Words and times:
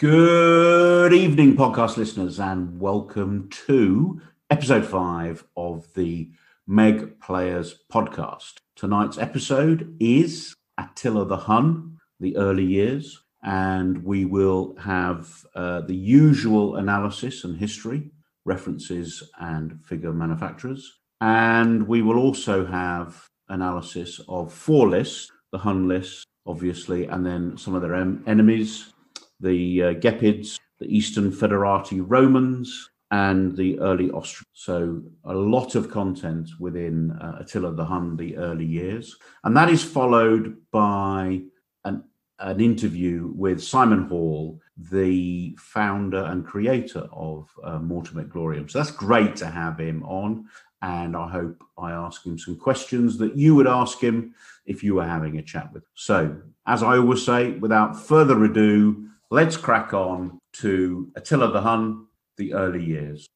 Good 0.00 1.12
evening, 1.12 1.58
podcast 1.58 1.98
listeners, 1.98 2.40
and 2.40 2.80
welcome 2.80 3.50
to 3.66 4.18
episode 4.48 4.86
five 4.86 5.44
of 5.58 5.92
the 5.92 6.30
Meg 6.66 7.20
Players 7.20 7.80
podcast. 7.92 8.54
Tonight's 8.76 9.18
episode 9.18 9.94
is 10.00 10.54
Attila 10.78 11.26
the 11.26 11.36
Hun, 11.36 11.98
the 12.18 12.34
early 12.38 12.64
years, 12.64 13.22
and 13.42 14.02
we 14.02 14.24
will 14.24 14.74
have 14.78 15.44
uh, 15.54 15.82
the 15.82 15.96
usual 15.96 16.76
analysis 16.76 17.44
and 17.44 17.58
history, 17.58 18.10
references, 18.46 19.22
and 19.38 19.84
figure 19.84 20.14
manufacturers. 20.14 20.98
And 21.20 21.86
we 21.86 22.00
will 22.00 22.16
also 22.16 22.64
have 22.64 23.28
analysis 23.50 24.18
of 24.30 24.50
four 24.50 24.88
lists 24.88 25.30
the 25.52 25.58
Hun 25.58 25.88
list, 25.88 26.24
obviously, 26.46 27.04
and 27.04 27.26
then 27.26 27.58
some 27.58 27.74
of 27.74 27.82
their 27.82 27.96
em- 27.96 28.24
enemies 28.26 28.94
the 29.40 29.82
uh, 29.82 29.94
Gepids, 29.94 30.58
the 30.78 30.86
Eastern 30.86 31.30
Foederati 31.30 32.02
Romans, 32.04 32.90
and 33.10 33.56
the 33.56 33.78
early 33.80 34.10
Ostrogoths. 34.10 34.46
So 34.52 35.02
a 35.24 35.34
lot 35.34 35.74
of 35.74 35.90
content 35.90 36.48
within 36.58 37.10
uh, 37.12 37.38
Attila 37.40 37.72
the 37.72 37.84
Hun, 37.84 38.16
the 38.16 38.36
early 38.36 38.64
years. 38.64 39.16
And 39.44 39.56
that 39.56 39.68
is 39.68 39.82
followed 39.82 40.56
by 40.70 41.42
an, 41.84 42.04
an 42.38 42.60
interview 42.60 43.32
with 43.34 43.62
Simon 43.62 44.04
Hall, 44.06 44.60
the 44.76 45.56
founder 45.58 46.24
and 46.24 46.46
creator 46.46 47.08
of 47.12 47.48
uh, 47.64 47.78
Mortem 47.78 48.20
et 48.20 48.28
Gloriam. 48.28 48.70
So 48.70 48.78
that's 48.78 48.92
great 48.92 49.34
to 49.36 49.46
have 49.46 49.78
him 49.78 50.04
on. 50.04 50.46
And 50.82 51.16
I 51.16 51.28
hope 51.28 51.62
I 51.76 51.90
ask 51.90 52.24
him 52.24 52.38
some 52.38 52.56
questions 52.56 53.18
that 53.18 53.36
you 53.36 53.54
would 53.54 53.66
ask 53.66 54.00
him 54.00 54.34
if 54.64 54.82
you 54.82 54.94
were 54.94 55.06
having 55.06 55.36
a 55.36 55.42
chat 55.42 55.70
with. 55.72 55.82
Him. 55.82 55.88
So, 55.94 56.36
as 56.66 56.82
I 56.82 56.96
always 56.96 57.22
say, 57.22 57.50
without 57.52 58.00
further 58.00 58.42
ado, 58.44 59.09
let's 59.30 59.56
crack 59.56 59.94
on 59.94 60.38
to 60.52 61.10
Attila 61.14 61.52
the 61.52 61.60
Hun, 61.60 62.06
the 62.36 62.52
early 62.52 62.84
years. 62.84 63.28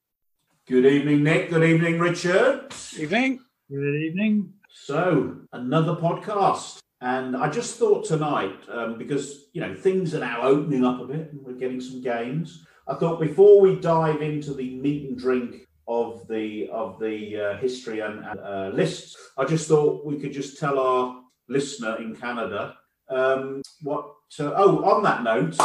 Good 0.66 0.86
evening, 0.86 1.22
Nick. 1.22 1.50
Good 1.50 1.62
evening, 1.62 2.00
Richard. 2.00 2.74
Evening. 2.98 3.38
Good 3.70 3.94
evening. 3.94 4.52
So, 4.70 5.36
another 5.52 5.94
podcast. 5.94 6.80
And 7.00 7.36
I 7.36 7.48
just 7.48 7.78
thought 7.78 8.04
tonight, 8.04 8.56
um, 8.68 8.98
because 8.98 9.46
you 9.52 9.60
know 9.60 9.74
things 9.74 10.14
are 10.14 10.20
now 10.20 10.42
opening 10.42 10.84
up 10.84 11.00
a 11.00 11.04
bit, 11.04 11.32
and 11.32 11.42
we're 11.44 11.52
getting 11.52 11.80
some 11.80 12.02
games. 12.02 12.64
I 12.88 12.94
thought 12.94 13.20
before 13.20 13.60
we 13.60 13.76
dive 13.76 14.22
into 14.22 14.54
the 14.54 14.76
meat 14.76 15.08
and 15.08 15.18
drink 15.18 15.66
of 15.86 16.26
the 16.28 16.68
of 16.72 16.98
the 16.98 17.38
uh, 17.38 17.56
history 17.58 18.00
and 18.00 18.24
uh, 18.24 18.70
lists, 18.72 19.16
I 19.36 19.44
just 19.44 19.68
thought 19.68 20.06
we 20.06 20.18
could 20.18 20.32
just 20.32 20.58
tell 20.58 20.78
our 20.78 21.20
listener 21.48 21.96
in 21.96 22.16
Canada 22.16 22.74
um, 23.10 23.62
what. 23.82 24.10
Uh, 24.40 24.52
oh, 24.56 24.82
on 24.84 25.02
that 25.04 25.22
note, 25.22 25.56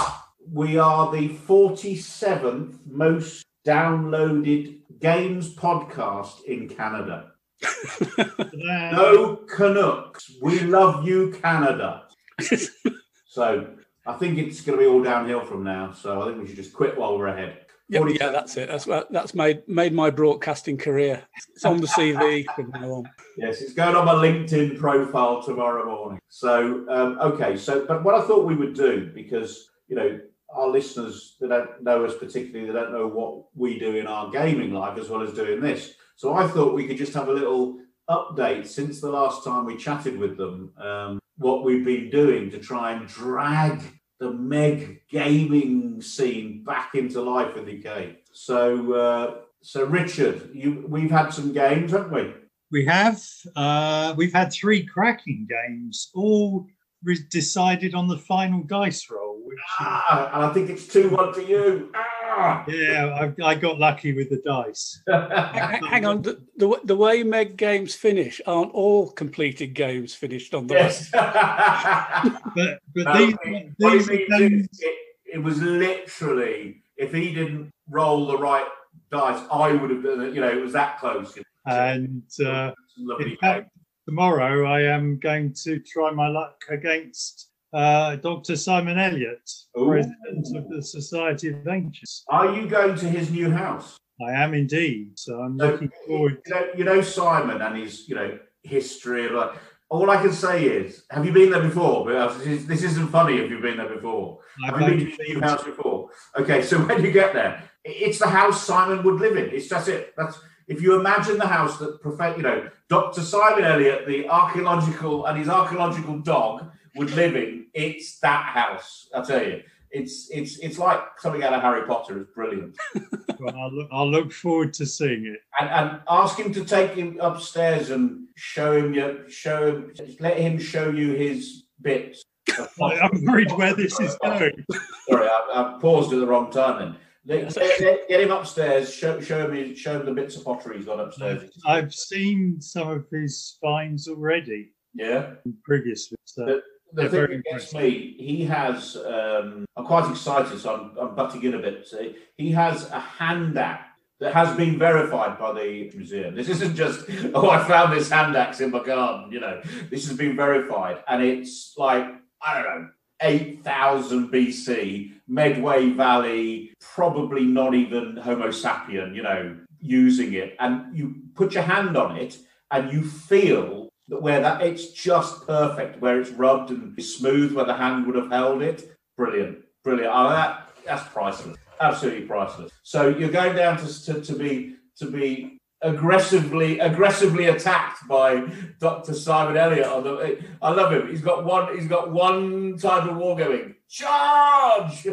we 0.51 0.77
are 0.77 1.11
the 1.11 1.29
47th 1.29 2.77
most 2.85 3.45
downloaded 3.65 4.79
games 4.99 5.53
podcast 5.55 6.43
in 6.45 6.67
Canada. 6.67 7.31
no 8.53 9.35
Canucks. 9.47 10.31
We 10.41 10.61
love 10.61 11.05
you, 11.05 11.31
Canada. 11.41 12.03
so 13.27 13.67
I 14.05 14.13
think 14.13 14.37
it's 14.37 14.61
going 14.61 14.79
to 14.79 14.85
be 14.85 14.89
all 14.89 15.03
downhill 15.03 15.45
from 15.45 15.63
now. 15.63 15.91
So 15.91 16.21
I 16.21 16.25
think 16.25 16.41
we 16.41 16.47
should 16.47 16.55
just 16.55 16.73
quit 16.73 16.97
while 16.97 17.17
we're 17.17 17.27
ahead. 17.27 17.65
Yeah, 17.91 18.05
yeah, 18.07 18.29
that's 18.29 18.55
it. 18.55 18.69
That's 18.69 18.85
that's 19.09 19.33
made 19.33 19.67
made 19.67 19.93
my 19.93 20.11
broadcasting 20.11 20.77
career. 20.77 21.23
It's 21.55 21.65
on 21.65 21.81
the 21.81 21.87
CV 21.87 22.45
from 22.55 22.69
now 22.69 22.91
on. 22.91 23.09
Yes, 23.35 23.61
it's 23.61 23.73
going 23.73 23.95
on 23.95 24.05
my 24.05 24.13
LinkedIn 24.13 24.77
profile 24.77 25.41
tomorrow 25.41 25.85
morning. 25.85 26.19
So 26.29 26.85
um, 26.87 27.17
okay, 27.19 27.57
so 27.57 27.87
but 27.87 28.03
what 28.03 28.13
I 28.13 28.21
thought 28.21 28.45
we 28.45 28.53
would 28.53 28.75
do 28.75 29.09
because 29.11 29.71
you 29.87 29.95
know 29.95 30.19
our 30.53 30.67
listeners 30.67 31.35
that 31.39 31.49
don't 31.49 31.83
know 31.83 32.05
us 32.05 32.15
particularly, 32.17 32.67
they 32.67 32.73
don't 32.73 32.91
know 32.91 33.07
what 33.07 33.45
we 33.55 33.77
do 33.79 33.95
in 33.95 34.07
our 34.07 34.29
gaming 34.31 34.73
life 34.73 34.97
as 34.97 35.09
well 35.09 35.21
as 35.21 35.33
doing 35.33 35.59
this. 35.59 35.93
So 36.15 36.33
I 36.33 36.47
thought 36.47 36.73
we 36.73 36.87
could 36.87 36.97
just 36.97 37.13
have 37.13 37.29
a 37.29 37.33
little 37.33 37.79
update 38.09 38.67
since 38.67 38.99
the 38.99 39.09
last 39.09 39.43
time 39.43 39.65
we 39.65 39.77
chatted 39.77 40.17
with 40.17 40.37
them, 40.37 40.73
um, 40.77 41.19
what 41.37 41.63
we've 41.63 41.85
been 41.85 42.09
doing 42.09 42.49
to 42.51 42.57
try 42.57 42.91
and 42.91 43.07
drag 43.07 43.81
the 44.19 44.31
Meg 44.31 45.01
gaming 45.09 46.01
scene 46.01 46.63
back 46.63 46.95
into 46.95 47.21
life 47.21 47.55
in 47.55 47.65
the 47.65 47.77
game. 47.77 48.17
So, 48.33 48.93
uh, 48.93 49.35
so 49.61 49.85
Richard, 49.85 50.49
you, 50.53 50.85
we've 50.87 51.11
had 51.11 51.29
some 51.29 51.53
games, 51.53 51.91
haven't 51.91 52.11
we? 52.11 52.33
We 52.71 52.85
have. 52.85 53.23
Uh, 53.55 54.13
we've 54.17 54.33
had 54.33 54.51
three 54.51 54.85
cracking 54.85 55.47
games, 55.49 56.11
all 56.13 56.67
re- 57.03 57.17
decided 57.29 57.93
on 57.93 58.07
the 58.07 58.17
final 58.17 58.63
dice 58.63 59.09
roll. 59.09 59.28
Which, 59.49 59.57
ah, 59.79 60.47
I 60.47 60.53
think 60.53 60.69
it's 60.69 60.87
two 60.87 61.09
one 61.09 61.33
to 61.33 61.43
you. 61.43 61.91
Ah. 61.95 62.63
Yeah, 62.67 63.31
I, 63.41 63.43
I, 63.43 63.55
got 63.55 63.79
lucky 63.79 64.13
with 64.13 64.29
the 64.29 64.39
dice. 64.45 65.01
Hang 65.07 66.05
on, 66.05 66.21
the, 66.21 66.39
the, 66.55 66.79
the, 66.83 66.95
way 66.95 67.23
Meg 67.23 67.57
games 67.57 67.95
finish 67.95 68.39
aren't 68.45 68.71
all 68.75 69.09
completed 69.09 69.73
games 69.73 70.13
finished 70.13 70.53
on 70.53 70.67
the 70.67 70.75
yes. 70.75 71.09
but 71.13 72.79
but 72.93 73.17
these, 73.17 73.35
these 73.79 74.07
games... 74.07 74.67
it, 74.81 74.95
it 75.33 75.43
was 75.43 75.59
literally 75.63 76.83
if 76.97 77.11
he 77.11 77.33
didn't 77.33 77.71
roll 77.89 78.27
the 78.27 78.37
right 78.37 78.67
dice, 79.11 79.43
I 79.51 79.71
would 79.71 79.89
have 79.89 80.03
done 80.03 80.21
it. 80.21 80.35
You 80.35 80.41
know, 80.41 80.49
it 80.49 80.61
was 80.61 80.73
that 80.73 80.99
close. 80.99 81.35
And 81.65 82.21
uh, 82.45 82.71
in 83.19 83.35
fact, 83.37 83.71
tomorrow 84.07 84.71
I 84.71 84.83
am 84.83 85.17
going 85.17 85.55
to 85.63 85.79
try 85.79 86.11
my 86.11 86.27
luck 86.27 86.61
against 86.69 87.48
uh, 87.73 88.15
Dr. 88.17 88.55
Simon 88.55 88.97
Elliott, 88.97 89.49
Ooh. 89.77 89.87
president 89.87 90.55
of 90.55 90.69
the 90.69 90.81
Society 90.81 91.49
of 91.49 91.67
Ancients. 91.67 92.23
Are 92.29 92.53
you 92.55 92.67
going 92.67 92.95
to 92.97 93.09
his 93.09 93.31
new 93.31 93.51
house? 93.51 93.97
I 94.25 94.31
am 94.31 94.53
indeed. 94.53 95.17
So 95.17 95.39
I'm 95.39 95.57
so, 95.57 95.65
looking 95.65 95.91
forward. 96.05 96.41
You 96.45 96.53
know, 96.53 96.67
you 96.77 96.83
know, 96.83 97.01
Simon 97.01 97.61
and 97.61 97.77
his, 97.77 98.07
you 98.07 98.15
know, 98.15 98.39
history 98.63 99.25
of 99.25 99.33
like. 99.33 99.51
All 99.91 100.11
I 100.11 100.21
can 100.21 100.31
say 100.31 100.65
is, 100.65 101.05
have 101.09 101.25
you 101.25 101.31
been 101.31 101.49
there 101.49 101.63
before? 101.63 102.07
This 102.45 102.83
isn't 102.83 103.07
funny 103.07 103.37
if 103.37 103.49
you've 103.49 103.63
been 103.63 103.77
there 103.77 103.89
before. 103.89 104.37
I've 104.63 104.77
have 104.77 104.81
you 104.81 104.87
been 104.87 104.99
to 104.99 105.05
his 105.05 105.29
new 105.29 105.41
house 105.41 105.63
before? 105.63 106.09
Okay, 106.37 106.61
so 106.61 106.77
when 106.85 107.03
you 107.03 107.11
get 107.11 107.33
there, 107.33 107.63
it's 107.83 108.19
the 108.19 108.27
house 108.27 108.63
Simon 108.63 109.03
would 109.03 109.19
live 109.19 109.35
in. 109.35 109.45
It's 109.45 109.67
just 109.67 109.87
it. 109.87 110.13
That's 110.15 110.39
if 110.67 110.83
you 110.83 110.99
imagine 110.99 111.39
the 111.39 111.47
house 111.47 111.79
that, 111.79 111.97
you 112.37 112.43
know, 112.43 112.69
Dr. 112.87 113.21
Simon 113.21 113.63
Elliott, 113.63 114.05
the 114.05 114.29
archaeological 114.29 115.25
and 115.25 115.39
his 115.39 115.49
archaeological 115.49 116.19
dog 116.19 116.69
would 116.95 117.11
live 117.11 117.35
in, 117.35 117.67
it's 117.73 118.19
that 118.19 118.45
house. 118.45 119.09
I 119.13 119.21
tell 119.21 119.43
you, 119.43 119.63
it's 119.91 120.29
it's 120.29 120.59
it's 120.59 120.77
like 120.77 121.01
something 121.17 121.43
out 121.43 121.53
of 121.53 121.61
Harry 121.61 121.85
Potter. 121.87 122.19
It's 122.21 122.31
brilliant. 122.33 122.77
well, 123.39 123.55
I'll 123.55 123.71
look, 123.71 123.89
I'll 123.91 124.09
look 124.09 124.31
forward 124.31 124.73
to 124.75 124.85
seeing 124.85 125.25
it. 125.25 125.39
And, 125.59 125.69
and 125.69 126.01
ask 126.07 126.37
him 126.37 126.53
to 126.53 126.63
take 126.63 126.93
him 126.93 127.17
upstairs 127.19 127.89
and 127.89 128.27
show 128.35 128.73
him 128.77 128.93
your 128.93 129.29
show 129.29 129.67
him. 129.67 129.93
Let 130.19 130.37
him 130.37 130.59
show 130.59 130.89
you 130.89 131.13
his 131.13 131.63
bits. 131.81 132.23
I'm 132.81 133.25
worried 133.25 133.51
where 133.51 133.73
this 133.73 133.99
is 133.99 134.15
going. 134.23 134.65
Sorry, 135.09 135.27
I, 135.27 135.75
I 135.75 135.79
paused 135.79 136.13
at 136.13 136.19
the 136.19 136.27
wrong 136.27 136.51
time. 136.51 136.97
Then 137.25 137.47
Get, 137.47 138.07
get, 138.07 138.21
him 138.21 138.31
upstairs. 138.31 138.93
Show, 138.93 139.19
show 139.21 139.51
him. 139.51 139.75
Show 139.75 139.99
him 139.99 140.05
the 140.05 140.13
bits 140.13 140.35
of 140.35 140.45
pottery 140.45 140.77
he's 140.77 140.85
got 140.85 140.99
upstairs. 140.99 141.51
I've 141.65 141.93
seen 141.93 142.61
some 142.61 142.89
of 142.89 143.05
his 143.11 143.57
finds 143.61 144.07
already. 144.07 144.71
Yeah. 144.93 145.33
Previously. 145.63 146.17
So 146.25 146.61
the, 146.93 147.07
the 147.07 147.27
thing 147.27 147.43
gets 147.49 147.73
me, 147.73 148.15
he 148.17 148.45
has. 148.45 148.95
Um, 148.95 149.65
I'm 149.75 149.85
quite 149.85 150.09
excited, 150.09 150.59
so 150.59 150.73
I'm, 150.75 150.97
I'm 150.97 151.15
butting 151.15 151.43
in 151.43 151.53
a 151.53 151.59
bit. 151.59 151.87
See, 151.87 152.15
he 152.37 152.51
has 152.51 152.89
a 152.89 152.99
hand 152.99 153.57
axe 153.57 153.85
that 154.19 154.33
has 154.33 154.55
been 154.57 154.77
verified 154.77 155.39
by 155.39 155.53
the 155.53 155.91
museum. 155.95 156.35
This 156.35 156.49
isn't 156.49 156.75
just 156.75 157.05
oh, 157.33 157.49
I 157.49 157.63
found 157.67 157.93
this 157.93 158.09
hand 158.09 158.35
axe 158.35 158.59
in 158.59 158.71
my 158.71 158.83
garden. 158.83 159.31
You 159.31 159.39
know, 159.39 159.61
this 159.89 160.07
has 160.07 160.17
been 160.17 160.35
verified, 160.35 161.03
and 161.07 161.23
it's 161.23 161.75
like 161.77 162.05
I 162.41 162.61
don't 162.61 162.65
know 162.65 162.89
8000 163.21 164.31
BC, 164.31 165.11
Medway 165.27 165.89
Valley, 165.89 166.73
probably 166.79 167.43
not 167.43 167.73
even 167.73 168.17
Homo 168.17 168.47
sapien, 168.47 169.15
you 169.15 169.23
know, 169.23 169.57
using 169.79 170.33
it. 170.33 170.55
And 170.59 170.95
you 170.95 171.15
put 171.35 171.53
your 171.53 171.63
hand 171.63 171.97
on 171.97 172.15
it 172.15 172.37
and 172.71 172.91
you 172.91 173.03
feel 173.03 173.88
where 174.09 174.41
that 174.41 174.61
it's 174.61 174.91
just 174.91 175.45
perfect, 175.45 176.01
where 176.01 176.19
it's 176.19 176.31
rubbed 176.31 176.71
and 176.71 177.01
smooth, 177.03 177.53
where 177.53 177.65
the 177.65 177.73
hand 177.73 178.05
would 178.07 178.15
have 178.15 178.31
held 178.31 178.61
it. 178.61 178.95
Brilliant, 179.15 179.59
brilliant. 179.83 180.11
Oh, 180.13 180.29
that, 180.29 180.69
that's 180.85 181.07
priceless, 181.09 181.57
absolutely 181.79 182.25
priceless. 182.25 182.71
So 182.83 183.09
you're 183.09 183.29
going 183.29 183.55
down 183.55 183.77
to, 183.77 184.05
to, 184.05 184.21
to 184.21 184.33
be 184.33 184.75
to 184.97 185.09
be 185.09 185.59
aggressively 185.81 186.79
aggressively 186.79 187.45
attacked 187.45 188.07
by 188.07 188.43
Dr. 188.79 189.13
Simon 189.13 189.57
Elliott. 189.57 189.87
On 189.87 190.03
the, 190.03 190.43
I 190.61 190.71
love 190.71 190.91
him. 190.91 191.07
He's 191.09 191.21
got 191.21 191.45
one. 191.45 191.77
He's 191.77 191.87
got 191.87 192.11
one 192.11 192.77
type 192.77 193.09
of 193.09 193.17
war 193.17 193.37
going. 193.37 193.75
Charge! 193.89 195.07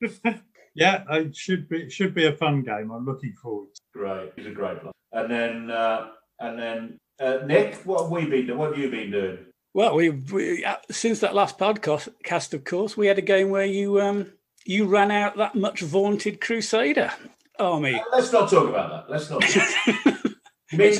yeah, 0.74 1.04
it 1.10 1.34
should 1.34 1.68
be 1.68 1.82
it 1.82 1.92
should 1.92 2.14
be 2.14 2.26
a 2.26 2.36
fun 2.36 2.62
game. 2.62 2.90
I'm 2.90 3.04
looking 3.04 3.34
forward. 3.42 3.68
To 3.74 3.80
great. 3.98 4.32
He's 4.36 4.46
a 4.46 4.50
great 4.50 4.80
player. 4.80 4.92
And 5.12 5.30
then 5.30 5.70
uh, 5.70 6.08
and 6.38 6.58
then 6.58 6.98
uh, 7.20 7.38
Nick, 7.46 7.76
what 7.84 8.02
have 8.02 8.10
we 8.10 8.24
been 8.26 8.46
doing? 8.46 8.58
What 8.58 8.70
have 8.70 8.78
you 8.78 8.90
been 8.90 9.10
doing? 9.10 9.38
Well, 9.72 9.94
we, 9.94 10.10
we 10.10 10.64
uh, 10.64 10.76
since 10.90 11.20
that 11.20 11.34
last 11.34 11.58
podcast, 11.58 12.08
cast 12.24 12.54
of 12.54 12.64
course, 12.64 12.96
we 12.96 13.06
had 13.06 13.18
a 13.18 13.22
game 13.22 13.50
where 13.50 13.66
you 13.66 14.00
um 14.00 14.32
you 14.64 14.86
ran 14.86 15.10
out 15.10 15.36
that 15.36 15.54
much 15.54 15.80
vaunted 15.80 16.40
Crusader 16.40 17.12
army. 17.58 17.94
Uh, 17.94 18.02
let's 18.12 18.32
not 18.32 18.50
talk 18.50 18.68
about 18.68 19.08
that. 19.08 19.12
Let's 19.12 19.30
not. 19.30 19.42
you 20.72 20.78
mean, 20.78 20.94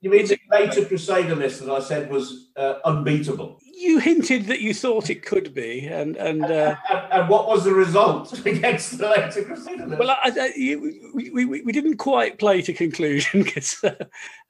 you 0.00 0.10
mean 0.10 0.26
the 0.26 0.38
later 0.50 0.84
Crusader 0.84 1.34
list 1.34 1.64
that 1.64 1.72
I 1.72 1.80
said 1.80 2.10
was 2.10 2.50
uh, 2.56 2.74
unbeatable? 2.84 3.58
You 3.76 3.98
hinted 3.98 4.46
that 4.46 4.60
you 4.60 4.72
thought 4.72 5.10
it 5.10 5.22
could 5.22 5.52
be, 5.52 5.86
and 5.86 6.16
and 6.16 6.42
uh, 6.44 6.76
and, 6.90 7.12
and, 7.12 7.28
what 7.28 7.46
was 7.46 7.64
the 7.64 7.74
result 7.74 8.32
against 8.46 8.96
the 8.96 9.08
later? 9.08 9.96
Well, 9.98 10.10
I, 10.10 10.18
I, 10.24 10.52
you, 10.56 11.12
we, 11.14 11.44
we, 11.44 11.60
we 11.60 11.72
didn't 11.72 11.98
quite 11.98 12.38
play 12.38 12.62
to 12.62 12.72
conclusion 12.72 13.42
because 13.44 13.84
uh, 13.84 13.94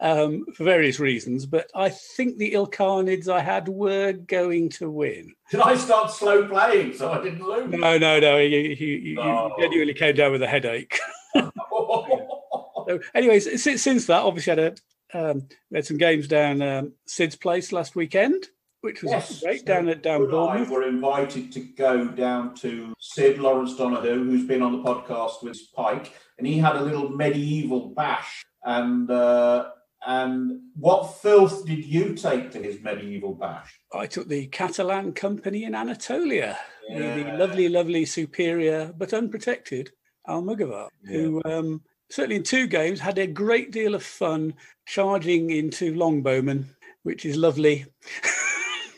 um, 0.01 0.47
for 0.55 0.63
various 0.63 1.01
reasons, 1.01 1.45
but 1.45 1.71
I 1.75 1.89
think 1.89 2.39
the 2.39 2.53
Ilkhanids 2.53 3.29
I 3.29 3.41
had 3.41 3.69
were 3.69 4.13
going 4.13 4.69
to 4.71 4.91
win. 4.91 5.35
Did 5.51 5.61
I 5.61 5.77
start 5.77 6.13
slow 6.13 6.47
playing 6.47 6.95
so 6.95 7.11
I 7.11 7.23
didn't 7.23 7.43
lose? 7.43 7.71
No, 7.73 7.99
no, 7.99 8.21
no. 8.21 8.39
You, 8.39 8.59
you, 8.59 8.87
you, 8.87 9.21
oh. 9.21 9.55
you 9.59 9.65
genuinely 9.65 9.95
came 9.95 10.15
down 10.15 10.33
with 10.33 10.43
a 10.43 10.49
headache. 10.49 10.99
so, 11.35 13.01
anyways, 13.15 13.63
since, 13.63 13.83
since 13.83 14.07
that, 14.07 14.23
obviously 14.23 14.51
had 14.51 14.59
a 14.59 14.75
um, 15.15 15.49
we 15.71 15.79
had 15.79 15.87
some 15.87 15.99
games 15.99 16.27
down 16.27 16.63
um, 16.63 16.93
Sid's 17.07 17.37
place 17.37 17.71
last 17.71 17.95
weekend 17.95 18.49
which 18.87 19.03
was 19.03 19.11
yes. 19.11 19.43
great 19.43 19.65
down 19.67 19.89
at 19.89 20.01
down 20.01 20.31
Bournemouth. 20.31 20.71
were 20.71 20.87
invited 20.87 21.51
to 21.51 21.59
go 21.59 22.07
down 22.07 22.55
to 22.55 22.95
Sid 23.01 23.39
Lawrence 23.39 23.77
Donoghue, 23.77 24.23
who's 24.23 24.47
been 24.47 24.63
on 24.63 24.71
the 24.71 24.79
podcast 24.79 25.43
with 25.43 25.59
Pike, 25.75 26.13
and 26.39 26.47
he 26.47 26.57
had 26.57 26.77
a 26.77 26.81
little 26.81 27.09
medieval 27.09 27.89
bash. 27.89 28.45
And 28.63 29.11
uh, 29.11 29.71
and 30.07 30.61
what 30.77 31.17
filth 31.17 31.67
did 31.67 31.85
you 31.85 32.15
take 32.15 32.53
to 32.53 32.63
his 32.63 32.81
medieval 32.81 33.35
bash? 33.35 33.77
I 33.93 34.07
took 34.07 34.29
the 34.29 34.47
Catalan 34.47 35.15
company 35.15 35.65
in 35.65 35.75
Anatolia, 35.75 36.57
yeah. 36.89 37.17
the, 37.17 37.39
lovely, 37.39 37.69
lovely, 37.69 38.05
superior 38.05 38.95
but 38.97 39.13
unprotected 39.13 39.91
Almogavar, 40.29 40.87
yeah. 41.03 41.13
who 41.13 41.43
um, 41.45 41.83
certainly 42.09 42.37
in 42.37 42.45
two 42.45 42.69
games 42.69 43.01
had 43.01 43.19
a 43.19 43.27
great 43.27 43.73
deal 43.73 43.97
of 43.97 44.05
fun 44.05 44.55
charging 44.87 45.51
into 45.51 45.93
longbowmen, 45.93 46.67
which 47.03 47.27
is 47.27 47.37
lovely. 47.37 47.85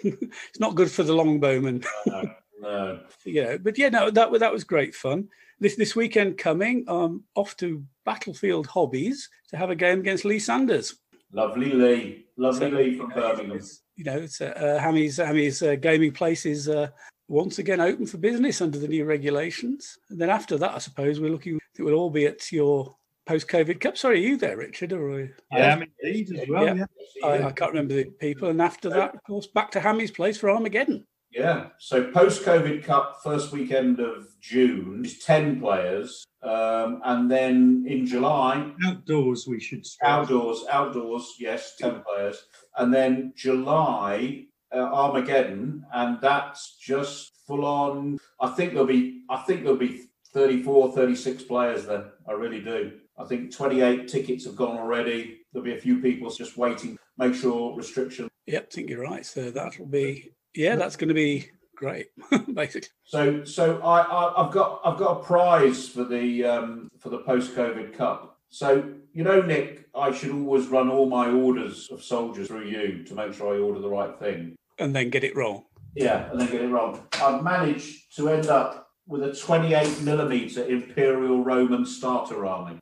it's 0.05 0.61
not 0.61 0.75
good 0.75 0.91
for 0.91 1.03
the 1.03 1.13
longbowman. 1.13 1.85
no, 2.07 2.35
no. 2.61 3.01
you 3.25 3.45
know, 3.45 3.59
but 3.63 3.79
yeah, 3.79 3.89
no, 3.89 4.11
that 4.11 4.33
that 4.39 4.53
was 4.53 4.65
great 4.65 4.95
fun. 4.95 5.29
This 5.61 5.77
this 5.77 5.97
weekend 5.97 6.39
coming, 6.39 6.85
um, 6.89 7.25
off 7.35 7.57
to 7.59 7.85
Battlefield 8.05 8.67
Hobbies 8.67 9.29
to 9.49 9.57
have 9.57 9.71
a 9.71 9.77
game 9.77 10.01
against 10.01 10.25
Lee 10.25 10.39
Sanders. 10.39 10.97
Lovely 11.33 11.73
Lee, 11.73 12.27
lovely 12.37 12.71
so, 12.71 12.77
Lee 12.77 12.97
from 12.97 13.11
Birmingham. 13.11 13.61
You 13.97 14.05
know, 14.05 14.19
it's 14.19 14.41
uh, 14.41 14.47
uh, 14.57 14.79
Hammy's 14.79 15.17
Hammy's 15.19 15.63
uh, 15.63 15.75
gaming 15.75 16.13
place 16.13 16.47
is 16.47 16.69
uh, 16.69 16.89
once 17.29 17.59
again 17.59 17.81
open 17.81 18.07
for 18.07 18.19
business 18.19 18.61
under 18.61 18.79
the 18.79 18.89
new 18.89 19.05
regulations. 19.05 19.99
And 20.11 20.21
then 20.21 20.31
after 20.31 20.57
that, 20.59 20.75
I 20.75 20.79
suppose 20.79 21.21
we're 21.21 21.31
looking. 21.31 21.59
It 21.77 21.83
will 21.83 21.95
all 21.95 22.11
be 22.11 22.27
at 22.27 22.51
your 22.51 22.97
post-COVID 23.29 23.79
Cup. 23.79 23.99
Sorry, 23.99 24.17
are 24.17 24.29
you 24.29 24.37
there, 24.39 24.57
Richard? 24.57 24.93
Or 24.93 25.21
yeah, 25.53 25.75
I'm 25.75 25.85
indeed 26.03 26.35
as 26.35 26.49
well. 26.49 26.65
Yeah, 26.65 26.87
yeah. 27.21 27.27
I, 27.27 27.47
I, 27.49 27.53
can't 27.53 27.73
remember 27.73 27.95
the 27.95 28.07
people. 28.07 28.49
And 28.49 28.61
after 28.63 28.89
that, 28.89 29.15
of 29.15 29.23
course, 29.25 29.47
back 29.47 29.71
to 29.73 29.81
Hammy's 29.81 30.11
place 30.11 30.39
for 30.39 30.51
Armageddon. 30.51 31.05
Yeah. 31.31 31.67
So 31.79 32.11
post-COVID 32.11 32.85
Cup, 32.85 33.21
first 33.23 33.53
weekend 33.53 34.01
of 34.01 34.29
June 34.41 35.05
is 35.05 35.19
ten 35.19 35.61
players, 35.61 36.25
um, 36.43 37.03
and 37.05 37.31
then 37.31 37.85
in 37.87 38.07
July, 38.07 38.73
outdoors 38.87 39.47
we 39.47 39.61
should 39.61 39.85
start. 39.85 40.23
outdoors, 40.31 40.65
outdoors, 40.71 41.35
yes, 41.39 41.77
ten 41.77 42.03
players, 42.03 42.43
and 42.79 42.93
then 42.95 43.35
July 43.37 44.47
uh, 44.75 44.79
Armageddon, 44.79 45.85
and 45.93 46.19
that's 46.23 46.79
just 46.81 47.31
full 47.47 47.67
on. 47.67 48.19
I 48.41 48.49
think 48.49 48.73
there'll 48.73 48.87
be. 48.87 49.25
I 49.29 49.37
think 49.43 49.65
there'll 49.65 49.77
be 49.77 50.09
34, 50.33 50.93
36 50.93 51.43
players 51.43 51.87
then. 51.87 52.05
I 52.27 52.33
really 52.33 52.61
do. 52.61 52.93
I 53.19 53.25
think 53.25 53.55
28 53.55 54.09
tickets 54.09 54.45
have 54.45 54.57
gone 54.57 54.79
already. 54.79 55.41
There'll 55.53 55.65
be 55.65 55.75
a 55.75 55.81
few 55.81 56.01
people 56.01 56.31
just 56.31 56.57
waiting. 56.57 56.99
Make 57.17 57.35
sure 57.35 57.75
restrictions. 57.77 58.31
Yep, 58.47 58.69
I 58.71 58.75
think 58.75 58.91
you're 58.91 59.03
right. 59.03 59.27
So 59.27 59.51
that'll 59.51 59.87
be 59.87 60.31
yeah, 60.55 60.77
that's 60.77 60.97
going 60.97 61.09
to 61.09 61.15
be 61.15 61.51
great, 61.75 62.09
basically. 62.55 62.89
So 63.05 63.45
so 63.45 63.81
I, 63.83 64.01
I 64.03 64.43
have 64.45 64.53
got 64.53 64.81
I've 64.85 64.99
got 64.99 65.21
a 65.21 65.25
prize 65.25 65.89
for 65.89 66.05
the 66.05 66.45
um, 66.45 66.89
for 66.99 67.11
the 67.11 67.19
post 67.19 67.55
COVID 67.55 67.95
Cup. 67.97 68.39
So 68.51 68.91
you 69.13 69.25
know, 69.25 69.43
Nick, 69.43 69.89
I 69.95 70.13
should 70.13 70.31
always 70.31 70.67
run 70.69 70.89
all 70.89 71.09
my 71.09 71.29
orders 71.29 71.89
of 71.91 72.03
soldiers 72.03 72.49
through 72.49 72.67
you 72.67 73.05
to 73.05 73.15
make 73.15 73.35
sure 73.35 73.55
I 73.55 73.59
order 73.59 73.81
the 73.81 73.89
right 73.89 74.19
thing. 74.19 74.57
And 74.79 74.95
then 74.95 75.11
get 75.11 75.25
it 75.25 75.35
wrong. 75.35 75.65
Yeah, 75.95 76.31
and 76.31 76.41
then 76.41 76.51
get 76.51 76.63
it 76.63 76.69
wrong. 76.69 77.03
I've 77.15 77.43
managed 77.43 78.15
to 78.17 78.29
end 78.29 78.47
up 78.47 78.88
with 79.09 79.23
a 79.23 79.35
28 79.35 80.03
millimeter 80.03 80.65
Imperial 80.67 81.43
Roman 81.43 81.87
starter 81.87 82.45
army. 82.47 82.79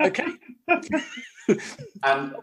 okay. 0.00 0.28
and 2.02 2.34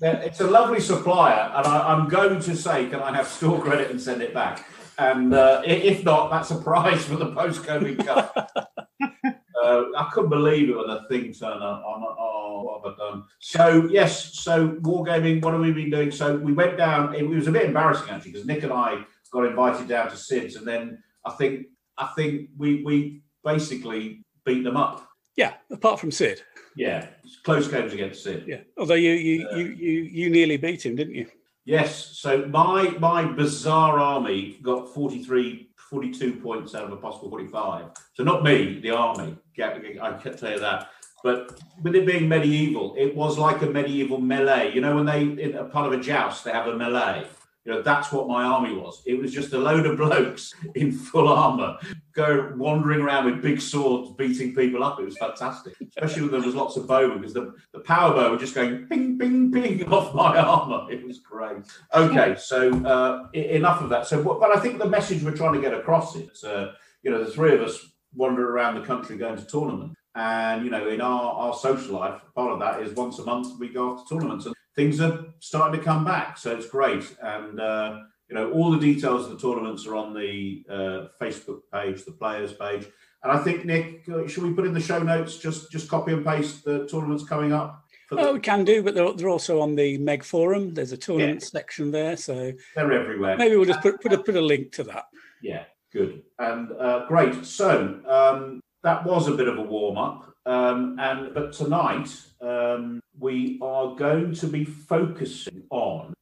it's 0.00 0.40
a 0.40 0.46
lovely 0.46 0.80
supplier, 0.80 1.50
and 1.56 1.66
I, 1.66 1.92
am 1.94 2.08
going 2.08 2.40
to 2.40 2.56
say, 2.56 2.86
can 2.88 3.00
I 3.00 3.16
have 3.16 3.26
store 3.26 3.60
credit 3.60 3.90
and 3.90 4.00
send 4.00 4.22
it 4.22 4.34
back? 4.34 4.66
And 4.98 5.34
uh, 5.34 5.62
if 5.64 6.04
not, 6.04 6.30
that's 6.30 6.50
a 6.50 6.56
prize 6.56 7.04
for 7.04 7.16
the 7.16 7.32
post-COVID 7.32 8.04
Cup. 8.06 8.50
uh, 8.54 9.82
I 9.96 10.10
couldn't 10.12 10.30
believe 10.30 10.68
it 10.68 10.76
when 10.76 10.86
the 10.86 11.04
thing 11.08 11.32
turned 11.32 11.62
up. 11.62 11.82
I'm 11.84 12.02
like, 12.02 12.16
oh, 12.18 12.62
what 12.62 12.84
have 12.84 12.94
I 12.94 13.10
done? 13.10 13.24
So 13.40 13.88
yes, 13.90 14.34
so 14.34 14.68
wargaming. 14.68 15.42
What 15.42 15.54
have 15.54 15.62
we 15.62 15.72
been 15.72 15.90
doing? 15.90 16.12
So 16.12 16.36
we 16.36 16.52
went 16.52 16.76
down. 16.76 17.14
It 17.14 17.26
was 17.26 17.48
a 17.48 17.52
bit 17.52 17.64
embarrassing 17.64 18.10
actually 18.10 18.32
because 18.32 18.46
Nick 18.46 18.62
and 18.62 18.72
I 18.72 19.04
got 19.32 19.46
invited 19.46 19.88
down 19.88 20.10
to 20.10 20.16
Sid's, 20.16 20.54
and 20.54 20.66
then 20.66 21.02
I 21.24 21.32
think 21.32 21.66
I 21.98 22.06
think 22.16 22.50
we 22.56 22.82
we 22.82 23.22
basically 23.44 24.24
beat 24.44 24.64
them 24.64 24.76
up. 24.76 25.06
Yeah, 25.36 25.54
apart 25.70 26.00
from 26.00 26.10
Sid. 26.10 26.42
Yeah, 26.76 27.06
close 27.44 27.68
games 27.68 27.92
against 27.92 28.22
Sid. 28.22 28.44
Yeah, 28.46 28.60
although 28.78 28.94
you 28.94 29.12
you 29.12 29.48
uh, 29.48 29.56
you 29.56 29.64
you 29.66 29.92
you 30.02 30.30
nearly 30.30 30.56
beat 30.56 30.84
him, 30.84 30.96
didn't 30.96 31.14
you? 31.14 31.26
Yes. 31.64 32.16
So 32.16 32.46
my 32.46 32.90
my 32.98 33.24
bizarre 33.24 33.98
army 33.98 34.58
got 34.62 34.92
43, 34.92 35.70
42 35.76 36.34
points 36.34 36.74
out 36.74 36.84
of 36.84 36.92
a 36.92 36.96
possible 36.96 37.30
45. 37.30 37.86
So 38.14 38.22
not 38.22 38.44
me, 38.44 38.80
the 38.80 38.90
army. 38.90 39.36
I 39.58 40.18
can 40.20 40.36
tell 40.36 40.52
you 40.52 40.60
that. 40.60 40.90
But 41.22 41.58
with 41.82 41.94
it 41.94 42.04
being 42.04 42.28
medieval, 42.28 42.94
it 42.98 43.16
was 43.16 43.38
like 43.38 43.62
a 43.62 43.66
medieval 43.66 44.20
melee. 44.20 44.74
You 44.74 44.82
know, 44.82 44.96
when 44.96 45.06
they 45.06 45.22
in 45.22 45.54
a 45.54 45.64
part 45.64 45.90
of 45.90 45.98
a 45.98 46.02
joust, 46.02 46.44
they 46.44 46.52
have 46.52 46.66
a 46.66 46.76
melee. 46.76 47.26
You 47.64 47.72
know, 47.72 47.82
that's 47.82 48.12
what 48.12 48.28
my 48.28 48.44
army 48.44 48.74
was. 48.74 49.02
It 49.06 49.18
was 49.18 49.32
just 49.32 49.54
a 49.54 49.58
load 49.58 49.86
of 49.86 49.96
blokes 49.96 50.54
in 50.74 50.92
full 50.92 51.28
armor, 51.28 51.78
go 52.12 52.52
wandering 52.56 53.00
around 53.00 53.24
with 53.24 53.40
big 53.40 53.60
swords, 53.60 54.10
beating 54.18 54.54
people 54.54 54.84
up. 54.84 55.00
It 55.00 55.04
was 55.04 55.16
fantastic, 55.16 55.74
especially 55.80 56.22
when 56.22 56.32
there 56.32 56.42
was 56.42 56.54
lots 56.54 56.76
of 56.76 56.86
bowmen, 56.86 57.18
because 57.18 57.32
the, 57.32 57.54
the 57.72 57.80
power 57.80 58.14
bow 58.14 58.30
were 58.32 58.38
just 58.38 58.54
going 58.54 58.86
ping, 58.86 59.18
ping, 59.18 59.50
ping 59.50 59.84
off 59.92 60.14
my 60.14 60.36
armor. 60.36 60.92
It 60.92 61.06
was 61.06 61.20
great. 61.20 61.64
Okay, 61.94 62.36
so 62.38 62.70
uh, 62.84 63.28
enough 63.32 63.80
of 63.80 63.88
that. 63.88 64.06
So, 64.06 64.22
but 64.22 64.54
I 64.54 64.60
think 64.60 64.78
the 64.78 64.88
message 64.88 65.22
we're 65.22 65.36
trying 65.36 65.54
to 65.54 65.60
get 65.60 65.72
across 65.72 66.16
is, 66.16 66.44
uh, 66.44 66.72
you 67.02 67.10
know, 67.10 67.24
the 67.24 67.30
three 67.30 67.54
of 67.54 67.62
us 67.62 67.78
wander 68.14 68.54
around 68.54 68.74
the 68.74 68.86
country 68.86 69.16
going 69.16 69.36
to 69.36 69.46
tournaments. 69.46 69.96
And 70.14 70.64
you 70.64 70.70
know, 70.70 70.86
in 70.88 71.00
our, 71.00 71.32
our 71.32 71.54
social 71.54 71.94
life, 71.94 72.20
part 72.36 72.52
of 72.52 72.60
that 72.60 72.82
is 72.82 72.94
once 72.94 73.18
a 73.18 73.24
month 73.24 73.58
we 73.58 73.68
go 73.68 73.90
off 73.90 74.06
to 74.06 74.14
tournaments. 74.14 74.46
And 74.46 74.53
things 74.76 75.00
are 75.00 75.26
starting 75.40 75.78
to 75.78 75.84
come 75.84 76.04
back. 76.04 76.38
So 76.38 76.54
it's 76.54 76.68
great. 76.68 77.04
And, 77.22 77.60
uh, 77.60 78.00
you 78.28 78.34
know, 78.34 78.50
all 78.52 78.70
the 78.70 78.78
details 78.78 79.26
of 79.26 79.32
the 79.32 79.38
tournaments 79.38 79.86
are 79.86 79.96
on 79.96 80.14
the 80.14 80.64
uh, 80.68 81.08
Facebook 81.20 81.60
page, 81.72 82.04
the 82.04 82.12
players 82.12 82.52
page. 82.52 82.86
And 83.22 83.32
I 83.32 83.38
think, 83.38 83.64
Nick, 83.64 84.08
uh, 84.08 84.26
should 84.26 84.42
we 84.42 84.52
put 84.52 84.66
in 84.66 84.74
the 84.74 84.80
show 84.80 84.98
notes, 84.98 85.38
just 85.38 85.70
just 85.70 85.88
copy 85.88 86.12
and 86.12 86.24
paste 86.24 86.64
the 86.64 86.86
tournaments 86.86 87.24
coming 87.24 87.52
up? 87.52 87.84
The- 88.10 88.18
oh, 88.18 88.32
we 88.34 88.40
can 88.40 88.64
do, 88.64 88.82
but 88.82 88.94
they're, 88.94 89.12
they're 89.14 89.30
also 89.30 89.60
on 89.60 89.74
the 89.74 89.96
Meg 89.96 90.22
forum. 90.22 90.74
There's 90.74 90.92
a 90.92 90.96
tournament 90.96 91.40
yeah. 91.40 91.48
section 91.48 91.90
there, 91.90 92.16
so 92.16 92.52
they're 92.74 92.92
everywhere. 92.92 93.38
Maybe 93.38 93.56
we'll 93.56 93.64
just 93.64 93.80
put 93.80 94.00
put 94.00 94.12
a, 94.12 94.18
put 94.18 94.36
a 94.36 94.42
link 94.42 94.72
to 94.72 94.84
that. 94.84 95.04
Yeah, 95.42 95.64
good 95.90 96.22
and 96.38 96.70
uh, 96.72 97.06
great. 97.06 97.46
So 97.46 98.00
um, 98.06 98.60
that 98.82 99.04
was 99.06 99.28
a 99.28 99.32
bit 99.32 99.48
of 99.48 99.56
a 99.56 99.62
warm 99.62 99.96
up. 99.96 100.33
Um, 100.46 100.96
and 100.98 101.32
but 101.32 101.52
tonight 101.52 102.10
um, 102.40 103.00
we 103.18 103.58
are 103.62 103.94
going 103.94 104.34
to 104.34 104.46
be 104.46 104.64
focusing 104.64 105.62
on 105.70 106.12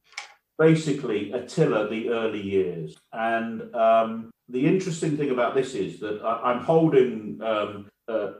basically 0.57 1.31
Attila 1.31 1.89
the 1.89 2.09
early 2.09 2.41
years. 2.41 2.95
And 3.11 3.73
um, 3.75 4.31
the 4.47 4.65
interesting 4.65 5.17
thing 5.17 5.31
about 5.31 5.55
this 5.55 5.73
is 5.73 5.99
that 5.99 6.21
I, 6.23 6.53
am 6.53 6.59
holding 6.59 7.39
um, 7.41 7.89
a, 8.07 8.33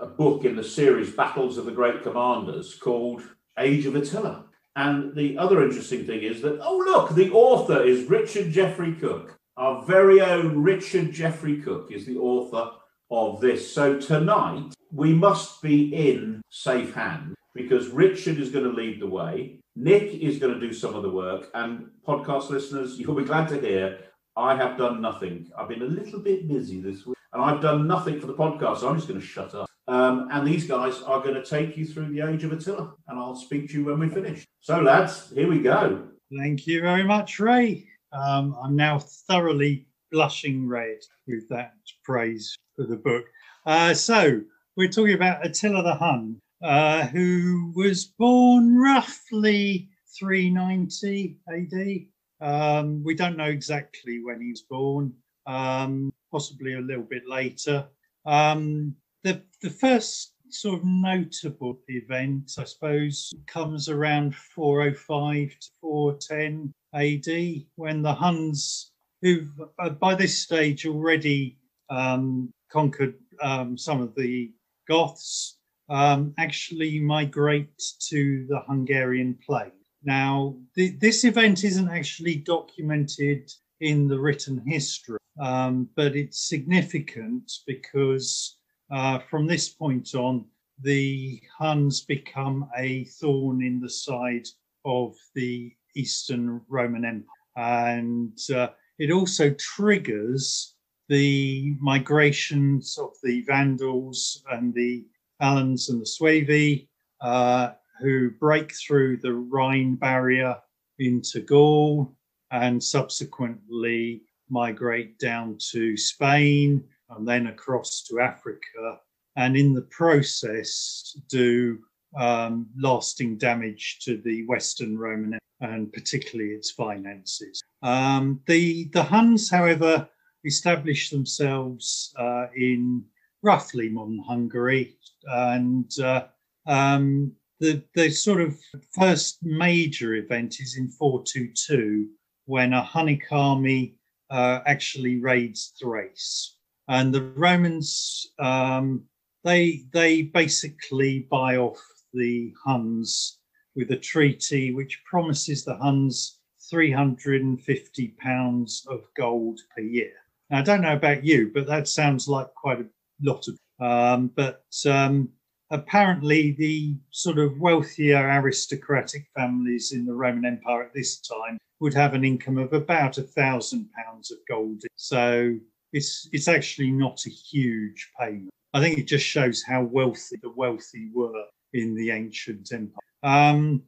a, 0.00 0.06
book 0.06 0.44
in 0.44 0.56
the 0.56 0.64
series 0.64 1.12
Battles 1.12 1.56
of 1.56 1.64
the 1.64 1.72
Great 1.72 2.02
Commanders 2.02 2.74
called 2.74 3.22
Age 3.58 3.86
of 3.86 3.94
Attila. 3.94 4.44
And 4.76 5.14
the 5.14 5.38
other 5.38 5.62
interesting 5.62 6.04
thing 6.04 6.22
is 6.22 6.42
that, 6.42 6.58
oh, 6.60 6.78
look, 6.78 7.14
the 7.14 7.30
author 7.30 7.82
is 7.82 8.10
Richard 8.10 8.50
Jeffrey 8.50 8.94
Cook. 8.94 9.38
Our 9.56 9.84
very 9.84 10.20
own 10.20 10.62
Richard 10.62 11.12
Jeffrey 11.12 11.62
Cook 11.62 11.92
is 11.92 12.04
the 12.04 12.18
author 12.18 12.72
of 13.10 13.40
this. 13.40 13.72
So 13.72 14.00
tonight 14.00 14.74
we 14.94 15.12
must 15.12 15.60
be 15.60 15.92
in 15.92 16.40
safe 16.50 16.94
hands 16.94 17.34
because 17.54 17.88
Richard 17.88 18.38
is 18.38 18.50
going 18.50 18.64
to 18.64 18.70
lead 18.70 19.00
the 19.00 19.06
way. 19.06 19.58
Nick 19.74 20.14
is 20.14 20.38
going 20.38 20.54
to 20.54 20.60
do 20.60 20.72
some 20.72 20.94
of 20.94 21.02
the 21.02 21.10
work. 21.10 21.50
And 21.54 21.90
podcast 22.06 22.50
listeners, 22.50 22.98
you'll 22.98 23.16
be 23.16 23.24
glad 23.24 23.48
to 23.48 23.60
hear 23.60 23.98
I 24.36 24.56
have 24.56 24.78
done 24.78 25.00
nothing. 25.00 25.50
I've 25.56 25.68
been 25.68 25.82
a 25.82 25.86
little 25.86 26.20
bit 26.20 26.48
busy 26.48 26.80
this 26.80 27.06
week. 27.06 27.16
and 27.32 27.42
I've 27.42 27.60
done 27.60 27.86
nothing 27.86 28.20
for 28.20 28.26
the 28.26 28.34
podcast, 28.34 28.78
so 28.78 28.88
I'm 28.88 28.96
just 28.96 29.08
going 29.08 29.20
to 29.20 29.26
shut 29.26 29.54
up. 29.54 29.68
Um, 29.86 30.28
and 30.32 30.46
these 30.46 30.66
guys 30.66 31.02
are 31.02 31.20
going 31.20 31.34
to 31.34 31.44
take 31.44 31.76
you 31.76 31.84
through 31.86 32.12
the 32.12 32.26
age 32.26 32.42
of 32.42 32.52
Attila, 32.52 32.94
and 33.08 33.18
I'll 33.18 33.36
speak 33.36 33.68
to 33.68 33.74
you 33.74 33.84
when 33.84 33.98
we 33.98 34.08
finish. 34.08 34.44
So, 34.60 34.80
lads, 34.80 35.30
here 35.32 35.48
we 35.48 35.60
go. 35.60 36.08
Thank 36.36 36.66
you 36.66 36.80
very 36.80 37.04
much, 37.04 37.38
Ray. 37.38 37.86
Um, 38.12 38.56
I'm 38.62 38.74
now 38.74 38.98
thoroughly 38.98 39.86
blushing 40.10 40.66
red 40.66 40.98
with 41.26 41.48
that 41.50 41.74
praise 42.02 42.56
for 42.76 42.86
the 42.86 42.96
book. 42.96 43.24
Uh, 43.66 43.94
so, 43.94 44.40
we're 44.76 44.88
talking 44.88 45.14
about 45.14 45.46
Attila 45.46 45.82
the 45.82 45.94
Hun, 45.94 46.40
uh, 46.62 47.06
who 47.06 47.72
was 47.76 48.06
born 48.06 48.76
roughly 48.76 49.88
390 50.18 51.38
AD. 51.48 52.06
Um, 52.40 53.02
we 53.04 53.14
don't 53.14 53.36
know 53.36 53.44
exactly 53.44 54.20
when 54.22 54.40
he 54.40 54.50
was 54.50 54.62
born, 54.62 55.12
um, 55.46 56.12
possibly 56.32 56.74
a 56.74 56.80
little 56.80 57.04
bit 57.04 57.22
later. 57.28 57.86
Um, 58.26 58.96
the, 59.22 59.42
the 59.62 59.70
first 59.70 60.34
sort 60.50 60.80
of 60.80 60.84
notable 60.84 61.78
event, 61.88 62.52
I 62.58 62.64
suppose, 62.64 63.32
comes 63.46 63.88
around 63.88 64.34
405 64.34 65.50
to 65.50 65.68
410 65.80 66.72
AD 66.94 67.64
when 67.76 68.02
the 68.02 68.14
Huns, 68.14 68.90
who've 69.22 69.50
uh, 69.78 69.90
by 69.90 70.14
this 70.16 70.42
stage 70.42 70.84
already 70.84 71.58
um, 71.90 72.50
conquered 72.70 73.14
um, 73.40 73.78
some 73.78 74.00
of 74.00 74.14
the 74.16 74.52
Goths, 74.88 75.58
um, 75.88 76.34
actually 76.38 77.00
migrate 77.00 77.82
to 78.08 78.46
the 78.48 78.60
Hungarian 78.66 79.38
plain. 79.46 79.72
Now, 80.02 80.56
th- 80.74 80.98
this 80.98 81.24
event 81.24 81.64
isn't 81.64 81.88
actually 81.88 82.36
documented 82.36 83.52
in 83.80 84.08
the 84.08 84.18
written 84.18 84.62
history, 84.66 85.18
um, 85.40 85.88
but 85.96 86.16
it's 86.16 86.48
significant 86.48 87.50
because 87.66 88.58
uh, 88.90 89.18
from 89.30 89.46
this 89.46 89.68
point 89.68 90.14
on, 90.14 90.44
the 90.82 91.40
Huns 91.58 92.00
become 92.00 92.68
a 92.76 93.04
thorn 93.04 93.62
in 93.62 93.80
the 93.80 93.90
side 93.90 94.46
of 94.84 95.14
the 95.34 95.72
Eastern 95.94 96.60
Roman 96.68 97.04
Empire. 97.04 97.26
And 97.56 98.38
uh, 98.54 98.68
it 98.98 99.10
also 99.10 99.54
triggers 99.54 100.73
the 101.08 101.76
migrations 101.80 102.98
of 102.98 103.10
the 103.22 103.42
Vandals 103.42 104.42
and 104.50 104.72
the 104.74 105.04
Alans 105.40 105.88
and 105.90 106.00
the 106.00 106.06
Suevi, 106.06 106.88
uh, 107.20 107.72
who 108.00 108.30
break 108.30 108.72
through 108.74 109.18
the 109.18 109.32
Rhine 109.32 109.94
barrier 109.94 110.56
into 110.98 111.40
Gaul 111.40 112.14
and 112.50 112.82
subsequently 112.82 114.22
migrate 114.48 115.18
down 115.18 115.58
to 115.72 115.96
Spain 115.96 116.84
and 117.10 117.26
then 117.26 117.48
across 117.48 118.02
to 118.08 118.20
Africa, 118.20 119.00
and 119.36 119.56
in 119.56 119.74
the 119.74 119.82
process 119.82 121.16
do 121.28 121.78
um, 122.16 122.66
lasting 122.78 123.36
damage 123.36 123.98
to 124.02 124.18
the 124.18 124.46
Western 124.46 124.96
Roman 124.96 125.38
and 125.60 125.92
particularly 125.92 126.52
its 126.52 126.70
finances. 126.70 127.62
Um, 127.82 128.40
the 128.46 128.88
the 128.92 129.02
Huns, 129.02 129.50
however, 129.50 130.08
established 130.44 131.10
themselves 131.10 132.14
uh, 132.18 132.46
in 132.56 133.04
roughly 133.42 133.88
modern 133.88 134.22
Hungary, 134.26 134.96
and 135.24 135.90
uh, 136.02 136.24
um, 136.66 137.32
the 137.60 137.82
the 137.94 138.10
sort 138.10 138.40
of 138.40 138.58
first 138.98 139.38
major 139.42 140.14
event 140.14 140.56
is 140.60 140.76
in 140.76 140.88
422 140.88 142.08
when 142.46 142.72
a 142.72 142.82
Hunnic 142.82 143.22
army 143.30 143.96
uh, 144.30 144.60
actually 144.66 145.20
raids 145.20 145.72
Thrace, 145.80 146.56
and 146.88 147.14
the 147.14 147.22
Romans 147.22 148.26
um, 148.38 149.04
they 149.44 149.84
they 149.92 150.22
basically 150.22 151.26
buy 151.30 151.56
off 151.56 151.80
the 152.12 152.52
Huns 152.64 153.38
with 153.76 153.90
a 153.90 153.96
treaty 153.96 154.72
which 154.72 155.02
promises 155.04 155.64
the 155.64 155.76
Huns 155.76 156.40
350 156.70 158.08
pounds 158.18 158.86
of 158.88 159.02
gold 159.16 159.60
per 159.76 159.82
year. 159.82 160.12
I 160.56 160.62
don't 160.62 160.82
know 160.82 160.94
about 160.94 161.24
you, 161.24 161.50
but 161.52 161.66
that 161.66 161.88
sounds 161.88 162.28
like 162.28 162.52
quite 162.54 162.80
a 162.80 162.86
lot 163.22 163.46
of. 163.48 163.58
Um, 163.80 164.30
but 164.34 164.64
um, 164.86 165.28
apparently, 165.70 166.52
the 166.52 166.94
sort 167.10 167.38
of 167.38 167.58
wealthier 167.58 168.28
aristocratic 168.28 169.26
families 169.36 169.92
in 169.92 170.06
the 170.06 170.14
Roman 170.14 170.44
Empire 170.44 170.84
at 170.84 170.94
this 170.94 171.20
time 171.20 171.58
would 171.80 171.94
have 171.94 172.14
an 172.14 172.24
income 172.24 172.58
of 172.58 172.72
about 172.72 173.18
a 173.18 173.22
thousand 173.22 173.88
pounds 173.92 174.30
of 174.30 174.38
gold. 174.48 174.82
So 174.96 175.56
it's 175.92 176.28
it's 176.32 176.48
actually 176.48 176.90
not 176.90 177.24
a 177.26 177.30
huge 177.30 178.10
payment. 178.18 178.50
I 178.74 178.80
think 178.80 178.98
it 178.98 179.06
just 179.06 179.26
shows 179.26 179.62
how 179.62 179.82
wealthy 179.82 180.36
the 180.42 180.50
wealthy 180.50 181.10
were 181.12 181.44
in 181.72 181.94
the 181.94 182.10
ancient 182.10 182.72
empire. 182.72 183.00
Um, 183.22 183.82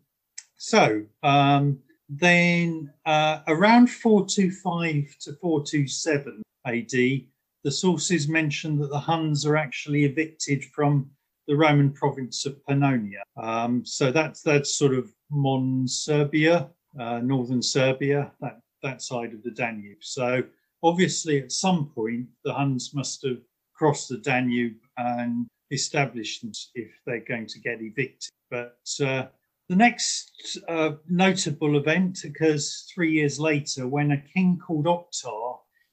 so 0.57 1.05
um, 1.23 1.79
then 2.09 2.93
uh, 3.05 3.41
around 3.49 3.91
425 3.91 5.17
to 5.21 5.33
427 5.35 6.43
AD, 6.67 6.91
the 6.91 7.71
sources 7.71 8.29
mention 8.29 8.79
that 8.79 8.91
the 8.91 8.99
Huns 8.99 9.47
are 9.47 9.57
actually 9.57 10.05
evicted 10.05 10.65
from 10.65 11.11
the 11.49 11.57
Roman 11.57 11.93
province 11.93 12.47
of 12.47 12.61
Pannonia. 12.69 13.23
Um, 13.37 13.85
so 13.85 14.11
that's 14.11 14.43
that's 14.43 14.77
sort 14.77 14.95
of 14.95 15.13
modern 15.31 15.87
Serbia, 15.87 16.69
uh, 16.99 17.21
northern 17.21 17.63
Serbia, 17.63 18.33
that 18.41 18.61
that 18.83 19.03
side 19.03 19.33
of 19.33 19.43
the 19.43 19.51
Danube. 19.51 19.99
So 20.03 20.43
obviously, 20.83 21.41
at 21.41 21.53
some 21.53 21.87
point, 21.87 22.27
the 22.45 22.53
Huns 22.53 22.95
must 22.95 23.25
have 23.25 23.41
crossed 23.75 24.09
the 24.09 24.19
Danube 24.19 24.77
and 24.97 25.47
established 25.71 26.45
if 26.75 26.91
they're 27.05 27.21
going 27.21 27.47
to 27.47 27.61
get 27.61 27.81
evicted. 27.81 28.31
But 28.51 28.79
uh, 29.01 29.27
the 29.69 29.77
next 29.77 30.59
uh, 30.69 30.93
notable 31.09 31.77
event 31.77 32.25
occurs 32.25 32.89
three 32.95 33.13
years 33.13 33.41
later 33.41 33.89
when 33.89 34.13
a 34.13 34.23
king 34.35 34.59
called 34.65 34.87
Oktar 34.87 35.46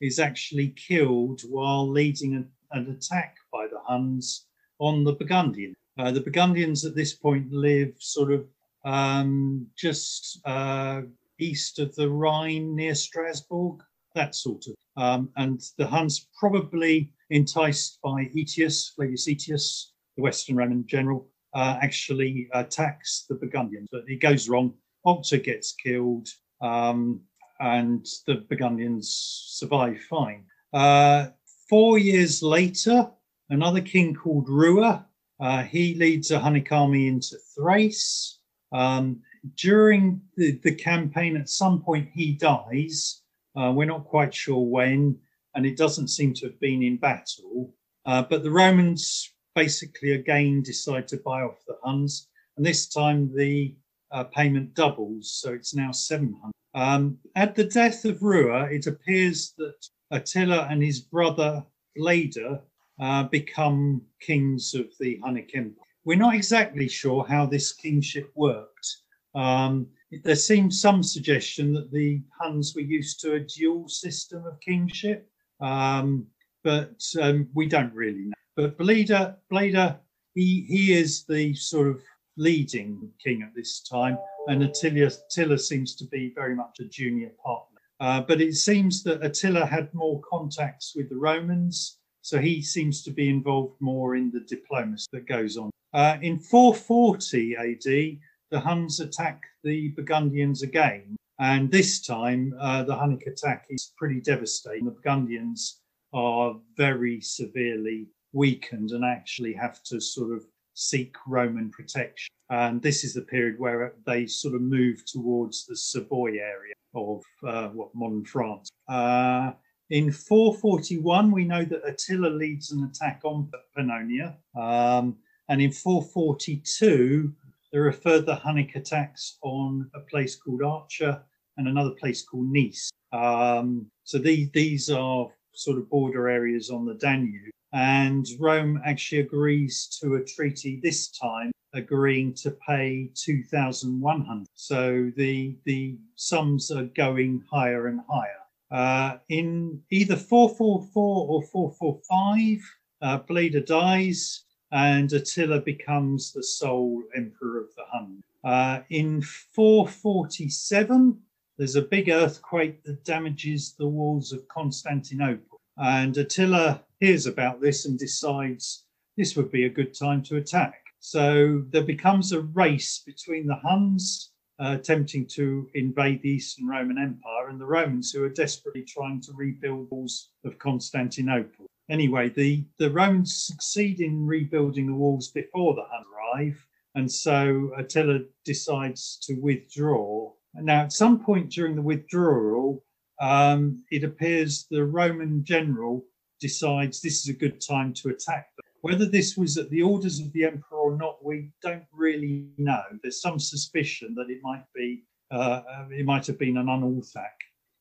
is 0.04 0.20
actually 0.20 0.70
killed 0.70 1.42
while 1.50 1.90
leading 1.90 2.36
an, 2.36 2.48
an 2.72 2.92
attack 2.92 3.38
by 3.52 3.68
the 3.68 3.80
Huns 3.80 4.48
on 4.80 5.04
the 5.06 5.14
Burgundians. 5.14 5.78
Uh, 5.98 6.12
the 6.12 6.20
Burgundians 6.22 6.84
at 6.84 6.96
this 6.96 7.14
point 7.14 7.52
live 7.52 7.94
sort 8.00 8.34
of 8.34 8.46
um, 8.84 9.66
just 9.78 10.42
uh, 10.46 11.02
east 11.40 11.80
of 11.80 11.96
the 11.96 12.10
Rhine 12.10 12.76
near 12.76 12.96
Strasbourg, 12.96 13.82
that 14.14 14.36
sort 14.36 14.66
of. 14.68 14.76
Um, 15.02 15.30
and 15.38 15.62
the 15.78 15.88
Huns 15.88 16.28
probably 16.38 17.12
enticed 17.30 18.00
by 18.04 18.30
Aetius, 18.36 18.94
Flavius 18.96 19.28
Aetius, 19.28 19.94
the 20.18 20.24
Western 20.24 20.58
Roman 20.58 20.86
general, 20.86 21.30
uh, 21.54 21.78
actually 21.82 22.50
attacks 22.54 23.26
the 23.30 23.36
Burgundians. 23.36 23.88
But 23.90 24.04
it 24.08 24.22
goes 24.22 24.50
wrong. 24.50 24.74
Oktar 25.06 25.44
gets 25.44 25.74
killed, 25.74 26.28
um, 26.62 27.22
and 27.60 28.06
the 28.28 28.46
Burgundians 28.50 29.10
survive 29.48 30.00
fine. 30.10 30.46
Uh, 30.74 31.28
four 31.70 31.98
years 31.98 32.42
later, 32.42 33.10
another 33.50 33.82
king 33.82 34.14
called 34.16 34.50
Rua, 34.50 35.06
uh, 35.40 35.64
he 35.64 35.96
leads 35.96 36.32
a 36.32 36.40
Hunnic 36.40 36.72
army 36.72 37.08
into 37.08 37.38
Thrace. 37.56 38.40
Um, 38.72 39.22
during 39.56 40.22
the, 40.38 40.60
the, 40.64 40.74
campaign, 40.74 41.36
at 41.36 41.50
some 41.50 41.82
point, 41.82 42.10
he 42.14 42.34
dies. 42.34 43.22
Uh, 43.56 43.72
we're 43.76 43.86
not 43.86 44.06
quite 44.06 44.34
sure 44.34 44.66
when, 44.66 45.18
and 45.54 45.66
it 45.66 45.78
doesn't 45.78 46.08
seem 46.08 46.34
to 46.36 46.48
have 46.48 46.60
been 46.60 46.82
in 46.82 46.98
battle. 46.98 47.74
Uh, 48.06 48.24
but 48.24 48.44
the 48.44 48.52
Romans 48.52 49.34
basically 49.54 50.14
again 50.14 50.64
decide 50.64 51.08
to 51.10 51.18
buy 51.18 51.42
off 51.42 51.64
the 51.68 51.78
Huns, 51.84 52.30
and 52.58 52.66
this 52.66 52.88
time 52.88 53.32
the 53.36 53.76
uh, 54.12 54.24
payment 54.26 54.74
doubles, 54.74 55.40
so 55.42 55.54
it's 55.54 55.76
now 55.76 55.92
700. 55.92 56.53
Um, 56.76 57.20
at 57.36 57.56
the 57.56 57.66
death 57.66 58.06
of 58.06 58.22
Rua, 58.22 58.66
it 58.66 58.88
appears 58.88 59.54
that 59.58 59.76
Attila 60.12 60.68
and 60.70 60.82
his 60.82 61.00
brother 61.02 61.64
Bleda 61.98 62.62
uh, 63.00 63.24
become 63.24 64.02
kings 64.20 64.74
of 64.74 64.88
the 65.00 65.20
Hunnic 65.24 65.52
Empire. 65.56 65.86
We're 66.06 66.18
not 66.18 66.36
exactly 66.36 66.88
sure 66.88 67.26
how 67.28 67.46
this 67.46 67.74
kingship 67.74 68.32
worked. 68.36 68.98
Um, 69.36 69.88
there 70.24 70.36
seems 70.36 70.82
some 70.82 71.02
suggestion 71.02 71.74
that 71.74 71.92
the 71.92 72.22
Huns 72.40 72.76
were 72.76 72.82
used 72.82 73.20
to 73.22 73.34
a 73.34 73.40
dual 73.40 73.88
system 73.88 74.46
of 74.46 74.60
kingship, 74.60 75.28
um, 75.60 76.28
but 76.64 77.02
um, 77.22 77.48
we 77.54 77.68
don't 77.68 77.94
really 77.94 78.26
know. 78.26 78.34
But 78.56 78.78
Bleda, 78.78 79.38
Bleda, 79.52 79.98
he 80.36 80.66
he 80.68 80.94
is 80.94 81.26
the 81.26 81.54
sort 81.56 81.88
of 81.88 82.02
leading 82.38 83.12
king 83.24 83.44
at 83.44 83.56
this 83.56 83.82
time, 83.82 84.18
and 84.48 84.64
Attila, 84.64 85.08
Attila 85.08 85.58
seems 85.58 85.96
to 85.96 86.06
be 86.06 86.32
very 86.34 86.56
much 86.56 86.80
a 86.80 86.86
junior 86.86 87.32
partner. 87.44 87.80
Uh, 88.00 88.22
but 88.22 88.42
it 88.42 88.54
seems 88.56 89.04
that 89.04 89.24
Attila 89.24 89.66
had 89.66 89.94
more 89.94 90.22
contacts 90.30 90.94
with 90.96 91.10
the 91.10 91.16
Romans, 91.16 92.00
so 92.22 92.40
he 92.40 92.62
seems 92.62 93.04
to 93.04 93.12
be 93.12 93.30
involved 93.30 93.80
more 93.80 94.16
in 94.16 94.32
the 94.32 94.42
diplomacy 94.42 95.08
that 95.12 95.28
goes 95.28 95.58
on. 95.58 95.70
Uh, 95.94 96.18
in 96.22 96.40
440 96.40 97.56
AD, 97.56 98.20
the 98.50 98.60
Huns 98.60 99.00
attack 99.00 99.42
the 99.64 99.90
Burgundians 99.90 100.64
again, 100.64 101.16
and 101.40 101.72
this 101.72 102.02
time 102.02 102.54
uh, 102.60 102.84
the 102.84 102.96
Hunnic 102.96 103.28
attack 103.28 103.66
is 103.70 103.94
pretty 103.98 104.22
devastating. 104.22 104.86
The 104.86 104.92
Burgundians 104.92 105.82
are 106.14 106.56
very 106.78 107.22
severely 107.22 108.08
weakened 108.34 108.92
and 108.92 109.06
actually 109.06 109.54
have 109.54 109.82
to 109.84 110.00
sort 110.00 110.36
of 110.36 110.46
seek 110.74 111.16
Roman 111.28 111.70
protection. 111.70 112.34
And 112.50 112.82
this 112.82 113.04
is 113.04 113.14
the 113.14 113.22
period 113.22 113.60
where 113.60 113.94
they 114.06 114.28
sort 114.28 114.56
of 114.56 114.62
move 114.62 115.04
towards 115.06 115.66
the 115.66 115.76
Savoy 115.76 116.38
area 116.38 116.74
of 116.94 117.24
uh, 117.48 117.70
what 117.70 117.94
modern 117.96 118.26
France. 118.26 118.70
Uh, 118.88 119.52
in 119.90 120.12
441, 120.12 121.32
we 121.32 121.46
know 121.46 121.66
that 121.66 121.88
Attila 121.88 122.28
leads 122.28 122.72
an 122.72 122.84
attack 122.84 123.22
on 123.24 123.50
Pannonia. 123.78 124.36
Um, 124.56 125.18
and 125.50 125.62
in 125.62 125.72
442, 125.72 127.34
there 127.72 127.86
are 127.88 127.92
further 127.92 128.40
Hunnic 128.44 128.76
attacks 128.76 129.38
on 129.42 129.90
a 129.96 130.00
place 130.02 130.36
called 130.36 130.64
Archer 130.64 131.22
and 131.58 131.68
another 131.68 131.92
place 131.92 132.24
called 132.24 132.52
Nice. 132.52 132.90
Um, 133.12 133.88
so 134.04 134.18
these, 134.18 134.50
these 134.52 134.90
are 134.90 135.28
sort 135.54 135.78
of 135.78 135.90
border 135.90 136.30
areas 136.30 136.70
on 136.70 136.86
the 136.86 136.96
Danube. 136.96 137.52
And 137.74 138.28
Rome 138.40 138.80
actually 138.86 139.22
agrees 139.22 139.88
to 140.00 140.16
a 140.16 140.24
treaty 140.24 140.80
this 140.82 141.08
time, 141.10 141.52
agreeing 141.74 142.36
to 142.36 142.52
pay 142.52 143.10
2,100. 143.16 144.46
So 144.54 145.12
the, 145.18 145.56
the 145.66 145.98
sums 146.16 146.70
are 146.70 146.84
going 146.84 147.44
higher 147.52 147.88
and 147.88 148.02
higher. 148.08 148.44
Uh, 148.72 149.18
in 149.30 149.82
either 149.92 150.16
444 150.16 151.28
or 151.28 151.44
445, 151.44 152.60
uh, 153.02 153.20
Bleda 153.20 153.66
dies 153.66 154.44
and 154.72 155.12
Attila 155.14 155.62
becomes 155.62 156.32
the 156.32 156.44
sole 156.44 157.04
emperor 157.16 157.60
of 157.60 157.76
the 157.76 157.84
Hun. 157.92 158.24
Uh, 158.44 158.82
in 158.90 159.22
447, 159.22 161.20
there's 161.58 161.76
a 161.76 161.82
big 161.82 162.10
earthquake 162.10 162.84
that 162.84 163.06
damages 163.06 163.74
the 163.78 163.88
walls 163.88 164.32
of 164.32 164.48
Constantinople. 164.48 165.60
And 165.78 166.18
Attila 166.18 166.84
hears 167.04 167.26
about 167.26 167.60
this 167.60 167.86
and 167.86 168.00
decides 168.00 168.86
this 169.18 169.36
would 169.36 169.52
be 169.52 169.66
a 169.66 169.70
good 169.78 169.94
time 169.94 170.24
to 170.24 170.38
attack. 170.38 170.80
So 171.02 171.66
there 171.70 171.84
becomes 171.84 172.32
a 172.32 172.42
race 172.64 173.04
between 173.06 173.46
the 173.46 173.56
Huns 173.56 174.32
uh, 174.58 174.78
attempting 174.80 175.28
to 175.28 175.68
invade 175.74 176.22
the 176.22 176.30
Eastern 176.30 176.66
Roman 176.66 176.98
Empire 176.98 177.50
and 177.50 177.60
the 177.60 177.66
Romans 177.66 178.12
who 178.12 178.24
are 178.24 178.30
desperately 178.30 178.84
trying 178.84 179.20
to 179.22 179.34
rebuild 179.34 179.92
walls 179.92 180.30
of 180.46 180.58
Constantinople. 180.60 181.66
Anyway, 181.90 182.30
the, 182.30 182.64
the 182.80 182.90
Romans 182.90 183.36
succeed 183.36 184.00
in 184.00 184.26
rebuilding 184.26 184.88
the 184.88 184.94
walls 184.94 185.28
before 185.28 185.76
the 185.76 185.84
Huns 185.92 186.08
arrive, 186.14 186.66
and 186.96 187.12
so 187.12 187.72
Attila 187.78 188.20
decides 188.46 189.20
to 189.24 189.34
withdraw. 189.42 190.32
Now, 190.56 190.84
at 190.84 190.94
some 190.94 191.20
point 191.20 191.52
during 191.52 191.76
the 191.76 191.82
withdrawal, 191.82 192.82
um, 193.20 193.84
it 193.92 194.06
appears 194.06 194.68
the 194.72 194.86
Roman 194.86 195.44
general 195.44 196.06
decides 196.44 197.00
this 197.00 197.22
is 197.22 197.30
a 197.30 197.40
good 197.44 197.62
time 197.62 197.94
to 197.94 198.10
attack 198.10 198.50
them. 198.56 198.66
Whether 198.82 199.06
this 199.06 199.38
was 199.38 199.58
at 199.58 199.70
the 199.70 199.82
orders 199.82 200.20
of 200.20 200.34
the 200.34 200.44
emperor 200.44 200.78
or 200.78 200.98
not, 200.98 201.24
we 201.24 201.52
don't 201.62 201.86
really 201.94 202.50
know. 202.58 202.84
There's 203.02 203.22
some 203.22 203.40
suspicion 203.40 204.14
that 204.16 204.30
it 204.30 204.40
might 204.44 204.66
be, 204.76 205.06
uh, 205.32 205.62
it 205.90 206.06
might 206.06 206.28
have 206.28 206.38
been 206.38 206.58
an 206.58 206.68
unauthac. 206.68 207.38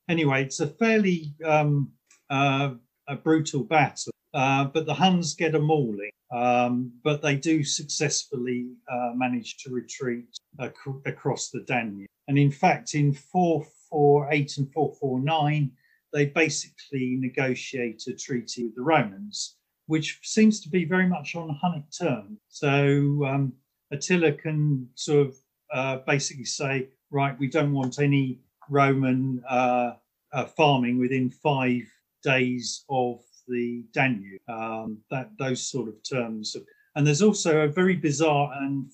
Anyway, 0.08 0.44
it's 0.44 0.60
a 0.60 0.68
fairly 0.68 1.34
um, 1.44 1.90
uh, 2.30 2.70
a 3.08 3.16
brutal 3.16 3.64
battle, 3.64 4.12
uh, 4.32 4.64
but 4.64 4.86
the 4.86 4.94
Huns 4.94 5.34
get 5.34 5.56
a 5.56 5.60
mauling. 5.60 6.12
Um, 6.32 6.92
but 7.04 7.20
they 7.20 7.36
do 7.36 7.62
successfully 7.62 8.70
uh, 8.90 9.10
manage 9.14 9.58
to 9.58 9.70
retreat 9.70 10.38
ac- 10.58 11.00
across 11.04 11.50
the 11.50 11.60
Danube. 11.60 12.08
And 12.28 12.38
in 12.38 12.50
fact, 12.50 12.94
in 12.94 13.12
448 13.12 14.56
and 14.56 14.72
449, 14.72 15.70
they 16.12 16.26
basically 16.26 17.16
negotiate 17.18 18.02
a 18.08 18.12
treaty 18.12 18.64
with 18.64 18.74
the 18.74 18.82
Romans, 18.82 19.56
which 19.86 20.20
seems 20.22 20.60
to 20.60 20.68
be 20.68 20.84
very 20.84 21.06
much 21.06 21.34
on 21.34 21.58
Hunnic 21.62 21.84
terms. 21.96 22.38
So 22.48 23.24
um, 23.26 23.52
Attila 23.90 24.32
can 24.32 24.88
sort 24.94 25.28
of 25.28 25.36
uh, 25.72 25.98
basically 26.06 26.44
say, 26.44 26.88
right, 27.10 27.38
we 27.38 27.48
don't 27.48 27.72
want 27.72 27.98
any 27.98 28.40
Roman 28.68 29.42
uh, 29.48 29.92
uh, 30.32 30.44
farming 30.46 30.98
within 30.98 31.30
five 31.30 31.82
days 32.22 32.84
of 32.88 33.20
the 33.48 33.84
Danube. 33.92 34.40
Um, 34.48 34.98
that 35.10 35.30
those 35.38 35.66
sort 35.66 35.88
of 35.88 35.94
terms. 36.08 36.56
And 36.94 37.06
there's 37.06 37.22
also 37.22 37.60
a 37.60 37.68
very 37.68 37.96
bizarre 37.96 38.52
and 38.60 38.92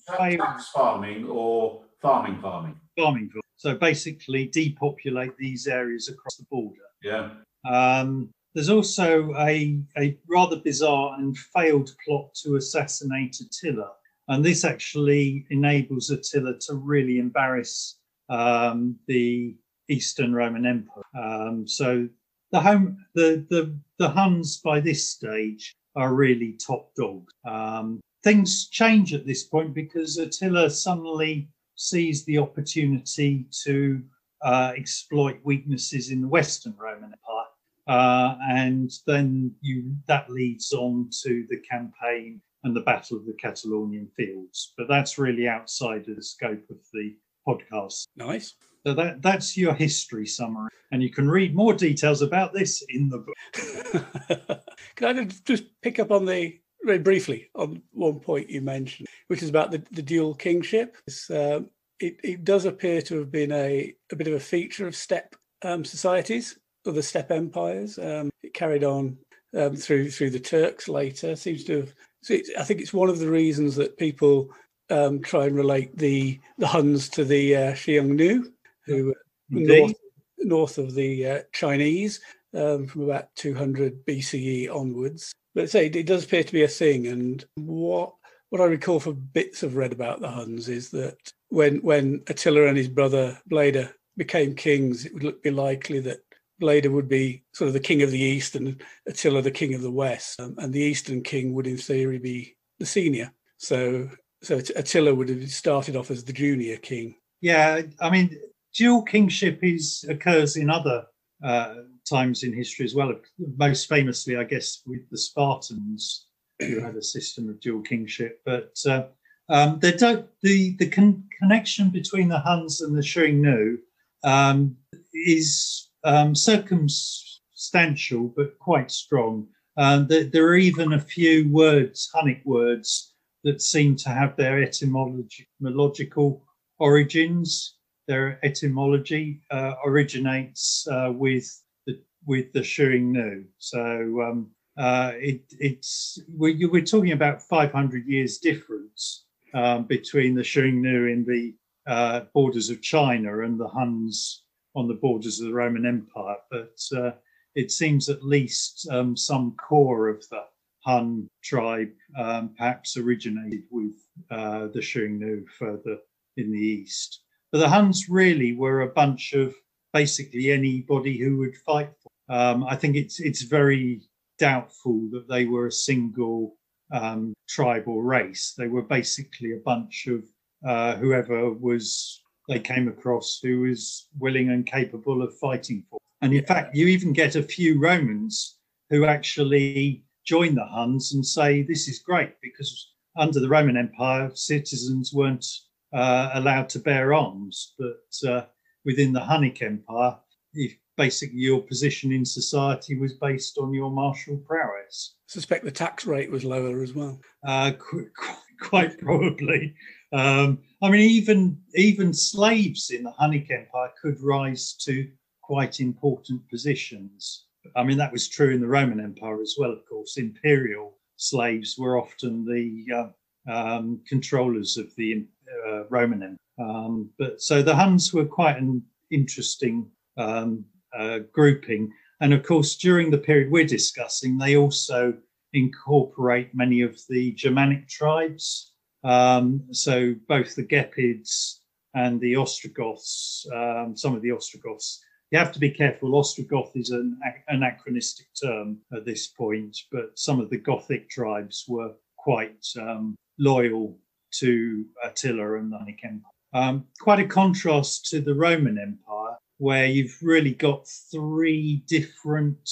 farming 0.73 1.25
or 1.25 1.81
farming 2.01 2.39
farming. 2.41 2.79
Farming. 2.97 3.29
So 3.57 3.75
basically, 3.75 4.47
depopulate 4.47 5.35
these 5.37 5.67
areas 5.67 6.07
across 6.07 6.37
the 6.37 6.45
border. 6.49 6.88
Yeah. 7.03 7.31
Um, 7.69 8.29
there's 8.53 8.69
also 8.69 9.33
a, 9.37 9.79
a 9.97 10.17
rather 10.27 10.57
bizarre 10.57 11.15
and 11.19 11.37
failed 11.37 11.91
plot 12.05 12.33
to 12.43 12.55
assassinate 12.55 13.37
Attila. 13.39 13.91
And 14.27 14.43
this 14.43 14.63
actually 14.63 15.45
enables 15.49 16.09
Attila 16.09 16.57
to 16.67 16.75
really 16.75 17.19
embarrass 17.19 17.99
um, 18.29 18.95
the 19.07 19.55
Eastern 19.87 20.33
Roman 20.33 20.65
Empire. 20.65 21.03
Um, 21.17 21.67
so 21.67 22.07
the 22.51 22.59
home, 22.59 23.05
the, 23.15 23.45
the 23.49 23.75
the 23.97 24.09
Huns 24.09 24.57
by 24.57 24.79
this 24.79 25.07
stage 25.07 25.75
are 25.95 26.13
really 26.13 26.53
top 26.53 26.93
dogs. 26.95 27.33
Um, 27.45 27.99
things 28.23 28.67
change 28.69 29.13
at 29.13 29.25
this 29.25 29.43
point 29.43 29.73
because 29.73 30.17
Attila 30.17 30.69
suddenly 30.69 31.49
sees 31.75 32.25
the 32.25 32.37
opportunity 32.37 33.45
to 33.63 34.01
uh, 34.41 34.73
exploit 34.75 35.39
weaknesses 35.43 36.11
in 36.11 36.21
the 36.21 36.27
Western 36.27 36.75
Roman 36.77 37.13
Empire. 37.13 37.45
Uh, 37.87 38.35
and 38.49 38.91
then 39.07 39.51
you 39.61 39.95
that 40.07 40.29
leads 40.29 40.71
on 40.73 41.09
to 41.23 41.45
the 41.49 41.57
campaign 41.69 42.39
and 42.63 42.75
the 42.75 42.81
Battle 42.81 43.17
of 43.17 43.25
the 43.25 43.33
Catalaunian 43.33 44.07
Fields. 44.15 44.73
But 44.77 44.87
that's 44.87 45.17
really 45.17 45.47
outside 45.47 46.07
of 46.07 46.15
the 46.15 46.23
scope 46.23 46.69
of 46.69 46.77
the 46.93 47.15
podcast. 47.47 48.05
Nice. 48.15 48.55
So 48.85 48.93
that, 48.93 49.21
that's 49.21 49.57
your 49.57 49.73
history 49.73 50.25
summary. 50.25 50.69
And 50.91 51.03
you 51.03 51.09
can 51.09 51.29
read 51.29 51.55
more 51.55 51.73
details 51.73 52.21
about 52.21 52.53
this 52.53 52.83
in 52.89 53.09
the 53.09 53.17
book. 53.19 54.61
can 54.95 55.19
I 55.19 55.23
just 55.23 55.63
pick 55.81 55.99
up 55.99 56.11
on 56.11 56.25
the 56.25 56.59
very 56.83 56.99
briefly 56.99 57.49
on 57.55 57.81
one 57.91 58.19
point 58.19 58.49
you 58.49 58.61
mentioned, 58.61 59.07
which 59.27 59.43
is 59.43 59.49
about 59.49 59.71
the, 59.71 59.83
the 59.91 60.01
dual 60.01 60.33
kingship? 60.33 60.97
Uh, 61.29 61.61
it, 61.99 62.19
it 62.23 62.43
does 62.43 62.65
appear 62.65 63.01
to 63.03 63.17
have 63.19 63.31
been 63.31 63.51
a, 63.51 63.93
a 64.11 64.15
bit 64.15 64.27
of 64.27 64.33
a 64.33 64.39
feature 64.39 64.87
of 64.87 64.95
steppe 64.95 65.35
um, 65.61 65.83
societies 65.83 66.57
or 66.85 66.93
the 66.93 67.03
steppe 67.03 67.31
empires. 67.31 67.99
Um, 67.99 68.29
it 68.41 68.53
carried 68.53 68.83
on 68.83 69.17
um, 69.57 69.75
through 69.75 70.11
through 70.11 70.29
the 70.31 70.39
Turks 70.39 70.87
later. 70.87 71.35
Seems 71.35 71.63
to 71.65 71.81
have. 71.81 71.93
So 72.21 72.37
I 72.57 72.63
think 72.63 72.81
it's 72.81 72.93
one 72.93 73.09
of 73.09 73.19
the 73.19 73.29
reasons 73.29 73.75
that 73.75 73.97
people 73.97 74.49
um, 74.89 75.21
try 75.21 75.45
and 75.45 75.55
relate 75.55 75.97
the 75.97 76.39
the 76.57 76.67
Huns 76.67 77.09
to 77.09 77.25
the 77.25 77.55
uh, 77.55 77.71
Xiongnu, 77.73 78.45
who 78.85 79.13
north, 79.49 79.93
north 80.39 80.77
of 80.77 80.95
the 80.95 81.25
uh, 81.25 81.39
Chinese 81.51 82.19
um, 82.53 82.87
from 82.87 83.03
about 83.03 83.33
200 83.35 84.05
BCE 84.05 84.73
onwards. 84.73 85.31
But 85.55 85.69
say 85.69 85.87
it 85.87 86.05
does 86.05 86.25
appear 86.25 86.43
to 86.43 86.53
be 86.53 86.63
a 86.63 86.67
thing, 86.67 87.07
and 87.07 87.43
what 87.55 88.13
what 88.49 88.61
I 88.61 88.65
recall 88.65 88.99
from 88.99 89.29
bits 89.33 89.63
I've 89.63 89.75
read 89.75 89.91
about 89.91 90.21
the 90.21 90.29
Huns 90.29 90.69
is 90.69 90.89
that 90.91 91.17
when 91.49 91.77
when 91.77 92.23
Attila 92.27 92.67
and 92.67 92.77
his 92.77 92.87
brother 92.87 93.39
Bleda 93.49 93.91
became 94.17 94.55
kings, 94.55 95.05
it 95.05 95.13
would 95.13 95.41
be 95.41 95.51
likely 95.51 95.99
that 96.01 96.19
Bleda 96.61 96.91
would 96.91 97.07
be 97.07 97.43
sort 97.53 97.67
of 97.67 97.73
the 97.73 97.79
king 97.79 98.01
of 98.01 98.11
the 98.11 98.19
east 98.19 98.55
and 98.55 98.81
Attila 99.07 99.41
the 99.41 99.51
king 99.51 99.73
of 99.73 99.81
the 99.81 99.91
west, 99.91 100.39
um, 100.41 100.55
and 100.57 100.73
the 100.73 100.81
eastern 100.81 101.23
king 101.23 101.53
would, 101.53 101.67
in 101.67 101.77
theory, 101.77 102.17
be 102.17 102.55
the 102.79 102.85
senior. 102.85 103.31
So 103.57 104.09
so 104.41 104.57
Attila 104.57 105.13
would 105.13 105.29
have 105.29 105.49
started 105.51 105.95
off 105.95 106.11
as 106.11 106.23
the 106.23 106.33
junior 106.33 106.77
king. 106.77 107.15
Yeah, 107.41 107.81
I 108.01 108.09
mean, 108.09 108.37
dual 108.75 109.03
kingship 109.03 109.59
is 109.63 110.05
occurs 110.09 110.57
in 110.57 110.69
other 110.69 111.05
uh, 111.43 111.75
times 112.09 112.43
in 112.43 112.53
history 112.53 112.85
as 112.85 112.95
well. 112.95 113.13
Most 113.57 113.87
famously, 113.87 114.37
I 114.37 114.43
guess, 114.43 114.81
with 114.85 115.09
the 115.09 115.17
Spartans, 115.17 116.27
who 116.59 116.79
had 116.79 116.95
a 116.95 117.01
system 117.01 117.49
of 117.49 117.59
dual 117.59 117.81
kingship. 117.81 118.41
But 118.45 118.77
uh, 118.85 119.03
um, 119.49 119.79
the 119.79 120.27
the 120.41 120.89
con- 120.89 121.23
connection 121.39 121.89
between 121.89 122.29
the 122.29 122.39
Huns 122.39 122.81
and 122.81 122.95
the 122.95 123.01
Xiongnu 123.01 123.77
um, 124.23 124.77
is 125.13 125.89
um, 126.03 126.35
circumstantial 126.35 128.27
but 128.35 128.57
quite 128.59 128.91
strong. 128.91 129.47
Um, 129.77 130.07
there, 130.07 130.25
there, 130.25 130.45
are 130.47 130.57
even 130.57 130.93
a 130.93 130.99
few 130.99 131.49
words, 131.49 132.09
Hunnic 132.13 132.45
words, 132.45 133.13
that 133.43 133.61
seem 133.61 133.95
to 133.97 134.09
have 134.09 134.35
their 134.35 134.61
etymological 134.61 136.43
origins. 136.79 137.75
Their 138.07 138.39
etymology 138.43 139.41
uh, 139.51 139.73
originates 139.85 140.87
uh, 140.91 141.11
with 141.13 141.47
the 141.85 142.01
with 142.25 142.51
the 142.53 142.61
Xiongnu. 142.61 143.45
So 143.59 144.21
um, 144.21 144.51
uh, 144.79 145.11
it, 145.15 145.41
it's 145.59 146.19
we're, 146.29 146.69
we're, 146.69 146.81
talking 146.81 147.11
about 147.11 147.41
500 147.41 148.05
years 148.07 148.37
difference 148.37 149.25
um, 149.53 149.83
between 149.83 150.35
the 150.35 150.41
Xiongnu 150.41 151.11
in 151.11 151.25
the 151.25 151.53
uh, 151.85 152.21
borders 152.33 152.69
of 152.69 152.81
China 152.81 153.43
and 153.43 153.59
the 153.59 153.67
Huns 153.67 154.45
on 154.75 154.87
the 154.87 154.93
borders 154.93 155.41
of 155.41 155.47
the 155.47 155.53
Roman 155.53 155.85
Empire. 155.85 156.37
But 156.49 156.79
uh, 156.95 157.11
it 157.55 157.71
seems 157.71 158.07
at 158.07 158.23
least 158.23 158.87
um, 158.89 159.17
some 159.17 159.57
core 159.57 160.07
of 160.07 160.27
the 160.29 160.45
Han 160.85 161.29
tribe 161.43 161.91
um, 162.17 162.55
perhaps 162.57 162.95
originated 162.95 163.63
with 163.69 163.95
uh, 164.31 164.67
the 164.67 164.79
Xiongnu 164.79 165.43
further 165.49 165.97
in 166.37 166.53
the 166.53 166.57
east. 166.57 167.23
But 167.51 167.59
the 167.59 167.67
Huns 167.67 168.07
really 168.07 168.53
were 168.53 168.81
a 168.81 168.87
bunch 168.93 169.33
of 169.33 169.53
basically 169.91 170.51
anybody 170.51 171.17
who 171.17 171.37
would 171.39 171.57
fight. 171.57 171.89
For. 172.01 172.09
Um, 172.33 172.63
I 172.63 172.75
think 172.75 172.95
it's 172.95 173.19
it's 173.19 173.41
very 173.41 174.03
doubtful 174.39 175.07
that 175.11 175.27
they 175.27 175.45
were 175.45 175.67
a 175.67 175.71
single 175.71 176.55
um, 176.91 177.33
tribe 177.47 177.83
or 177.87 178.03
race. 178.03 178.53
They 178.57 178.67
were 178.67 178.81
basically 178.81 179.53
a 179.53 179.63
bunch 179.63 180.07
of 180.07 180.23
uh, 180.67 180.95
whoever 180.97 181.51
was 181.51 182.21
they 182.47 182.59
came 182.59 182.87
across 182.87 183.39
who 183.41 183.61
was 183.61 184.07
willing 184.17 184.49
and 184.49 184.65
capable 184.65 185.21
of 185.21 185.37
fighting 185.37 185.83
for. 185.89 185.99
And 186.21 186.33
in 186.33 186.43
fact, 186.45 186.75
you 186.75 186.87
even 186.87 187.13
get 187.13 187.35
a 187.35 187.43
few 187.43 187.79
Romans 187.79 188.57
who 188.89 189.05
actually 189.05 190.03
join 190.25 190.55
the 190.55 190.65
Huns 190.65 191.13
and 191.13 191.25
say 191.25 191.61
this 191.61 191.87
is 191.87 191.99
great 191.99 192.33
because 192.41 192.91
under 193.15 193.39
the 193.39 193.47
Roman 193.47 193.77
Empire, 193.77 194.31
citizens 194.33 195.13
weren't 195.13 195.45
uh, 195.93 196.31
allowed 196.33 196.69
to 196.69 196.79
bear 196.79 197.13
arms, 197.13 197.75
but 197.77 198.29
uh, 198.29 198.45
within 198.83 199.13
the 199.13 199.19
Hunnic 199.19 199.61
Empire, 199.61 200.17
if 200.53 200.75
basically 200.99 201.39
your 201.39 201.61
position 201.61 202.11
in 202.11 202.25
society 202.25 202.99
was 202.99 203.13
based 203.13 203.57
on 203.57 203.73
your 203.73 203.89
martial 203.89 204.35
prowess. 204.45 205.15
I 205.29 205.31
suspect 205.31 205.63
the 205.63 205.71
tax 205.71 206.05
rate 206.05 206.29
was 206.29 206.43
lower 206.43 206.83
as 206.83 206.93
well. 206.93 207.21
Uh, 207.47 207.71
qu- 207.79 208.09
qu- 208.19 208.67
quite 208.67 208.99
probably. 208.99 209.73
Um, 210.11 210.59
I 210.83 210.89
mean, 210.89 211.09
even 211.09 211.57
even 211.75 212.13
slaves 212.13 212.89
in 212.89 213.03
the 213.03 213.13
Hunnic 213.13 213.49
Empire 213.49 213.91
could 214.01 214.19
rise 214.21 214.73
to 214.85 215.09
quite 215.41 215.79
important 215.79 216.41
positions. 216.49 217.45
I 217.77 217.83
mean, 217.83 217.97
that 217.97 218.11
was 218.11 218.27
true 218.27 218.53
in 218.53 218.59
the 218.59 218.67
Roman 218.67 218.99
Empire 218.99 219.41
as 219.41 219.55
well, 219.57 219.71
of 219.71 219.85
course. 219.87 220.17
Imperial 220.17 220.97
slaves 221.15 221.77
were 221.77 221.97
often 221.97 222.43
the 222.43 222.85
uh, 222.93 223.51
um, 223.51 224.01
controllers 224.05 224.75
of 224.75 224.93
the 224.97 225.25
uh, 225.65 225.85
Roman 225.85 226.23
Empire. 226.23 226.37
Um, 226.59 227.09
but 227.17 227.41
so 227.41 227.61
the 227.61 227.75
Huns 227.75 228.13
were 228.13 228.25
quite 228.25 228.57
an 228.57 228.83
interesting 229.11 229.89
um, 230.17 230.65
uh, 230.97 231.19
grouping. 231.31 231.91
And 232.21 232.33
of 232.33 232.43
course, 232.43 232.75
during 232.75 233.11
the 233.11 233.17
period 233.17 233.51
we're 233.51 233.65
discussing, 233.65 234.37
they 234.37 234.57
also 234.57 235.13
incorporate 235.53 236.53
many 236.53 236.81
of 236.81 236.99
the 237.09 237.31
Germanic 237.31 237.87
tribes. 237.87 238.73
Um, 239.03 239.63
so 239.71 240.15
both 240.27 240.55
the 240.55 240.65
Gepids 240.65 241.59
and 241.95 242.19
the 242.19 242.35
Ostrogoths, 242.35 243.47
um, 243.53 243.95
some 243.95 244.15
of 244.15 244.21
the 244.21 244.31
Ostrogoths. 244.31 245.03
You 245.31 245.39
have 245.39 245.51
to 245.53 245.59
be 245.59 245.69
careful. 245.69 246.11
Ostrogoth 246.11 246.71
is 246.75 246.89
an 246.89 247.19
anachronistic 247.47 248.27
term 248.41 248.79
at 248.93 249.05
this 249.05 249.27
point, 249.27 249.77
but 249.91 250.17
some 250.17 250.39
of 250.39 250.49
the 250.49 250.57
Gothic 250.57 251.09
tribes 251.09 251.65
were 251.67 251.93
quite 252.17 252.65
um, 252.79 253.15
loyal 253.37 253.97
to 254.31 254.85
Attila 255.03 255.57
and 255.57 255.71
the 255.71 255.77
Hunnic 255.77 256.03
Empire. 256.03 256.31
Um, 256.51 256.85
quite 256.99 257.19
a 257.19 257.27
contrast 257.27 258.07
to 258.09 258.21
the 258.21 258.33
Roman 258.33 258.79
Empire, 258.79 259.18
where 259.59 259.85
you've 259.85 260.17
really 260.21 260.53
got 260.53 260.87
three 260.87 261.83
different 261.87 262.69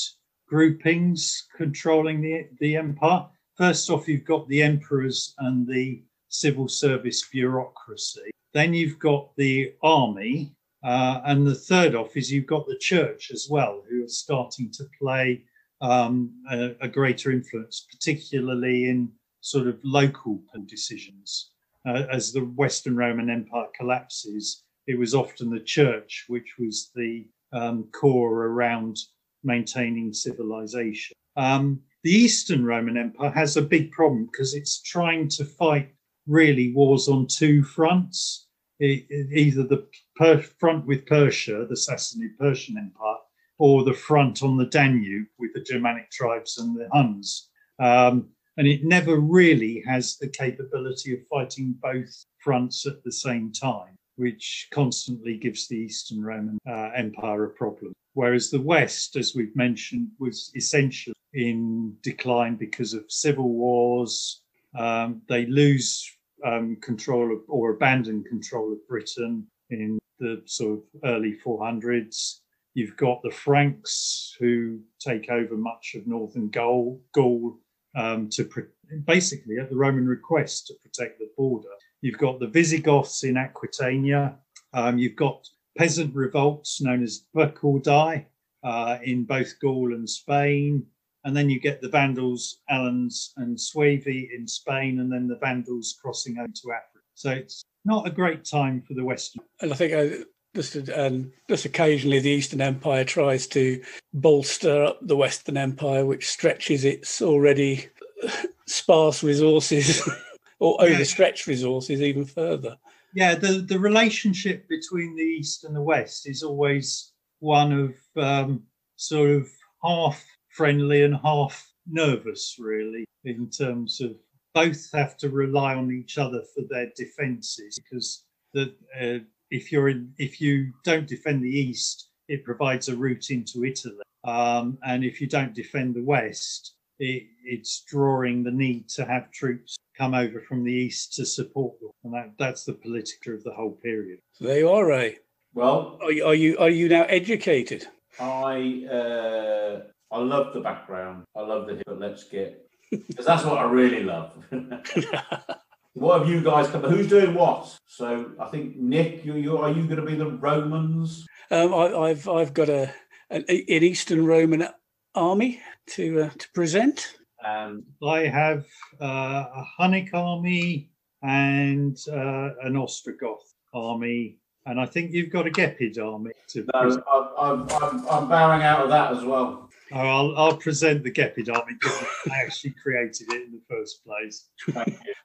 groupings 0.48 1.48
controlling 1.56 2.22
the, 2.22 2.48
the 2.60 2.78
empire. 2.78 3.26
First 3.56 3.90
off, 3.90 4.08
you've 4.08 4.26
got 4.26 4.48
the 4.48 4.64
emperors 4.64 5.34
and 5.40 5.68
the 5.68 6.02
civil 6.30 6.68
service 6.68 7.28
bureaucracy. 7.28 8.32
Then 8.54 8.74
you've 8.74 9.00
got 9.00 9.36
the 9.36 9.74
army. 9.84 10.54
Uh, 10.84 11.20
and 11.26 11.46
the 11.46 11.56
third 11.56 11.94
off 11.94 12.16
is 12.16 12.32
you've 12.32 12.46
got 12.46 12.66
the 12.68 12.78
church 12.78 13.32
as 13.34 13.48
well, 13.50 13.84
who 13.90 14.06
are 14.06 14.10
starting 14.10 14.72
to 14.72 14.86
play 15.02 15.44
um, 15.82 16.32
a, 16.50 16.76
a, 16.82 16.88
greater 16.88 17.32
influence, 17.32 17.86
particularly 17.92 18.90
in 18.90 19.12
sort 19.42 19.68
of 19.68 19.78
local 19.84 20.42
decisions. 20.68 21.52
Uh, 21.86 22.06
as 22.12 22.32
the 22.32 22.42
Western 22.42 22.96
Roman 22.96 23.30
Empire 23.30 23.68
collapses, 23.78 24.64
it 24.88 24.98
was 24.98 25.14
often 25.14 25.50
the 25.50 25.60
church 25.60 26.26
which 26.28 26.56
was 26.58 26.92
the 26.96 27.28
um, 27.54 27.88
core 27.94 28.46
around 28.46 28.98
maintaining 29.44 30.14
civilization. 30.14 31.16
Um, 31.36 31.82
the 32.04 32.12
Eastern 32.12 32.66
Roman 32.66 32.98
Empire 32.98 33.32
has 33.32 33.58
a 33.58 33.62
big 33.62 33.92
problem 33.92 34.26
because 34.32 34.54
it's 34.54 34.82
trying 34.82 35.28
to 35.30 35.46
fight 35.46 35.94
really 36.26 36.74
wars 36.74 37.08
on 37.08 37.28
two 37.28 37.64
fronts. 37.64 38.48
It, 38.80 39.06
it, 39.10 39.28
either 39.32 39.64
the 39.64 39.88
per- 40.16 40.42
front 40.42 40.86
with 40.86 41.06
Persia, 41.06 41.66
the 41.68 41.76
Sassanid 41.76 42.38
Persian 42.40 42.78
Empire, 42.78 43.18
or 43.58 43.84
the 43.84 43.94
front 43.94 44.44
on 44.44 44.58
the 44.58 44.68
Danube 44.68 45.26
with 45.40 45.52
the 45.54 45.62
Germanic 45.62 46.12
tribes 46.12 46.58
and 46.58 46.76
the 46.76 46.88
Huns. 46.94 47.50
Um, 47.80 48.30
and 48.58 48.68
it 48.68 48.84
never 48.84 49.20
really 49.20 49.84
has 49.88 50.18
the 50.18 50.28
capability 50.28 51.14
of 51.14 51.20
fighting 51.30 51.76
both 51.82 52.26
fronts 52.40 52.86
at 52.86 53.04
the 53.04 53.12
same 53.12 53.52
time 53.52 53.97
which 54.18 54.68
constantly 54.72 55.38
gives 55.38 55.68
the 55.68 55.78
Eastern 55.78 56.22
Roman 56.22 56.58
uh, 56.68 56.90
Empire 56.96 57.46
a 57.46 57.50
problem. 57.50 57.94
Whereas 58.14 58.50
the 58.50 58.62
West, 58.62 59.16
as 59.16 59.36
we've 59.36 59.56
mentioned, 59.56 60.10
was 60.20 60.52
essentially 60.56 61.16
in 61.34 61.96
decline 62.02 62.56
because 62.56 62.94
of 62.94 63.12
civil 63.12 63.50
wars. 63.50 64.42
Um, 64.78 65.22
they 65.30 65.46
lose 65.46 66.12
um, 66.44 66.78
control 66.82 67.32
of, 67.32 67.42
or 67.48 67.72
abandon 67.72 68.24
control 68.24 68.74
of 68.74 68.88
Britain 68.88 69.46
in 69.70 70.00
the 70.20 70.42
sort 70.46 70.80
of 70.80 70.84
early 71.04 71.38
400s. 71.46 72.40
You've 72.74 72.98
got 72.98 73.22
the 73.22 73.32
Franks 73.32 74.36
who 74.40 74.80
take 75.00 75.30
over 75.30 75.56
much 75.56 75.96
of 75.96 76.08
northern 76.08 76.50
Gaul, 76.50 77.02
Gaul 77.14 77.60
um, 77.96 78.30
to 78.30 78.46
pre- 78.46 78.64
basically 79.06 79.58
at 79.58 79.70
the 79.70 79.76
Roman 79.76 80.08
request 80.08 80.68
to 80.68 80.76
protect 80.82 81.20
the 81.20 81.30
border. 81.38 81.70
You've 82.02 82.18
got 82.18 82.40
the 82.40 82.48
Visigoths 82.48 83.24
in 83.24 83.38
Aquitania. 83.38 84.38
Um, 84.74 84.98
you've 84.98 85.16
got 85.16 85.48
peasant 85.78 86.14
revolts 86.16 86.82
known 86.82 87.04
as 87.04 87.26
Bagaudae 87.36 88.26
uh, 88.64 88.98
in 89.04 89.24
both 89.24 89.60
Gaul 89.62 89.94
and 89.94 90.10
Spain. 90.10 90.86
And 91.24 91.36
then 91.36 91.50
you 91.50 91.60
get 91.60 91.82
the 91.82 91.90
Vandals, 91.90 92.60
Alans, 92.70 93.34
and 93.38 93.58
Suevi 93.58 94.30
in 94.34 94.48
Spain, 94.48 95.00
and 95.00 95.12
then 95.12 95.28
the 95.28 95.38
Vandals 95.38 95.98
crossing 96.02 96.38
over 96.38 96.48
to 96.48 96.72
Africa. 96.72 97.04
So 97.16 97.32
it's 97.32 97.64
not 97.84 98.08
a 98.08 98.12
great 98.12 98.46
time 98.46 98.82
for 98.88 98.94
the 98.94 99.04
Western. 99.04 99.44
And 99.62 99.74
I 99.74 99.76
think 99.76 99.94
uh, 99.94 100.24
just 100.56 100.90
um, 100.90 101.32
just 101.50 101.66
occasionally 101.66 102.20
the 102.20 102.30
Eastern 102.30 102.62
Empire 102.62 103.04
tries 103.04 103.48
to 103.48 103.84
bolster 104.14 104.84
up 104.86 105.00
the 105.02 105.18
Western 105.18 105.58
Empire, 105.58 106.06
which 106.06 106.30
stretches 106.30 106.86
its 106.86 107.22
already 107.22 107.88
sparse 108.68 109.24
resources 109.24 110.08
or 110.60 110.78
overstretch 110.80 111.48
resources 111.48 112.02
even 112.02 112.26
further. 112.26 112.78
Yeah, 113.14 113.36
the, 113.36 113.60
the 113.60 113.80
relationship 113.80 114.68
between 114.68 115.16
the 115.16 115.24
East 115.24 115.64
and 115.64 115.76
the 115.76 115.82
West 115.82 116.28
is 116.28 116.44
always 116.44 117.14
one 117.40 117.72
of 117.72 118.24
um, 118.24 118.64
sort 118.96 119.30
of 119.32 119.48
half 119.84 120.24
friendly 120.50 121.04
and 121.04 121.16
half 121.16 121.72
nervous, 121.88 122.58
really, 122.60 123.06
in 123.24 123.50
terms 123.50 124.02
of 124.02 124.16
both 124.54 124.92
have 124.92 125.16
to 125.18 125.30
rely 125.30 125.76
on 125.76 125.92
each 125.92 126.18
other 126.18 126.42
for 126.54 126.64
their 126.70 126.92
defences 126.96 127.80
because 127.84 128.26
the, 128.54 128.74
uh, 129.00 129.24
if 129.52 129.72
you're 129.72 129.90
in, 129.90 130.12
if 130.18 130.42
you 130.42 130.74
don't 130.84 131.08
defend 131.08 131.44
the 131.44 131.50
East, 131.50 132.10
it 132.28 132.44
provides 132.44 132.90
a 132.90 132.96
route 132.96 133.30
into 133.30 133.64
Italy, 133.64 134.04
um, 134.26 134.78
and 134.86 135.04
if 135.04 135.22
you 135.22 135.28
don't 135.28 135.54
defend 135.54 135.96
the 135.96 136.04
West, 136.04 136.74
it, 137.00 137.28
it's 137.44 137.82
drawing 137.82 138.44
the 138.44 138.52
need 138.52 138.90
to 138.90 139.06
have 139.06 139.32
troops 139.32 139.78
come 139.98 140.14
over 140.14 140.42
from 140.42 140.64
the 140.64 140.72
east 140.72 141.14
to 141.16 141.26
support 141.26 141.80
them, 141.80 141.92
and 142.04 142.14
that, 142.14 142.32
that's 142.38 142.66
the 142.66 142.74
politica 142.74 143.34
of 143.34 143.44
the 143.44 143.54
whole 143.54 143.72
period. 143.72 144.20
So 144.34 144.46
there 144.46 144.60
you 144.60 144.70
are, 144.70 144.86
Ray. 144.86 145.18
Well, 145.54 145.98
are 146.02 146.12
you 146.12 146.26
are 146.26 146.36
you, 146.36 146.58
are 146.60 146.70
you 146.70 146.90
now 146.90 147.04
educated? 147.04 147.88
I 148.20 148.86
uh, 148.92 149.82
I 150.12 150.20
love 150.20 150.54
the 150.54 150.62
background. 150.62 151.24
I 151.36 151.42
love 151.42 151.68
the 151.68 151.82
but 151.86 152.00
let's 152.00 152.24
get 152.26 152.68
because 152.92 153.26
that's 153.26 153.44
what 153.44 153.58
I 153.58 153.64
really 153.64 154.04
love. 154.04 154.32
what 155.94 156.20
have 156.20 156.30
you 156.30 156.42
guys 156.42 156.68
come? 156.70 156.84
Who's 156.84 157.10
doing 157.10 157.34
what? 157.34 157.76
So 157.88 158.32
I 158.40 158.46
think 158.48 158.78
Nick, 158.78 159.26
you, 159.26 159.36
you 159.36 159.58
are 159.58 159.72
you 159.72 159.84
going 159.84 159.98
to 159.98 160.06
be 160.06 160.16
the 160.16 160.30
Romans? 160.30 161.26
Um, 161.50 161.74
I, 161.74 162.10
have 162.10 162.28
I've 162.28 162.54
got 162.54 162.70
a 162.70 162.94
an, 163.30 163.46
an 163.50 163.64
Eastern 163.68 164.26
Roman 164.26 164.68
army 165.16 165.62
to 165.88 166.22
uh, 166.22 166.30
to 166.30 166.50
present. 166.54 167.18
Um, 167.44 167.84
I 168.04 168.22
have 168.22 168.66
uh, 169.02 169.46
a 169.56 169.66
Hunnic 169.80 170.14
army 170.14 170.90
and 171.22 171.98
uh, 172.12 172.50
an 172.64 172.74
Ostrogoth 172.74 173.54
army, 173.74 174.38
and 174.66 174.80
I 174.80 174.86
think 174.86 175.12
you've 175.14 175.32
got 175.32 175.48
a 175.48 175.52
Gepid 175.52 175.98
army. 176.00 176.32
To 176.50 176.66
no, 176.74 177.04
I'm, 177.38 177.68
I'm, 177.70 178.08
I'm, 178.10 178.30
bowing 178.30 178.64
out 178.64 178.82
of 178.82 178.90
that 178.90 179.14
as 179.14 179.24
well. 179.24 179.70
Oh, 179.92 179.98
I'll, 179.98 180.38
I'll 180.38 180.58
present 180.58 181.04
the 181.04 181.12
Gepid 181.12 181.50
army 181.50 181.74
because 181.80 182.04
I 182.32 182.38
actually 182.42 182.72
created 182.72 183.32
it 183.32 183.44
in 183.44 183.52
the 183.52 183.62
first 183.70 184.04
place. 184.04 184.50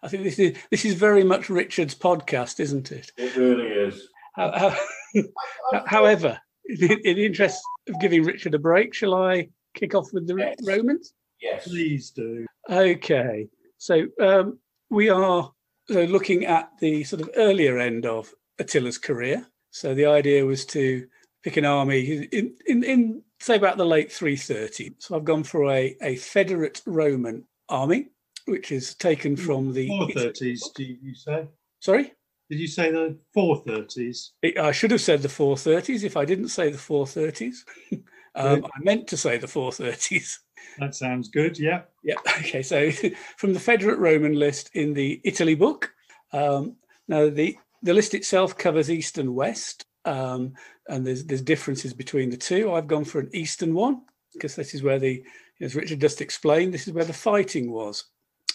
I 0.03 0.09
think 0.09 0.23
this 0.23 0.39
is 0.39 0.57
this 0.71 0.85
is 0.85 0.95
very 0.95 1.25
much 1.25 1.51
Richard's 1.51 1.95
podcast, 1.95 2.61
isn't 2.61 2.93
it? 2.93 3.11
It 3.17 3.37
really 3.37 3.67
is. 3.67 4.09
How, 4.35 4.77
how, 5.15 5.83
however, 5.87 6.39
in, 6.67 7.01
in 7.05 7.17
the 7.17 7.27
interest 7.27 7.61
of 7.89 8.01
giving 8.01 8.23
Richard 8.23 8.55
a 8.55 8.59
break, 8.59 8.95
shall 8.95 9.15
I 9.15 9.49
kick 9.75 9.95
off 9.95 10.13
with 10.13 10.27
the 10.27 10.37
Yes. 10.37 10.57
Romans? 10.65 11.15
Yes. 11.41 11.67
Please 11.69 12.11
do. 12.11 12.47
Okay, 12.71 13.49
so 13.79 14.07
um, 14.21 14.59
we 14.91 15.09
are 15.09 15.51
uh, 15.91 16.01
looking 16.01 16.47
at 16.47 16.71
the 16.79 17.03
sort 17.05 17.23
of 17.23 17.31
earlier 17.37 17.79
end 17.79 18.07
of 18.07 18.33
Attila's 18.61 18.99
career. 18.99 19.47
So 19.71 19.95
the 19.95 20.07
idea 20.07 20.45
was 20.47 20.65
to 20.67 21.07
pick 21.43 21.57
an 21.57 21.65
army 21.65 22.29
in, 22.33 22.55
in, 22.67 22.85
in 22.85 23.23
say 23.41 23.57
about 23.57 23.77
the 23.77 23.87
late 23.87 24.13
330. 24.13 24.95
So 24.99 25.17
I've 25.17 25.25
gone 25.25 25.43
for 25.43 25.69
a, 25.71 25.97
a 26.03 26.17
Foederate 26.17 26.83
Roman 26.87 27.45
army, 27.69 28.09
which 28.45 28.71
is 28.71 28.95
taken 28.95 29.37
from 29.37 29.73
the. 29.73 29.89
Four 29.89 30.11
thirties, 30.13 30.71
do 30.77 30.85
you 30.85 31.15
say? 31.15 31.49
Sorry? 31.81 32.13
Did 32.51 32.61
you 32.61 32.69
say 32.69 32.91
the 32.93 33.19
four 33.33 33.63
thirties? 33.67 34.33
I 34.61 34.73
should 34.73 34.91
have 34.91 35.01
said 35.01 35.23
the 35.23 35.29
430s 35.29 36.05
if 36.05 36.17
I 36.17 36.25
didn't 36.25 36.49
say 36.49 36.71
the 36.71 36.79
430s. 36.79 37.57
um, 38.35 38.65
I 38.65 38.81
meant 38.81 39.09
to 39.09 39.17
say 39.17 39.39
the 39.39 39.47
430s. 39.47 40.39
That 40.79 40.95
sounds 40.95 41.29
good. 41.29 41.59
Yeah. 41.59 41.83
Yeah. 42.03 42.15
Okay. 42.39 42.63
So 42.63 42.91
from 43.37 43.53
the 43.53 43.61
Foederate 43.61 43.99
Roman 43.99 44.35
list 44.35 44.71
in 44.75 44.95
the 44.95 45.21
Italy 45.25 45.55
book. 45.55 45.93
Um, 46.33 46.77
now 47.09 47.29
the 47.29 47.57
the 47.83 47.95
list 47.95 48.15
itself 48.15 48.57
covers 48.57 48.91
east 48.91 49.19
and 49.19 49.35
west, 49.35 49.85
um, 50.05 50.55
and 50.89 51.07
there's 51.07 51.25
there's 51.25 51.43
differences 51.43 51.93
between 51.93 52.31
the 52.31 52.37
two. 52.37 52.73
I've 52.73 52.87
gone 52.87 53.05
for 53.05 53.21
an 53.21 53.31
eastern 53.33 53.75
one 53.75 54.03
because 54.33 54.57
this 54.57 54.75
is 54.75 54.83
where 54.83 54.99
the, 54.99 55.23
as 55.61 55.75
Richard 55.75 56.01
just 56.01 56.21
explained, 56.21 56.73
this 56.73 56.89
is 56.89 56.95
where 56.95 57.05
the 57.05 57.13
fighting 57.13 57.71
was. 57.71 58.05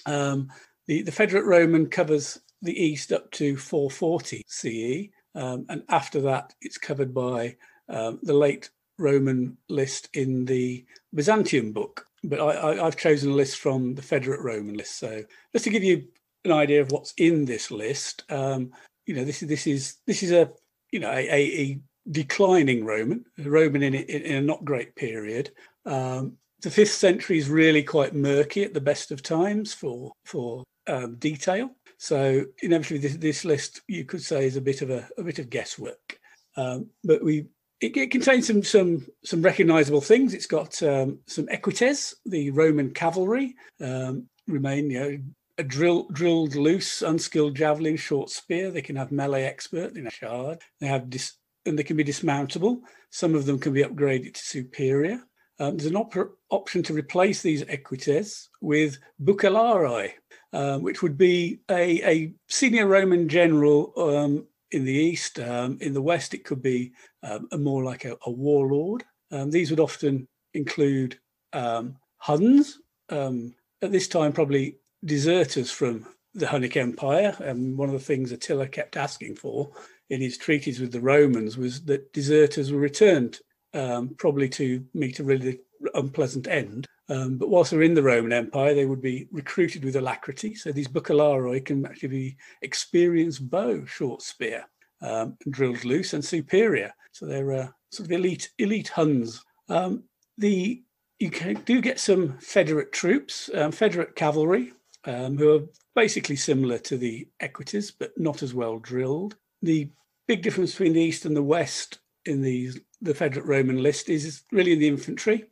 Um, 0.06 0.50
the 0.88 1.04
the 1.04 1.12
Foederate 1.12 1.46
Roman 1.46 1.88
covers 1.88 2.40
the 2.62 2.74
east 2.74 3.12
up 3.12 3.30
to 3.32 3.58
440 3.58 4.44
CE, 4.48 5.10
um, 5.36 5.66
and 5.70 5.84
after 5.90 6.22
that 6.22 6.54
it's 6.62 6.78
covered 6.78 7.14
by 7.14 7.56
um, 7.90 8.20
the 8.24 8.34
late 8.34 8.70
Roman 8.98 9.58
list 9.70 10.10
in 10.14 10.46
the 10.46 10.86
Byzantium 11.14 11.72
book. 11.72 12.06
But 12.24 12.40
I, 12.40 12.84
I've 12.86 12.98
chosen 12.98 13.32
a 13.32 13.36
list 13.36 13.60
from 13.60 13.96
the 13.96 14.02
Foederate 14.02 14.42
Roman 14.42 14.76
list. 14.76 14.98
So 15.00 15.24
just 15.54 15.66
to 15.66 15.72
give 15.72 15.84
you 15.84 16.08
an 16.46 16.52
idea 16.52 16.82
of 16.82 16.92
what's 16.92 17.14
in 17.18 17.46
this 17.46 17.72
list, 17.72 18.24
um, 18.30 18.72
you 19.06 19.16
know, 19.16 19.24
this 19.24 19.42
is 19.42 19.48
this 19.48 19.68
is 19.68 19.96
this 20.06 20.24
is 20.24 20.32
a 20.32 20.52
you 20.92 21.00
know 21.00 21.12
a, 21.12 21.28
a, 21.30 21.62
a 21.62 21.80
declining 22.12 22.86
Roman, 22.86 23.26
a 23.38 23.50
Roman 23.50 23.84
in, 23.84 23.94
in, 23.94 24.22
in 24.22 24.36
a 24.36 24.42
not 24.42 24.66
great 24.66 24.96
period. 24.96 25.52
Um, 25.86 26.38
the 26.62 26.72
fifth 26.72 26.94
century 26.94 27.38
is 27.38 27.50
really 27.50 27.84
quite 27.84 28.16
murky 28.16 28.64
at 28.64 28.74
the 28.74 28.82
best 28.82 29.12
of 29.12 29.22
times 29.22 29.74
for 29.74 30.12
for 30.26 30.64
um, 30.88 31.16
detail. 31.16 31.70
So 32.00 32.46
inevitably, 32.62 33.00
this, 33.00 33.18
this 33.18 33.46
list 33.46 33.82
you 33.88 34.06
could 34.06 34.22
say 34.22 34.46
is 34.46 34.56
a 34.56 34.62
bit 34.62 34.82
of 34.82 34.90
a, 34.90 35.08
a 35.18 35.24
bit 35.24 35.40
of 35.40 35.50
guesswork. 35.50 36.20
Um, 36.56 36.90
but 37.04 37.24
we 37.24 37.48
it, 37.80 37.96
it 37.96 38.12
contains 38.12 38.48
some 38.48 38.64
some 38.64 39.06
some 39.24 39.42
recognisable 39.42 40.02
things. 40.02 40.34
It's 40.34 40.48
got 40.48 40.82
um, 40.84 41.20
some 41.28 41.48
equites, 41.50 42.16
the 42.26 42.52
Roman 42.52 42.92
cavalry 42.92 43.56
um, 43.82 44.28
remain 44.48 44.90
you 44.90 45.00
know 45.00 45.18
a 45.60 45.64
drill, 45.64 46.08
drilled 46.12 46.56
loose, 46.56 47.02
unskilled 47.02 47.56
javelin, 47.56 47.98
short 47.98 48.30
spear. 48.30 48.72
They 48.72 48.82
can 48.82 48.96
have 48.96 49.12
melee 49.12 49.44
expert 49.44 49.98
in 49.98 50.08
a 50.08 50.12
shard. 50.12 50.62
They 50.80 50.88
have 50.88 51.10
dis, 51.10 51.34
and 51.66 51.78
they 51.78 51.84
can 51.84 51.98
be 51.98 52.04
dismountable. 52.04 52.80
Some 53.10 53.36
of 53.36 53.46
them 53.46 53.60
can 53.60 53.74
be 53.74 53.84
upgraded 53.84 54.34
to 54.36 54.42
superior. 54.42 55.22
Um, 55.60 55.76
there's 55.76 55.90
an 55.90 55.96
op- 55.96 56.38
option 56.52 56.84
to 56.84 56.94
replace 56.94 57.42
these 57.42 57.64
equites 57.64 58.50
with 58.62 59.00
bucellarii, 59.24 60.12
um, 60.54 60.84
which 60.84 61.02
would 61.02 61.18
be 61.18 61.62
a, 61.70 62.08
a 62.08 62.34
senior 62.48 62.86
Roman 62.86 63.28
general 63.28 63.92
um, 63.98 64.46
in 64.72 64.86
the 64.86 64.94
east. 64.94 65.40
Um, 65.40 65.78
in 65.82 65.94
the 65.94 66.02
west, 66.02 66.34
it 66.34 66.44
could 66.44 66.62
be 66.62 66.94
um, 67.24 67.48
more 67.58 67.84
like 67.84 68.06
a, 68.06 68.18
a 68.26 68.32
warlord. 68.32 69.04
Um, 69.32 69.52
these 69.52 69.70
would 69.70 69.80
often 69.80 70.28
include 70.54 71.20
um, 71.54 71.96
Huns. 72.18 72.80
Um, 73.10 73.54
at 73.82 73.92
this 73.92 74.08
time, 74.08 74.34
probably 74.34 74.78
deserters 75.06 75.72
from 75.72 76.06
the 76.34 76.46
Hunnic 76.46 76.78
Empire. 76.78 77.36
And 77.40 77.78
one 77.78 77.90
of 77.90 77.94
the 77.94 78.00
things 78.00 78.32
Attila 78.32 78.68
kept 78.68 78.98
asking 78.98 79.36
for 79.36 79.72
in 80.10 80.22
his 80.22 80.38
treaties 80.38 80.80
with 80.80 80.92
the 80.92 81.02
Romans 81.02 81.58
was 81.58 81.84
that 81.86 82.12
deserters 82.14 82.72
were 82.72 82.80
returned, 82.80 83.40
um, 83.74 84.16
probably 84.18 84.50
to 84.50 84.84
meet 84.94 85.20
a 85.20 85.24
really 85.24 85.60
unpleasant 85.94 86.48
end. 86.48 86.88
Um, 87.10 87.38
but 87.38 87.50
whilst 87.50 87.72
they're 87.72 87.82
in 87.82 87.94
the 87.94 88.04
Roman 88.04 88.34
Empire, 88.34 88.74
they 88.74 88.86
would 88.86 89.02
be 89.02 89.28
recruited 89.32 89.86
with 89.86 89.96
alacrity. 89.96 90.56
So 90.56 90.72
these 90.72 90.88
bucellarii 90.88 91.66
can 91.66 91.86
actually 91.86 92.10
be 92.10 92.38
experienced 92.62 93.50
bow, 93.50 93.86
short 93.86 94.22
spear, 94.22 94.66
um, 95.02 95.38
drilled 95.50 95.86
loose 95.86 96.14
and 96.14 96.24
superior. 96.24 96.94
So 97.12 97.26
they're 97.26 97.54
uh, 97.54 97.68
sort 97.92 98.08
of 98.08 98.12
elite 98.12 98.50
elite 98.58 98.90
Huns. 98.90 99.44
Um, 99.70 100.04
the 100.38 100.84
you 101.20 101.32
can, 101.32 101.56
do 101.66 101.82
get 101.82 102.00
some 102.00 102.38
Federate 102.40 102.92
troops, 102.92 103.50
um, 103.56 103.72
Federate 103.72 104.16
cavalry, 104.16 104.74
um, 105.06 105.38
who 105.38 105.56
are 105.56 105.66
basically 105.96 106.36
similar 106.36 106.78
to 106.80 106.98
the 106.98 107.28
equites, 107.40 107.90
but 107.90 108.12
not 108.18 108.44
as 108.44 108.54
well 108.54 108.78
drilled. 108.78 109.36
The 109.64 109.90
big 110.28 110.44
difference 110.44 110.72
between 110.72 110.94
the 110.94 111.02
east 111.02 111.26
and 111.26 111.36
the 111.36 111.44
west 111.44 112.00
in 112.26 112.42
the 112.42 112.72
the 113.02 113.14
Foederate 113.14 113.46
Roman 113.46 113.82
list 113.82 114.10
is 114.10 114.44
really 114.52 114.74
in 114.74 114.80
the 114.80 114.88
infantry. 114.88 115.46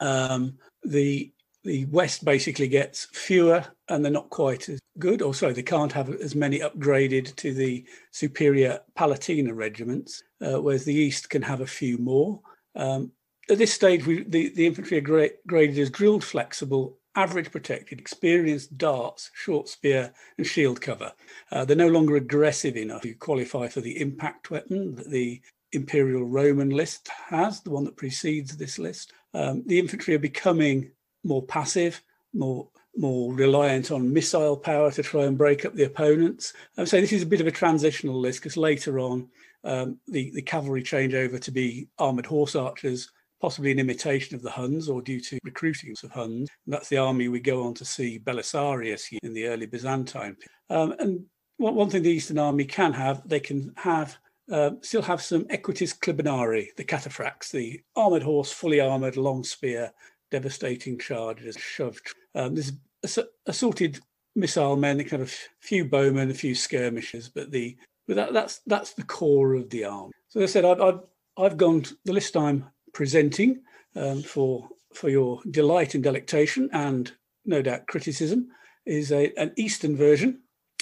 Um, 0.00 0.58
the 0.84 1.32
the 1.64 1.84
west 1.86 2.24
basically 2.24 2.68
gets 2.68 3.06
fewer 3.12 3.64
and 3.88 4.04
they're 4.04 4.12
not 4.12 4.30
quite 4.30 4.68
as 4.68 4.80
good 4.98 5.20
or 5.22 5.34
sorry 5.34 5.52
they 5.52 5.62
can't 5.62 5.92
have 5.92 6.08
as 6.08 6.34
many 6.34 6.60
upgraded 6.60 7.34
to 7.36 7.52
the 7.52 7.84
superior 8.10 8.80
palatina 8.96 9.54
regiments 9.54 10.22
uh, 10.40 10.60
whereas 10.62 10.84
the 10.84 10.94
east 10.94 11.28
can 11.28 11.42
have 11.42 11.60
a 11.60 11.66
few 11.66 11.98
more. 11.98 12.40
Um, 12.76 13.12
at 13.50 13.58
this 13.58 13.74
stage 13.74 14.06
we, 14.06 14.22
the, 14.24 14.50
the 14.50 14.66
infantry 14.66 14.98
are 14.98 15.02
gra- 15.02 15.30
graded 15.46 15.78
as 15.78 15.90
drilled 15.90 16.24
flexible 16.24 16.98
average 17.16 17.50
protected 17.50 17.98
experienced 17.98 18.78
darts 18.78 19.30
short 19.34 19.68
spear 19.68 20.12
and 20.36 20.46
shield 20.46 20.80
cover. 20.80 21.12
Uh, 21.50 21.64
they're 21.64 21.76
no 21.76 21.88
longer 21.88 22.16
aggressive 22.16 22.76
enough 22.76 23.02
to 23.02 23.14
qualify 23.14 23.66
for 23.66 23.80
the 23.80 24.00
impact 24.00 24.50
weapon 24.50 24.94
that 24.94 25.10
the 25.10 25.40
imperial 25.72 26.24
roman 26.24 26.70
list 26.70 27.08
has 27.08 27.60
the 27.60 27.70
one 27.70 27.84
that 27.84 27.96
precedes 27.96 28.56
this 28.56 28.78
list 28.78 29.12
um, 29.34 29.62
the 29.66 29.78
infantry 29.78 30.14
are 30.14 30.20
becoming 30.20 30.90
more 31.24 31.42
passive, 31.42 32.02
more 32.32 32.68
more 32.96 33.32
reliant 33.32 33.92
on 33.92 34.12
missile 34.12 34.56
power 34.56 34.90
to 34.90 35.02
try 35.04 35.24
and 35.24 35.38
break 35.38 35.64
up 35.64 35.74
the 35.74 35.84
opponents. 35.84 36.52
Say 36.84 37.00
this 37.00 37.12
is 37.12 37.22
a 37.22 37.26
bit 37.26 37.40
of 37.40 37.46
a 37.46 37.52
transitional 37.52 38.18
list 38.18 38.40
because 38.40 38.56
later 38.56 38.98
on 38.98 39.28
um, 39.64 39.98
the 40.08 40.30
the 40.34 40.42
cavalry 40.42 40.82
change 40.82 41.14
over 41.14 41.38
to 41.38 41.50
be 41.50 41.88
armored 41.98 42.26
horse 42.26 42.56
archers, 42.56 43.10
possibly 43.40 43.70
an 43.70 43.78
imitation 43.78 44.34
of 44.34 44.42
the 44.42 44.50
Huns 44.50 44.88
or 44.88 45.00
due 45.00 45.20
to 45.20 45.38
recruiting 45.44 45.94
of 46.02 46.10
Huns. 46.10 46.48
And 46.66 46.74
that's 46.74 46.88
the 46.88 46.98
army 46.98 47.28
we 47.28 47.40
go 47.40 47.64
on 47.64 47.74
to 47.74 47.84
see 47.84 48.18
Belisarius 48.18 49.16
in 49.22 49.34
the 49.34 49.46
early 49.46 49.66
Byzantine. 49.66 50.36
Um, 50.70 50.94
and 50.98 51.24
one 51.58 51.90
thing 51.90 52.02
the 52.02 52.10
Eastern 52.10 52.38
Army 52.38 52.64
can 52.64 52.92
have, 52.92 53.28
they 53.28 53.40
can 53.40 53.72
have 53.76 54.16
uh, 54.50 54.70
still 54.80 55.02
have 55.02 55.20
some 55.20 55.46
equites 55.50 55.92
clibanarii, 55.92 56.74
the 56.76 56.84
cataphracts, 56.84 57.50
the 57.50 57.80
armored 57.96 58.22
horse, 58.22 58.50
fully 58.50 58.80
armored, 58.80 59.16
long 59.16 59.44
spear, 59.44 59.92
devastating 60.30 60.98
charges, 60.98 61.56
shoved. 61.56 62.14
Um, 62.34 62.54
there's 62.54 62.72
ass- 63.04 63.28
assorted 63.46 64.00
missile 64.34 64.76
men, 64.76 65.02
kind 65.04 65.22
of 65.22 65.34
few 65.60 65.84
bowmen, 65.84 66.30
a 66.30 66.34
few 66.34 66.54
skirmishers, 66.54 67.28
but 67.28 67.50
the 67.50 67.76
but 68.06 68.16
that, 68.16 68.32
that's 68.32 68.60
that's 68.66 68.94
the 68.94 69.02
core 69.02 69.54
of 69.54 69.68
the 69.70 69.84
army. 69.84 70.12
So 70.28 70.40
as 70.40 70.50
I 70.50 70.52
said, 70.52 70.64
I've 70.64 70.80
I've, 70.80 71.00
I've 71.36 71.56
gone 71.56 71.84
the 72.04 72.12
list 72.12 72.36
I'm 72.36 72.64
presenting 72.94 73.62
um, 73.94 74.22
for 74.22 74.68
for 74.94 75.10
your 75.10 75.40
delight 75.50 75.94
and 75.94 76.02
delectation, 76.02 76.70
and 76.72 77.12
no 77.44 77.60
doubt 77.62 77.86
criticism, 77.86 78.48
is 78.86 79.12
a, 79.12 79.32
an 79.38 79.52
Eastern 79.56 79.96
version. 79.96 80.40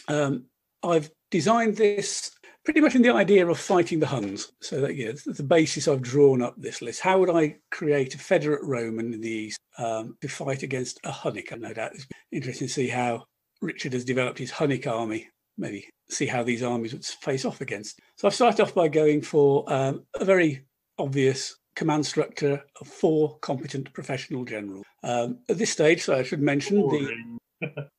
Um, 0.08 0.44
I've 0.82 1.10
designed 1.30 1.76
this 1.76 2.30
pretty 2.66 2.80
much 2.80 2.96
in 2.96 3.02
the 3.02 3.14
idea 3.14 3.46
of 3.46 3.58
fighting 3.58 4.00
the 4.00 4.06
Huns. 4.06 4.52
So 4.60 4.80
that 4.82 4.96
yeah, 4.96 5.12
the 5.24 5.42
basis 5.42 5.88
I've 5.88 6.02
drawn 6.02 6.42
up 6.42 6.54
this 6.58 6.82
list. 6.82 7.00
How 7.00 7.18
would 7.18 7.30
I 7.30 7.56
create 7.70 8.14
a 8.14 8.18
Foederate 8.18 8.62
Roman 8.64 9.14
in 9.14 9.20
the 9.20 9.30
East 9.30 9.58
um, 9.78 10.16
to 10.20 10.28
fight 10.28 10.62
against 10.62 10.98
a 11.04 11.10
Hunnic? 11.10 11.56
No 11.58 11.72
doubt 11.72 11.92
it's 11.94 12.06
interesting 12.32 12.66
to 12.66 12.72
see 12.72 12.88
how 12.88 13.24
Richard 13.62 13.94
has 13.94 14.04
developed 14.04 14.38
his 14.38 14.52
Hunnic 14.52 14.86
army. 14.86 15.28
Maybe 15.56 15.88
see 16.10 16.26
how 16.26 16.42
these 16.42 16.62
armies 16.62 16.92
would 16.92 17.04
face 17.04 17.44
off 17.44 17.60
against. 17.60 18.00
So 18.16 18.28
I've 18.28 18.34
started 18.34 18.60
off 18.60 18.74
by 18.74 18.88
going 18.88 19.22
for 19.22 19.64
um, 19.72 20.04
a 20.16 20.24
very 20.24 20.66
obvious 20.98 21.56
command 21.76 22.04
structure 22.04 22.62
of 22.80 22.88
four 22.88 23.38
competent 23.38 23.92
professional 23.92 24.44
generals. 24.44 24.84
Um, 25.04 25.38
at 25.48 25.56
this 25.56 25.70
stage, 25.70 26.02
so 26.02 26.16
I 26.16 26.24
should 26.24 26.42
mention 26.42 26.76
the 26.88 27.38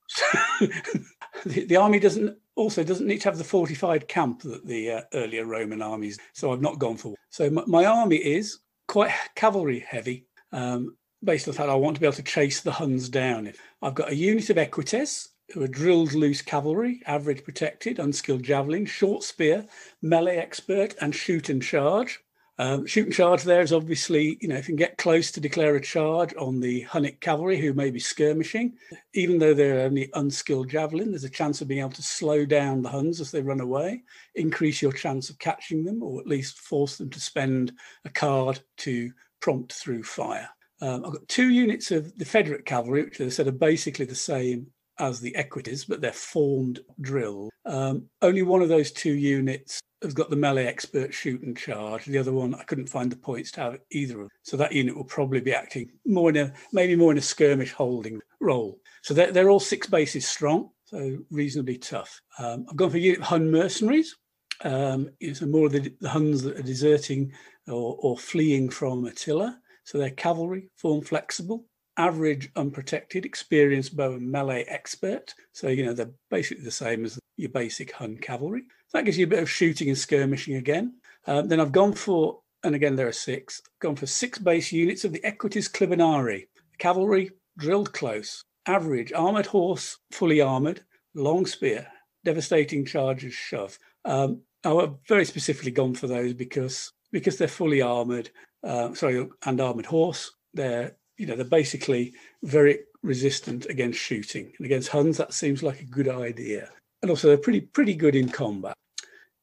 the, 1.46 1.66
the 1.66 1.76
army 1.78 2.00
doesn't 2.00 2.38
also 2.58 2.84
doesn't 2.84 3.08
need 3.08 3.22
to 3.22 3.30
have 3.30 3.38
the 3.38 3.44
fortified 3.44 4.08
camp 4.08 4.42
that 4.42 4.66
the 4.66 4.92
uh, 4.92 5.02
earlier 5.14 5.46
Roman 5.46 5.82
armies. 5.82 6.20
So 6.34 6.52
I've 6.52 6.62
not 6.62 6.80
gone 6.80 6.98
for. 6.98 7.16
So 7.30 7.50
my, 7.50 7.64
my 7.68 7.86
army 7.86 8.18
is 8.18 8.60
quite 8.88 9.12
cavalry 9.36 9.80
heavy, 9.80 10.26
um, 10.52 10.98
based 11.24 11.48
on 11.48 11.54
the 11.54 11.58
fact 11.58 11.70
I 11.70 11.76
want 11.76 11.96
to 11.96 12.02
be 12.02 12.08
able 12.08 12.16
to 12.16 12.24
chase 12.24 12.62
the 12.62 12.72
Huns 12.72 13.10
down. 13.10 13.52
I've 13.82 13.96
got 13.96 14.12
a 14.12 14.16
unit 14.16 14.50
of 14.50 14.58
equites 14.58 15.30
who 15.54 15.64
are 15.64 15.68
drilled 15.68 16.14
loose 16.14 16.42
cavalry, 16.42 17.02
average 17.06 17.44
protected, 17.44 18.00
unskilled 18.00 18.44
javelin, 18.44 18.86
short 18.86 19.24
spear, 19.24 19.66
melee 20.02 20.38
expert, 20.38 20.96
and 21.00 21.16
shoot 21.16 21.50
and 21.50 21.64
charge. 21.64 22.20
Um, 22.60 22.88
shooting 22.88 23.12
charge 23.12 23.44
there 23.44 23.62
is 23.62 23.72
obviously, 23.72 24.38
you 24.42 24.48
know, 24.48 24.56
if 24.56 24.68
you 24.68 24.74
can 24.74 24.78
get 24.78 24.98
close 24.98 25.32
to 25.32 25.40
declare 25.40 25.76
a 25.76 25.82
charge 25.82 26.34
on 26.40 26.60
the 26.60 26.84
Hunnic 26.86 27.20
cavalry 27.20 27.60
who 27.60 27.74
may 27.74 27.92
be 27.92 28.00
skirmishing, 28.00 28.74
even 29.14 29.38
though 29.38 29.54
they're 29.54 29.82
only 29.82 30.10
unskilled 30.16 30.70
javelin, 30.70 31.12
there's 31.12 31.24
a 31.24 31.30
chance 31.30 31.62
of 31.62 31.68
being 31.68 31.82
able 31.82 31.92
to 31.92 32.02
slow 32.02 32.46
down 32.46 32.82
the 32.82 32.90
Huns 32.90 33.22
as 33.22 33.30
they 33.30 33.42
run 33.42 33.60
away, 33.60 34.04
increase 34.34 34.82
your 34.82 34.92
chance 34.92 35.30
of 35.30 35.38
catching 35.38 35.84
them, 35.84 36.02
or 36.02 36.20
at 36.20 36.28
least 36.28 36.58
force 36.58 36.98
them 36.98 37.12
to 37.12 37.20
spend 37.20 37.74
a 38.06 38.10
card 38.10 38.60
to 38.78 39.12
prompt 39.40 39.74
through 39.74 40.04
fire. 40.04 40.50
Um, 40.82 41.06
I've 41.06 41.14
got 41.14 41.28
two 41.28 41.50
units 41.50 41.92
of 41.92 42.18
the 42.18 42.26
Federate 42.26 42.66
cavalry, 42.66 43.04
which 43.04 43.22
I 43.22 43.30
said 43.30 43.48
are 43.48 43.52
basically 43.52 44.06
the 44.06 44.16
same 44.16 44.68
as 45.00 45.20
the 45.20 45.36
Equites, 45.38 45.88
but 45.88 46.02
they're 46.02 46.12
formed 46.12 46.80
drill. 47.02 47.50
Um, 47.66 48.06
only 48.22 48.44
one 48.44 48.62
of 48.62 48.70
those 48.70 48.92
two 48.92 49.14
units 49.14 49.80
has 50.02 50.14
got 50.14 50.30
the 50.30 50.36
melee 50.36 50.66
expert 50.66 51.14
shoot 51.14 51.42
and 51.42 51.58
charge. 51.58 52.06
The 52.06 52.18
other 52.18 52.34
one, 52.34 52.54
I 52.54 52.64
couldn't 52.64 52.90
find 52.90 53.12
the 53.12 53.16
points 53.16 53.52
to 53.54 53.62
have 53.62 53.80
either 53.92 54.22
of. 54.22 54.30
So 54.44 54.56
that 54.58 54.74
unit 54.74 54.96
will 54.96 55.04
probably 55.04 55.42
be 55.42 55.54
acting 55.54 55.90
more 56.06 56.30
in 56.30 56.38
a 56.38 56.54
maybe 56.72 56.96
more 56.96 57.12
in 57.12 57.18
a 57.18 57.22
skirmish 57.22 57.72
holding 57.72 58.20
role. 58.40 58.80
So 59.02 59.14
they're, 59.14 59.32
they're 59.32 59.50
all 59.50 59.60
six 59.60 59.88
bases 59.88 60.28
strong, 60.28 60.70
so 60.86 61.18
reasonably 61.32 61.78
tough. 61.78 62.22
Um, 62.38 62.66
I've 62.70 62.76
gone 62.76 62.92
for 62.92 62.98
unit 62.98 63.22
Hun 63.22 63.50
mercenaries. 63.50 64.16
Um, 64.64 65.10
so 65.34 65.46
more 65.46 65.68
of 65.68 65.72
the, 65.72 65.94
the 66.02 66.10
Huns 66.10 66.42
that 66.44 66.58
are 66.58 66.64
deserting 66.64 67.32
or, 67.68 67.98
or 68.00 68.18
fleeing 68.18 68.70
from 68.70 69.06
Attila. 69.06 69.60
So 69.84 69.98
they're 69.98 70.10
cavalry, 70.10 70.70
form 70.76 71.02
flexible, 71.02 71.66
average 71.98 72.50
unprotected, 72.56 73.26
experienced 73.26 73.98
bow 73.98 74.14
and 74.14 74.32
melee 74.32 74.64
expert. 74.64 75.34
So, 75.52 75.68
you 75.68 75.86
know, 75.86 75.94
they're 75.94 76.12
basically 76.30 76.64
the 76.64 76.72
same 76.72 77.06
as 77.06 77.20
your 77.38 77.50
basic 77.50 77.92
Hun 77.92 78.18
cavalry. 78.18 78.64
So 78.88 78.98
that 78.98 79.06
gives 79.06 79.18
you 79.18 79.26
a 79.26 79.30
bit 79.30 79.44
of 79.44 79.50
shooting 79.50 79.90
and 79.90 79.98
skirmishing 79.98 80.56
again. 80.56 80.96
Um, 81.26 81.48
then 81.48 81.60
I've 81.60 81.72
gone 81.72 81.94
for, 81.94 82.40
and 82.64 82.76
again, 82.76 82.96
there 82.96 83.08
are 83.08 83.14
six, 83.14 83.62
gone 83.80 83.96
for 83.96 84.06
six 84.06 84.40
base 84.40 84.72
units 84.72 85.04
of 85.04 85.12
the 85.12 85.22
Equites 85.24 85.70
Clibanarii. 85.70 86.48
Cavalry, 86.78 87.32
drilled 87.58 87.94
close, 87.94 88.44
average, 88.68 89.12
armored 89.14 89.48
horse, 89.48 89.98
fully 90.12 90.42
armored, 90.42 90.84
long 91.16 91.46
spear, 91.46 91.88
devastating 92.24 92.86
charges, 92.86 93.34
shove. 93.34 93.78
Um, 94.06 94.42
I've 94.64 94.96
very 95.08 95.26
specifically 95.26 95.72
gone 95.72 95.96
for 95.96 96.08
those 96.08 96.34
because 96.34 96.92
because 97.12 97.38
they're 97.38 97.48
fully 97.48 97.82
armored, 97.82 98.30
uh, 98.64 98.94
sorry, 98.94 99.28
and 99.46 99.62
armored 99.62 99.86
horse. 99.86 100.32
They're 100.54 100.96
you 101.18 101.26
know 101.26 101.36
they're 101.36 101.46
basically 101.46 102.14
very 102.44 102.80
resistant 103.04 103.66
against 103.68 104.00
shooting 104.00 104.52
and 104.58 104.66
against 104.66 104.90
Huns. 104.90 105.18
That 105.18 105.34
seems 105.34 105.64
like 105.64 105.82
a 105.82 105.86
good 105.86 106.08
idea, 106.08 106.70
and 107.02 107.10
also 107.12 107.28
they're 107.28 107.38
pretty 107.38 107.62
pretty 107.62 107.96
good 107.96 108.16
in 108.16 108.30
combat. 108.30 108.76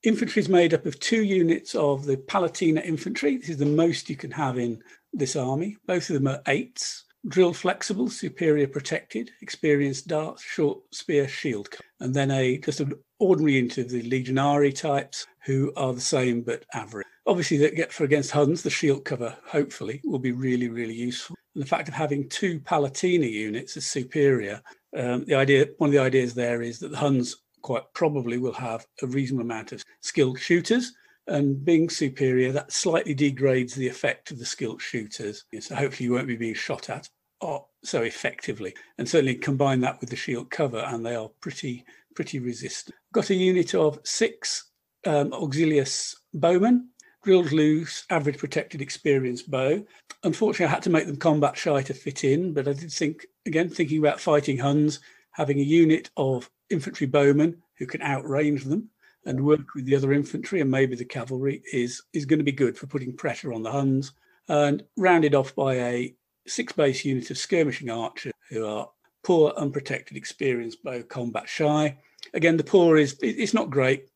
Infantry 0.03 0.41
is 0.41 0.49
made 0.49 0.75
up 0.75 0.85
of 0.85 1.01
two 1.01 1.23
units 1.25 1.75
of 1.75 2.05
the 2.05 2.17
Palatina 2.17 2.85
infantry. 2.85 3.39
This 3.39 3.49
is 3.51 3.57
the 3.57 3.67
most 3.67 4.11
you 4.11 4.17
can 4.17 4.31
have 4.31 4.59
in 4.59 4.83
this 5.13 5.35
army. 5.35 5.79
Both 5.87 6.11
of 6.11 6.15
them 6.15 6.27
are 6.27 6.43
eights, 6.47 7.05
drill 7.29 7.55
flexible, 7.55 8.11
superior 8.11 8.69
protected, 8.69 9.31
experienced 9.41 10.09
dart, 10.09 10.41
short 10.41 10.81
spear, 10.93 11.27
shield, 11.27 11.69
and 12.01 12.15
then 12.15 12.31
a 12.31 12.59
just 12.59 12.81
an 12.81 12.93
ordinary 13.19 13.55
unit 13.55 13.79
of 13.79 13.89
the 13.89 14.03
legionary 14.03 14.73
types 14.73 15.27
who 15.45 15.73
are 15.77 15.93
the 15.93 16.01
same 16.01 16.43
but 16.43 16.65
average. 16.75 17.07
Obviously, 17.27 17.57
that 17.59 17.77
get 17.77 17.93
for 17.93 18.05
against 18.05 18.31
Huns, 18.31 18.63
the 18.63 18.71
shield 18.71 19.05
cover 19.05 19.37
hopefully 19.47 20.01
will 20.05 20.19
be 20.19 20.33
really 20.33 20.69
really 20.69 20.95
useful. 20.95 21.37
And 21.55 21.63
the 21.63 21.69
fact 21.69 21.89
of 21.89 21.95
having 21.95 22.29
two 22.29 22.61
Palatina 22.61 23.31
units 23.31 23.77
is 23.77 23.87
superior. 23.87 24.61
Um, 24.97 25.25
the 25.25 25.35
idea, 25.35 25.69
one 25.79 25.89
of 25.89 25.95
the 25.95 26.01
ideas 26.01 26.35
there 26.35 26.63
is 26.63 26.79
that 26.81 26.91
the 26.91 26.99
Huns 26.99 27.37
quite 27.63 27.85
probably 27.95 28.39
will 28.39 28.53
have 28.53 28.87
a 29.03 29.07
reasonable 29.07 29.45
amount 29.45 29.73
of 29.73 29.83
skilled 30.01 30.39
shooters. 30.39 30.93
And 31.27 31.65
being 31.65 31.89
superior, 31.89 32.53
that 32.53 32.71
slightly 32.71 33.15
degrades 33.15 33.75
the 33.75 33.89
effect 33.89 34.31
of 34.31 34.39
the 34.39 34.45
skilled 34.45 34.83
shooters. 34.83 35.45
So 35.59 35.75
hopefully 35.75 36.05
you 36.05 36.13
won't 36.13 36.27
be 36.27 36.37
being 36.37 36.53
shot 36.53 36.91
at 36.91 37.09
oh, 37.45 37.67
so 37.85 38.03
effectively. 38.03 38.75
And 38.99 39.09
certainly 39.09 39.35
combine 39.35 39.81
that 39.81 40.01
with 40.01 40.11
the 40.11 40.17
shield 40.17 40.51
cover, 40.51 40.79
and 40.79 41.05
they 41.05 41.15
are 41.15 41.31
pretty 41.41 41.85
pretty 42.15 42.39
resistant. 42.39 42.95
Got 43.13 43.31
a 43.31 43.35
unit 43.35 43.75
of 43.75 43.99
six 44.05 44.71
um, 45.07 45.33
Auxilius 45.33 46.14
bowmen, 46.33 46.88
drilled 47.23 47.53
loose, 47.53 48.05
average 48.11 48.38
protected, 48.38 48.81
experienced 48.81 49.51
bow. 49.51 49.85
Unfortunately, 50.23 50.67
I 50.67 50.75
had 50.75 50.83
to 50.83 50.90
make 50.90 51.07
them 51.07 51.17
combat 51.17 51.57
shy 51.57 51.83
to 51.83 51.95
fit 51.95 52.25
in, 52.25 52.53
but 52.53 52.69
I 52.69 52.73
did 52.75 52.93
think, 52.93 53.27
again, 53.47 53.69
thinking 53.69 53.99
about 53.99 54.21
fighting 54.21 54.59
Huns, 54.59 55.01
having 55.33 55.59
a 55.59 55.62
unit 55.62 56.11
of 56.17 56.51
infantry 56.71 57.07
bowmen 57.07 57.62
who 57.79 57.87
can 57.87 58.01
outrange 58.01 58.64
them 58.64 58.90
and 59.27 59.45
work 59.45 59.75
with 59.75 59.87
the 59.87 59.97
other 59.97 60.12
infantry 60.12 60.61
and 60.61 60.71
maybe 60.71 60.95
the 60.97 61.05
cavalry 61.05 61.62
is 61.73 62.03
is 62.12 62.27
going 62.27 62.38
to 62.38 62.45
be 62.45 62.53
good 62.53 62.77
for 62.77 62.87
putting 62.87 63.17
pressure 63.17 63.53
on 63.53 63.62
the 63.62 63.73
Huns. 63.73 64.12
And 64.49 64.83
rounded 64.99 65.35
off 65.35 65.55
by 65.55 65.75
a 65.77 66.14
six 66.47 66.75
base 66.75 67.05
unit 67.05 67.31
of 67.31 67.38
skirmishing 67.38 67.88
archers 67.88 68.35
who 68.51 68.67
are 68.67 68.90
poor, 69.23 69.55
unprotected, 69.57 70.19
experienced 70.19 70.85
bow 70.85 71.03
combat 71.03 71.49
shy. 71.49 71.97
Again, 72.35 72.59
the 72.59 72.64
poor 72.64 72.99
is 72.99 73.17
it's 73.23 73.55
not 73.55 73.71
great, 73.71 74.09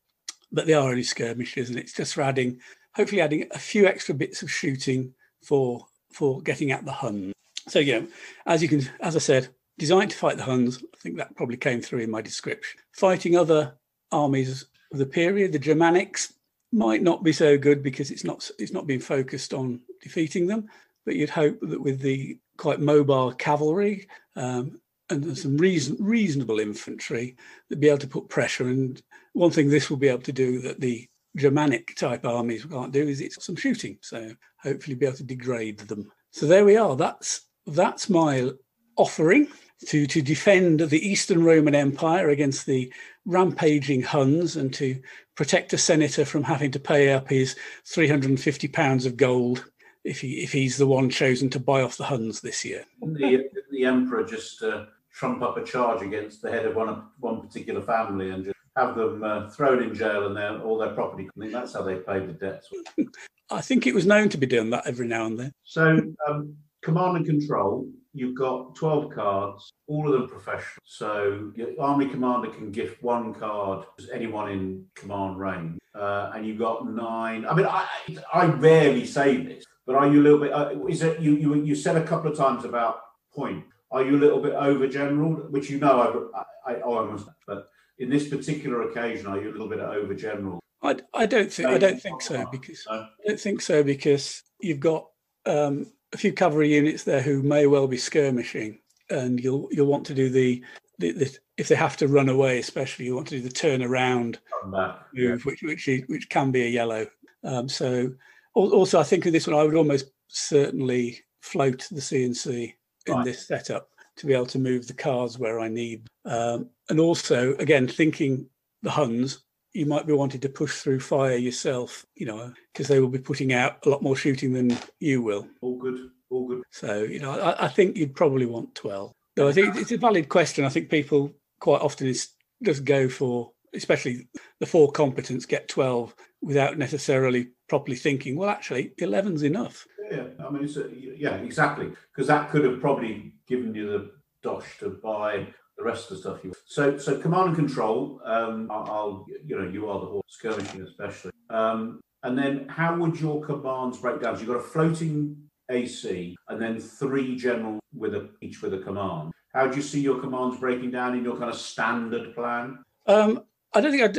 but 0.53 0.67
they 0.67 0.75
are 0.75 0.89
only 0.89 1.03
skirmishes, 1.03 1.69
and 1.69 1.79
it's 1.79 1.93
just 1.93 2.15
for 2.15 2.23
adding, 2.23 2.61
hopefully, 2.95 3.21
adding 3.21 3.47
a 3.53 3.59
few 3.59 3.87
extra 3.87 4.15
bits 4.15 4.43
of 4.43 4.51
shooting 4.51 5.15
for 5.43 5.87
for 6.13 6.41
getting 6.41 6.73
at 6.73 6.85
the 6.85 6.93
Huns. 6.93 7.33
So 7.69 7.79
yeah, 7.79 8.03
as 8.47 8.63
you 8.63 8.69
can, 8.69 8.89
as 9.01 9.15
I 9.15 9.19
said, 9.19 9.49
designed 9.79 10.11
to 10.11 10.17
fight 10.17 10.37
the 10.37 10.45
Huns. 10.45 10.79
I 10.79 10.97
think 10.99 11.17
that 11.17 11.37
probably 11.37 11.57
came 11.57 11.81
through 11.81 12.01
in 12.01 12.11
my 12.11 12.23
description. 12.23 12.81
Fighting 12.93 13.37
other 13.37 13.75
armies 14.11 14.67
of 14.93 14.99
the 14.99 15.07
period, 15.07 15.53
the 15.53 15.59
Germanics, 15.59 16.33
might 16.73 17.03
not 17.03 17.23
be 17.23 17.33
so 17.33 17.57
good 17.57 17.83
because 17.83 18.11
it's 18.11 18.25
not 18.25 18.51
it's 18.59 18.73
not 18.73 18.87
being 18.87 19.01
focused 19.01 19.55
on 19.55 19.81
defeating 20.03 20.47
them. 20.47 20.69
But 21.05 21.17
you'd 21.17 21.31
hope 21.31 21.59
that 21.63 21.81
with 21.81 22.01
the 22.01 22.39
quite 22.57 22.81
mobile 22.81 23.33
cavalry 23.33 24.09
um, 24.37 24.81
and 25.11 25.37
some 25.37 25.57
reason, 25.57 25.97
reasonable 25.99 26.61
infantry, 26.61 27.37
they'd 27.69 27.81
be 27.81 27.89
able 27.89 27.99
to 27.99 28.09
put 28.09 28.29
pressure. 28.29 28.69
And 28.69 29.01
one 29.33 29.51
thing 29.51 29.69
this 29.69 29.89
will 29.89 29.97
be 29.97 30.09
able 30.09 30.23
to 30.23 30.33
do 30.33 30.61
that 30.61 30.81
the 30.81 31.09
Germanic 31.37 31.95
type 31.97 32.25
armies 32.25 32.65
can't 32.65 32.93
do 32.93 33.07
is 33.07 33.21
it's 33.21 33.45
some 33.45 33.57
shooting. 33.57 33.99
So 34.03 34.33
hopefully 34.61 34.97
be 34.97 35.07
able 35.07 35.17
to 35.19 35.25
degrade 35.25 35.79
them. 35.79 36.11
So 36.31 36.47
there 36.47 36.65
we 36.65 36.77
are. 36.77 36.97
That's 36.97 37.47
that's 37.67 38.09
my 38.09 38.51
offering 38.97 39.49
to, 39.87 40.07
to 40.07 40.23
defend 40.23 40.81
the 40.81 41.07
Eastern 41.07 41.45
Roman 41.45 41.75
Empire 41.75 42.31
against 42.31 42.67
the 42.67 42.93
rampaging 43.25 44.03
Huns 44.03 44.57
and 44.57 44.73
to 44.75 45.01
protect 45.37 45.73
a 45.73 45.79
senator 45.79 46.25
from 46.25 46.43
having 46.43 46.71
to 46.73 46.81
pay 46.81 47.13
up 47.13 47.29
his 47.29 47.55
350 47.87 48.69
pounds 48.69 49.07
of 49.07 49.17
gold 49.17 49.65
if 50.05 50.21
he 50.21 50.43
if 50.43 50.53
he's 50.53 50.79
the 50.79 50.87
one 50.87 51.11
chosen 51.11 51.51
to 51.51 51.61
buy 51.61 51.83
off 51.83 51.97
the 51.97 52.05
Huns 52.05 52.41
this 52.41 52.65
year. 52.65 52.85
The, 53.03 53.45
the 53.71 53.85
emperor 53.85 54.25
just 54.25 54.63
uh, 54.63 54.87
trump 55.19 55.43
up 55.43 55.57
a 55.57 55.65
charge 55.65 56.03
against 56.03 56.41
the 56.43 56.51
head 56.51 56.65
of 56.65 56.77
one 56.77 57.03
one 57.19 57.41
particular 57.41 57.83
family 57.83 58.31
and 58.31 58.45
just 58.45 58.57
have 58.77 58.95
them 58.95 59.25
uh, 59.25 59.49
thrown 59.51 59.83
in 59.83 59.93
jail 59.95 60.27
and 60.27 60.37
their, 60.37 60.61
all 60.63 60.79
their 60.79 60.95
property. 60.95 61.29
I 61.37 61.41
think 61.41 61.53
that's 61.53 61.75
how 61.75 61.83
they 61.83 61.97
paid 61.97 62.29
the 62.29 62.33
debts. 62.33 62.69
I 63.51 63.61
think 63.61 63.87
it 63.87 63.95
was 63.95 64.07
known 64.07 64.29
to 64.29 64.39
be 64.39 64.47
doing 64.47 64.71
that 64.71 64.87
every 64.87 65.09
now 65.09 65.27
and 65.27 65.39
then. 65.39 65.53
So, 65.65 66.01
um, 66.29 66.55
command 66.83 67.17
and 67.17 67.27
control 67.27 67.89
you've 68.19 68.35
got 68.35 68.75
12 68.75 69.11
cards, 69.11 69.73
all 69.87 70.07
of 70.07 70.13
them 70.13 70.29
professional. 70.29 70.83
So 70.85 71.53
your 71.55 71.69
army 71.81 72.09
commander 72.09 72.49
can 72.49 72.73
gift 72.73 73.03
one 73.03 73.33
card 73.33 73.87
to 73.99 74.15
anyone 74.15 74.51
in 74.51 74.85
command 74.95 75.39
range. 75.39 75.79
Uh, 75.95 76.33
and 76.35 76.47
you've 76.47 76.59
got 76.59 76.91
nine. 76.91 77.47
I 77.47 77.55
mean, 77.55 77.67
I, 77.67 77.87
I 78.33 78.47
rarely 78.47 79.07
say 79.07 79.37
this, 79.43 79.65
but 79.87 79.95
are 79.95 80.09
you 80.09 80.21
a 80.21 80.25
little 80.25 80.39
bit, 80.39 80.53
uh, 80.53 80.87
is 80.87 81.03
it, 81.03 81.21
you, 81.21 81.37
you, 81.37 81.55
you 81.55 81.75
said 81.75 81.97
a 81.97 82.05
couple 82.05 82.31
of 82.31 82.37
times 82.37 82.65
about 82.65 83.01
point. 83.33 83.65
Are 83.91 84.05
you 84.05 84.17
a 84.17 84.21
little 84.21 84.41
bit 84.41 84.53
over 84.53 84.87
general, 84.87 85.33
which 85.51 85.71
you 85.71 85.79
know 85.79 86.31
I, 86.35 86.73
I, 86.73 86.75
I 86.75 86.81
almost, 86.81 87.29
but 87.47 87.71
in 87.99 88.11
this 88.11 88.29
particular 88.29 88.91
occasion, 88.91 89.27
are 89.27 89.41
you 89.41 89.51
a 89.51 89.53
little 89.53 89.69
bit 89.69 89.81
over 89.81 90.15
general? 90.15 90.61
I, 90.83 90.97
I 91.15 91.27
don't 91.27 91.53
think 91.53 91.69
I 91.69 91.79
don't 91.79 92.01
think 92.01 92.23
so 92.23 92.47
because 92.53 92.87
I 92.89 93.09
don't 93.27 93.41
think 93.41 93.61
so 93.61 93.83
because 93.83 94.43
you've 94.61 94.81
got 94.81 95.09
um, 95.47 95.87
a 96.13 96.19
few 96.19 96.33
cavalry 96.33 96.75
units 96.75 97.05
there 97.05 97.23
who 97.23 97.43
may 97.43 97.67
well 97.67 97.89
be 97.89 97.97
skirmishing, 97.97 98.79
and 99.11 99.41
you'll 99.41 99.69
you'll 99.73 99.87
want 99.87 100.07
to 100.07 100.15
do 100.15 100.29
the, 100.29 100.63
the, 100.99 101.13
the 101.13 101.39
if 101.57 101.69
they 101.69 101.75
have 101.75 101.97
to 101.97 102.09
run 102.09 102.29
away, 102.29 102.59
especially 102.59 103.07
you 103.07 103.17
want 103.17 103.29
to 103.29 103.39
do 103.39 103.43
the 103.43 103.51
turn 103.51 103.83
around 103.83 104.39
move, 104.67 104.95
yeah. 105.15 105.37
which 105.45 105.63
which 105.63 105.89
which 106.07 106.29
can 106.29 106.53
be 106.53 106.63
a 106.63 106.69
yellow. 106.69 107.07
Um, 107.43 107.69
so 107.69 108.13
also, 108.55 109.01
I 109.01 109.05
think 109.05 109.27
of 109.27 109.33
this 109.33 109.47
one, 109.47 109.57
I 109.57 109.63
would 109.63 109.75
almost 109.75 110.11
certainly 110.29 111.21
float 111.41 111.87
the 111.91 112.01
CNC 112.01 112.75
in 113.09 113.23
this 113.25 113.47
setup 113.47 113.89
to 114.17 114.27
be 114.27 114.35
able 114.35 114.47
to 114.47 114.59
move 114.59 114.87
the 114.87 114.95
cars 114.95 115.39
where 115.39 115.61
I 115.61 115.69
need. 115.69 116.07
Um, 116.25 116.71
and 116.89 117.01
also, 117.01 117.55
again, 117.55 117.87
thinking 117.87 118.49
the 118.83 118.91
Huns, 118.91 119.45
you 119.73 119.87
might 119.87 120.07
be 120.07 120.13
wanting 120.13 120.41
to 120.41 120.49
push 120.49 120.79
through 120.79 121.01
fire 121.01 121.37
yourself, 121.37 122.05
you 122.15 122.27
know, 122.27 122.53
because 122.73 122.89
they 122.89 123.01
will 123.01 123.09
be 123.09 123.19
putting 123.19 123.53
out 123.53 123.79
a 123.87 123.89
lot 123.89 124.03
more 124.03 124.17
shooting 124.17 124.53
than 124.53 124.77
you 124.99 125.23
will. 125.23 125.47
All 125.61 125.79
good, 125.79 126.11
all 126.31 126.49
good. 126.49 126.63
So, 126.71 127.03
you 127.03 127.21
know, 127.21 127.33
I, 127.33 127.67
I 127.67 127.69
think 127.69 127.97
you'd 127.97 128.17
probably 128.17 128.47
want 128.47 128.75
12. 128.75 129.13
Though 129.37 129.49
I 129.49 129.53
think 129.53 129.77
it's 129.77 129.93
a 129.93 129.99
valid 129.99 130.29
question. 130.29 130.65
I 130.65 130.69
think 130.69 130.91
people 130.91 131.33
quite 131.61 131.81
often 131.81 132.09
is, 132.09 132.31
just 132.65 132.85
go 132.85 133.09
for, 133.09 133.53
especially 133.73 134.29
the 134.59 134.67
four 134.67 134.91
competence, 134.91 135.47
get 135.47 135.69
12 135.69 136.13
without 136.43 136.77
necessarily 136.77 137.51
properly 137.69 137.97
thinking, 137.97 138.37
well, 138.37 138.51
actually, 138.51 138.93
11's 139.01 139.45
enough. 139.45 139.87
Yeah, 140.11 140.25
I 140.45 140.51
mean, 140.51 140.65
a, 140.65 141.17
yeah, 141.17 141.37
exactly. 141.37 141.93
Because 142.13 142.29
that 142.29 142.51
could 142.51 142.65
have 142.65 142.81
probably 142.81 143.35
given 143.47 143.75
you 143.75 143.91
the 143.91 144.13
dosh 144.43 144.79
to 144.81 144.91
buy 144.91 145.47
the 145.77 145.85
rest 145.85 146.11
of 146.11 146.17
the 146.17 146.23
stuff 146.23 146.45
you. 146.45 146.53
So, 146.67 146.99
so 146.99 147.19
command 147.19 147.49
and 147.49 147.57
control. 147.57 148.21
Um, 148.25 148.69
I'll, 148.71 149.27
you 149.45 149.59
know, 149.59 149.69
you 149.69 149.89
are 149.89 150.01
the 150.01 150.07
horse 150.07 150.25
skirmishing 150.29 150.83
especially. 150.83 151.33
Um, 151.51 152.01
and 152.23 152.37
then, 152.37 152.69
how 152.69 152.97
would 152.97 153.21
your 153.21 153.41
commands 153.43 153.99
break 153.99 154.21
down? 154.21 154.35
So 154.35 154.41
you've 154.41 154.49
got 154.49 154.57
a 154.57 154.61
floating 154.61 155.37
AC 155.71 156.37
and 156.49 156.61
then 156.61 156.81
three 156.81 157.37
general 157.37 157.79
with 157.95 158.15
a, 158.15 158.29
each 158.41 158.63
with 158.63 158.75
a 158.75 158.79
command. 158.79 159.33
How 159.55 159.67
do 159.67 159.77
you 159.77 159.83
see 159.83 160.01
your 160.01 160.21
commands 160.21 160.59
breaking 160.59 160.91
down 160.91 161.17
in 161.17 161.25
your 161.25 161.37
kind 161.37 161.51
of 161.51 161.57
standard 161.57 162.35
plan? 162.35 162.79
Um, 163.07 163.45
I 163.73 163.81
don't 163.81 163.93
think 163.93 164.19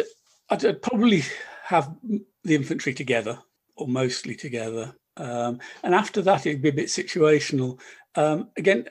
I'd, 0.49 0.65
I'd 0.65 0.81
probably 0.81 1.23
have 1.63 1.93
the 2.43 2.55
infantry 2.55 2.93
together 2.93 3.39
or 3.75 3.87
mostly 3.87 4.35
together. 4.35 4.93
Um, 5.19 5.59
and 5.83 5.93
after 5.93 6.21
that, 6.23 6.45
it'd 6.45 6.61
be 6.61 6.69
a 6.69 6.73
bit 6.73 6.87
situational. 6.87 7.79
Um, 8.15 8.49
again, 8.57 8.87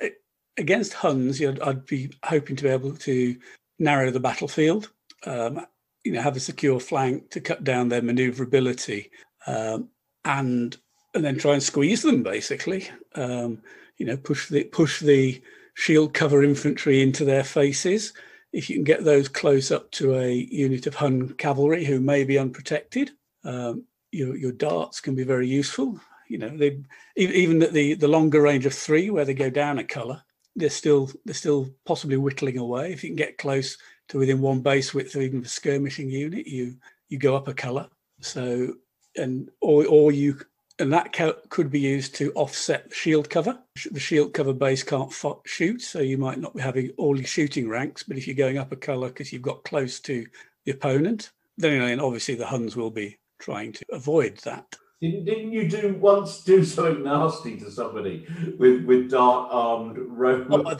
against 0.58 0.92
Huns, 0.92 1.42
I'd, 1.42 1.86
be 1.86 2.10
hoping 2.24 2.56
to 2.56 2.64
be 2.64 2.70
able 2.70 2.94
to 2.96 3.36
narrow 3.78 4.10
the 4.10 4.20
battlefield, 4.20 4.90
um, 5.26 5.66
you 6.04 6.12
know, 6.12 6.20
have 6.20 6.36
a 6.36 6.40
secure 6.40 6.78
flank 6.78 7.30
to 7.30 7.40
cut 7.40 7.64
down 7.64 7.88
their 7.88 8.02
manoeuvrability, 8.02 9.10
um, 9.46 9.88
and 10.24 10.76
and 11.14 11.24
then 11.24 11.38
try 11.38 11.54
and 11.54 11.62
squeeze 11.62 12.02
them. 12.02 12.22
Basically, 12.22 12.88
um, 13.14 13.62
you 13.96 14.06
know, 14.06 14.16
push 14.16 14.48
the 14.48 14.64
push 14.64 15.00
the 15.00 15.42
shield 15.74 16.12
cover 16.12 16.42
infantry 16.42 17.02
into 17.02 17.24
their 17.24 17.44
faces. 17.44 18.12
If 18.52 18.68
you 18.68 18.76
can 18.76 18.84
get 18.84 19.04
those 19.04 19.28
close 19.28 19.70
up 19.70 19.90
to 19.92 20.16
a 20.16 20.32
unit 20.32 20.86
of 20.86 20.94
Hun 20.94 21.34
cavalry 21.34 21.84
who 21.84 22.00
may 22.00 22.24
be 22.24 22.38
unprotected, 22.38 23.10
um, 23.44 23.84
your, 24.10 24.36
your 24.36 24.52
darts 24.52 25.00
can 25.00 25.14
be 25.14 25.24
very 25.24 25.46
useful. 25.46 26.00
You 26.28 26.38
know, 26.38 26.56
they 26.56 26.80
even 27.16 27.62
at 27.62 27.72
the 27.72 27.94
the 27.94 28.08
longer 28.08 28.42
range 28.42 28.66
of 28.66 28.74
three, 28.74 29.10
where 29.10 29.24
they 29.24 29.34
go 29.34 29.50
down 29.50 29.78
a 29.78 29.84
colour, 29.84 30.22
they're 30.56 30.70
still 30.70 31.10
they're 31.24 31.34
still 31.34 31.70
possibly 31.84 32.16
whittling 32.16 32.58
away. 32.58 32.92
If 32.92 33.02
you 33.02 33.10
can 33.10 33.16
get 33.16 33.38
close 33.38 33.78
to 34.08 34.18
within 34.18 34.40
one 34.40 34.60
base 34.60 34.94
width 34.94 35.14
or 35.16 35.20
even 35.20 35.42
the 35.42 35.48
skirmishing 35.48 36.10
unit, 36.10 36.46
you 36.46 36.76
you 37.08 37.18
go 37.18 37.36
up 37.36 37.48
a 37.48 37.54
colour. 37.54 37.88
So 38.20 38.74
and 39.16 39.50
or 39.60 39.86
or 39.86 40.12
you 40.12 40.38
and 40.78 40.92
that 40.92 41.12
could 41.48 41.70
be 41.70 41.80
used 41.80 42.14
to 42.16 42.32
offset 42.32 42.88
the 42.88 42.94
shield 42.94 43.28
cover. 43.28 43.58
The 43.90 43.98
shield 43.98 44.32
cover 44.32 44.52
base 44.52 44.84
can't 44.84 45.12
shoot, 45.44 45.82
so 45.82 45.98
you 46.00 46.18
might 46.18 46.38
not 46.38 46.54
be 46.54 46.62
having 46.62 46.90
all 46.96 47.16
your 47.16 47.26
shooting 47.26 47.68
ranks. 47.68 48.04
But 48.04 48.16
if 48.16 48.26
you're 48.26 48.36
going 48.36 48.58
up 48.58 48.70
a 48.70 48.76
colour 48.76 49.08
because 49.08 49.32
you've 49.32 49.42
got 49.42 49.64
close 49.64 49.98
to 50.00 50.24
the 50.64 50.72
opponent, 50.72 51.32
then 51.56 51.98
obviously 51.98 52.36
the 52.36 52.46
Huns 52.46 52.76
will 52.76 52.90
be 52.90 53.18
trying 53.40 53.72
to 53.72 53.84
avoid 53.90 54.38
that. 54.38 54.76
Didn't, 55.00 55.24
didn't 55.26 55.52
you 55.52 55.68
do 55.68 55.94
once 55.94 56.42
do 56.42 56.64
something 56.64 57.04
nasty 57.04 57.56
to 57.58 57.70
somebody 57.70 58.26
with 58.58 58.84
with 58.84 59.10
dart 59.10 59.48
armed 59.50 59.96
rope? 59.98 60.48
Oh, 60.50 60.78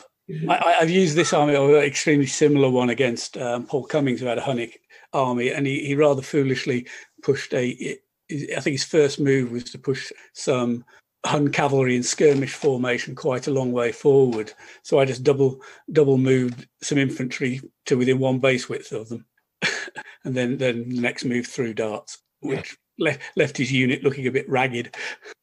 I, 0.49 0.77
have 0.81 0.91
used 0.91 1.17
this 1.17 1.33
army, 1.33 1.57
or 1.57 1.79
an 1.79 1.85
extremely 1.85 2.27
similar 2.27 2.69
one, 2.69 2.91
against 2.91 3.39
um, 3.39 3.65
Paul 3.65 3.85
Cummings, 3.85 4.21
who 4.21 4.27
had 4.27 4.39
a 4.39 4.43
Hunnic 4.43 4.75
army, 5.13 5.51
and 5.51 5.67
he, 5.67 5.87
he 5.87 5.95
rather 5.95 6.21
foolishly 6.21 6.87
pushed 7.23 7.55
a. 7.55 7.99
I 8.31 8.61
think 8.61 8.75
his 8.75 8.85
first 8.85 9.21
move 9.21 9.53
was 9.53 9.65
to 9.65 9.79
push 9.79 10.13
some 10.35 10.85
Hun 11.25 11.51
cavalry 11.51 11.97
in 11.97 12.03
skirmish 12.03 12.53
formation 12.53 13.15
quite 13.15 13.47
a 13.47 13.53
long 13.53 13.73
way 13.73 13.91
forward. 13.91 14.53
So 14.83 14.99
I 14.99 15.05
just 15.05 15.25
double 15.25 15.63
double 15.93 16.19
moved 16.19 16.67
some 16.83 16.99
infantry 16.99 17.63
to 17.87 17.97
within 17.97 18.19
one 18.19 18.39
base 18.39 18.69
width 18.69 18.93
of 18.93 19.09
them, 19.09 19.25
and 20.25 20.35
then 20.35 20.59
then 20.59 20.89
the 20.89 21.01
next 21.01 21.25
move 21.25 21.47
through 21.47 21.75
darts, 21.75 22.19
which 22.41 22.77
left 22.99 23.21
left 23.37 23.57
his 23.57 23.73
unit 23.73 24.03
looking 24.03 24.27
a 24.27 24.33
bit 24.33 24.49
ragged. 24.49 24.95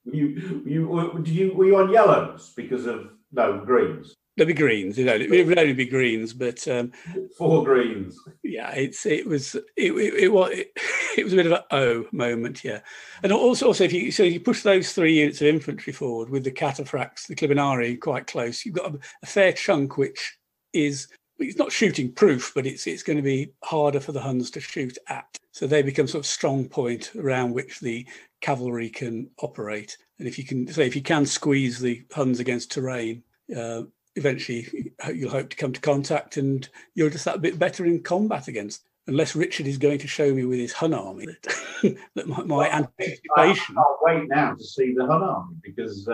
You 0.05 0.63
you 0.65 1.21
did 1.23 1.33
you 1.33 1.53
were 1.53 1.65
you 1.65 1.77
on 1.77 1.91
yellows 1.91 2.53
because 2.55 2.85
of 2.85 3.09
no 3.31 3.59
greens? 3.65 4.13
There'd 4.37 4.49
be 4.49 4.53
greens, 4.53 4.97
you 4.97 5.05
know. 5.05 5.15
It 5.15 5.47
would 5.47 5.57
only 5.57 5.73
be 5.73 5.85
greens, 5.85 6.33
but 6.33 6.67
um, 6.67 6.91
four 7.37 7.63
greens. 7.63 8.19
Yeah, 8.43 8.69
it's 8.71 9.05
it 9.05 9.25
was 9.25 9.55
it 9.55 9.93
it, 9.93 10.29
was 10.29 10.51
it, 10.51 10.71
it, 11.17 11.23
was 11.23 11.31
a 11.31 11.37
bit 11.37 11.45
of 11.45 11.53
an 11.53 11.63
O 11.71 12.05
moment, 12.11 12.61
yeah. 12.61 12.81
And 13.23 13.31
also 13.31 13.67
also 13.67 13.85
if 13.85 13.93
you 13.93 14.11
so 14.11 14.23
you 14.23 14.41
push 14.41 14.61
those 14.61 14.91
three 14.91 15.19
units 15.19 15.39
of 15.39 15.47
infantry 15.47 15.93
forward 15.93 16.29
with 16.29 16.43
the 16.43 16.51
cataphracts, 16.51 17.27
the 17.27 17.35
clibanarii 17.35 18.01
quite 18.01 18.27
close, 18.27 18.65
you've 18.65 18.75
got 18.75 18.93
a, 18.93 18.99
a 19.23 19.25
fair 19.25 19.53
chunk 19.53 19.95
which 19.97 20.37
is 20.73 21.07
it's 21.39 21.57
not 21.57 21.71
shooting 21.71 22.11
proof, 22.11 22.51
but 22.55 22.65
it's 22.65 22.87
it's 22.87 23.03
going 23.03 23.17
to 23.17 23.23
be 23.23 23.51
harder 23.63 23.99
for 23.99 24.11
the 24.11 24.21
Huns 24.21 24.51
to 24.51 24.59
shoot 24.59 24.97
at. 25.07 25.37
So 25.51 25.67
they 25.67 25.81
become 25.81 26.07
sort 26.07 26.23
of 26.23 26.27
strong 26.27 26.65
point 26.67 27.11
around 27.15 27.53
which 27.53 27.79
the 27.79 28.05
cavalry 28.41 28.89
can 28.89 29.29
operate. 29.39 29.97
And 30.19 30.27
if 30.27 30.37
you 30.37 30.45
can 30.45 30.67
say 30.67 30.87
if 30.87 30.95
you 30.95 31.01
can 31.01 31.25
squeeze 31.25 31.79
the 31.79 32.03
Huns 32.13 32.39
against 32.39 32.71
terrain, 32.71 33.23
uh, 33.55 33.83
eventually 34.15 34.93
you'll 35.13 35.31
hope 35.31 35.49
to 35.49 35.57
come 35.57 35.73
to 35.73 35.81
contact, 35.81 36.37
and 36.37 36.67
you're 36.93 37.09
just 37.09 37.25
that 37.25 37.41
bit 37.41 37.59
better 37.59 37.85
in 37.85 38.01
combat 38.01 38.47
against. 38.47 38.83
Unless 39.07 39.35
Richard 39.35 39.67
is 39.67 39.77
going 39.77 39.99
to 39.99 40.07
show 40.07 40.33
me 40.33 40.45
with 40.45 40.57
his 40.57 40.73
Hun 40.73 40.91
army 40.93 41.27
that, 41.27 41.97
that 42.15 42.27
my, 42.27 42.43
my 42.43 42.55
well, 42.57 42.71
anticipation. 42.71 43.75
I 43.77 43.83
can't 43.83 43.97
wait 44.01 44.29
now 44.29 44.55
to 44.55 44.63
see 44.63 44.95
the 44.95 45.05
Hun 45.05 45.21
army 45.21 45.57
because 45.61 46.09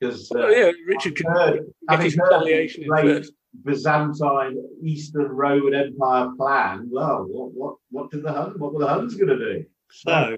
because 0.00 0.32
uh, 0.34 0.38
uh, 0.38 0.48
yeah, 0.48 0.70
Richard 0.86 1.14
can 1.14 1.30
heard, 1.30 1.60
get 1.88 2.00
his 2.00 2.16
retaliation 2.16 2.84
first. 2.88 3.32
Byzantine 3.64 4.64
Eastern 4.82 5.28
Roman 5.28 5.74
Empire 5.74 6.30
plan. 6.36 6.88
Well, 6.90 7.26
what 7.28 7.52
what 7.52 7.74
what 7.90 8.10
did 8.10 8.22
the 8.22 8.32
Hun? 8.32 8.54
What 8.58 8.72
were 8.72 8.80
the 8.80 8.88
Huns 8.88 9.14
going 9.14 9.28
to 9.28 9.38
do? 9.38 9.64
So, 9.90 10.36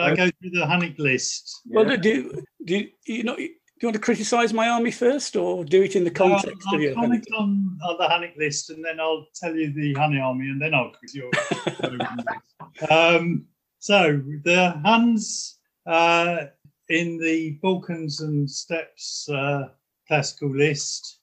I 0.00 0.14
go 0.14 0.30
through 0.40 0.50
the 0.50 0.66
Hunnic 0.66 0.98
list. 0.98 1.62
Well, 1.66 1.96
do 1.96 2.42
do 2.64 2.86
you 3.06 3.22
know? 3.22 3.36
Do 3.36 3.86
you 3.86 3.90
want 3.90 3.94
to 3.94 4.00
criticise 4.00 4.52
my 4.52 4.68
army 4.68 4.90
first, 4.90 5.36
or 5.36 5.64
do 5.64 5.82
it 5.84 5.94
in 5.94 6.02
the 6.02 6.10
context 6.10 6.66
I'll, 6.68 6.74
of 6.74 6.80
your? 6.80 6.90
I'll 6.90 7.02
comment 7.02 7.24
on, 7.38 7.78
on, 7.84 7.96
the 7.96 8.06
Hunnic 8.06 8.36
list, 8.36 8.70
and 8.70 8.84
then 8.84 8.98
I'll 8.98 9.26
tell 9.36 9.54
you 9.54 9.72
the 9.72 9.94
Hunnic 9.94 10.20
army, 10.20 10.48
and 10.48 10.60
then 10.60 10.74
I'll 10.74 10.90
critique 10.90 11.22
your. 11.22 12.90
um, 12.90 13.44
so 13.78 14.20
the 14.42 14.70
Huns 14.84 15.58
uh, 15.86 16.46
in 16.88 17.18
the 17.18 17.58
Balkans 17.62 18.20
and 18.20 18.50
Steppes 18.50 19.28
uh, 19.28 19.68
classical 20.08 20.50
list 20.50 21.17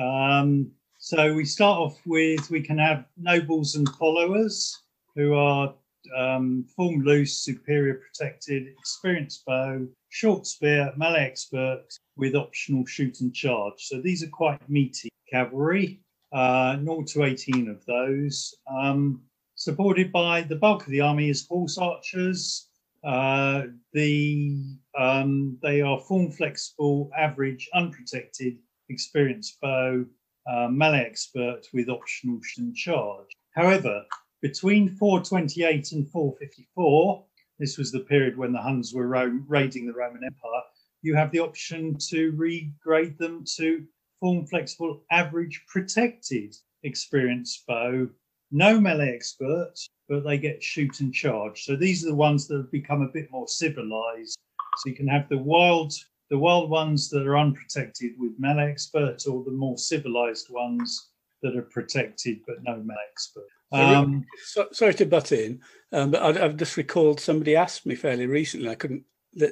um, 0.00 0.70
so 0.98 1.34
we 1.34 1.44
start 1.44 1.78
off 1.78 2.00
with 2.06 2.50
we 2.50 2.62
can 2.62 2.78
have 2.78 3.04
nobles 3.16 3.76
and 3.76 3.88
followers 3.90 4.82
who 5.14 5.34
are 5.34 5.74
um, 6.16 6.64
form 6.76 7.02
loose, 7.02 7.38
superior 7.38 7.94
protected, 7.94 8.66
experienced 8.78 9.44
bow, 9.46 9.86
short 10.08 10.46
spear, 10.46 10.92
melee 10.96 11.24
expert 11.24 11.84
with 12.16 12.34
optional 12.34 12.84
shoot 12.86 13.20
and 13.20 13.34
charge. 13.34 13.74
So 13.78 14.00
these 14.00 14.22
are 14.22 14.28
quite 14.28 14.60
meaty 14.68 15.08
cavalry, 15.30 16.00
uh, 16.32 16.76
0 16.78 17.04
to 17.04 17.24
18 17.24 17.68
of 17.68 17.84
those. 17.86 18.54
Um, 18.70 19.22
supported 19.54 20.12
by 20.12 20.42
the 20.42 20.56
bulk 20.56 20.82
of 20.82 20.90
the 20.90 21.00
army 21.00 21.30
is 21.30 21.46
horse 21.46 21.78
archers. 21.78 22.68
Uh, 23.04 23.62
the 23.92 24.58
um, 24.98 25.58
they 25.62 25.80
are 25.80 26.00
form 26.00 26.30
flexible, 26.30 27.10
average, 27.16 27.68
unprotected, 27.74 28.58
experienced 28.88 29.60
bow, 29.60 30.04
uh, 30.50 30.68
melee 30.68 31.04
expert 31.04 31.62
with 31.72 31.88
optional 31.88 32.40
charge. 32.74 33.28
However, 33.54 34.04
between 34.42 34.88
428 34.88 35.92
and 35.92 36.08
454, 36.08 37.24
this 37.58 37.78
was 37.78 37.90
the 37.90 38.00
period 38.00 38.36
when 38.36 38.52
the 38.52 38.60
Huns 38.60 38.92
were 38.92 39.08
Rome, 39.08 39.44
raiding 39.48 39.86
the 39.86 39.92
Roman 39.92 40.22
Empire, 40.24 40.62
you 41.02 41.14
have 41.14 41.30
the 41.30 41.40
option 41.40 41.96
to 42.08 42.32
regrade 42.32 43.16
them 43.18 43.44
to 43.56 43.86
form 44.20 44.46
flexible, 44.46 45.02
average 45.10 45.64
protected 45.68 46.54
experienced 46.82 47.66
bow, 47.66 48.08
no 48.50 48.80
melee 48.80 49.14
expert, 49.14 49.74
but 50.08 50.24
they 50.24 50.38
get 50.38 50.62
shoot 50.62 51.00
and 51.00 51.12
charge. 51.12 51.64
So 51.64 51.76
these 51.76 52.04
are 52.04 52.08
the 52.08 52.14
ones 52.14 52.46
that 52.46 52.56
have 52.56 52.70
become 52.70 53.02
a 53.02 53.12
bit 53.12 53.30
more 53.30 53.48
civilized. 53.48 54.38
So 54.78 54.90
you 54.90 54.94
can 54.94 55.08
have 55.08 55.28
the 55.28 55.38
wild 55.38 55.92
the 56.30 56.38
wild 56.38 56.70
ones 56.70 57.08
that 57.10 57.26
are 57.26 57.38
unprotected 57.38 58.12
with 58.18 58.32
melee 58.38 58.70
expert 58.70 59.18
or 59.28 59.44
the 59.44 59.50
more 59.50 59.78
civilized 59.78 60.48
ones 60.50 61.10
that 61.42 61.56
are 61.56 61.62
protected 61.62 62.38
but 62.46 62.62
no 62.62 62.76
melee 62.76 62.98
expert. 63.12 63.46
Um, 63.72 64.24
so, 64.44 64.68
sorry 64.72 64.94
to 64.94 65.06
butt 65.06 65.32
in, 65.32 65.60
um, 65.92 66.12
but 66.12 66.22
I, 66.22 66.32
have 66.40 66.56
just 66.56 66.76
recalled 66.76 67.20
somebody 67.20 67.56
asked 67.56 67.84
me 67.84 67.94
fairly 67.94 68.26
recently. 68.26 68.68
I 68.68 68.76
couldn't. 68.76 69.04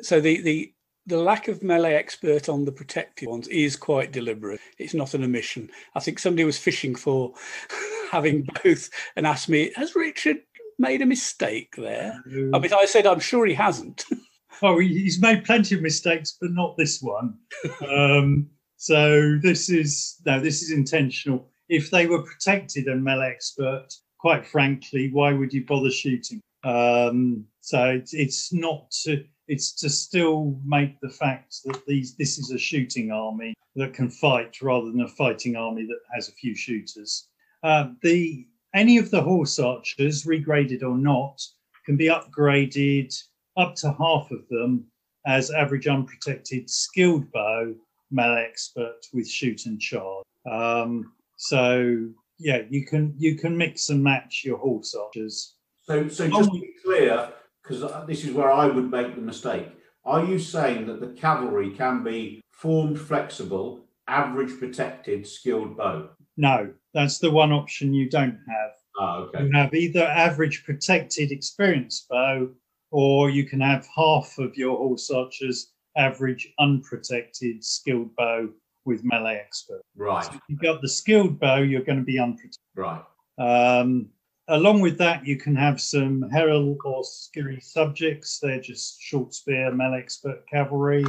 So 0.03 0.21
the 0.21 0.41
the 0.41 0.73
the 1.07 1.19
lack 1.19 1.49
of 1.49 1.63
melee 1.63 1.95
expert 1.95 2.49
on 2.49 2.65
the 2.65 2.73
protected 2.73 3.29
ones 3.29 3.49
is 3.49 3.77
quite 3.77 4.13
deliberate. 4.13 4.61
It's 4.79 4.95
not 4.95 5.15
an 5.15 5.25
omission. 5.25 5.69
I 5.95 6.01
think 6.01 6.19
somebody 6.19 6.45
was 6.45 6.59
fishing 6.59 6.95
for 6.95 7.35
having 8.11 8.49
both 8.63 8.89
and 9.17 9.27
asked 9.27 9.49
me, 9.49 9.73
"Has 9.77 9.95
Richard 9.95 10.39
made 10.79 11.03
a 11.03 11.07
mistake 11.07 11.75
there?" 11.77 12.23
I 12.27 12.59
mean, 12.59 12.73
I 12.73 12.87
said, 12.87 13.07
"I'm 13.07 13.21
sure 13.21 13.47
he 13.47 13.55
hasn't." 13.55 14.05
oh, 14.63 14.79
he's 14.79 15.21
made 15.21 15.45
plenty 15.45 15.75
of 15.75 15.83
mistakes, 15.83 16.37
but 16.41 16.51
not 16.53 16.77
this 16.77 17.01
one. 17.01 17.39
um, 17.89 18.49
so 18.77 19.39
this 19.43 19.71
is 19.71 20.21
no, 20.27 20.41
this 20.41 20.63
is 20.63 20.71
intentional. 20.71 21.49
If 21.69 21.91
they 21.91 22.07
were 22.07 22.23
protected 22.23 22.87
and 22.87 23.03
melee 23.03 23.31
expert, 23.31 23.89
quite 24.19 24.47
frankly, 24.47 25.11
why 25.13 25.33
would 25.33 25.53
you 25.53 25.65
bother 25.65 25.91
shooting? 25.91 26.41
Um, 26.65 27.47
so 27.61 27.91
it's, 27.91 28.15
it's 28.15 28.53
not 28.53 28.91
to 29.05 29.25
it's 29.49 29.73
to 29.75 29.91
still 29.91 30.59
make 30.65 30.99
the 31.01 31.11
fact 31.11 31.57
that 31.65 31.85
these 31.87 32.17
this 32.17 32.39
is 32.39 32.51
a 32.51 32.59
shooting 32.59 33.11
army 33.11 33.55
that 33.77 33.93
can 33.93 34.09
fight 34.09 34.63
rather 34.63 34.91
than 34.91 35.01
a 35.01 35.09
fighting 35.09 35.57
army 35.57 35.85
that 35.87 36.01
has 36.15 36.29
a 36.29 36.33
few 36.33 36.55
shooters. 36.55 37.29
Uh, 37.63 37.89
the 38.03 38.47
any 38.75 38.99
of 38.99 39.11
the 39.11 39.23
horse 39.23 39.59
archers, 39.59 40.25
regraded 40.25 40.83
or 40.83 40.97
not, 40.97 41.41
can 41.87 41.97
be 41.97 42.09
upgraded 42.09 43.15
up 43.57 43.75
to 43.77 43.93
half 43.93 44.31
of 44.31 44.47
them 44.49 44.85
as 45.27 45.51
average 45.51 45.87
unprotected 45.87 46.69
skilled 46.69 47.31
bow 47.33 47.75
melee 48.11 48.47
expert 48.49 48.99
with 49.13 49.29
shoot 49.29 49.67
and 49.67 49.81
charge. 49.81 50.25
Um, 50.51 51.13
so 51.37 52.09
yeah, 52.39 52.63
you 52.69 52.85
can 52.85 53.15
you 53.19 53.37
can 53.37 53.57
mix 53.57 53.89
and 53.89 54.03
match 54.03 54.43
your 54.45 54.59
horse 54.59 54.95
archers. 54.95 55.55
So, 55.83 56.09
so 56.09 56.29
just 56.29 56.51
to 56.53 56.61
be 56.61 56.75
clear, 56.85 57.29
because 57.63 58.07
this 58.07 58.25
is 58.25 58.33
where 58.33 58.51
I 58.51 58.67
would 58.67 58.91
make 58.91 59.15
the 59.15 59.21
mistake. 59.21 59.69
Are 60.05 60.25
you 60.25 60.39
saying 60.39 60.87
that 60.87 61.01
the 61.01 61.09
cavalry 61.09 61.71
can 61.71 62.03
be 62.03 62.43
formed 62.51 63.01
flexible, 63.01 63.85
average 64.07 64.59
protected, 64.59 65.27
skilled 65.27 65.77
bow? 65.77 66.11
No, 66.37 66.73
that's 66.93 67.19
the 67.19 67.31
one 67.31 67.53
option 67.53 67.95
you 67.95 68.09
don't 68.09 68.39
have. 68.49 68.71
Ah, 69.01 69.17
okay. 69.19 69.45
You 69.45 69.53
have 69.53 69.75
either 69.75 70.03
average 70.05 70.65
protected 70.65 71.33
experienced 71.33 72.09
bow, 72.09 72.49
or 72.95 73.29
you 73.29 73.43
can 73.43 73.59
have 73.59 73.85
half 73.97 74.39
of 74.39 74.57
your 74.57 74.77
horse 74.77 75.11
archers 75.11 75.73
average 75.97 76.55
unprotected 76.61 77.65
skilled 77.65 78.15
bow 78.15 78.49
with 78.85 79.03
melee 79.03 79.35
expert. 79.35 79.83
Right. 79.97 80.25
So 80.25 80.35
if 80.35 80.41
you've 80.49 80.61
got 80.61 80.81
the 80.81 80.89
skilled 80.89 81.41
bow, 81.41 81.57
you're 81.57 81.83
going 81.83 81.99
to 81.99 82.05
be 82.05 82.21
unprotected. 82.21 82.61
Right. 82.77 83.03
Um, 83.37 84.11
along 84.47 84.81
with 84.81 84.97
that, 84.99 85.27
you 85.27 85.37
can 85.37 85.57
have 85.57 85.81
some 85.81 86.31
Herald 86.31 86.79
or 86.85 87.03
Skiri 87.03 87.61
subjects. 87.61 88.39
They're 88.39 88.61
just 88.61 89.03
short 89.03 89.35
spear, 89.35 89.73
melee 89.73 89.99
expert 89.99 90.47
cavalry. 90.49 91.05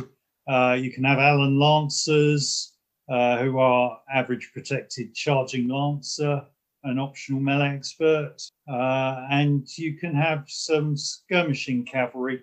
Uh, 0.47 0.75
you 0.79 0.91
can 0.91 1.03
have 1.03 1.19
Alan 1.19 1.59
Lancers, 1.59 2.73
uh, 3.09 3.37
who 3.37 3.59
are 3.59 3.99
average 4.11 4.49
protected 4.53 5.13
charging 5.13 5.67
lancer, 5.67 6.41
an 6.85 6.99
optional 6.99 7.39
melee 7.41 7.75
expert. 7.75 8.37
Uh, 8.69 9.27
and 9.29 9.67
you 9.77 9.97
can 9.97 10.15
have 10.15 10.45
some 10.47 10.95
skirmishing 10.95 11.85
cavalry. 11.85 12.41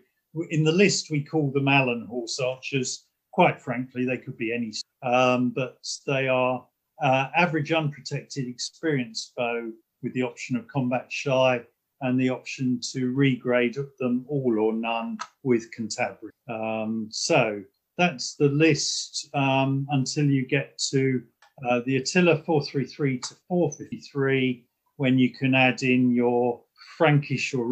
In 0.50 0.64
the 0.64 0.72
list, 0.72 1.10
we 1.10 1.22
call 1.22 1.50
them 1.50 1.68
Alan 1.68 2.06
horse 2.06 2.38
archers. 2.38 3.06
Quite 3.32 3.60
frankly, 3.60 4.04
they 4.04 4.18
could 4.18 4.36
be 4.36 4.52
any, 4.52 4.72
um, 5.02 5.50
but 5.50 5.78
they 6.06 6.28
are 6.28 6.66
uh, 7.02 7.28
average 7.34 7.72
unprotected 7.72 8.46
experienced 8.46 9.34
bow 9.36 9.70
with 10.02 10.12
the 10.12 10.22
option 10.22 10.56
of 10.56 10.68
combat 10.68 11.06
shy 11.10 11.62
and 12.02 12.20
the 12.20 12.28
option 12.28 12.80
to 12.92 13.12
regrade 13.14 13.76
them 13.98 14.24
all 14.28 14.58
or 14.58 14.72
none 14.72 15.18
with 15.44 15.70
Cantabrian. 15.76 16.30
Um, 16.48 17.08
so 17.10 17.62
that's 17.96 18.34
the 18.34 18.48
list 18.48 19.28
um, 19.34 19.86
until 19.90 20.24
you 20.24 20.46
get 20.46 20.78
to 20.90 21.22
uh, 21.68 21.80
the 21.86 21.96
Attila 21.96 22.38
433 22.38 23.18
to 23.18 23.34
453, 23.48 24.64
when 24.96 25.18
you 25.18 25.30
can 25.30 25.54
add 25.54 25.82
in 25.82 26.10
your 26.10 26.62
Frankish 26.96 27.54
or 27.54 27.66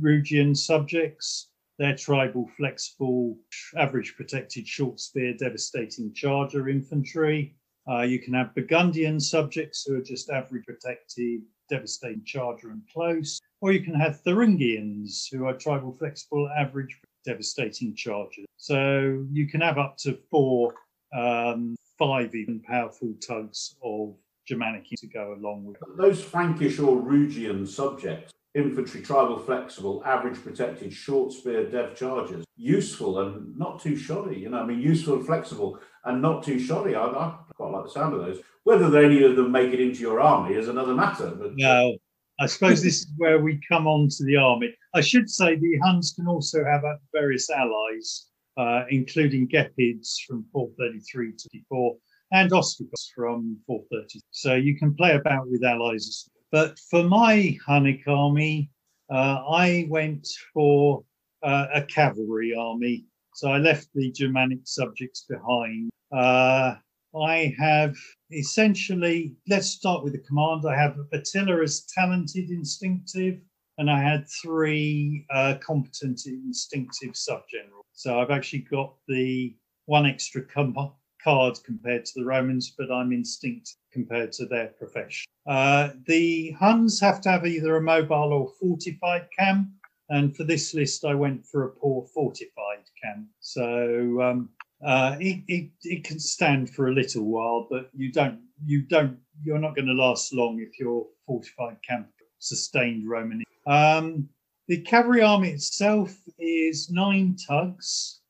Rugian 0.00 0.56
subjects. 0.56 1.50
They're 1.78 1.96
tribal, 1.96 2.48
flexible, 2.56 3.36
average 3.76 4.14
protected 4.16 4.66
short 4.66 5.00
spear, 5.00 5.34
devastating 5.34 6.12
charger 6.12 6.68
infantry. 6.68 7.56
Uh, 7.88 8.02
you 8.02 8.18
can 8.20 8.32
have 8.34 8.54
Burgundian 8.54 9.20
subjects 9.20 9.84
who 9.84 9.96
are 9.96 10.02
just 10.02 10.30
average 10.30 10.64
protected, 10.64 11.42
devastating 11.68 12.24
charger 12.24 12.70
and 12.70 12.82
close, 12.92 13.40
or 13.60 13.72
you 13.72 13.80
can 13.80 13.94
have 13.94 14.20
Thuringians 14.20 15.28
who 15.30 15.46
are 15.46 15.54
tribal, 15.54 15.92
flexible, 15.92 16.48
average, 16.56 16.98
devastating 17.24 17.94
charger. 17.94 18.42
So 18.56 19.26
you 19.30 19.48
can 19.48 19.60
have 19.60 19.78
up 19.78 19.96
to 19.98 20.18
four, 20.30 20.74
um, 21.12 21.76
five 21.98 22.34
even 22.34 22.60
powerful 22.60 23.14
tugs 23.26 23.76
of 23.82 24.14
Germanic 24.46 24.84
to 24.96 25.06
go 25.06 25.34
along 25.34 25.64
with. 25.64 25.76
Those 25.96 26.22
Frankish 26.22 26.78
or 26.78 27.00
Rugian 27.00 27.66
subjects, 27.66 28.32
infantry, 28.54 29.02
tribal, 29.02 29.38
flexible, 29.38 30.02
average 30.04 30.42
protected, 30.42 30.92
short 30.92 31.32
spear, 31.32 31.68
dev 31.68 31.96
chargers, 31.96 32.44
useful 32.56 33.20
and 33.20 33.56
not 33.56 33.80
too 33.80 33.96
shoddy. 33.96 34.36
You 34.36 34.50
know, 34.50 34.58
I 34.58 34.66
mean, 34.66 34.80
useful 34.80 35.14
and 35.14 35.26
flexible 35.26 35.78
and 36.04 36.20
not 36.20 36.42
too 36.42 36.58
shoddy. 36.58 36.94
I, 36.94 37.04
I 37.04 37.38
quite 37.54 37.70
like 37.72 37.84
the 37.84 37.90
sound 37.90 38.14
of 38.14 38.20
those. 38.20 38.40
Whether 38.64 38.96
any 38.98 39.22
of 39.22 39.36
them 39.36 39.52
make 39.52 39.72
it 39.72 39.80
into 39.80 40.00
your 40.00 40.20
army 40.20 40.54
is 40.54 40.68
another 40.68 40.94
matter. 40.94 41.30
But 41.30 41.52
no, 41.56 41.96
I 42.40 42.46
suppose 42.46 42.82
this 42.82 43.00
is 43.00 43.12
where 43.16 43.38
we 43.38 43.60
come 43.68 43.86
on 43.86 44.08
to 44.08 44.24
the 44.24 44.36
army. 44.36 44.74
I 44.94 45.00
should 45.00 45.28
say 45.28 45.56
the 45.56 45.78
Huns 45.84 46.12
can 46.14 46.26
also 46.26 46.64
have 46.64 46.82
various 47.12 47.50
allies, 47.50 48.26
uh, 48.56 48.84
including 48.90 49.48
Gepids 49.48 50.16
from 50.26 50.44
433 50.52 51.32
to 51.32 51.60
4 51.68 51.96
and 52.32 52.52
Ostrogoths 52.52 53.12
from 53.14 53.58
430. 53.66 54.20
So 54.30 54.54
you 54.54 54.76
can 54.76 54.94
play 54.94 55.14
about 55.14 55.48
with 55.48 55.64
allies. 55.64 56.28
But 56.50 56.78
for 56.90 57.02
my 57.02 57.56
Hunnic 57.66 58.06
army, 58.06 58.70
uh, 59.10 59.42
I 59.48 59.86
went 59.88 60.26
for 60.52 61.04
uh, 61.42 61.66
a 61.74 61.82
cavalry 61.82 62.54
army. 62.54 63.04
So 63.34 63.50
I 63.50 63.58
left 63.58 63.88
the 63.94 64.10
Germanic 64.12 64.60
subjects 64.64 65.26
behind. 65.28 65.90
Uh, 66.12 66.76
I 67.16 67.54
have 67.58 67.96
essentially, 68.32 69.34
let's 69.48 69.68
start 69.68 70.02
with 70.02 70.12
the 70.12 70.20
command. 70.20 70.64
I 70.68 70.76
have 70.76 70.96
Attila 71.12 71.62
as 71.62 71.86
talented 71.94 72.50
instinctive, 72.50 73.40
and 73.78 73.90
I 73.90 74.00
had 74.00 74.26
three 74.42 75.26
uh, 75.30 75.54
competent 75.60 76.26
instinctive 76.26 77.16
sub-generals. 77.16 77.84
So 77.92 78.20
I've 78.20 78.30
actually 78.30 78.60
got 78.60 78.94
the 79.08 79.56
one 79.86 80.06
extra 80.06 80.42
com- 80.42 80.92
card 81.22 81.58
compared 81.64 82.04
to 82.04 82.12
the 82.16 82.24
Romans, 82.24 82.74
but 82.76 82.92
I'm 82.92 83.12
instinct 83.12 83.76
compared 83.92 84.32
to 84.32 84.46
their 84.46 84.68
profession. 84.68 85.26
Uh, 85.46 85.90
the 86.06 86.52
Huns 86.52 87.00
have 87.00 87.20
to 87.22 87.30
have 87.30 87.46
either 87.46 87.76
a 87.76 87.82
mobile 87.82 88.32
or 88.32 88.52
fortified 88.60 89.28
camp. 89.36 89.68
And 90.10 90.36
for 90.36 90.44
this 90.44 90.74
list, 90.74 91.04
I 91.04 91.14
went 91.14 91.46
for 91.46 91.64
a 91.64 91.70
poor 91.70 92.06
fortified 92.14 92.84
camp. 93.02 93.26
So 93.40 94.20
um, 94.20 94.50
uh, 94.84 95.16
it, 95.18 95.42
it, 95.48 95.70
it 95.82 96.04
can 96.04 96.20
stand 96.20 96.70
for 96.70 96.88
a 96.88 96.94
little 96.94 97.24
while, 97.24 97.66
but 97.70 97.88
you 97.94 98.12
don't 98.12 98.40
you 98.64 98.82
don't 98.82 99.18
you're 99.42 99.58
not 99.58 99.74
going 99.74 99.86
to 99.86 99.94
last 99.94 100.32
long 100.32 100.60
if 100.60 100.78
your 100.78 101.06
fortified 101.26 101.78
camp 101.88 102.08
sustained 102.38 103.08
Roman. 103.08 103.42
Um, 103.66 104.28
the 104.68 104.80
cavalry 104.80 105.22
army 105.22 105.50
itself 105.50 106.16
is 106.38 106.90
nine 106.90 107.36
tugs, 107.46 108.20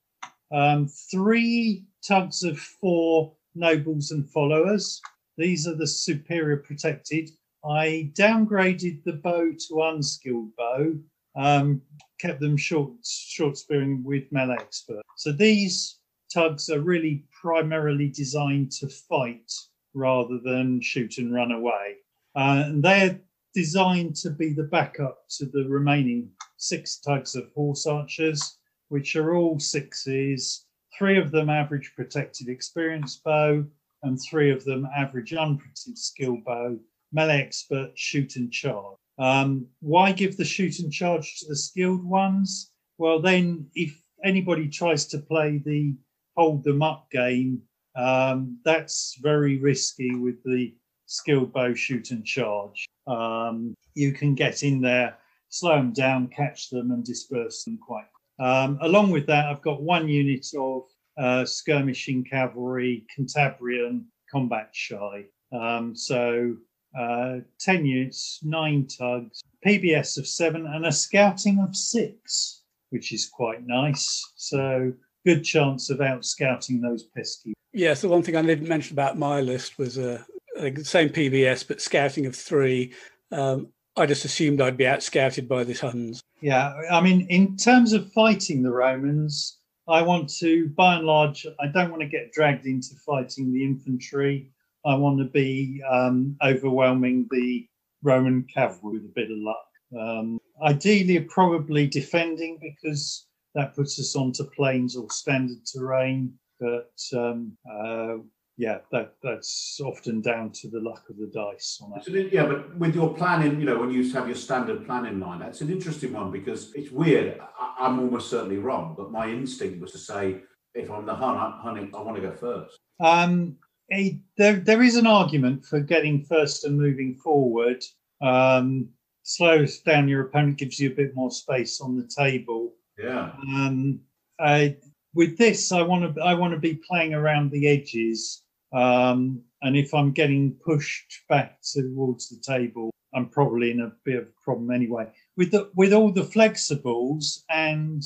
um, 0.52 0.88
three 0.88 1.84
tugs 2.06 2.42
of 2.42 2.58
four 2.58 3.32
nobles 3.54 4.10
and 4.10 4.28
followers. 4.28 5.00
These 5.36 5.66
are 5.66 5.74
the 5.74 5.86
superior 5.86 6.58
protected. 6.58 7.30
I 7.64 8.10
downgraded 8.14 9.04
the 9.04 9.14
bow 9.14 9.52
to 9.68 9.82
unskilled 9.82 10.54
bow, 10.56 10.94
um, 11.36 11.80
kept 12.20 12.40
them 12.40 12.56
short 12.56 12.92
short 13.04 13.56
spearing 13.56 14.02
with 14.04 14.30
melee 14.30 14.56
expert. 14.60 15.02
So 15.16 15.32
these 15.32 15.98
tugs 16.32 16.68
are 16.68 16.80
really 16.80 17.24
primarily 17.40 18.08
designed 18.08 18.72
to 18.72 18.88
fight 18.88 19.52
rather 19.94 20.38
than 20.38 20.80
shoot 20.80 21.18
and 21.18 21.32
run 21.32 21.52
away. 21.52 21.96
Uh, 22.36 22.64
and 22.66 22.82
they're 22.82 23.20
designed 23.54 24.16
to 24.16 24.30
be 24.30 24.52
the 24.52 24.64
backup 24.64 25.18
to 25.28 25.46
the 25.46 25.64
remaining 25.68 26.28
six 26.56 26.98
tugs 26.98 27.34
of 27.36 27.50
horse 27.54 27.86
archers, 27.86 28.58
which 28.88 29.16
are 29.16 29.34
all 29.34 29.58
sixes, 29.58 30.66
three 30.98 31.18
of 31.18 31.30
them 31.30 31.48
average 31.48 31.92
protected 31.96 32.48
experience 32.48 33.20
bow, 33.24 33.64
and 34.02 34.18
three 34.20 34.50
of 34.50 34.64
them 34.64 34.86
average 34.96 35.32
unprotected 35.32 35.96
skill 35.96 36.36
bow, 36.44 36.78
melee 37.12 37.40
expert, 37.40 37.92
shoot 37.94 38.36
and 38.36 38.52
charge. 38.52 38.96
Um, 39.18 39.66
why 39.80 40.12
give 40.12 40.36
the 40.36 40.44
shoot 40.44 40.80
and 40.80 40.92
charge 40.92 41.38
to 41.38 41.46
the 41.48 41.56
skilled 41.56 42.04
ones? 42.04 42.72
Well, 42.98 43.20
then 43.20 43.66
if 43.74 44.00
anybody 44.24 44.68
tries 44.68 45.06
to 45.06 45.18
play 45.18 45.58
the 45.64 45.94
hold 46.36 46.64
them 46.64 46.82
up 46.82 47.08
game, 47.10 47.62
um, 47.96 48.58
that's 48.64 49.16
very 49.22 49.58
risky 49.58 50.16
with 50.16 50.42
the 50.44 50.74
skilled 51.06 51.52
bow 51.52 51.74
shoot 51.74 52.10
and 52.10 52.24
charge. 52.24 52.86
Um, 53.06 53.74
you 53.94 54.12
can 54.12 54.34
get 54.34 54.62
in 54.62 54.80
there, 54.80 55.16
slow 55.48 55.76
them 55.76 55.92
down, 55.92 56.28
catch 56.28 56.70
them, 56.70 56.90
and 56.90 57.04
disperse 57.04 57.64
them 57.64 57.78
quite. 57.78 58.06
Um, 58.38 58.78
along 58.82 59.10
with 59.10 59.26
that, 59.26 59.46
I've 59.46 59.62
got 59.62 59.82
one 59.82 60.08
unit 60.08 60.46
of 60.58 60.82
uh, 61.16 61.44
skirmishing 61.44 62.24
cavalry, 62.24 63.06
Cantabrian 63.16 64.04
combat 64.30 64.70
shy. 64.72 65.26
Um, 65.52 65.94
so 65.94 66.56
uh, 66.98 67.38
10 67.60 67.86
units, 67.86 68.40
nine 68.42 68.86
tugs, 68.86 69.42
PBS 69.64 70.18
of 70.18 70.26
seven, 70.26 70.66
and 70.66 70.86
a 70.86 70.92
scouting 70.92 71.60
of 71.60 71.76
six, 71.76 72.62
which 72.90 73.12
is 73.12 73.28
quite 73.28 73.66
nice. 73.66 74.32
So 74.36 74.92
good 75.24 75.44
chance 75.44 75.90
of 75.90 76.00
out 76.00 76.24
scouting 76.24 76.80
those 76.80 77.04
pesky. 77.04 77.54
Yes, 77.72 78.00
the 78.00 78.08
one 78.08 78.22
thing 78.22 78.36
I 78.36 78.42
didn't 78.42 78.68
mention 78.68 78.94
about 78.94 79.18
my 79.18 79.40
list 79.40 79.78
was 79.78 79.98
uh, 79.98 80.22
the 80.28 80.33
same 80.82 81.08
PBS, 81.08 81.66
but 81.66 81.80
scouting 81.80 82.26
of 82.26 82.34
three. 82.34 82.92
Um, 83.32 83.68
I 83.96 84.06
just 84.06 84.24
assumed 84.24 84.60
I'd 84.60 84.76
be 84.76 84.84
outscouted 84.84 85.46
by 85.46 85.64
the 85.64 85.74
Huns. 85.74 86.20
Yeah, 86.40 86.74
I 86.90 87.00
mean, 87.00 87.26
in 87.28 87.56
terms 87.56 87.92
of 87.92 88.12
fighting 88.12 88.62
the 88.62 88.72
Romans, 88.72 89.58
I 89.88 90.02
want 90.02 90.28
to, 90.38 90.68
by 90.70 90.96
and 90.96 91.06
large, 91.06 91.46
I 91.60 91.68
don't 91.68 91.90
want 91.90 92.02
to 92.02 92.08
get 92.08 92.32
dragged 92.32 92.66
into 92.66 92.94
fighting 93.06 93.52
the 93.52 93.64
infantry. 93.64 94.50
I 94.84 94.94
want 94.96 95.18
to 95.18 95.24
be 95.24 95.82
um, 95.88 96.36
overwhelming 96.42 97.28
the 97.30 97.66
Roman 98.02 98.44
cavalry 98.52 98.98
with 98.98 99.04
a 99.04 99.12
bit 99.14 99.30
of 99.30 99.38
luck. 99.38 99.66
Um, 99.98 100.40
ideally, 100.62 101.20
probably 101.20 101.86
defending 101.86 102.58
because 102.60 103.26
that 103.54 103.74
puts 103.74 103.98
us 103.98 104.16
onto 104.16 104.44
plains 104.50 104.96
or 104.96 105.08
standard 105.10 105.64
terrain. 105.66 106.34
But 106.60 106.92
um, 107.14 107.56
uh, 107.70 108.16
yeah, 108.56 108.78
that 108.92 109.14
that's 109.22 109.80
often 109.82 110.20
down 110.20 110.50
to 110.52 110.68
the 110.68 110.78
luck 110.78 111.04
of 111.10 111.16
the 111.16 111.26
dice 111.26 111.80
on 111.82 111.90
that. 111.90 112.32
Yeah, 112.32 112.46
but 112.46 112.76
with 112.76 112.94
your 112.94 113.12
planning, 113.12 113.58
you 113.58 113.66
know, 113.66 113.78
when 113.78 113.90
you 113.90 114.10
have 114.12 114.28
your 114.28 114.36
standard 114.36 114.86
planning 114.86 115.18
line, 115.18 115.40
that's 115.40 115.60
an 115.60 115.70
interesting 115.70 116.12
one 116.12 116.30
because 116.30 116.72
it's 116.74 116.92
weird. 116.92 117.40
I, 117.58 117.86
am 117.86 117.98
almost 117.98 118.30
certainly 118.30 118.58
wrong, 118.58 118.94
but 118.96 119.10
my 119.10 119.28
instinct 119.28 119.80
was 119.80 119.90
to 119.92 119.98
say, 119.98 120.40
if 120.74 120.88
I'm 120.88 121.04
the 121.04 121.14
hun, 121.14 121.36
hunting, 121.36 121.90
I 121.94 122.00
want 122.00 122.16
to 122.16 122.22
go 122.22 122.32
first. 122.32 122.78
Um, 123.00 123.56
a, 123.92 124.20
there, 124.36 124.56
there 124.56 124.82
is 124.82 124.96
an 124.96 125.06
argument 125.06 125.64
for 125.64 125.80
getting 125.80 126.24
first 126.24 126.64
and 126.64 126.78
moving 126.78 127.16
forward. 127.16 127.84
Um, 128.22 128.88
slows 129.24 129.80
down 129.80 130.06
your 130.06 130.22
opponent, 130.22 130.58
gives 130.58 130.78
you 130.78 130.90
a 130.90 130.94
bit 130.94 131.14
more 131.16 131.30
space 131.30 131.80
on 131.80 131.96
the 131.96 132.08
table. 132.16 132.72
Yeah. 132.98 133.32
Um, 133.48 134.00
I, 134.38 134.76
with 135.12 135.36
this, 135.38 135.72
I 135.72 135.82
want 135.82 136.14
to 136.14 136.22
I 136.22 136.34
want 136.34 136.54
to 136.54 136.60
be 136.60 136.80
playing 136.88 137.14
around 137.14 137.50
the 137.50 137.68
edges 137.68 138.43
um, 138.74 139.42
and 139.62 139.76
if 139.76 139.94
I'm 139.94 140.12
getting 140.12 140.56
pushed 140.64 141.22
back 141.28 141.58
towards 141.62 142.28
the 142.28 142.40
table, 142.40 142.90
I'm 143.14 143.28
probably 143.28 143.70
in 143.70 143.80
a 143.80 143.92
bit 144.04 144.16
of 144.16 144.24
a 144.24 144.44
problem 144.44 144.70
anyway. 144.70 145.06
With 145.36 145.52
the, 145.52 145.70
with 145.74 145.92
all 145.92 146.10
the 146.10 146.22
flexibles 146.22 147.44
and 147.48 148.02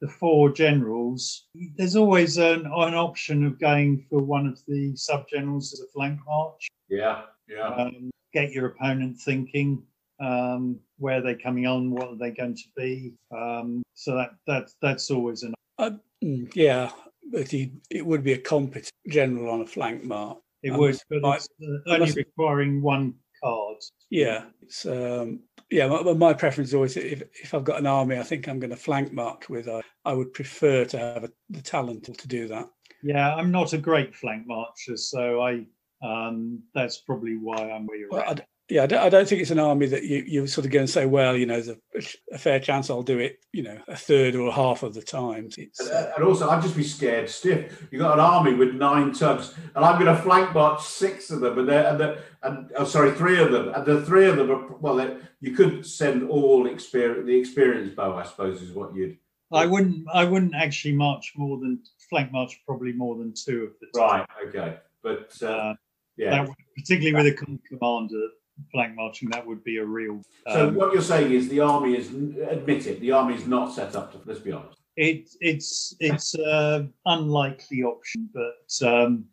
the 0.00 0.08
four 0.08 0.50
generals, 0.50 1.46
there's 1.76 1.96
always 1.96 2.36
an, 2.36 2.66
an 2.66 2.94
option 2.94 3.44
of 3.44 3.60
going 3.60 4.06
for 4.10 4.20
one 4.20 4.46
of 4.46 4.60
the 4.66 4.94
sub 4.96 5.28
generals 5.28 5.72
as 5.72 5.80
a 5.80 5.86
flank 5.92 6.18
march. 6.26 6.68
Yeah, 6.88 7.22
yeah. 7.48 7.68
Um, 7.68 8.10
get 8.32 8.52
your 8.52 8.66
opponent 8.66 9.18
thinking 9.18 9.82
um, 10.20 10.78
where 10.98 11.20
they're 11.20 11.38
coming 11.38 11.66
on, 11.66 11.90
what 11.90 12.08
are 12.08 12.16
they 12.16 12.30
going 12.30 12.56
to 12.56 12.68
be. 12.76 13.14
Um, 13.36 13.82
so 13.94 14.16
that 14.16 14.30
that 14.46 14.70
that's 14.82 15.10
always 15.10 15.42
an. 15.42 15.54
Uh, 15.78 15.90
mm, 16.22 16.50
yeah, 16.54 16.90
but 17.30 17.50
he, 17.50 17.72
it 17.90 18.04
would 18.04 18.22
be 18.22 18.32
a 18.32 18.38
competent 18.38 18.92
general 19.08 19.52
on 19.52 19.60
a 19.60 19.66
flank 19.66 20.04
mark. 20.04 20.38
It 20.62 20.70
um, 20.70 20.78
would, 20.78 20.98
but 21.08 21.36
it's 21.36 21.48
uh, 21.62 21.94
only 21.94 22.12
requiring 22.12 22.82
one 22.82 23.14
card. 23.42 23.76
Yeah, 24.10 24.44
it's 24.62 24.86
um, 24.86 25.40
yeah. 25.70 25.86
My, 25.86 26.12
my, 26.12 26.32
preference 26.32 26.70
is 26.70 26.74
always 26.74 26.96
if, 26.96 27.22
if 27.42 27.54
I've 27.54 27.64
got 27.64 27.78
an 27.78 27.86
army, 27.86 28.18
I 28.18 28.22
think 28.22 28.48
I'm 28.48 28.58
going 28.58 28.70
to 28.70 28.76
flank 28.76 29.12
march 29.12 29.48
with. 29.48 29.68
I, 29.68 29.82
I 30.04 30.12
would 30.14 30.32
prefer 30.32 30.84
to 30.86 30.98
have 30.98 31.24
a, 31.24 31.30
the 31.50 31.62
talent 31.62 32.04
to 32.04 32.28
do 32.28 32.48
that. 32.48 32.68
Yeah, 33.02 33.34
I'm 33.34 33.52
not 33.52 33.72
a 33.72 33.78
great 33.78 34.14
flank 34.14 34.46
marcher, 34.46 34.96
so 34.96 35.40
I 35.40 35.66
um, 36.02 36.62
that's 36.74 36.98
probably 36.98 37.36
why 37.36 37.70
I'm 37.70 37.86
where 37.86 37.98
you're 37.98 38.10
well, 38.10 38.22
at 38.22 38.46
yeah, 38.68 38.82
I 38.82 38.86
don't, 38.86 38.98
I 38.98 39.08
don't, 39.08 39.26
think 39.26 39.40
it's 39.40 39.50
an 39.50 39.58
army 39.58 39.86
that 39.86 40.04
you, 40.04 40.24
you 40.26 40.46
sort 40.46 40.66
of 40.66 40.72
go 40.72 40.80
and 40.80 40.90
say, 40.90 41.06
well, 41.06 41.34
you 41.34 41.46
know, 41.46 41.58
there's 41.58 41.68
a, 41.68 42.34
a, 42.34 42.38
fair 42.38 42.60
chance 42.60 42.90
I'll 42.90 43.02
do 43.02 43.18
it, 43.18 43.38
you 43.50 43.62
know, 43.62 43.78
a 43.88 43.96
third 43.96 44.34
or 44.34 44.48
a 44.48 44.52
half 44.52 44.82
of 44.82 44.92
the 44.92 45.00
times. 45.00 45.56
And, 45.56 45.70
uh, 45.90 46.10
and, 46.16 46.24
also, 46.24 46.50
I'd 46.50 46.62
just 46.62 46.76
be 46.76 46.84
scared 46.84 47.30
stiff. 47.30 47.88
You've 47.90 48.02
got 48.02 48.14
an 48.14 48.20
army 48.20 48.52
with 48.52 48.74
nine 48.74 49.12
tugs, 49.12 49.54
and 49.74 49.84
I'm 49.84 49.98
going 50.02 50.14
to 50.14 50.22
flank 50.22 50.52
march 50.52 50.82
six 50.82 51.30
of 51.30 51.40
them, 51.40 51.58
and 51.58 51.68
they're, 51.68 51.86
and, 51.86 51.98
they're, 51.98 52.18
and 52.42 52.70
oh, 52.76 52.84
sorry, 52.84 53.12
three 53.12 53.40
of 53.40 53.52
them, 53.52 53.72
and 53.74 53.86
the 53.86 54.04
three 54.04 54.28
of 54.28 54.36
them 54.36 54.50
are 54.50 54.76
well. 54.76 55.18
You 55.40 55.52
could 55.52 55.86
send 55.86 56.28
all 56.28 56.66
experience, 56.66 57.26
the 57.26 57.38
experienced 57.38 57.96
bow, 57.96 58.16
I 58.16 58.24
suppose, 58.24 58.60
is 58.60 58.72
what 58.72 58.94
you'd. 58.94 59.16
I 59.50 59.64
wouldn't. 59.64 60.06
I 60.12 60.24
wouldn't 60.24 60.54
actually 60.54 60.94
march 60.94 61.32
more 61.36 61.58
than 61.58 61.80
flank 62.10 62.32
march, 62.32 62.60
probably 62.66 62.92
more 62.92 63.16
than 63.16 63.32
two 63.32 63.64
of 63.64 63.70
the. 63.80 63.98
Time. 63.98 64.26
Right. 64.28 64.48
Okay. 64.48 64.76
But 65.02 65.32
uh, 65.40 65.46
uh, 65.46 65.74
yeah, 66.18 66.44
that, 66.44 66.54
particularly 66.76 67.14
with 67.14 67.32
a 67.32 67.58
commander 67.68 68.28
flank 68.72 68.94
marching, 68.94 69.28
that 69.30 69.46
would 69.46 69.62
be 69.64 69.78
a 69.78 69.84
real. 69.84 70.22
Um, 70.46 70.54
so 70.54 70.70
what 70.70 70.92
you're 70.92 71.02
saying 71.02 71.32
is 71.32 71.48
the 71.48 71.60
army 71.60 71.96
is 71.96 72.08
admit 72.08 72.86
it. 72.86 73.00
The 73.00 73.12
army 73.12 73.34
is 73.34 73.46
not 73.46 73.72
set 73.72 73.96
up 73.96 74.12
to. 74.12 74.20
Let's 74.24 74.40
be 74.40 74.52
honest. 74.52 74.78
It, 74.96 75.28
it's 75.40 75.94
it's 76.00 76.34
an 76.34 76.92
unlikely 77.06 77.84
option, 77.84 78.28
but 78.34 78.86
um, 78.86 79.24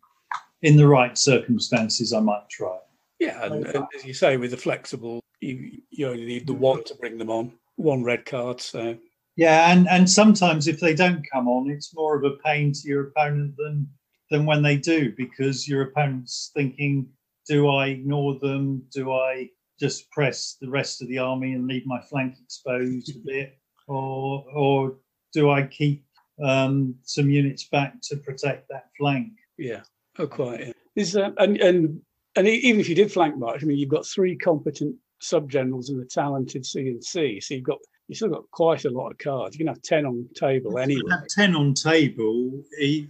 in 0.61 0.77
the 0.77 0.87
right 0.87 1.17
circumstances, 1.17 2.13
I 2.13 2.19
might 2.19 2.47
try. 2.49 2.77
Yeah, 3.19 3.45
and, 3.45 3.65
and, 3.65 3.85
as 3.95 4.05
you 4.05 4.13
say, 4.13 4.37
with 4.37 4.51
the 4.51 4.57
flexible, 4.57 5.21
you 5.41 5.81
you 5.89 6.07
only 6.07 6.25
need 6.25 6.47
the 6.47 6.53
one 6.53 6.83
to 6.83 6.95
bring 6.95 7.17
them 7.17 7.29
on, 7.29 7.53
one 7.77 8.03
red 8.03 8.25
card. 8.25 8.61
So 8.61 8.97
yeah, 9.35 9.71
and 9.71 9.87
and 9.89 10.09
sometimes 10.09 10.67
if 10.67 10.79
they 10.79 10.93
don't 10.93 11.25
come 11.31 11.47
on, 11.47 11.69
it's 11.69 11.95
more 11.95 12.15
of 12.15 12.23
a 12.23 12.37
pain 12.43 12.71
to 12.73 12.87
your 12.87 13.07
opponent 13.07 13.55
than 13.57 13.87
than 14.31 14.45
when 14.45 14.61
they 14.61 14.77
do 14.77 15.13
because 15.15 15.67
your 15.67 15.83
opponent's 15.83 16.51
thinking 16.55 17.07
do 17.47 17.69
I 17.69 17.87
ignore 17.87 18.39
them? 18.39 18.83
Do 18.93 19.11
I 19.13 19.49
just 19.79 20.09
press 20.11 20.57
the 20.59 20.69
rest 20.69 21.01
of 21.01 21.07
the 21.07 21.17
army 21.17 21.53
and 21.53 21.67
leave 21.67 21.85
my 21.85 22.01
flank 22.01 22.35
exposed 22.43 23.15
a 23.15 23.19
bit, 23.25 23.57
or 23.87 24.45
or 24.53 24.97
do 25.33 25.51
I 25.51 25.63
keep 25.63 26.05
um, 26.43 26.95
some 27.03 27.29
units 27.29 27.65
back 27.65 27.95
to 28.03 28.17
protect 28.17 28.69
that 28.69 28.85
flank? 28.97 29.33
Yeah, 29.57 29.81
oh, 30.19 30.27
quite. 30.27 30.59
Yeah. 30.61 30.71
Is 30.95 31.15
uh, 31.15 31.31
and 31.37 31.57
and 31.57 32.01
and 32.35 32.47
even 32.47 32.79
if 32.79 32.89
you 32.89 32.95
did 32.95 33.11
flank 33.11 33.37
march, 33.37 33.63
I 33.63 33.65
mean, 33.65 33.77
you've 33.77 33.89
got 33.89 34.05
three 34.05 34.35
competent 34.37 34.95
sub 35.21 35.49
generals 35.49 35.89
and 35.89 36.01
a 36.01 36.05
talented 36.05 36.65
C 36.65 36.87
and 36.87 37.03
C, 37.03 37.39
so 37.39 37.53
you've 37.53 37.63
got 37.63 37.79
you've 38.07 38.17
still 38.17 38.29
got 38.29 38.49
quite 38.51 38.85
a 38.85 38.89
lot 38.89 39.11
of 39.11 39.17
cards. 39.17 39.55
You 39.55 39.65
can 39.65 39.73
have 39.73 39.81
ten 39.81 40.05
on 40.05 40.27
table 40.35 40.77
anyway. 40.77 41.01
Have 41.11 41.27
ten 41.27 41.55
on 41.55 41.73
table 41.73 42.63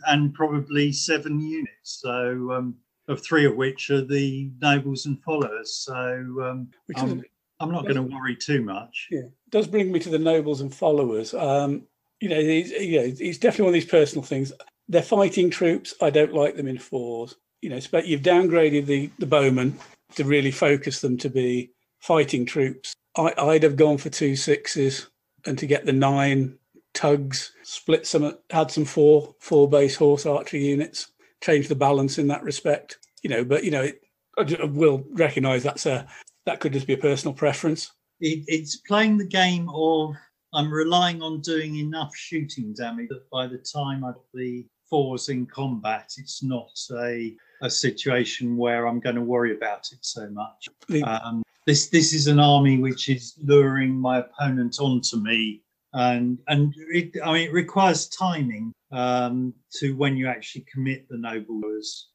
and 0.07 0.33
probably 0.33 0.91
seven 0.91 1.39
units. 1.39 1.99
So 2.01 2.51
um, 2.51 2.75
of 3.07 3.23
three 3.23 3.45
of 3.45 3.55
which 3.55 3.89
are 3.89 4.03
the 4.03 4.49
nobles 4.61 5.05
and 5.05 5.21
followers. 5.23 5.73
So 5.73 5.93
um, 5.95 6.69
I'm, 6.95 7.23
I'm, 7.59 7.71
not 7.71 7.83
going 7.83 7.95
to 7.95 8.01
worry 8.01 8.35
too 8.35 8.63
much. 8.63 9.07
Yeah, 9.11 9.19
it 9.19 9.51
does 9.51 9.67
bring 9.67 9.91
me 9.91 9.99
to 9.99 10.09
the 10.09 10.19
nobles 10.19 10.61
and 10.61 10.73
followers. 10.73 11.33
Um, 11.33 11.83
you 12.19 12.29
know, 12.29 12.41
he's, 12.41 12.71
you 12.71 12.99
know, 12.99 13.13
it's 13.19 13.37
definitely 13.37 13.63
one 13.63 13.69
of 13.69 13.73
these 13.73 13.85
personal 13.85 14.23
things. 14.23 14.51
They're 14.87 15.01
fighting 15.01 15.49
troops. 15.49 15.93
I 16.01 16.09
don't 16.09 16.33
like 16.33 16.55
them 16.55 16.67
in 16.67 16.77
fours. 16.77 17.35
You 17.61 17.69
know, 17.69 17.79
but 17.91 18.05
you've 18.05 18.21
downgraded 18.21 18.85
the 18.85 19.09
the 19.17 19.25
bowmen 19.25 19.79
to 20.15 20.23
really 20.23 20.51
focus 20.51 21.01
them 21.01 21.17
to 21.17 21.29
be 21.29 21.71
fighting 21.99 22.45
troops. 22.45 22.93
I, 23.17 23.33
I'd 23.37 23.63
have 23.63 23.75
gone 23.75 23.97
for 23.97 24.09
two 24.09 24.35
sixes 24.35 25.07
and 25.45 25.57
to 25.57 25.65
get 25.65 25.85
the 25.85 25.93
nine 25.93 26.57
tugs, 26.93 27.51
split 27.63 28.05
some, 28.07 28.37
had 28.49 28.71
some 28.71 28.85
four 28.85 29.35
four 29.39 29.69
base 29.69 29.95
horse 29.95 30.25
archery 30.25 30.65
units 30.65 31.11
change 31.45 31.67
the 31.67 31.75
balance 31.75 32.17
in 32.17 32.27
that 32.27 32.43
respect. 32.43 32.97
You 33.21 33.29
know, 33.29 33.45
but 33.45 33.63
you 33.63 33.71
know, 33.71 33.83
it, 33.83 34.01
I 34.37 34.65
will 34.65 35.05
recognise 35.11 35.63
that's 35.63 35.85
a 35.85 36.07
that 36.45 36.59
could 36.59 36.73
just 36.73 36.87
be 36.87 36.93
a 36.93 36.97
personal 36.97 37.33
preference. 37.33 37.91
It, 38.19 38.43
it's 38.47 38.77
playing 38.77 39.17
the 39.17 39.27
game 39.27 39.69
of 39.73 40.15
I'm 40.53 40.71
relying 40.71 41.21
on 41.21 41.41
doing 41.41 41.77
enough 41.77 42.15
shooting 42.15 42.73
damage 42.73 43.09
that 43.09 43.29
by 43.29 43.47
the 43.47 43.57
time 43.57 44.03
I've 44.03 44.15
the 44.33 44.65
fours 44.89 45.29
in 45.29 45.45
combat, 45.45 46.13
it's 46.17 46.43
not 46.43 46.71
a 46.99 47.35
a 47.61 47.69
situation 47.69 48.57
where 48.57 48.87
I'm 48.87 48.99
going 48.99 49.15
to 49.15 49.21
worry 49.21 49.55
about 49.55 49.87
it 49.91 49.99
so 50.01 50.29
much. 50.29 50.67
Um, 51.03 51.43
this 51.65 51.89
this 51.89 52.13
is 52.13 52.27
an 52.27 52.39
army 52.39 52.77
which 52.77 53.09
is 53.09 53.33
luring 53.43 53.91
my 53.95 54.19
opponent 54.19 54.77
onto 54.79 55.17
me, 55.17 55.61
and 55.95 56.37
and 56.47 56.73
it, 56.91 57.13
I 57.23 57.33
mean 57.33 57.47
it 57.47 57.53
requires 57.53 58.07
timing 58.09 58.73
um, 58.91 59.53
to 59.79 59.95
when 59.95 60.15
you 60.15 60.27
actually 60.27 60.65
commit 60.71 61.07
the 61.09 61.17
noble 61.17 61.61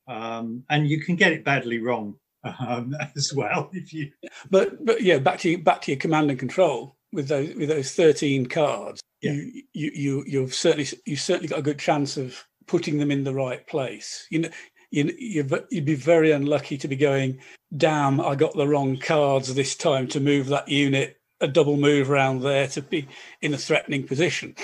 um, 0.09 0.63
and 0.71 0.89
you 0.89 1.01
can 1.01 1.17
get 1.17 1.33
it 1.33 1.45
badly 1.45 1.79
wrong 1.79 2.15
um, 2.45 2.95
as 3.17 3.33
well 3.35 3.71
if 3.73 3.93
you. 3.93 4.11
But 4.51 4.85
but 4.85 5.03
yeah, 5.03 5.19
back 5.19 5.41
to 5.41 5.59
back 5.59 5.83
to 5.83 5.93
your 5.93 5.99
command 5.99 6.31
and 6.31 6.39
control 6.39 6.97
with 7.13 7.29
those 7.29 7.55
with 7.55 7.69
those 7.69 7.93
thirteen 7.93 8.47
cards. 8.47 9.01
Yeah. 9.23 9.33
You 9.33 9.63
you 9.73 9.91
you 9.95 10.25
you've 10.27 10.55
certainly 10.55 10.87
you've 11.07 11.21
certainly 11.21 11.49
got 11.49 11.59
a 11.59 11.63
good 11.63 11.79
chance 11.79 12.17
of 12.17 12.43
putting 12.67 12.99
them 12.99 13.11
in 13.11 13.25
the 13.25 13.35
right 13.35 13.67
place. 13.67 14.27
You 14.31 14.41
know. 14.41 14.51
You, 14.93 15.15
you'd 15.17 15.85
be 15.85 15.95
very 15.95 16.33
unlucky 16.33 16.77
to 16.79 16.89
be 16.89 16.97
going, 16.97 17.39
damn, 17.77 18.21
I 18.21 18.35
got 18.35 18.57
the 18.57 18.67
wrong 18.67 18.97
cards 18.97 19.55
this 19.55 19.77
time 19.77 20.09
to 20.09 20.19
move 20.19 20.49
that 20.49 20.69
unit 20.69 21.20
a 21.41 21.49
double 21.49 21.77
move 21.77 22.11
around 22.11 22.43
there 22.43 22.67
to 22.69 22.83
be 22.83 23.09
in 23.41 23.55
a 23.55 23.59
threatening 23.59 24.07
position 24.07 24.55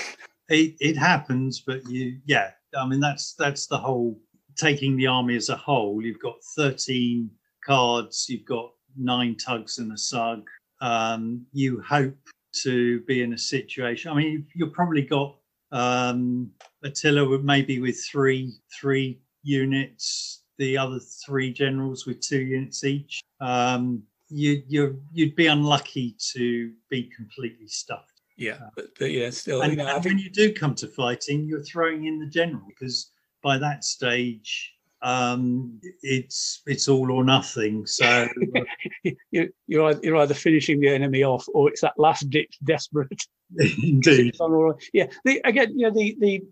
it, 0.48 0.74
it 0.80 0.96
happens, 0.96 1.60
but 1.60 1.88
you, 1.88 2.18
yeah, 2.24 2.50
I 2.76 2.86
mean, 2.86 3.00
that's 3.00 3.34
that's 3.34 3.66
the 3.66 3.78
whole 3.78 4.18
taking 4.56 4.96
the 4.96 5.06
army 5.06 5.36
as 5.36 5.48
a 5.48 5.56
whole. 5.56 6.02
You've 6.02 6.20
got 6.20 6.36
13 6.56 7.30
cards, 7.64 8.26
you've 8.28 8.46
got 8.46 8.72
nine 8.96 9.36
tugs 9.36 9.78
and 9.78 9.92
a 9.92 9.98
sug. 9.98 10.46
Um, 10.80 11.46
you 11.52 11.82
hope 11.82 12.16
to 12.62 13.00
be 13.00 13.22
in 13.22 13.32
a 13.32 13.38
situation. 13.38 14.10
I 14.10 14.14
mean, 14.14 14.46
you've 14.54 14.72
probably 14.72 15.02
got 15.02 15.36
um, 15.72 16.50
Attila 16.84 17.38
maybe 17.40 17.80
with 17.80 18.02
three 18.10 18.54
three 18.78 19.20
units, 19.42 20.42
the 20.58 20.78
other 20.78 21.00
three 21.24 21.52
generals 21.52 22.06
with 22.06 22.20
two 22.20 22.40
units 22.40 22.84
each. 22.84 23.20
Um, 23.40 24.02
you 24.28 24.62
you 24.66 25.00
you'd 25.12 25.36
be 25.36 25.46
unlucky 25.46 26.16
to 26.32 26.72
be 26.90 27.10
completely 27.16 27.68
stuffed. 27.68 28.12
Yeah, 28.36 28.58
but, 28.74 28.86
but 28.98 29.12
yeah, 29.12 29.30
still, 29.30 29.62
And, 29.62 29.72
you 29.72 29.78
know, 29.78 29.86
and 29.86 30.02
think 30.02 30.16
when 30.16 30.18
you 30.18 30.30
do 30.30 30.52
come 30.52 30.74
to 30.76 30.88
fighting, 30.88 31.46
you're 31.46 31.62
throwing 31.62 32.04
in 32.04 32.18
the 32.18 32.26
general 32.26 32.62
because 32.68 33.10
by 33.42 33.56
that 33.56 33.82
stage, 33.82 34.74
um, 35.02 35.80
it's 36.02 36.62
it's 36.66 36.88
all 36.88 37.10
or 37.10 37.24
nothing. 37.24 37.86
So 37.86 38.26
you, 39.30 39.52
you're 39.66 39.90
either, 39.90 40.00
you're 40.02 40.16
either 40.16 40.34
finishing 40.34 40.80
the 40.80 40.88
enemy 40.88 41.22
off 41.22 41.46
or 41.54 41.70
it's 41.70 41.80
that 41.80 41.98
last 41.98 42.28
ditch 42.28 42.58
desperate. 42.64 43.22
indeed, 43.58 44.28
It's 44.28 44.40
on 44.40 44.52
all 44.52 44.70
right. 44.70 44.82
Yeah. 44.92 45.06
The, 45.24 45.40
again, 45.44 45.78
you 45.78 45.88
know, 45.88 45.94
the 45.94 46.16
the 46.20 46.42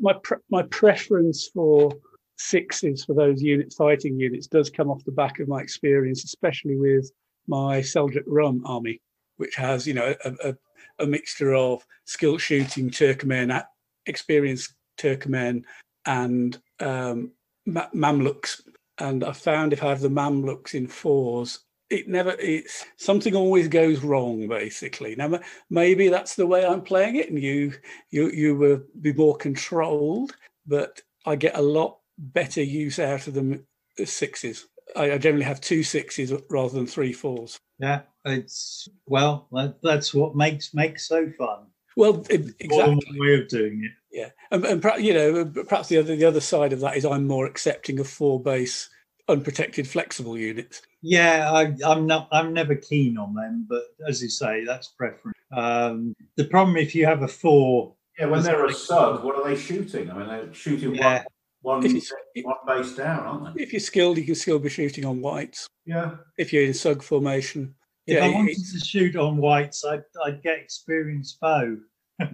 my 0.00 0.14
my 0.50 0.62
preference 0.64 1.48
for 1.52 1.92
sixes 2.36 3.04
for 3.04 3.14
those 3.14 3.42
units, 3.42 3.76
fighting 3.76 4.18
units, 4.18 4.46
does 4.46 4.70
come 4.70 4.90
off 4.90 5.04
the 5.04 5.12
back 5.12 5.40
of 5.40 5.48
my 5.48 5.60
experience, 5.60 6.24
especially 6.24 6.76
with 6.76 7.10
my 7.46 7.80
Seljuk 7.80 8.24
Rum 8.26 8.62
army, 8.66 9.00
which 9.36 9.54
has 9.56 9.86
you 9.86 9.94
know 9.94 10.14
a, 10.24 10.32
a, 10.44 10.54
a 11.00 11.06
mixture 11.06 11.54
of 11.54 11.84
skill 12.04 12.38
shooting 12.38 12.90
Turkmen, 12.90 13.64
experienced 14.06 14.74
Turkmen, 14.98 15.62
and 16.06 16.60
um, 16.80 17.32
Ma- 17.66 17.90
Mamluks. 17.94 18.62
And 18.98 19.24
I 19.24 19.32
found 19.32 19.72
if 19.72 19.82
I 19.82 19.88
have 19.88 20.00
the 20.00 20.08
Mamluks 20.08 20.74
in 20.74 20.86
fours, 20.86 21.60
it 21.90 22.08
never 22.08 22.30
it's 22.38 22.84
something 22.96 23.34
always 23.34 23.68
goes 23.68 24.00
wrong 24.00 24.48
basically 24.48 25.14
now 25.16 25.38
maybe 25.70 26.08
that's 26.08 26.34
the 26.34 26.46
way 26.46 26.64
i'm 26.66 26.80
playing 26.80 27.16
it 27.16 27.28
and 27.28 27.38
you 27.38 27.72
you 28.10 28.30
you 28.30 28.56
will 28.56 28.80
be 29.02 29.12
more 29.12 29.36
controlled 29.36 30.34
but 30.66 31.00
i 31.26 31.36
get 31.36 31.56
a 31.56 31.62
lot 31.62 31.98
better 32.18 32.62
use 32.62 32.98
out 32.98 33.26
of 33.26 33.34
them 33.34 33.66
as 33.98 34.10
sixes 34.10 34.66
i, 34.96 35.12
I 35.12 35.18
generally 35.18 35.44
have 35.44 35.60
two 35.60 35.82
sixes 35.82 36.32
rather 36.50 36.74
than 36.74 36.86
three 36.86 37.12
fours 37.12 37.58
yeah, 37.80 38.02
it's 38.24 38.88
well, 39.06 39.48
that, 39.50 39.78
that's 39.82 40.14
what 40.14 40.36
makes 40.36 40.74
makes 40.74 41.08
so 41.08 41.28
fun. 41.36 41.66
well 41.96 42.12
More 42.14 42.22
than 42.22 42.54
exactly 42.60 42.94
one 42.94 43.18
way 43.18 43.34
of 43.40 43.48
doing 43.48 43.82
it. 43.84 43.90
yeah 44.16 44.28
and, 44.52 44.64
and 44.64 44.80
perhaps 44.80 45.02
you 45.02 45.12
know 45.12 45.44
perhaps 45.44 45.88
the 45.88 45.98
other 45.98 46.14
the 46.14 46.24
other 46.24 46.40
side 46.40 46.72
of 46.72 46.80
that 46.80 46.96
is 46.96 47.04
i'm 47.04 47.26
more 47.26 47.46
accepting 47.46 47.98
of 47.98 48.08
four 48.08 48.40
base 48.40 48.88
unprotected 49.28 49.88
flexible 49.88 50.38
units 50.38 50.82
Yeah, 51.02 51.50
I, 51.52 51.74
I'm 51.84 52.06
not. 52.06 52.28
I'm 52.32 52.52
never 52.54 52.74
keen 52.74 53.18
on 53.18 53.34
them, 53.34 53.66
but 53.68 53.82
as 54.08 54.22
you 54.22 54.28
say, 54.30 54.64
that's 54.64 54.88
preference. 54.88 55.36
Um, 55.52 56.14
the 56.36 56.44
problem 56.44 56.76
if 56.76 56.94
you 56.94 57.04
have 57.06 57.22
a 57.22 57.28
four, 57.28 57.94
Yeah, 58.18 58.26
when 58.26 58.42
they're 58.42 58.64
a 58.66 58.72
sub, 58.72 59.22
what 59.24 59.36
are 59.36 59.44
they 59.48 59.56
shooting? 59.56 60.10
I 60.10 60.14
mean, 60.14 60.28
they're 60.28 60.54
shooting 60.54 60.94
yeah, 60.94 61.24
one, 61.64 61.84
If 61.84 62.10
one, 62.44 62.54
one 62.64 62.76
base 62.82 62.94
down, 62.94 63.20
aren't 63.26 63.56
they? 63.56 63.62
if 63.64 63.72
you're 63.72 63.80
skilled 63.80 64.18
you 64.18 64.24
can 64.24 64.34
still 64.34 64.58
be 64.58 64.68
shooting 64.68 65.04
on 65.04 65.20
whites 65.20 65.66
Yeah. 65.86 66.16
if 66.38 66.52
you're 66.52 66.64
in 66.64 66.74
sug 66.74 67.02
formation 67.02 67.74
if 68.06 68.16
yeah 68.16 68.24
I 68.24 68.28
it- 68.28 68.34
wanted 68.34 68.56
to 68.72 68.78
shoot 68.80 69.16
on 69.16 69.38
whites, 69.38 69.84
I'd, 69.84 70.02
I'd 70.24 70.42
get 70.42 70.58
experienced 70.58 71.40
bow. 71.40 71.76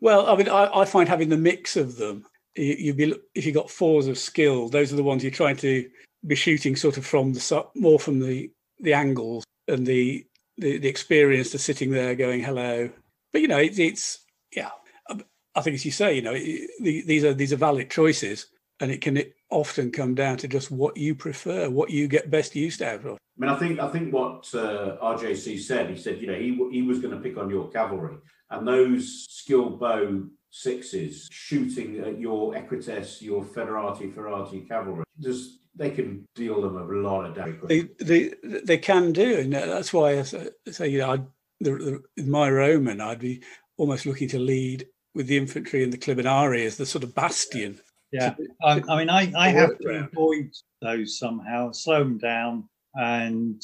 Well, 0.00 0.26
I 0.28 0.36
mean, 0.36 0.48
I, 0.48 0.64
I 0.80 0.84
find 0.86 1.08
having 1.08 1.28
the 1.28 1.36
mix 1.36 1.76
of 1.76 1.96
them, 1.96 2.24
you, 2.56 2.74
you'd 2.78 2.96
be 2.96 3.14
if 3.34 3.44
you 3.44 3.52
got 3.52 3.70
fours 3.70 4.06
of 4.06 4.16
skill, 4.18 4.68
those 4.68 4.92
are 4.92 4.96
the 4.96 5.02
ones 5.02 5.22
you're 5.22 5.30
trying 5.30 5.56
to 5.58 5.88
be 6.26 6.34
shooting 6.34 6.74
sort 6.76 6.96
of 6.96 7.04
from 7.04 7.32
the 7.34 7.66
more 7.74 7.98
from 7.98 8.20
the 8.20 8.50
the 8.80 8.94
angles 8.94 9.44
and 9.68 9.86
the 9.86 10.24
the, 10.58 10.78
the 10.78 10.88
experience 10.88 11.50
to 11.50 11.58
sitting 11.58 11.90
there 11.90 12.14
going 12.14 12.40
hello. 12.42 12.88
But 13.32 13.42
you 13.42 13.48
know, 13.48 13.58
it, 13.58 13.78
it's 13.78 14.20
yeah. 14.54 14.70
I- 15.08 15.24
I 15.56 15.60
think 15.62 15.74
as 15.74 15.84
you 15.84 15.90
say, 15.90 16.14
you 16.14 16.22
know, 16.22 16.32
it, 16.34 16.70
the, 16.80 17.02
these 17.02 17.24
are 17.24 17.34
these 17.34 17.52
are 17.52 17.56
valid 17.56 17.90
choices, 17.90 18.46
and 18.80 18.90
it 18.90 19.00
can 19.00 19.22
often 19.50 19.90
come 19.90 20.14
down 20.14 20.36
to 20.38 20.48
just 20.48 20.70
what 20.70 20.96
you 20.96 21.14
prefer, 21.14 21.68
what 21.68 21.90
you 21.90 22.08
get 22.08 22.30
best 22.30 22.54
used 22.54 22.82
out 22.82 23.04
of. 23.04 23.12
I 23.12 23.18
mean, 23.36 23.50
I 23.50 23.56
think 23.56 23.78
I 23.78 23.88
think 23.88 24.12
what 24.12 24.52
uh, 24.54 24.96
RJC 25.02 25.60
said. 25.60 25.90
He 25.90 25.96
said, 25.96 26.20
you 26.20 26.26
know, 26.26 26.34
he 26.34 26.56
he 26.72 26.82
was 26.82 26.98
going 26.98 27.14
to 27.14 27.20
pick 27.20 27.36
on 27.36 27.50
your 27.50 27.68
cavalry, 27.70 28.16
and 28.50 28.66
those 28.66 29.26
skilled 29.28 29.80
bow 29.80 30.24
sixes 30.50 31.28
shooting 31.30 32.00
at 32.00 32.18
your 32.18 32.54
Equites, 32.54 33.22
your 33.22 33.44
Foederati, 33.44 34.12
Ferrati 34.14 34.60
cavalry. 34.60 35.04
Just 35.20 35.60
they 35.74 35.90
can 35.90 36.26
deal 36.34 36.60
them 36.60 36.76
a 36.76 36.84
lot 36.84 37.24
of 37.24 37.34
damage. 37.34 37.60
they 37.64 37.88
they 37.98 38.34
they 38.42 38.78
can 38.78 39.12
do, 39.12 39.38
and 39.38 39.52
that's 39.52 39.92
why 39.92 40.18
I 40.18 40.22
say, 40.22 40.48
say, 40.70 40.88
you 40.88 40.98
know, 40.98 41.12
I'd, 41.12 41.26
the, 41.60 41.70
the, 41.72 42.02
with 42.16 42.26
my 42.26 42.50
Roman, 42.50 43.00
I'd 43.00 43.20
be 43.20 43.42
almost 43.76 44.06
looking 44.06 44.28
to 44.28 44.38
lead 44.38 44.86
with 45.14 45.26
the 45.26 45.36
infantry 45.36 45.82
and 45.82 45.92
the 45.92 45.98
Clibanarii 45.98 46.66
as 46.66 46.76
the 46.76 46.86
sort 46.86 47.04
of 47.04 47.14
bastion. 47.14 47.80
Yeah, 48.12 48.34
I, 48.62 48.82
I 48.88 48.98
mean, 48.98 49.08
I, 49.08 49.32
I 49.36 49.48
have 49.50 49.78
to 49.78 49.84
workaround. 49.88 50.12
avoid 50.12 50.50
those 50.82 51.18
somehow, 51.18 51.70
slow 51.72 52.00
them 52.00 52.18
down, 52.18 52.68
and 52.94 53.62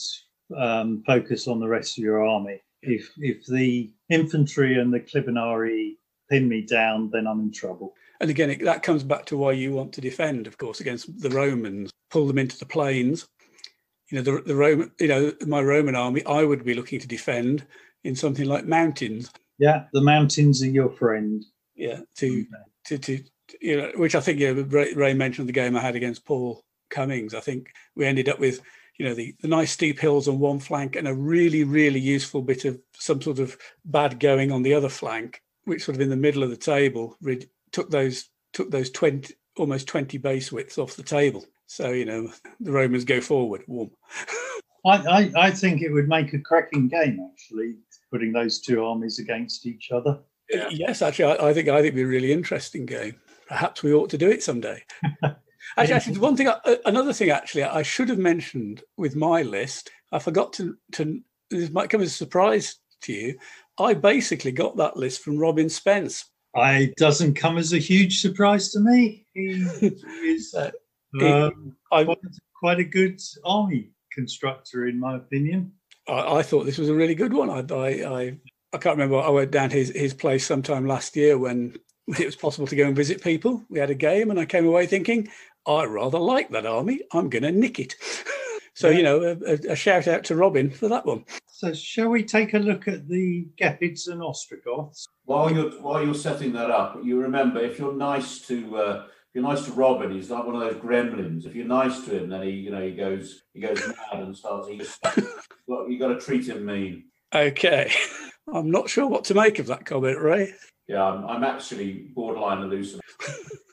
um, 0.56 1.02
focus 1.06 1.48
on 1.48 1.58
the 1.58 1.68
rest 1.68 1.98
of 1.98 2.04
your 2.04 2.24
army. 2.24 2.60
If 2.82 3.10
if 3.18 3.44
the 3.46 3.92
infantry 4.08 4.78
and 4.78 4.92
the 4.92 5.00
Clibanarii 5.00 5.96
pin 6.30 6.48
me 6.48 6.62
down, 6.62 7.10
then 7.10 7.26
I'm 7.26 7.40
in 7.40 7.52
trouble. 7.52 7.94
And 8.20 8.30
again, 8.30 8.50
it, 8.50 8.64
that 8.64 8.82
comes 8.82 9.02
back 9.02 9.26
to 9.26 9.36
why 9.36 9.52
you 9.52 9.72
want 9.72 9.92
to 9.94 10.00
defend, 10.00 10.46
of 10.46 10.58
course, 10.58 10.80
against 10.80 11.20
the 11.20 11.30
Romans, 11.30 11.90
pull 12.10 12.26
them 12.26 12.38
into 12.38 12.58
the 12.58 12.66
plains. 12.66 13.26
You 14.10 14.18
know, 14.18 14.22
the 14.22 14.42
the 14.42 14.54
Roman, 14.54 14.92
you 15.00 15.08
know, 15.08 15.32
my 15.46 15.60
Roman 15.60 15.96
army, 15.96 16.24
I 16.24 16.44
would 16.44 16.64
be 16.64 16.74
looking 16.74 17.00
to 17.00 17.08
defend 17.08 17.66
in 18.04 18.14
something 18.14 18.46
like 18.46 18.64
mountains. 18.64 19.30
Yeah, 19.58 19.86
the 19.92 20.02
mountains 20.02 20.62
are 20.62 20.70
your 20.70 20.90
friend. 20.90 21.44
Yeah, 21.74 22.00
to 22.18 22.46
to, 22.86 22.98
to 22.98 23.24
you 23.60 23.76
know, 23.76 23.92
which 23.96 24.14
I 24.14 24.20
think 24.20 24.40
you 24.40 24.54
know, 24.54 24.62
Ray, 24.62 24.92
Ray 24.94 25.14
mentioned 25.14 25.48
the 25.48 25.52
game 25.52 25.76
I 25.76 25.80
had 25.80 25.96
against 25.96 26.24
Paul 26.24 26.64
Cummings. 26.90 27.34
I 27.34 27.40
think 27.40 27.72
we 27.94 28.06
ended 28.06 28.28
up 28.28 28.38
with 28.38 28.60
you 28.98 29.06
know 29.06 29.14
the, 29.14 29.34
the 29.40 29.48
nice 29.48 29.72
steep 29.72 29.98
hills 29.98 30.28
on 30.28 30.38
one 30.38 30.58
flank 30.58 30.96
and 30.96 31.08
a 31.08 31.14
really 31.14 31.64
really 31.64 32.00
useful 32.00 32.42
bit 32.42 32.64
of 32.64 32.80
some 32.94 33.20
sort 33.20 33.38
of 33.38 33.56
bad 33.84 34.20
going 34.20 34.52
on 34.52 34.62
the 34.62 34.74
other 34.74 34.88
flank, 34.88 35.42
which 35.64 35.84
sort 35.84 35.96
of 35.96 36.00
in 36.00 36.10
the 36.10 36.16
middle 36.16 36.42
of 36.42 36.50
the 36.50 36.56
table 36.56 37.16
re- 37.20 37.48
took 37.72 37.90
those 37.90 38.28
took 38.52 38.70
those 38.70 38.90
twenty 38.90 39.34
almost 39.56 39.86
twenty 39.88 40.18
base 40.18 40.50
widths 40.50 40.78
off 40.78 40.96
the 40.96 41.02
table. 41.02 41.44
So 41.66 41.90
you 41.90 42.04
know 42.04 42.30
the 42.60 42.72
Romans 42.72 43.04
go 43.04 43.20
forward, 43.20 43.62
warm. 43.66 43.90
I, 44.86 44.96
I, 44.98 45.46
I 45.46 45.50
think 45.50 45.82
it 45.82 45.92
would 45.92 46.08
make 46.08 46.32
a 46.32 46.38
cracking 46.38 46.86
game 46.88 47.18
actually, 47.32 47.74
putting 48.12 48.32
those 48.32 48.60
two 48.60 48.84
armies 48.84 49.18
against 49.18 49.66
each 49.66 49.90
other. 49.90 50.20
Yeah. 50.48 50.68
Yes, 50.70 51.02
actually, 51.02 51.36
I, 51.36 51.48
I 51.48 51.54
think 51.54 51.68
I 51.68 51.76
think 51.76 51.86
it'd 51.86 51.94
be 51.96 52.02
a 52.02 52.06
really 52.06 52.32
interesting 52.32 52.86
game. 52.86 53.16
Perhaps 53.46 53.82
we 53.82 53.94
ought 53.94 54.10
to 54.10 54.18
do 54.18 54.30
it 54.30 54.42
someday. 54.42 54.82
actually, 55.76 55.94
actually, 55.94 56.18
one 56.18 56.36
thing, 56.36 56.48
uh, 56.48 56.76
another 56.84 57.12
thing, 57.12 57.30
actually, 57.30 57.64
I 57.64 57.82
should 57.82 58.08
have 58.08 58.18
mentioned 58.18 58.82
with 58.96 59.16
my 59.16 59.42
list. 59.42 59.90
I 60.12 60.18
forgot 60.18 60.52
to. 60.54 60.76
to 60.92 61.20
this 61.50 61.70
might 61.70 61.90
come 61.90 62.00
as 62.00 62.08
a 62.08 62.14
surprise 62.14 62.78
to 63.02 63.12
you. 63.12 63.38
I 63.78 63.94
basically 63.94 64.52
got 64.52 64.76
that 64.78 64.96
list 64.96 65.22
from 65.22 65.38
Robin 65.38 65.68
Spence. 65.68 66.24
I 66.56 66.76
it 66.78 66.96
doesn't 66.96 67.34
come 67.34 67.58
as 67.58 67.72
a 67.72 67.78
huge 67.78 68.20
surprise 68.20 68.70
to 68.72 68.80
me. 68.80 69.26
He, 69.34 69.64
is 70.24 70.54
Uh, 71.18 71.46
um, 71.46 71.76
quite, 71.88 72.08
quite 72.58 72.80
a 72.80 72.84
good 72.84 73.20
army 73.44 73.90
constructor, 74.12 74.86
in 74.86 74.98
my 74.98 75.16
opinion. 75.16 75.72
I, 76.08 76.38
I 76.38 76.42
thought 76.42 76.64
this 76.64 76.78
was 76.78 76.88
a 76.88 76.94
really 76.94 77.14
good 77.14 77.32
one. 77.32 77.48
I, 77.48 77.74
I, 77.74 77.88
I, 77.88 78.38
I 78.72 78.78
can't 78.78 78.98
remember. 78.98 79.18
I 79.18 79.30
went 79.30 79.50
down 79.50 79.70
his, 79.70 79.90
his 79.90 80.12
place 80.12 80.44
sometime 80.44 80.86
last 80.86 81.16
year 81.16 81.38
when 81.38 81.76
it 82.08 82.24
was 82.24 82.36
possible 82.36 82.66
to 82.66 82.76
go 82.76 82.86
and 82.86 82.96
visit 82.96 83.22
people. 83.22 83.64
We 83.68 83.78
had 83.78 83.90
a 83.90 83.94
game, 83.94 84.30
and 84.30 84.38
I 84.38 84.44
came 84.46 84.66
away 84.66 84.86
thinking, 84.86 85.28
I 85.66 85.84
rather 85.84 86.18
like 86.18 86.50
that 86.50 86.66
army. 86.66 87.00
I'm 87.12 87.28
going 87.28 87.42
to 87.42 87.50
nick 87.52 87.78
it. 87.80 87.96
so, 88.74 88.88
Yeah. 88.88 88.96
you 88.96 89.02
know, 89.02 89.22
a, 89.22 89.36
a, 89.52 89.72
a 89.72 89.76
shout 89.76 90.06
out 90.06 90.24
to 90.24 90.36
Robin 90.36 90.70
for 90.70 90.88
that 90.88 91.04
one. 91.04 91.24
So, 91.46 91.72
shall 91.72 92.08
we 92.08 92.22
take 92.22 92.54
a 92.54 92.58
look 92.58 92.86
at 92.86 93.08
the 93.08 93.46
Gepids 93.60 94.08
and 94.08 94.22
Ostrogoths? 94.22 95.06
While 95.24 95.52
you're 95.52 95.70
while 95.80 96.04
you're 96.04 96.14
setting 96.14 96.52
that 96.52 96.70
up, 96.70 96.98
you 97.02 97.18
remember 97.20 97.58
if 97.60 97.78
you're 97.78 97.96
nice 97.96 98.40
to 98.46 98.76
uh, 98.76 99.02
if 99.06 99.34
you're 99.34 99.42
nice 99.42 99.64
to 99.64 99.72
Robin, 99.72 100.12
he's 100.12 100.30
like 100.30 100.46
one 100.46 100.54
of 100.54 100.60
those 100.60 100.80
gremlins. 100.82 101.46
If 101.46 101.54
you're 101.56 101.66
nice 101.66 102.04
to 102.04 102.18
him, 102.18 102.28
then 102.28 102.42
he 102.42 102.50
you 102.50 102.70
know 102.70 102.82
he 102.82 102.92
goes 102.94 103.42
he 103.54 103.60
goes 103.60 103.80
mad 103.88 104.22
and 104.22 104.36
starts 104.36 104.68
eating. 104.68 104.86
well, 105.66 105.88
you 105.88 105.98
got 105.98 106.08
to 106.08 106.20
treat 106.20 106.46
him 106.46 106.64
mean. 106.66 107.06
Okay. 107.34 107.90
I'm 108.52 108.70
not 108.70 108.88
sure 108.88 109.08
what 109.08 109.24
to 109.24 109.34
make 109.34 109.58
of 109.58 109.66
that 109.66 109.84
comment, 109.86 110.20
Ray. 110.20 110.52
Yeah, 110.88 111.04
I'm, 111.04 111.26
I'm 111.26 111.44
actually 111.44 112.08
borderline 112.14 112.62
hallucinating. 112.62 113.00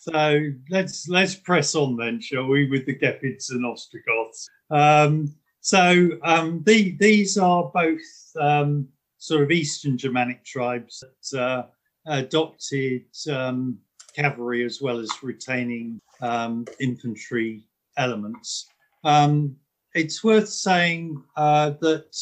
So 0.00 0.40
let's 0.70 1.06
let's 1.08 1.34
press 1.34 1.74
on 1.74 1.96
then, 1.96 2.20
shall 2.20 2.46
we, 2.46 2.70
with 2.70 2.86
the 2.86 2.94
Gepids 2.94 3.50
and 3.50 3.66
Ostrogoths? 3.66 4.48
Um, 4.70 5.34
so 5.60 6.10
um, 6.22 6.62
the, 6.64 6.96
these 6.98 7.36
are 7.36 7.70
both 7.74 8.00
um, 8.40 8.88
sort 9.18 9.42
of 9.42 9.50
Eastern 9.50 9.98
Germanic 9.98 10.44
tribes 10.44 11.02
that 11.02 11.38
uh, 11.38 11.62
adopted 12.06 13.04
um, 13.30 13.78
cavalry 14.14 14.64
as 14.64 14.80
well 14.80 14.98
as 14.98 15.10
retaining 15.22 16.00
um, 16.22 16.64
infantry 16.80 17.64
elements. 17.98 18.66
Um, 19.04 19.56
it's 19.94 20.24
worth 20.24 20.48
saying 20.48 21.22
uh, 21.36 21.70
that 21.80 22.16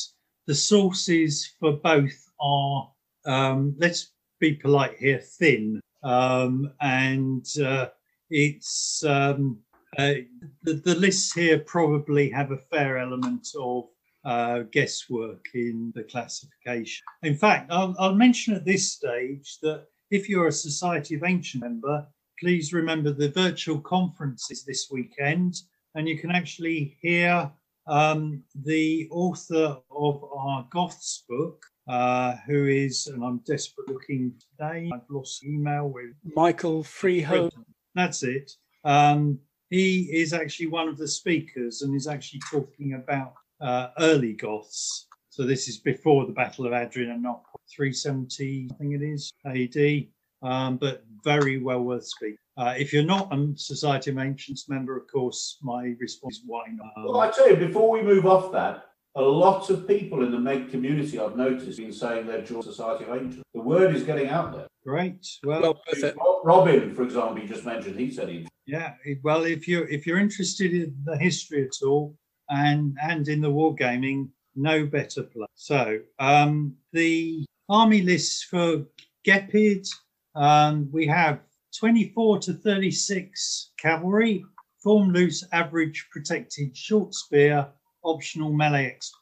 the 0.46 0.54
sources 0.54 1.52
for 1.60 1.72
both 1.74 2.30
are, 2.40 2.90
um, 3.26 3.76
let's 3.78 4.12
be 4.38 4.54
polite 4.54 4.96
here, 4.98 5.18
thin. 5.18 5.80
Um, 6.02 6.72
and 6.80 7.46
uh, 7.62 7.88
it's 8.30 9.02
um, 9.04 9.58
uh, 9.98 10.14
the, 10.62 10.74
the 10.74 10.94
lists 10.94 11.32
here 11.32 11.58
probably 11.58 12.30
have 12.30 12.50
a 12.50 12.58
fair 12.58 12.98
element 12.98 13.48
of 13.58 13.84
uh, 14.24 14.60
guesswork 14.72 15.46
in 15.54 15.92
the 15.94 16.02
classification. 16.02 17.04
In 17.22 17.36
fact, 17.36 17.70
I'll, 17.70 17.94
I'll 17.98 18.14
mention 18.14 18.54
at 18.54 18.64
this 18.64 18.92
stage 18.92 19.58
that 19.62 19.86
if 20.10 20.28
you're 20.28 20.48
a 20.48 20.52
Society 20.52 21.14
of 21.14 21.24
Ancient 21.24 21.62
member, 21.62 22.06
please 22.38 22.72
remember 22.72 23.12
the 23.12 23.30
virtual 23.30 23.80
conferences 23.80 24.64
this 24.64 24.88
weekend, 24.90 25.54
and 25.94 26.08
you 26.08 26.18
can 26.18 26.30
actually 26.30 26.96
hear 27.00 27.50
um, 27.86 28.42
the 28.64 29.08
author 29.10 29.78
of 29.90 30.24
our 30.36 30.66
Goths 30.70 31.24
book, 31.28 31.64
uh, 31.88 32.36
who 32.46 32.66
is, 32.66 33.06
and 33.06 33.22
I'm 33.24 33.38
desperate 33.46 33.88
looking 33.88 34.34
today, 34.50 34.90
I've 34.92 35.08
lost 35.08 35.44
email 35.44 35.88
with 35.88 36.14
Michael 36.34 36.82
Fredholm. 36.82 37.50
That's 37.94 38.22
it. 38.22 38.52
Um, 38.84 39.38
he 39.70 40.02
is 40.12 40.32
actually 40.32 40.68
one 40.68 40.88
of 40.88 40.96
the 40.96 41.08
speakers 41.08 41.82
and 41.82 41.94
is 41.94 42.06
actually 42.06 42.40
talking 42.50 42.94
about 42.94 43.34
uh, 43.60 43.88
early 43.98 44.32
Goths. 44.32 45.06
So 45.30 45.44
this 45.44 45.68
is 45.68 45.78
before 45.78 46.26
the 46.26 46.32
Battle 46.32 46.66
of 46.66 46.72
Adrianople, 46.72 47.60
370, 47.74 48.70
I 48.70 48.74
think 48.76 48.94
it 48.94 49.02
is, 49.02 49.32
AD, 49.44 50.06
um, 50.42 50.76
but 50.76 51.04
very 51.22 51.58
well 51.58 51.82
worth 51.82 52.06
speaking. 52.06 52.38
Uh, 52.56 52.74
if 52.78 52.92
you're 52.92 53.02
not 53.02 53.30
a 53.34 53.52
Society 53.54 54.10
of 54.10 54.18
Ancients 54.18 54.68
member, 54.68 54.96
of 54.96 55.06
course, 55.12 55.58
my 55.62 55.94
response 55.98 56.36
is 56.36 56.42
why 56.46 56.64
not? 56.70 56.90
well, 56.96 57.20
I 57.20 57.30
tell 57.30 57.50
you, 57.50 57.56
before 57.56 57.90
we 57.90 58.00
move 58.00 58.24
off 58.24 58.50
that, 58.52 58.85
a 59.16 59.22
lot 59.22 59.70
of 59.70 59.88
people 59.88 60.22
in 60.24 60.30
the 60.30 60.38
Meg 60.38 60.70
community 60.70 61.18
I've 61.18 61.36
noticed 61.36 61.78
been 61.78 61.92
saying 61.92 62.26
they're 62.26 62.42
joined 62.42 62.64
Society 62.64 63.04
of 63.04 63.10
Ancients. 63.10 63.42
The 63.54 63.60
word 63.62 63.94
is 63.94 64.02
getting 64.02 64.28
out 64.28 64.52
there. 64.52 64.66
Great. 64.84 65.26
Well, 65.42 65.62
Well, 65.62 65.80
perfect. 65.90 66.18
Robin, 66.44 66.94
for 66.94 67.02
example, 67.02 67.40
you 67.40 67.48
just 67.48 67.64
mentioned, 67.64 67.98
he 67.98 68.10
said 68.10 68.28
he. 68.28 68.46
yeah. 68.66 68.94
Well, 69.24 69.44
if 69.44 69.66
you're 69.66 69.88
if 69.88 70.06
you're 70.06 70.18
interested 70.18 70.72
in 70.72 70.94
the 71.04 71.16
history 71.16 71.64
at 71.64 71.84
all 71.84 72.14
and 72.50 72.96
and 73.02 73.26
in 73.26 73.40
the 73.40 73.50
wargaming, 73.50 74.28
no 74.54 74.86
better 74.86 75.22
place. 75.22 75.48
So 75.54 75.98
um, 76.18 76.74
the 76.92 77.44
army 77.68 78.02
lists 78.02 78.44
for 78.44 78.84
Gepid, 79.26 79.88
um, 80.36 80.88
we 80.92 81.06
have 81.06 81.40
24 81.80 82.38
to 82.40 82.52
36 82.52 83.72
cavalry, 83.78 84.44
form 84.82 85.10
loose, 85.10 85.42
average 85.52 86.06
protected, 86.12 86.76
short 86.76 87.12
spear, 87.12 87.66
optional 88.06 88.52
melee 88.52 88.86
expert. 88.86 89.20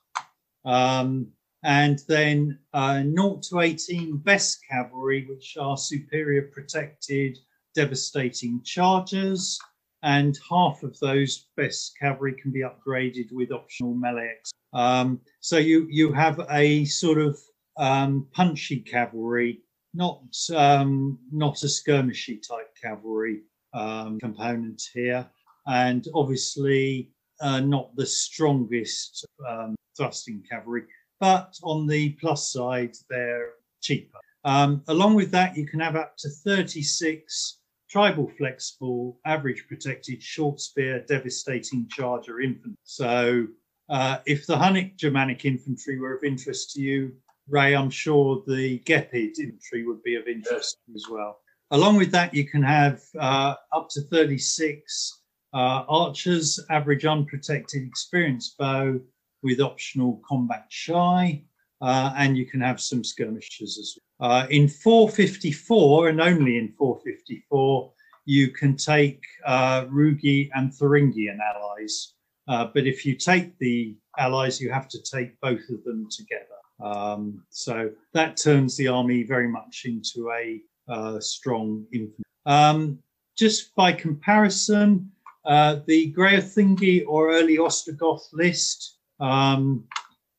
Um, 0.65 1.33
and 1.65 2.01
then 2.09 2.59
uh, 2.75 3.03
0 3.03 3.41
to 3.49 3.61
18 3.61 4.19
best 4.19 4.59
cavalry, 4.71 5.27
which 5.29 5.57
are 5.59 5.77
superior 5.77 6.51
protected, 6.53 7.39
devastating 7.75 8.61
chargers. 8.63 9.59
And 10.03 10.39
half 10.49 10.83
of 10.83 10.99
those 11.01 11.47
best 11.57 11.97
cavalry 11.99 12.35
can 12.35 12.53
be 12.53 12.63
upgraded 12.63 13.33
with 13.33 13.51
optional 13.51 13.95
melee. 13.95 14.37
Um, 14.75 15.21
so 15.41 15.57
you 15.57 15.87
you 15.91 16.13
have 16.13 16.41
a 16.51 16.85
sort 16.85 17.19
of 17.19 17.39
um, 17.79 18.27
punchy 18.33 18.81
cavalry, 18.81 19.63
not 19.95 20.23
um, 20.55 21.19
not 21.33 21.63
a 21.63 21.67
skirmishy 21.67 22.47
type 22.47 22.77
cavalry 22.81 23.41
um, 23.73 24.19
component 24.21 24.83
here, 24.93 25.27
and 25.67 26.07
obviously 26.15 27.11
uh, 27.45 27.61
not 27.61 27.95
the 27.95 28.07
strongest 28.07 29.27
um, 29.47 29.77
thrusting 29.97 30.43
cavalry. 30.51 30.85
But 31.21 31.55
on 31.63 31.87
the 31.87 32.11
plus 32.21 32.51
side, 32.51 32.97
they're 33.09 33.51
cheaper. 33.83 34.19
Um, 34.45 34.83
along 34.89 35.15
with 35.15 35.31
that, 35.33 35.57
you 35.57 35.67
can 35.67 35.81
have 35.81 35.95
up 35.95 36.17
to 36.19 36.29
36 36.29 37.59
tribal 37.89 38.31
flexible, 38.39 39.21
average 39.27 39.67
protected, 39.69 40.23
short 40.23 40.59
spear, 40.59 41.05
devastating 41.07 41.87
charger 41.89 42.41
infantry. 42.41 42.77
So 42.83 43.47
uh, 43.89 44.19
if 44.27 44.47
the 44.47 44.57
Hunnic 44.57 44.97
Germanic 44.97 45.45
infantry 45.45 45.99
were 45.99 46.17
of 46.17 46.25
interest 46.25 46.73
to 46.73 46.81
you, 46.81 47.13
Ray, 47.47 47.77
I'm 47.77 47.91
sure 47.91 48.43
the 48.47 48.79
Gepid 48.81 49.39
infantry 49.39 49.87
would 49.87 50.03
be 50.03 50.17
of 50.17 50.27
interest 50.27 50.79
as 50.95 51.05
well. 51.11 51.41
Along 51.71 51.97
with 51.97 52.11
that, 52.13 52.35
you 52.35 52.47
can 52.47 52.63
have 52.63 53.03
uh, 53.19 53.55
up 53.73 53.89
to 53.91 54.01
36 54.01 55.24
uh, 55.55 55.85
archers, 55.89 56.61
average 56.71 57.05
unprotected, 57.05 57.87
experience 57.87 58.55
bow 58.59 59.01
with 59.43 59.61
optional 59.61 60.21
combat 60.27 60.67
shy, 60.69 61.43
uh, 61.81 62.13
and 62.17 62.37
you 62.37 62.47
can 62.47 62.61
have 62.61 62.81
some 62.81 63.05
skirmishers 63.05 63.79
as 63.79 63.97
well. 64.19 64.31
Uh, 64.31 64.47
in 64.51 64.69
454, 64.69 66.09
and 66.09 66.21
only 66.21 66.59
in 66.59 66.73
454, 66.79 67.93
you 68.25 68.49
can 68.49 68.77
take 68.77 69.23
uh, 69.45 69.85
Rugi 69.85 70.51
and 70.55 70.73
Thuringian 70.73 71.39
allies. 71.41 72.15
Uh, 72.49 72.69
but 72.73 72.87
if 72.87 73.05
you 73.05 73.15
take 73.15 73.57
the 73.59 73.97
allies, 74.19 74.61
you 74.61 74.71
have 74.73 74.89
to 74.89 75.03
take 75.03 75.39
both 75.41 75.69
of 75.71 75.85
them 75.85 76.09
together. 76.11 76.45
Um, 76.83 77.43
so 77.51 77.91
that 78.13 78.37
turns 78.37 78.77
the 78.77 78.89
army 78.89 79.23
very 79.23 79.49
much 79.49 79.83
into 79.85 80.31
a 80.31 80.61
uh, 80.89 81.21
strong 81.21 81.87
infantry. 81.93 82.25
Um, 82.47 82.99
just 83.37 83.75
by 83.75 83.93
comparison, 83.93 85.11
uh, 85.45 85.81
the 85.87 86.13
Greuthungi 86.15 87.05
or 87.07 87.33
early 87.33 87.59
Ostrogoth 87.59 88.27
list, 88.33 88.99
um, 89.21 89.85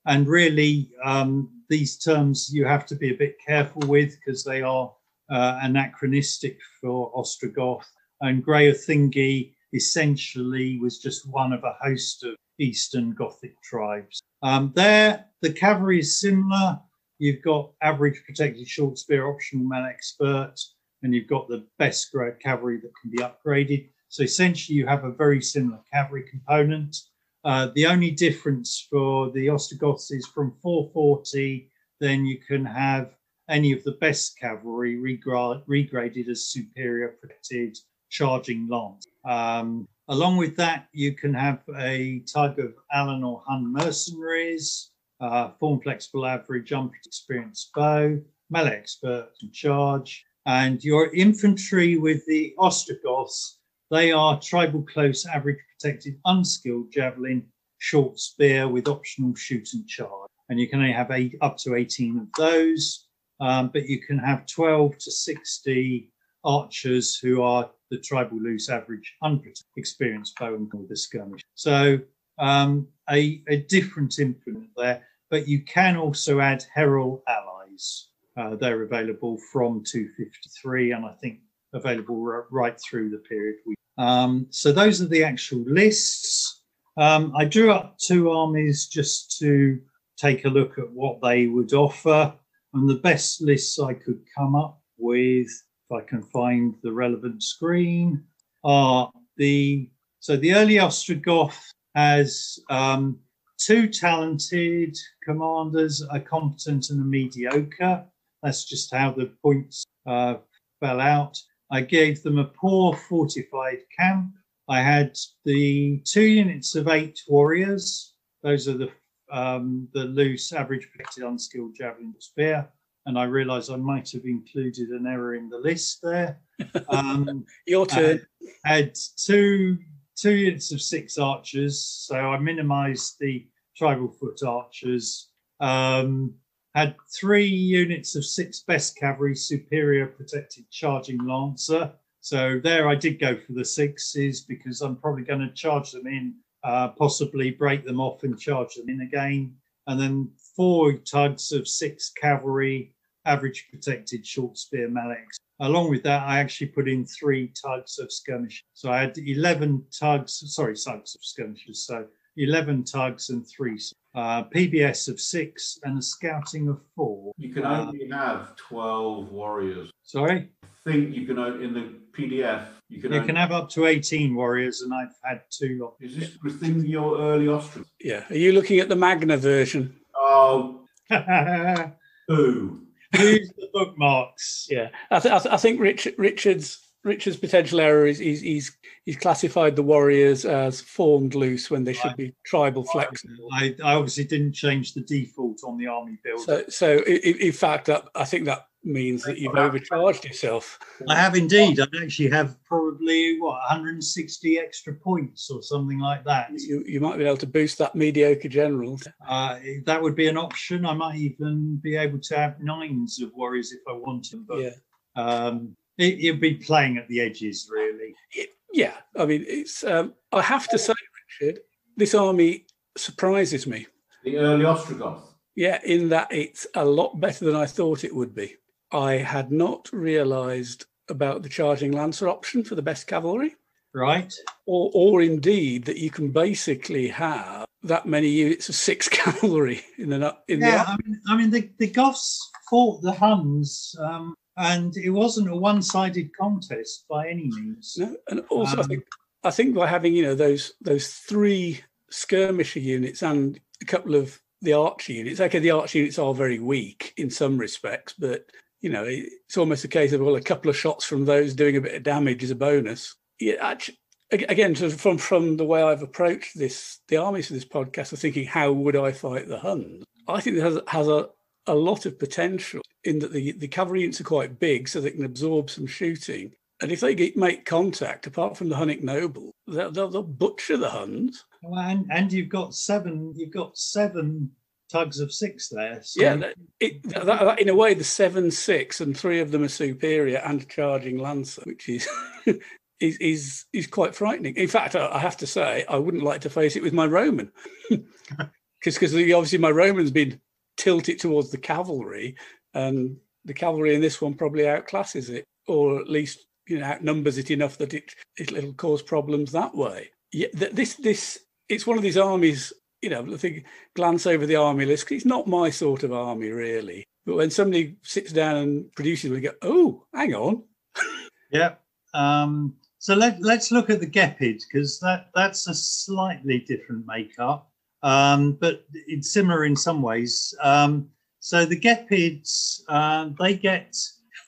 and 0.05 0.27
really 0.27 0.91
um, 1.03 1.49
these 1.69 1.97
terms 1.97 2.49
you 2.51 2.65
have 2.65 2.85
to 2.87 2.95
be 2.95 3.11
a 3.11 3.17
bit 3.17 3.35
careful 3.45 3.81
with 3.87 4.15
because 4.19 4.43
they 4.43 4.61
are 4.61 4.91
uh, 5.29 5.59
anachronistic 5.61 6.57
for 6.81 7.11
Ostrogoth. 7.13 7.85
And 8.21 8.45
Greuthungi 8.45 9.53
essentially 9.73 10.79
was 10.79 10.99
just 10.99 11.27
one 11.29 11.53
of 11.53 11.63
a 11.63 11.75
host 11.81 12.23
of 12.23 12.35
Eastern 12.59 13.11
Gothic 13.11 13.61
tribes. 13.61 14.21
Um, 14.41 14.71
there, 14.75 15.25
the 15.41 15.51
cavalry 15.51 15.99
is 15.99 16.19
similar. 16.19 16.79
You've 17.19 17.41
got 17.43 17.71
average 17.81 18.21
protected 18.25 18.67
short 18.67 18.97
spear, 18.97 19.27
optional 19.27 19.65
man 19.65 19.85
expert, 19.85 20.55
and 21.03 21.13
you've 21.13 21.27
got 21.27 21.47
the 21.47 21.65
best 21.77 22.13
cavalry 22.41 22.79
that 22.81 22.91
can 23.01 23.11
be 23.11 23.17
upgraded. 23.17 23.89
So 24.15 24.23
essentially, 24.23 24.77
you 24.77 24.87
have 24.87 25.03
a 25.03 25.11
very 25.11 25.41
similar 25.41 25.81
cavalry 25.91 26.23
component. 26.23 26.95
Uh, 27.43 27.67
the 27.75 27.85
only 27.85 28.11
difference 28.11 28.87
for 28.89 29.29
the 29.31 29.49
Ostrogoths 29.49 30.09
is 30.09 30.25
from 30.25 30.55
440, 30.61 31.69
then 31.99 32.25
you 32.25 32.37
can 32.37 32.63
have 32.63 33.13
any 33.49 33.73
of 33.73 33.83
the 33.83 33.97
best 33.99 34.39
cavalry 34.39 34.95
regra- 34.95 35.61
regraded 35.65 36.29
as 36.29 36.47
superior 36.47 37.17
protected 37.19 37.77
charging 38.09 38.69
lance. 38.69 39.05
Um, 39.25 39.85
along 40.07 40.37
with 40.37 40.55
that, 40.55 40.87
you 40.93 41.11
can 41.11 41.33
have 41.33 41.59
a 41.75 42.19
tug 42.19 42.57
of 42.57 42.73
Alan 42.93 43.21
or 43.21 43.43
Hun 43.45 43.69
mercenaries, 43.73 44.91
uh, 45.19 45.49
form 45.59 45.81
flexible 45.81 46.25
average, 46.25 46.71
experienced 47.05 47.73
bow, 47.75 48.17
melee 48.49 48.77
expert 48.77 49.31
and 49.41 49.51
charge. 49.51 50.23
And 50.45 50.81
your 50.85 51.13
infantry 51.13 51.97
with 51.97 52.25
the 52.27 52.53
Ostrogoths, 52.57 53.59
they 53.91 54.11
are 54.11 54.39
tribal 54.39 54.83
close, 54.83 55.25
average 55.25 55.59
protected, 55.77 56.19
unskilled 56.25 56.91
javelin, 56.91 57.45
short 57.77 58.19
spear 58.19 58.67
with 58.67 58.87
optional 58.87 59.35
shoot 59.35 59.69
and 59.73 59.87
charge. 59.87 60.29
And 60.49 60.59
you 60.59 60.67
can 60.67 60.79
only 60.79 60.93
have 60.93 61.11
eight, 61.11 61.35
up 61.41 61.57
to 61.57 61.75
18 61.75 62.19
of 62.19 62.27
those, 62.37 63.07
um, 63.39 63.69
but 63.73 63.87
you 63.87 63.99
can 64.01 64.17
have 64.19 64.47
12 64.47 64.97
to 64.97 65.11
60 65.11 66.11
archers 66.43 67.17
who 67.17 67.41
are 67.41 67.69
the 67.91 67.99
tribal 67.99 68.39
loose 68.39 68.69
average 68.69 69.15
unprotected 69.23 69.65
experienced 69.77 70.37
bow 70.39 70.53
and 70.53 70.71
with 70.73 70.89
the 70.89 70.97
skirmish. 70.97 71.41
So 71.55 71.99
um, 72.39 72.87
a, 73.09 73.41
a 73.49 73.57
different 73.57 74.19
implement 74.19 74.69
there, 74.75 75.03
but 75.29 75.47
you 75.47 75.61
can 75.61 75.97
also 75.97 76.39
add 76.39 76.65
herald 76.73 77.21
allies. 77.27 78.09
Uh, 78.37 78.55
they're 78.55 78.83
available 78.83 79.37
from 79.51 79.83
253 79.83 80.91
and 80.91 81.05
I 81.05 81.13
think 81.13 81.39
available 81.75 82.17
right 82.49 82.79
through 82.81 83.09
the 83.09 83.19
period. 83.19 83.57
Um, 83.97 84.47
so 84.49 84.71
those 84.71 85.01
are 85.01 85.07
the 85.07 85.23
actual 85.23 85.63
lists. 85.67 86.63
Um, 86.97 87.33
I 87.35 87.45
drew 87.45 87.71
up 87.71 87.97
two 87.97 88.31
armies 88.31 88.87
just 88.87 89.37
to 89.39 89.79
take 90.17 90.45
a 90.45 90.49
look 90.49 90.79
at 90.79 90.89
what 90.91 91.21
they 91.21 91.47
would 91.47 91.73
offer. 91.73 92.33
And 92.73 92.89
the 92.89 92.95
best 92.95 93.41
lists 93.41 93.79
I 93.79 93.93
could 93.93 94.21
come 94.37 94.55
up 94.55 94.81
with, 94.97 95.47
if 95.47 95.91
I 95.91 96.01
can 96.01 96.23
find 96.23 96.75
the 96.83 96.91
relevant 96.91 97.43
screen, 97.43 98.23
are 98.63 99.11
the 99.37 99.89
so 100.19 100.35
the 100.35 100.55
early 100.55 100.75
Ostrogoth 100.75 101.61
has 101.93 102.57
um, 102.69 103.19
two 103.57 103.87
talented 103.87 104.97
commanders, 105.23 106.03
a 106.11 106.19
competent 106.19 106.89
and 106.89 106.99
a 106.99 107.03
mediocre. 107.03 108.03
That's 108.41 108.65
just 108.65 108.93
how 108.93 109.11
the 109.11 109.31
points 109.43 109.85
uh, 110.05 110.35
fell 110.79 110.99
out. 110.99 111.37
I 111.71 111.81
gave 111.81 112.21
them 112.23 112.37
a 112.37 112.45
poor 112.45 112.95
fortified 112.95 113.79
camp. 113.97 114.31
I 114.67 114.81
had 114.81 115.17
the 115.43 116.01
two 116.05 116.23
units 116.23 116.75
of 116.75 116.87
eight 116.87 117.19
warriors. 117.27 118.13
Those 118.43 118.67
are 118.67 118.77
the 118.77 118.89
um, 119.31 119.87
the 119.93 120.05
loose, 120.05 120.53
average 120.53 120.87
protected, 120.91 121.23
unskilled 121.23 121.75
javelin 121.75 122.13
spear. 122.19 122.69
And 123.07 123.17
I 123.19 123.23
realised 123.23 123.71
I 123.71 123.75
might 123.75 124.11
have 124.11 124.25
included 124.25 124.89
an 124.89 125.07
error 125.07 125.35
in 125.35 125.49
the 125.49 125.57
list 125.57 125.99
there. 126.01 126.39
Um, 126.89 127.45
Your 127.67 127.85
turn. 127.85 128.25
had 128.63 128.95
two 129.17 129.77
two 130.15 130.33
units 130.33 130.71
of 130.71 130.81
six 130.81 131.17
archers, 131.17 131.79
so 131.81 132.15
I 132.15 132.39
minimised 132.39 133.17
the 133.19 133.45
tribal 133.75 134.07
foot 134.07 134.41
archers. 134.43 135.29
Um, 135.59 136.35
had 136.75 136.95
three 137.09 137.45
units 137.45 138.15
of 138.15 138.25
six 138.25 138.59
best 138.59 138.97
cavalry, 138.97 139.35
superior 139.35 140.07
protected 140.07 140.69
charging 140.69 141.25
lancer. 141.25 141.91
So 142.19 142.59
there 142.61 142.89
I 142.89 142.95
did 142.95 143.19
go 143.19 143.37
for 143.37 143.53
the 143.53 143.63
sixes 143.63 144.41
because 144.41 144.81
I'm 144.81 144.97
probably 144.97 145.23
going 145.23 145.39
to 145.39 145.53
charge 145.53 145.91
them 145.91 146.05
in, 146.05 146.35
uh, 146.63 146.89
possibly 146.89 147.51
break 147.51 147.85
them 147.85 148.01
off 148.01 148.23
and 148.23 148.37
charge 148.37 148.75
them 148.75 148.89
in 148.89 149.01
again. 149.01 149.55
And 149.87 149.99
then 149.99 150.29
four 150.55 150.93
tugs 150.93 151.53
of 151.53 151.67
six 151.67 152.11
cavalry, 152.11 152.93
average 153.25 153.67
protected 153.71 154.27
short 154.27 154.57
spear 154.57 154.89
melex. 154.89 155.37
Along 155.61 155.89
with 155.89 156.03
that, 156.03 156.23
I 156.23 156.39
actually 156.39 156.67
put 156.67 156.89
in 156.89 157.05
three 157.05 157.53
tugs 157.63 157.99
of 157.99 158.11
skirmish. 158.11 158.65
So 158.73 158.91
I 158.91 158.99
had 158.99 159.17
11 159.17 159.85
tugs, 159.97 160.43
sorry, 160.53 160.75
tugs 160.75 161.15
of 161.15 161.23
skirmishes. 161.23 161.85
So 161.85 162.05
11 162.35 162.83
tugs 162.83 163.29
and 163.29 163.47
three 163.47 163.79
uh, 164.15 164.43
PBS 164.45 165.09
of 165.09 165.19
six 165.19 165.77
and 165.83 165.99
a 165.99 166.01
scouting 166.01 166.67
of 166.69 166.79
four. 166.95 167.33
You 167.37 167.53
can 167.53 167.65
Uh, 167.65 167.81
only 167.87 168.07
have 168.09 168.55
12 168.55 169.31
warriors. 169.31 169.91
Sorry? 170.03 170.49
I 170.63 170.91
think 170.91 171.15
you 171.15 171.25
can, 171.27 171.37
in 171.61 171.73
the 171.73 171.93
PDF, 172.17 172.67
you 172.89 173.01
can 173.01 173.11
You 173.11 173.17
only, 173.19 173.27
can 173.27 173.35
have 173.35 173.51
up 173.51 173.69
to 173.71 173.85
18 173.87 174.33
warriors, 174.35 174.81
and 174.81 174.93
I've 174.93 175.13
had 175.23 175.41
two. 175.49 175.91
is 175.99 176.15
this 176.17 176.37
within 176.43 176.85
your 176.85 177.19
early 177.19 177.47
Austrian? 177.47 177.85
Yeah. 177.99 178.23
Are 178.29 178.37
you 178.37 178.53
looking 178.53 178.79
at 178.79 178.87
the 178.89 178.95
Magna 178.95 179.35
version? 179.37 179.95
Oh, 180.15 180.81
Use 181.09 181.91
boo. 182.27 182.79
the 183.11 183.69
bookmarks. 183.73 184.67
Yeah. 184.69 184.89
I, 185.11 185.19
th- 185.19 185.33
I, 185.33 185.39
th- 185.39 185.53
I 185.53 185.57
think 185.57 185.79
Richard, 185.79 186.15
Richard's 186.17 186.84
Richard's 187.05 187.37
potential 187.37 187.79
error 187.79 188.07
is 188.07 188.17
he's, 188.17 188.41
he's 188.41 188.77
he's 189.05 189.15
classified 189.17 189.75
the 189.75 189.83
warriors 189.83 190.43
as 190.43 190.81
formed 190.81 191.35
loose 191.35 191.69
when 191.69 191.83
they 191.83 191.93
should 191.93 192.07
Right. 192.07 192.17
be 192.17 192.35
tribal 192.45 192.83
flexible. 192.83 193.47
I, 193.53 193.75
I 193.83 193.93
obviously 193.93 194.23
didn't 194.25 194.53
change 194.53 194.93
the 194.95 195.01
default 195.01 195.59
on 195.63 195.77
the 195.77 195.85
army 195.87 196.17
build. 196.23 196.41
So, 196.41 196.63
so 196.67 196.97
i- 197.07 197.21
i- 197.23 197.37
in 197.39 197.51
fact, 197.51 197.85
that 197.85 198.09
I 198.15 198.25
think 198.25 198.45
that 198.45 198.65
means 198.83 199.23
that 199.25 199.37
you've 199.37 199.55
overcharged 199.55 200.25
yourself. 200.25 200.79
I 201.07 201.15
have 201.15 201.35
indeed. 201.35 201.79
I 201.79 201.85
actually 202.03 202.29
have 202.31 202.57
probably 202.65 203.39
what 203.39 203.59
160 203.69 204.57
extra 204.59 204.93
points 204.95 205.49
or 205.51 205.61
something 205.61 205.99
like 205.99 206.23
that. 206.25 206.49
You, 206.55 206.83
you 206.87 206.99
might 206.99 207.17
be 207.17 207.25
able 207.25 207.37
to 207.37 207.47
boost 207.47 207.77
that 207.79 207.95
mediocre 207.95 208.49
general. 208.49 208.99
Uh, 209.27 209.59
that 209.85 210.01
would 210.01 210.15
be 210.15 210.27
an 210.27 210.37
option. 210.37 210.85
I 210.85 210.93
might 210.93 211.17
even 211.17 211.79
be 211.83 211.95
able 211.95 212.19
to 212.19 212.35
have 212.37 212.59
nines 212.59 213.21
of 213.21 213.31
warriors 213.35 213.71
if 213.71 213.81
I 213.87 213.93
wanted, 213.93 214.45
but 214.47 214.59
Yeah, 214.59 214.71
um, 215.15 215.75
it, 215.97 216.19
it'd 216.19 216.41
be 216.41 216.55
playing 216.55 216.97
at 216.97 217.07
the 217.07 217.21
edges, 217.21 217.69
really. 217.71 218.13
It- 218.31 218.49
yeah. 218.73 218.95
I 219.17 219.25
mean, 219.25 219.45
it's. 219.47 219.83
Um, 219.85 220.13
I 220.33 220.41
have 220.41 220.67
to 220.69 220.77
say, 220.77 220.93
Richard, 221.41 221.61
this 221.95 222.13
army 222.13 222.65
surprises 222.97 223.65
me. 223.65 223.87
The 224.23 224.37
early 224.37 224.65
Ostrogoth. 224.65 225.21
Yeah, 225.55 225.79
in 225.85 226.09
that 226.09 226.27
it's 226.31 226.67
a 226.75 226.83
lot 226.83 227.19
better 227.21 227.45
than 227.45 227.55
I 227.55 227.65
thought 227.67 228.03
it 228.03 228.13
would 228.13 228.35
be. 228.35 228.55
I 228.91 229.13
had 229.13 229.51
not 229.51 229.89
realised 229.93 230.85
about 231.07 231.43
the 231.43 231.49
charging 231.49 231.91
lancer 231.93 232.27
option 232.27 232.63
for 232.63 232.75
the 232.75 232.81
best 232.81 233.07
cavalry. 233.07 233.55
Right? 233.93 234.33
or 234.65 234.91
or 234.93 235.21
indeed 235.21 235.85
that 235.85 235.95
you 235.97 236.09
can 236.09 236.31
basically 236.31 237.07
have 237.07 237.65
that 237.83 238.05
many 238.05 238.27
units 238.27 238.67
of 238.67 238.75
six 238.75 239.07
cavalry 239.21 239.83
in 239.97 240.09
the 240.09 240.17
nu- 240.17 240.31
in 240.49 240.59
Yeah, 240.59 240.83
the 240.83 240.89
I 240.89 240.97
mean, 241.05 241.21
I 241.29 241.37
mean, 241.37 241.49
the, 241.49 241.69
the 241.79 241.87
Goths 241.87 242.51
fought 242.69 243.01
the 243.03 243.13
Huns, 243.13 243.95
um, 244.01 244.35
and 244.57 244.95
it 244.97 245.09
wasn't 245.09 245.49
a 245.49 245.55
one-sided 245.55 246.35
contest 246.35 247.05
by 247.09 247.27
any 247.29 247.49
means. 247.49 247.95
no, 247.97 248.15
and 248.29 248.41
also 248.49 248.77
I 248.77 248.81
Um, 248.81 248.87
think 248.87 249.03
I 249.43 249.51
think 249.51 249.75
by 249.75 249.87
having 249.87 250.13
you 250.15 250.23
know 250.23 250.35
those 250.35 250.73
those 250.81 251.07
three 251.09 251.81
skirmisher 252.09 252.79
units 252.79 253.21
and 253.21 253.59
a 253.81 253.85
couple 253.85 254.15
of 254.15 254.39
the 254.61 254.73
archer 254.73 255.13
units. 255.13 255.39
Okay, 255.39 255.59
the 255.59 255.71
archer 255.71 255.99
units 255.99 256.17
are 256.17 256.33
very 256.33 256.59
weak 256.59 257.13
in 257.17 257.29
some 257.29 257.57
respects, 257.57 258.13
but 258.17 258.45
you 258.81 258.89
know 258.89 259.03
it's 259.05 259.57
almost 259.57 259.83
a 259.83 259.89
case 259.89 260.13
of 260.13 260.21
well, 260.21 260.35
a 260.35 260.41
couple 260.41 260.69
of 260.69 260.77
shots 260.77 261.05
from 261.05 261.25
those 261.25 261.53
doing 261.53 261.75
a 261.77 261.81
bit 261.81 261.95
of 261.95 262.03
damage 262.03 262.43
is 262.43 262.51
a 262.51 262.55
bonus. 262.55 263.15
Yeah, 263.39 263.55
actually, 263.59 263.97
again, 264.31 264.73
from 264.75 265.17
from 265.17 265.57
the 265.57 265.65
way 265.65 265.83
I've 265.83 266.01
approached 266.01 266.57
this, 266.57 266.99
the 267.09 267.17
armies 267.17 267.47
for 267.47 267.53
this 267.53 267.65
podcast, 267.65 268.13
I'm 268.13 268.17
thinking, 268.17 268.45
how 268.47 268.71
would 268.71 268.95
I 268.95 269.11
fight 269.11 269.47
the 269.47 269.59
Huns? 269.59 270.05
I 270.27 270.39
think 270.39 270.57
it 270.57 270.61
has 270.63 270.79
has 270.87 271.07
a 271.07 271.29
a 271.67 271.75
lot 271.75 272.05
of 272.05 272.17
potential 272.17 272.81
in 273.05 273.19
that 273.19 273.31
the 273.31 273.53
the 273.53 273.67
cavalry 273.67 274.01
units 274.01 274.19
are 274.19 274.25
quite 274.25 274.59
big, 274.59 274.89
so 274.89 274.99
they 274.99 275.11
can 275.11 275.25
absorb 275.25 275.69
some 275.69 275.87
shooting. 275.87 276.53
And 276.81 276.91
if 276.91 276.99
they 276.99 277.15
get, 277.15 277.37
make 277.37 277.63
contact, 277.65 278.27
apart 278.27 278.57
from 278.57 278.67
the 278.67 278.75
Hunnic 278.75 279.01
noble, 279.01 279.53
they'll, 279.65 279.91
they'll, 279.91 280.09
they'll 280.09 280.23
butcher 280.23 280.75
the 280.75 280.89
Huns. 280.89 281.45
Well, 281.63 281.79
and 281.79 282.05
and 282.11 282.33
you've 282.33 282.49
got 282.49 282.75
seven. 282.75 283.33
You've 283.35 283.53
got 283.53 283.77
seven 283.77 284.51
tugs 284.91 285.19
of 285.19 285.31
six 285.31 285.69
there. 285.69 285.99
So 286.03 286.21
Yeah, 286.21 286.35
that, 286.35 286.55
it, 286.79 287.03
that, 287.03 287.25
that, 287.25 287.59
in 287.59 287.69
a 287.69 287.75
way, 287.75 287.93
the 287.93 288.03
seven 288.03 288.51
six 288.51 289.01
and 289.01 289.17
three 289.17 289.39
of 289.39 289.51
them 289.51 289.63
are 289.63 289.69
superior 289.69 290.37
and 290.39 290.67
charging 290.67 291.17
lancer, 291.17 291.61
which 291.65 291.87
is 291.87 292.07
is 292.99 293.17
is 293.17 293.65
is 293.71 293.87
quite 293.87 294.15
frightening. 294.15 294.55
In 294.55 294.67
fact, 294.67 294.95
I, 294.95 295.07
I 295.07 295.19
have 295.19 295.37
to 295.37 295.47
say, 295.47 295.85
I 295.87 295.97
wouldn't 295.97 296.23
like 296.23 296.41
to 296.41 296.49
face 296.49 296.75
it 296.75 296.83
with 296.83 296.93
my 296.93 297.05
Roman, 297.05 297.51
because 297.89 298.95
because 298.95 299.13
obviously 299.13 299.59
my 299.59 299.71
Roman's 299.71 300.11
been 300.11 300.41
tilted 300.77 301.19
towards 301.19 301.51
the 301.51 301.57
cavalry, 301.57 302.35
and 302.75 303.17
the 303.45 303.53
cavalry 303.53 303.95
in 303.95 304.01
this 304.01 304.21
one 304.21 304.35
probably 304.35 304.63
outclasses 304.63 305.29
it, 305.29 305.43
or 305.67 305.99
at 305.99 306.09
least 306.09 306.45
you 306.67 306.79
know 306.79 306.85
outnumbers 306.85 307.37
it 307.39 307.49
enough 307.51 307.77
that 307.77 307.93
it 307.93 308.13
it- 308.37 308.51
it'll 308.51 308.73
cause 308.73 309.01
problems 309.01 309.51
that 309.51 309.73
way. 309.75 310.09
Yeah, 310.31 310.47
this 310.53 310.95
this 310.95 311.39
it's 311.69 311.87
one 311.87 311.97
of 311.97 312.03
these 312.03 312.17
armies. 312.17 312.73
You 313.01 313.09
know, 313.09 313.33
I 313.33 313.37
think 313.37 313.65
glance 313.95 314.25
over 314.25 314.45
the 314.45 314.55
army 314.55 314.85
list. 314.85 315.11
It's 315.11 315.25
not 315.25 315.47
my 315.47 315.69
sort 315.69 316.03
of 316.03 316.11
army, 316.11 316.49
really. 316.49 317.03
But 317.25 317.35
when 317.35 317.51
somebody 317.51 317.97
sits 318.03 318.31
down 318.31 318.57
and 318.57 318.91
produces, 318.93 319.31
we 319.31 319.41
go, 319.41 319.51
"Oh, 319.61 320.05
hang 320.13 320.33
on, 320.35 320.63
yeah. 321.51 321.75
Um, 322.13 322.75
so 322.99 323.13
let 323.15 323.41
let's 323.41 323.71
look 323.71 323.89
at 323.89 323.99
the 323.99 324.07
Gepid 324.09 324.63
because 324.67 324.99
that 324.99 325.29
that's 325.35 325.67
a 325.67 325.73
slightly 325.73 326.59
different 326.59 327.05
makeup, 327.05 327.69
um, 328.03 328.53
but 328.53 328.85
it's 328.93 329.31
similar 329.31 329.65
in 329.65 329.75
some 329.75 330.01
ways. 330.01 330.53
Um, 330.61 331.09
so 331.45 331.63
the 331.63 331.79
Gepids 331.79 332.81
uh, 332.87 333.29
they 333.39 333.53
get 333.53 333.95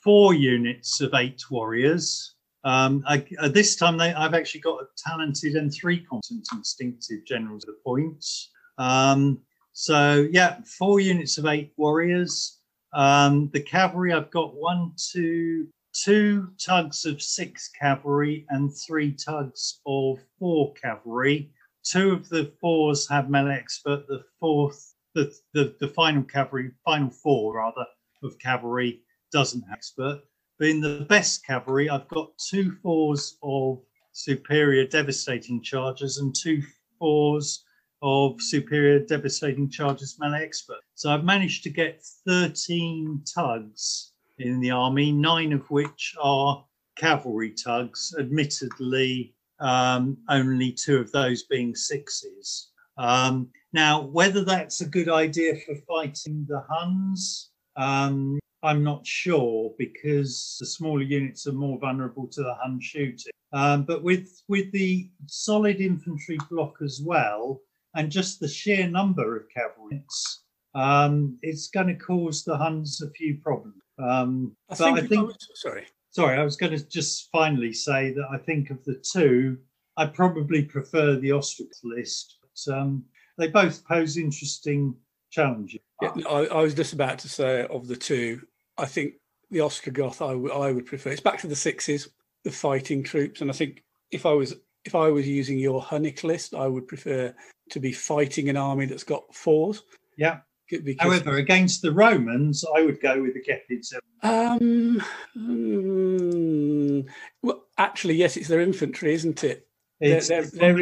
four 0.03 0.33
units 0.33 0.99
of 0.99 1.13
eight 1.13 1.43
warriors. 1.51 2.33
Um, 2.63 3.03
I, 3.07 3.23
this 3.49 3.75
time 3.75 3.99
they, 3.99 4.11
I've 4.15 4.33
actually 4.33 4.61
got 4.61 4.81
a 4.81 4.87
talented 4.97 5.53
and 5.53 5.71
three 5.71 5.99
competent 5.99 6.47
instinctive 6.51 7.23
generals 7.23 7.65
at 7.65 7.67
the 7.67 7.79
points. 7.85 8.49
Um, 8.79 9.41
so 9.73 10.27
yeah, 10.31 10.57
four 10.65 10.99
units 10.99 11.37
of 11.37 11.45
eight 11.45 11.71
warriors. 11.77 12.61
Um, 12.95 13.51
the 13.53 13.61
cavalry 13.61 14.11
I've 14.11 14.31
got 14.31 14.55
one, 14.55 14.93
two, 14.97 15.67
two 15.93 16.49
tugs 16.57 17.05
of 17.05 17.21
six 17.21 17.69
cavalry 17.79 18.47
and 18.49 18.75
three 18.75 19.11
tugs 19.11 19.81
of 19.85 20.17
four 20.39 20.73
cavalry. 20.73 21.51
Two 21.83 22.09
of 22.09 22.27
the 22.29 22.51
fours 22.59 23.07
have 23.07 23.25
melex, 23.25 23.81
but 23.85 24.07
the 24.07 24.23
fourth, 24.39 24.95
the, 25.17 25.33
the, 25.53 25.75
the 25.79 25.87
final 25.87 26.21
cavalry, 26.21 26.71
final 26.85 27.09
four 27.09 27.57
rather, 27.57 27.85
of 28.23 28.37
cavalry 28.39 29.01
doesn't 29.31 29.63
have 29.63 29.73
expert. 29.73 30.21
But 30.59 30.69
in 30.69 30.79
the 30.79 31.05
best 31.09 31.45
cavalry, 31.45 31.89
I've 31.89 32.07
got 32.07 32.37
two 32.37 32.71
fours 32.83 33.37
of 33.41 33.81
superior 34.11 34.85
devastating 34.85 35.61
charges 35.61 36.19
and 36.19 36.35
two 36.35 36.61
fours 36.99 37.63
of 38.03 38.39
superior 38.39 38.99
devastating 38.99 39.69
charges 39.69 40.17
melee 40.19 40.43
expert. 40.43 40.81
So 40.93 41.09
I've 41.09 41.23
managed 41.23 41.63
to 41.63 41.69
get 41.71 42.03
13 42.27 43.23
tugs 43.33 44.13
in 44.37 44.59
the 44.59 44.69
army, 44.69 45.11
nine 45.11 45.51
of 45.51 45.69
which 45.71 46.15
are 46.21 46.63
cavalry 46.95 47.51
tugs, 47.51 48.15
admittedly, 48.19 49.33
um, 49.59 50.17
only 50.29 50.71
two 50.71 50.97
of 50.97 51.11
those 51.11 51.43
being 51.43 51.75
sixes. 51.75 52.69
Um, 52.99 53.49
now, 53.73 54.01
whether 54.01 54.43
that's 54.43 54.81
a 54.81 54.87
good 54.87 55.09
idea 55.09 55.55
for 55.65 55.75
fighting 55.87 56.45
the 56.47 56.63
Huns, 56.69 57.51
um, 57.75 58.39
I'm 58.63 58.83
not 58.83 59.05
sure 59.05 59.73
because 59.77 60.57
the 60.59 60.65
smaller 60.65 61.03
units 61.03 61.47
are 61.47 61.53
more 61.53 61.77
vulnerable 61.79 62.27
to 62.27 62.41
the 62.41 62.55
Hun 62.55 62.79
shooting. 62.81 63.31
Um, 63.53 63.83
but 63.83 64.03
with 64.03 64.41
with 64.47 64.71
the 64.71 65.09
solid 65.27 65.79
infantry 65.79 66.37
block 66.49 66.75
as 66.83 67.01
well, 67.03 67.61
and 67.95 68.11
just 68.11 68.39
the 68.39 68.47
sheer 68.47 68.87
number 68.87 69.37
of 69.37 69.49
cavalry, 69.49 69.91
units, 69.91 70.43
um, 70.75 71.37
it's 71.41 71.67
going 71.69 71.87
to 71.87 71.95
cause 71.95 72.43
the 72.43 72.57
Huns 72.57 73.01
a 73.01 73.09
few 73.11 73.37
problems. 73.37 73.81
Um, 73.99 74.55
I 74.69 74.75
but 74.75 74.77
think, 74.77 74.99
I 74.99 75.07
think 75.07 75.31
sorry, 75.55 75.85
sorry, 76.09 76.37
I 76.37 76.43
was 76.43 76.57
going 76.57 76.77
to 76.77 76.89
just 76.89 77.29
finally 77.31 77.73
say 77.73 78.11
that 78.11 78.27
I 78.31 78.37
think 78.37 78.69
of 78.69 78.83
the 78.85 79.01
two, 79.11 79.57
I 79.97 80.05
probably 80.05 80.63
prefer 80.63 81.15
the 81.15 81.29
Ostrogoth 81.29 81.83
list. 81.83 82.37
But, 82.41 82.73
um, 82.75 83.05
they 83.37 83.47
both 83.47 83.85
pose 83.85 84.17
interesting 84.17 84.95
challenges. 85.31 85.79
Yeah, 86.01 86.11
I, 86.29 86.45
I 86.45 86.61
was 86.61 86.73
just 86.73 86.93
about 86.93 87.19
to 87.19 87.29
say 87.29 87.65
of 87.67 87.87
the 87.87 87.95
two, 87.95 88.41
I 88.77 88.85
think 88.85 89.13
the 89.51 89.59
Ostrogoth 89.59 90.19
would 90.39 90.51
I 90.51 90.71
would 90.71 90.85
prefer. 90.85 91.09
It's 91.11 91.21
back 91.21 91.39
to 91.41 91.47
the 91.47 91.55
sixes, 91.55 92.09
the 92.43 92.51
fighting 92.51 93.03
troops, 93.03 93.41
and 93.41 93.49
I 93.49 93.53
think 93.53 93.83
if 94.11 94.25
I 94.25 94.31
was 94.33 94.55
if 94.85 94.95
I 94.95 95.09
was 95.09 95.27
using 95.27 95.57
your 95.59 95.81
Hunnic 95.81 96.23
list, 96.23 96.53
I 96.53 96.67
would 96.67 96.87
prefer 96.87 97.33
to 97.71 97.79
be 97.79 97.91
fighting 97.91 98.47
an 98.49 98.57
army 98.57 98.85
that's 98.85 99.03
got 99.03 99.33
fours. 99.33 99.83
Yeah. 100.17 100.39
Because, 100.69 100.99
However, 100.99 101.37
against 101.37 101.81
the 101.81 101.93
Romans, 101.93 102.65
I 102.75 102.81
would 102.81 102.99
go 102.99 103.21
with 103.21 103.33
the 103.33 103.41
Gepids. 103.41 103.93
um, 104.21 105.01
mm, 105.37 107.05
well, 107.41 107.63
actually, 107.77 108.15
yes, 108.15 108.35
it's 108.35 108.49
their 108.49 108.59
infantry, 108.61 109.13
isn't 109.13 109.43
it? 109.45 109.67
They're- 109.99 110.17
It's 110.17 110.27
they're- 110.27 110.43
the 110.43 110.57
they're 110.57 110.81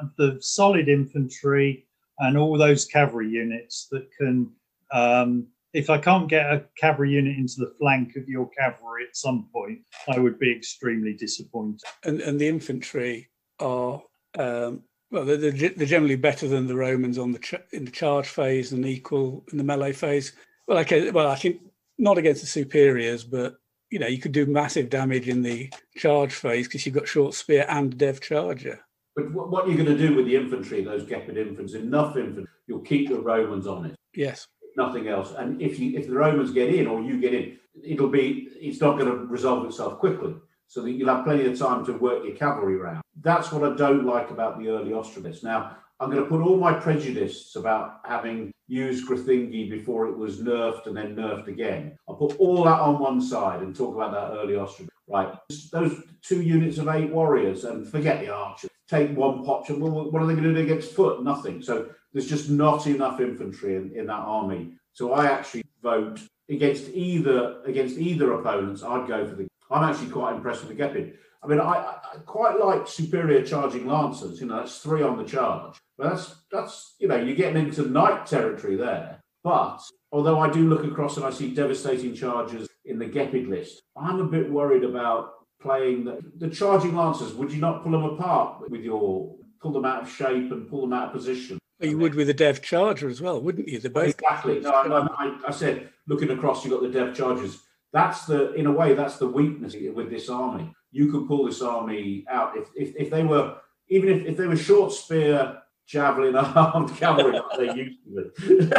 of 0.00 0.16
the 0.16 0.38
solid 0.42 0.88
infantry 0.88 1.86
and 2.22 2.38
all 2.38 2.56
those 2.56 2.86
cavalry 2.86 3.28
units 3.28 3.88
that 3.90 4.08
can. 4.18 4.50
Um, 4.92 5.48
if 5.72 5.88
I 5.88 5.96
can't 5.96 6.28
get 6.28 6.52
a 6.52 6.64
cavalry 6.78 7.12
unit 7.12 7.38
into 7.38 7.54
the 7.60 7.72
flank 7.78 8.16
of 8.16 8.28
your 8.28 8.46
cavalry 8.50 9.04
at 9.08 9.16
some 9.16 9.48
point, 9.50 9.78
I 10.06 10.18
would 10.18 10.38
be 10.38 10.52
extremely 10.52 11.14
disappointed. 11.14 11.80
And 12.04 12.20
and 12.20 12.38
the 12.38 12.48
infantry 12.48 13.30
are 13.58 14.02
um, 14.38 14.82
well, 15.12 15.26
they're, 15.26 15.36
they're 15.36 15.86
generally 15.86 16.16
better 16.16 16.48
than 16.48 16.66
the 16.66 16.74
Romans 16.74 17.18
on 17.18 17.32
the 17.32 17.38
ch- 17.38 17.54
in 17.72 17.84
the 17.84 17.90
charge 17.90 18.28
phase 18.28 18.72
and 18.72 18.86
equal 18.86 19.44
in 19.52 19.58
the 19.58 19.64
melee 19.64 19.92
phase. 19.92 20.32
Well, 20.66 20.78
okay, 20.78 21.10
well, 21.10 21.28
I 21.28 21.36
think 21.36 21.60
not 21.98 22.18
against 22.18 22.40
the 22.40 22.46
superiors, 22.46 23.22
but 23.22 23.56
you 23.90 23.98
know, 23.98 24.06
you 24.06 24.18
could 24.18 24.32
do 24.32 24.46
massive 24.46 24.88
damage 24.88 25.28
in 25.28 25.42
the 25.42 25.70
charge 25.96 26.32
phase 26.32 26.66
because 26.66 26.86
you've 26.86 26.94
got 26.94 27.06
short 27.06 27.34
spear 27.34 27.66
and 27.68 27.98
dev 27.98 28.22
charger. 28.22 28.80
But 29.14 29.32
what, 29.32 29.64
are 29.64 29.68
you're 29.68 29.76
going 29.76 29.96
to 29.96 30.08
do 30.08 30.14
with 30.16 30.26
the 30.26 30.36
infantry, 30.36 30.82
those 30.82 31.04
Gepid 31.04 31.36
infantry, 31.36 31.80
enough 31.80 32.16
infantry, 32.16 32.46
you'll 32.66 32.80
keep 32.80 33.08
the 33.08 33.20
Romans 33.20 33.66
on 33.66 33.86
it. 33.86 33.94
Yes. 34.14 34.46
nothing 34.76 35.08
else. 35.08 35.34
And 35.36 35.60
if 35.60 35.78
you 35.78 35.98
if 35.98 36.06
the 36.06 36.14
Romans 36.14 36.50
get 36.50 36.74
in 36.74 36.86
or 36.86 37.02
you 37.02 37.20
get 37.20 37.34
in, 37.34 37.58
it'll 37.82 38.08
be 38.08 38.48
it's 38.54 38.80
not 38.80 38.98
going 38.98 39.10
to 39.10 39.26
resolve 39.26 39.66
itself 39.66 39.98
quickly. 39.98 40.34
So 40.66 40.80
that 40.82 40.92
you'll 40.92 41.14
have 41.14 41.24
plenty 41.24 41.44
of 41.46 41.58
time 41.58 41.84
to 41.84 41.92
work 41.92 42.24
your 42.24 42.34
cavalry 42.34 42.76
around. 42.76 43.02
That's 43.20 43.52
what 43.52 43.70
I 43.70 43.76
don't 43.76 44.06
like 44.06 44.30
about 44.30 44.58
the 44.58 44.68
early 44.68 44.92
Ostrogoths. 44.92 45.42
Now 45.42 45.76
I'm 46.00 46.10
going 46.10 46.22
to 46.22 46.28
put 46.28 46.40
all 46.40 46.56
my 46.56 46.72
prejudice 46.72 47.54
about 47.56 48.00
having 48.06 48.50
used 48.68 49.06
Greuthungi 49.06 49.68
before 49.70 50.06
it 50.08 50.16
was 50.16 50.40
nerfed 50.40 50.86
and 50.86 50.96
then 50.96 51.14
nerfed 51.14 51.48
again. 51.48 51.96
I'll 52.08 52.14
put 52.14 52.38
all 52.38 52.64
that 52.64 52.80
on 52.80 52.98
one 52.98 53.20
side 53.20 53.60
and 53.60 53.76
talk 53.76 53.94
about 53.94 54.12
that 54.12 54.34
early 54.38 54.54
Ostrogoth. 54.54 54.88
Right, 55.08 55.34
those 55.72 56.00
two 56.22 56.40
units 56.40 56.78
of 56.78 56.88
eight 56.88 57.10
warriors 57.10 57.64
and 57.64 57.86
forget 57.86 58.20
the 58.20 58.32
archers. 58.32 58.70
Take 58.92 59.16
one 59.16 59.42
pot. 59.42 59.70
Well, 59.70 60.10
what 60.10 60.20
are 60.20 60.26
they 60.26 60.34
going 60.34 60.52
to 60.52 60.52
do 60.52 60.60
against 60.60 60.92
foot? 60.92 61.24
Nothing. 61.24 61.62
So 61.62 61.88
there's 62.12 62.28
just 62.28 62.50
not 62.50 62.86
enough 62.86 63.20
infantry 63.20 63.76
in, 63.76 63.90
in 63.96 64.04
that 64.08 64.12
army. 64.12 64.74
So 64.92 65.14
I 65.14 65.24
actually 65.28 65.64
vote 65.82 66.20
against 66.50 66.90
either 66.90 67.62
against 67.64 67.96
either 67.96 68.34
opponents. 68.34 68.82
I'd 68.82 69.08
go 69.08 69.26
for 69.26 69.34
the. 69.34 69.48
I'm 69.70 69.88
actually 69.88 70.10
quite 70.10 70.34
impressed 70.34 70.62
with 70.62 70.76
the 70.76 70.84
Gepid. 70.84 71.14
I 71.42 71.46
mean, 71.46 71.58
I, 71.58 71.72
I 72.12 72.18
quite 72.26 72.60
like 72.60 72.86
superior 72.86 73.42
charging 73.46 73.86
lancers. 73.86 74.42
You 74.42 74.48
know, 74.48 74.56
that's 74.56 74.80
three 74.80 75.02
on 75.02 75.16
the 75.16 75.24
charge. 75.24 75.78
But 75.96 76.10
that's 76.10 76.34
that's 76.50 76.94
you 76.98 77.08
know 77.08 77.16
you're 77.16 77.34
getting 77.34 77.64
into 77.64 77.88
knight 77.88 78.26
territory 78.26 78.76
there. 78.76 79.20
But 79.42 79.80
although 80.12 80.38
I 80.38 80.50
do 80.50 80.68
look 80.68 80.84
across 80.84 81.16
and 81.16 81.24
I 81.24 81.30
see 81.30 81.54
devastating 81.54 82.14
charges 82.14 82.68
in 82.84 82.98
the 82.98 83.06
Gepid 83.06 83.48
list, 83.48 83.80
I'm 83.96 84.20
a 84.20 84.26
bit 84.26 84.50
worried 84.50 84.84
about 84.84 85.41
playing 85.62 86.04
the, 86.04 86.22
the 86.38 86.48
charging 86.48 86.94
lancers. 86.94 87.34
Would 87.34 87.52
you 87.52 87.60
not 87.60 87.82
pull 87.82 87.92
them 87.92 88.04
apart 88.04 88.68
with 88.70 88.82
your 88.82 89.34
pull 89.60 89.72
them 89.72 89.84
out 89.84 90.02
of 90.02 90.10
shape 90.10 90.50
and 90.50 90.68
pull 90.68 90.82
them 90.82 90.92
out 90.92 91.08
of 91.08 91.12
position? 91.14 91.58
You 91.80 91.98
would 91.98 92.14
with 92.14 92.28
a 92.28 92.34
dev 92.34 92.62
charger 92.62 93.08
as 93.08 93.20
well, 93.20 93.40
wouldn't 93.40 93.68
you? 93.68 93.78
They're 93.80 93.90
both 93.90 94.14
Exactly. 94.20 94.60
No, 94.60 94.70
I, 94.70 95.38
I, 95.48 95.50
said 95.50 95.88
looking 96.06 96.30
across, 96.30 96.64
you've 96.64 96.72
got 96.72 96.82
the 96.82 96.88
dev 96.96 97.14
Chargers. 97.14 97.60
That's 97.92 98.24
the 98.24 98.52
in 98.54 98.66
a 98.66 98.72
way 98.72 98.94
that's 98.94 99.16
the 99.18 99.26
weakness 99.26 99.74
with 99.94 100.10
this 100.10 100.28
army. 100.28 100.72
You 100.92 101.10
could 101.10 101.26
pull 101.26 101.46
this 101.46 101.60
army 101.60 102.24
out 102.30 102.56
if 102.56 102.68
if, 102.76 102.94
if 102.96 103.10
they 103.10 103.24
were 103.24 103.56
even 103.88 104.08
if, 104.10 104.26
if 104.26 104.36
they 104.36 104.46
were 104.46 104.56
short 104.56 104.92
spear, 104.92 105.58
javelin 105.86 106.36
armed 106.36 106.96
cavalry 106.96 107.32
like 107.32 107.58
they 107.58 107.74
used 107.74 107.98
to 108.04 108.30
be. 108.48 108.66